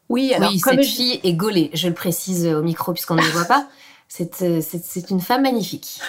Oui, 0.09 0.35
alors 0.35 0.51
comme 0.63 0.83
cette 0.83 0.85
fille 0.85 1.21
est 1.23 1.35
gaulée, 1.35 1.71
je 1.75 1.87
le 1.87 1.95
précise 1.95 2.45
au 2.49 2.63
micro 2.63 2.93
puisqu'on 2.93 3.15
ne 3.15 3.23
le 3.23 3.29
voit 3.29 3.45
pas. 3.45 3.69
C'est 4.09 5.11
une 5.11 5.21
femme 5.21 5.43
magnifique. 5.43 6.01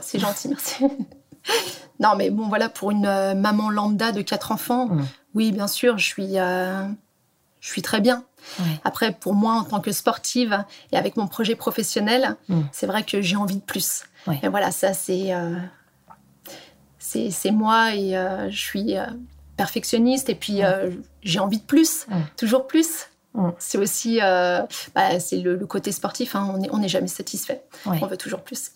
c'est 0.00 0.18
gentil, 0.18 0.48
merci. 0.48 0.84
non, 2.00 2.16
mais 2.16 2.30
bon, 2.30 2.48
voilà, 2.48 2.68
pour 2.68 2.90
une 2.90 3.06
euh, 3.06 3.34
maman 3.34 3.70
lambda 3.70 4.12
de 4.12 4.22
quatre 4.22 4.52
enfants, 4.52 4.86
mm. 4.86 5.06
oui, 5.34 5.52
bien 5.52 5.68
sûr, 5.68 5.98
je 5.98 6.06
suis, 6.06 6.38
euh, 6.38 6.86
je 7.60 7.68
suis 7.68 7.82
très 7.82 8.00
bien. 8.00 8.24
Après, 8.82 9.12
pour 9.12 9.34
moi, 9.34 9.54
en 9.54 9.62
tant 9.62 9.80
que 9.80 9.92
sportive 9.92 10.64
et 10.90 10.96
avec 10.96 11.16
mon 11.16 11.28
projet 11.28 11.54
professionnel, 11.54 12.36
mm. 12.48 12.62
c'est 12.72 12.86
vrai 12.86 13.04
que 13.04 13.20
j'ai 13.22 13.36
envie 13.36 13.56
de 13.56 13.62
plus. 13.62 14.02
Et 14.42 14.48
voilà, 14.48 14.70
ça, 14.70 14.92
c'est 14.94 15.32
euh, 15.34 15.56
c'est 16.98 17.50
moi 17.50 17.94
et 17.94 18.12
je 18.48 18.56
suis 18.56 18.94
perfectionniste 19.56 20.28
et 20.28 20.34
puis 20.34 20.60
j'ai 21.22 21.38
envie 21.38 21.58
de 21.58 21.64
plus, 21.64 22.06
toujours 22.36 22.66
plus. 22.66 23.08
C'est 23.58 23.78
aussi 23.78 24.18
bah, 24.20 25.20
c'est 25.20 25.38
le, 25.38 25.66
côté 25.66 25.90
sportif, 25.92 26.36
hein. 26.36 26.54
on 26.70 26.78
n'est 26.78 26.88
jamais 26.88 27.08
satisfait. 27.08 27.62
On 27.86 28.06
veut 28.06 28.16
toujours 28.16 28.40
plus. 28.40 28.70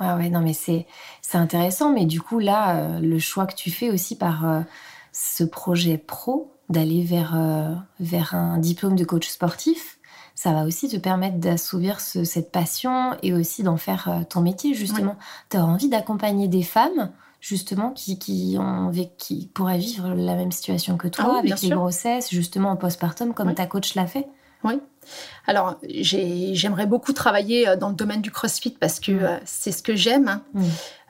Ouais, 0.00 0.12
ouais, 0.12 0.28
non, 0.28 0.40
mais 0.40 0.54
c'est, 0.54 0.86
intéressant. 1.34 1.92
Mais 1.92 2.06
du 2.06 2.20
coup, 2.20 2.38
là, 2.38 2.76
euh, 2.76 3.00
le 3.00 3.18
choix 3.18 3.46
que 3.46 3.54
tu 3.54 3.70
fais 3.70 3.90
aussi 3.90 4.16
par 4.16 4.48
euh, 4.48 4.60
ce 5.12 5.44
projet 5.44 5.98
pro, 5.98 6.52
d'aller 6.68 7.02
vers, 7.02 7.34
euh, 7.36 7.74
vers 8.00 8.34
un 8.34 8.58
diplôme 8.58 8.96
de 8.96 9.04
coach 9.04 9.28
sportif, 9.28 9.98
ça 10.34 10.52
va 10.52 10.64
aussi 10.64 10.88
te 10.88 10.96
permettre 10.96 11.38
d'assouvir 11.38 12.00
cette 12.00 12.50
passion 12.50 13.16
et 13.22 13.32
aussi 13.32 13.62
d'en 13.62 13.76
faire 13.76 14.24
ton 14.28 14.40
métier, 14.40 14.74
justement. 14.74 15.16
Tu 15.48 15.56
as 15.56 15.64
envie 15.64 15.88
d'accompagner 15.88 16.48
des 16.48 16.64
femmes, 16.64 17.12
justement, 17.44 17.90
qui, 17.90 18.18
qui, 18.18 18.56
ont, 18.58 18.90
qui 19.18 19.50
pourraient 19.52 19.76
vivre 19.76 20.08
la 20.14 20.34
même 20.34 20.50
situation 20.50 20.96
que 20.96 21.08
toi, 21.08 21.34
ah 21.34 21.38
avec 21.40 21.60
les 21.60 21.68
grossesses, 21.68 22.30
justement 22.30 22.70
en 22.70 22.76
postpartum, 22.76 23.34
comme 23.34 23.54
ta 23.54 23.66
coach 23.66 23.94
l'a 23.94 24.06
fait. 24.06 24.26
Oui. 24.64 24.80
Alors, 25.46 25.78
j'aimerais 25.86 26.86
beaucoup 26.86 27.12
travailler 27.12 27.68
euh, 27.68 27.76
dans 27.76 27.90
le 27.90 27.94
domaine 27.94 28.22
du 28.22 28.30
CrossFit 28.30 28.70
parce 28.70 28.98
que 28.98 29.12
mm. 29.12 29.22
euh, 29.22 29.36
c'est 29.44 29.72
ce 29.72 29.82
que 29.82 29.94
j'aime. 29.94 30.40
Mm. 30.54 30.62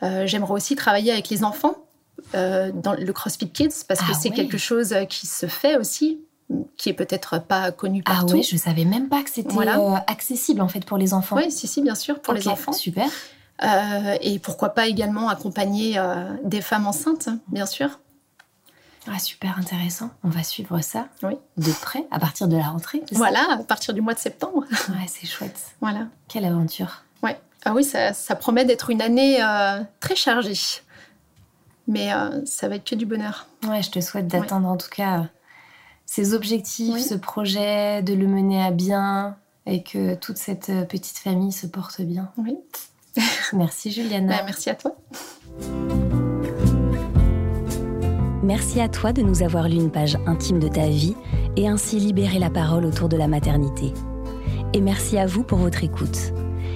Euh, 0.03 0.27
j'aimerais 0.27 0.55
aussi 0.55 0.75
travailler 0.75 1.13
avec 1.13 1.29
les 1.29 1.45
enfants 1.45 1.77
dans 2.33 2.97
le 2.99 3.13
CrossFit 3.13 3.51
Kids 3.51 3.85
parce 3.87 4.01
que 4.01 4.13
ah 4.13 4.19
c'est 4.21 4.31
quelque 4.31 4.57
chose 4.57 4.95
qui 5.09 5.27
se 5.27 5.47
fait 5.47 5.77
aussi 5.77 6.21
qui 6.77 6.89
est 6.89 6.95
peut-être 6.95 7.39
pas 7.39 7.71
connu 7.71 8.03
ah 8.07 8.13
partout. 8.13 8.35
Ah 8.35 8.37
oui, 8.37 8.43
je 8.43 8.57
savais 8.57 8.85
même 8.85 9.09
pas 9.09 9.23
que 9.23 9.31
c'était 9.31 9.55
accessible 10.07 10.61
en 10.63 10.69
fait 10.69 10.85
pour 10.85 10.97
les 10.97 11.13
enfants. 11.13 11.37
Oui, 11.37 11.53
si, 11.53 11.67
si, 11.67 11.83
bien 11.83 11.95
sûr, 11.95 12.21
pour 12.21 12.35
les 12.35 12.49
enfants. 12.49 12.73
Super. 12.73 13.09
Et 13.63 14.39
pourquoi 14.41 14.71
pas 14.71 14.89
également 14.89 15.29
accompagner 15.29 15.99
des 16.43 16.61
femmes 16.61 16.87
enceintes, 16.87 17.29
bien 17.49 17.67
sûr. 17.67 17.99
Ah, 19.07 19.19
super 19.19 19.59
intéressant. 19.59 20.11
On 20.23 20.29
va 20.29 20.43
suivre 20.43 20.81
ça 20.81 21.09
oui. 21.23 21.35
de 21.59 21.73
près 21.73 22.07
à 22.11 22.19
partir 22.19 22.49
de 22.49 22.57
la 22.57 22.65
rentrée. 22.65 23.03
Voilà, 23.13 23.47
à 23.51 23.59
partir 23.59 23.93
du 23.93 24.01
mois 24.01 24.15
de 24.15 24.19
septembre. 24.19 24.65
Ouais, 24.89 25.07
c'est 25.07 25.27
chouette. 25.27 25.75
Voilà. 25.81 26.07
Quelle 26.29 26.45
aventure. 26.45 27.05
Ouais. 27.23 27.39
Ah 27.65 27.75
oui, 27.75 27.85
ça, 27.85 28.13
promet 28.37 28.65
d'être 28.65 28.91
une 28.91 29.03
année 29.03 29.43
euh, 29.43 29.83
très 30.01 30.17
chargée. 30.17 30.59
Mais 31.87 32.13
euh, 32.15 32.45
ça 32.47 32.69
va 32.69 32.77
être 32.77 32.85
que 32.85 32.95
du 32.95 33.05
bonheur. 33.05 33.47
Ouais, 33.69 33.83
je 33.83 33.91
te 33.91 34.01
souhaite 34.01 34.27
d'atteindre 34.27 34.69
en 34.69 34.77
tout 34.77 34.89
cas 34.89 35.27
ces 36.07 36.35
objectifs, 36.35 36.99
ce 36.99 37.15
projet, 37.15 38.03
de 38.03 38.15
le 38.15 38.27
mener 38.27 38.63
à 38.65 38.71
bien 38.71 39.37
et 39.67 39.83
que 39.83 40.15
toute 40.15 40.37
cette 40.37 40.71
euh, 40.71 40.85
petite 40.85 41.19
famille 41.19 41.53
se 41.53 41.67
porte 41.67 42.01
bien. 42.01 42.31
Oui. 42.39 42.57
merci 43.53 43.91
Juliana. 43.91 44.39
Bah, 44.39 44.43
merci 44.45 44.71
à 44.71 44.75
toi. 44.75 44.97
Merci 48.43 48.81
à 48.81 48.89
toi 48.89 49.13
de 49.13 49.23
nous 49.23 49.43
avoir 49.43 49.69
lu 49.69 49.77
une 49.77 49.91
page 49.91 50.19
intime 50.27 50.59
de 50.59 50.69
ta 50.69 50.87
vie 50.87 51.17
et 51.57 51.67
ainsi 51.67 51.99
libéré 51.99 52.39
la 52.39 52.51
parole 52.51 52.85
autour 52.85 53.09
de 53.09 53.17
la 53.17 53.27
maternité. 53.27 53.93
Et 54.75 54.81
merci 54.81 55.17
à 55.17 55.27
vous 55.27 55.45
pour 55.45 55.59
votre 55.59 55.83
écoute. 55.83 56.33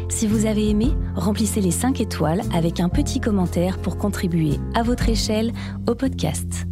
Si 0.09 0.27
vous 0.27 0.47
avez 0.47 0.71
aimé, 0.71 0.95
remplissez 1.15 1.61
les 1.61 1.71
5 1.71 2.01
étoiles 2.01 2.43
avec 2.55 2.81
un 2.81 2.89
petit 2.89 3.21
commentaire 3.21 3.79
pour 3.79 3.99
contribuer 3.99 4.59
à 4.75 4.83
votre 4.83 5.09
échelle 5.09 5.53
au 5.87 5.95
podcast. 5.95 6.67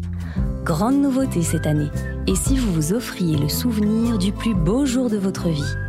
Grande 0.64 1.00
nouveauté 1.00 1.42
cette 1.42 1.66
année, 1.66 1.90
et 2.26 2.34
si 2.34 2.56
vous 2.56 2.72
vous 2.72 2.92
offriez 2.92 3.36
le 3.36 3.48
souvenir 3.48 4.18
du 4.18 4.32
plus 4.32 4.54
beau 4.54 4.86
jour 4.86 5.10
de 5.10 5.18
votre 5.18 5.48
vie? 5.48 5.85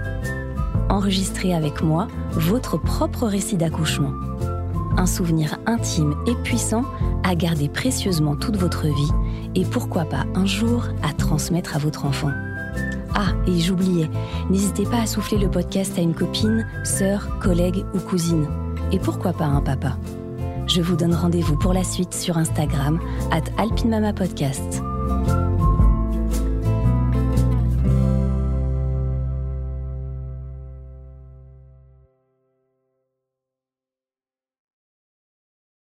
Enregistrez 0.89 1.53
avec 1.53 1.81
moi 1.83 2.07
votre 2.31 2.77
propre 2.77 3.27
récit 3.27 3.57
d'accouchement 3.57 4.13
un 4.97 5.05
souvenir 5.05 5.57
intime 5.65 6.15
et 6.25 6.35
puissant 6.35 6.83
à 7.23 7.35
garder 7.35 7.69
précieusement 7.69 8.35
toute 8.35 8.57
votre 8.57 8.87
vie 8.87 9.11
et 9.55 9.63
pourquoi 9.63 10.05
pas 10.05 10.25
un 10.35 10.45
jour 10.45 10.85
à 11.03 11.13
transmettre 11.13 11.75
à 11.75 11.79
votre 11.79 12.05
enfant. 12.05 12.31
Ah, 13.15 13.31
et 13.47 13.59
j'oubliais, 13.59 14.09
n'hésitez 14.49 14.83
pas 14.83 15.01
à 15.01 15.07
souffler 15.07 15.37
le 15.37 15.49
podcast 15.49 15.97
à 15.97 16.01
une 16.01 16.13
copine, 16.13 16.67
sœur, 16.83 17.39
collègue 17.39 17.83
ou 17.93 17.99
cousine. 17.99 18.47
Et 18.91 18.99
pourquoi 18.99 19.33
pas 19.33 19.45
un 19.45 19.61
papa 19.61 19.97
Je 20.67 20.81
vous 20.81 20.95
donne 20.95 21.15
rendez-vous 21.15 21.57
pour 21.57 21.73
la 21.73 21.83
suite 21.83 22.13
sur 22.13 22.37
Instagram, 22.37 22.99
at 23.31 24.13
Podcast. 24.13 24.86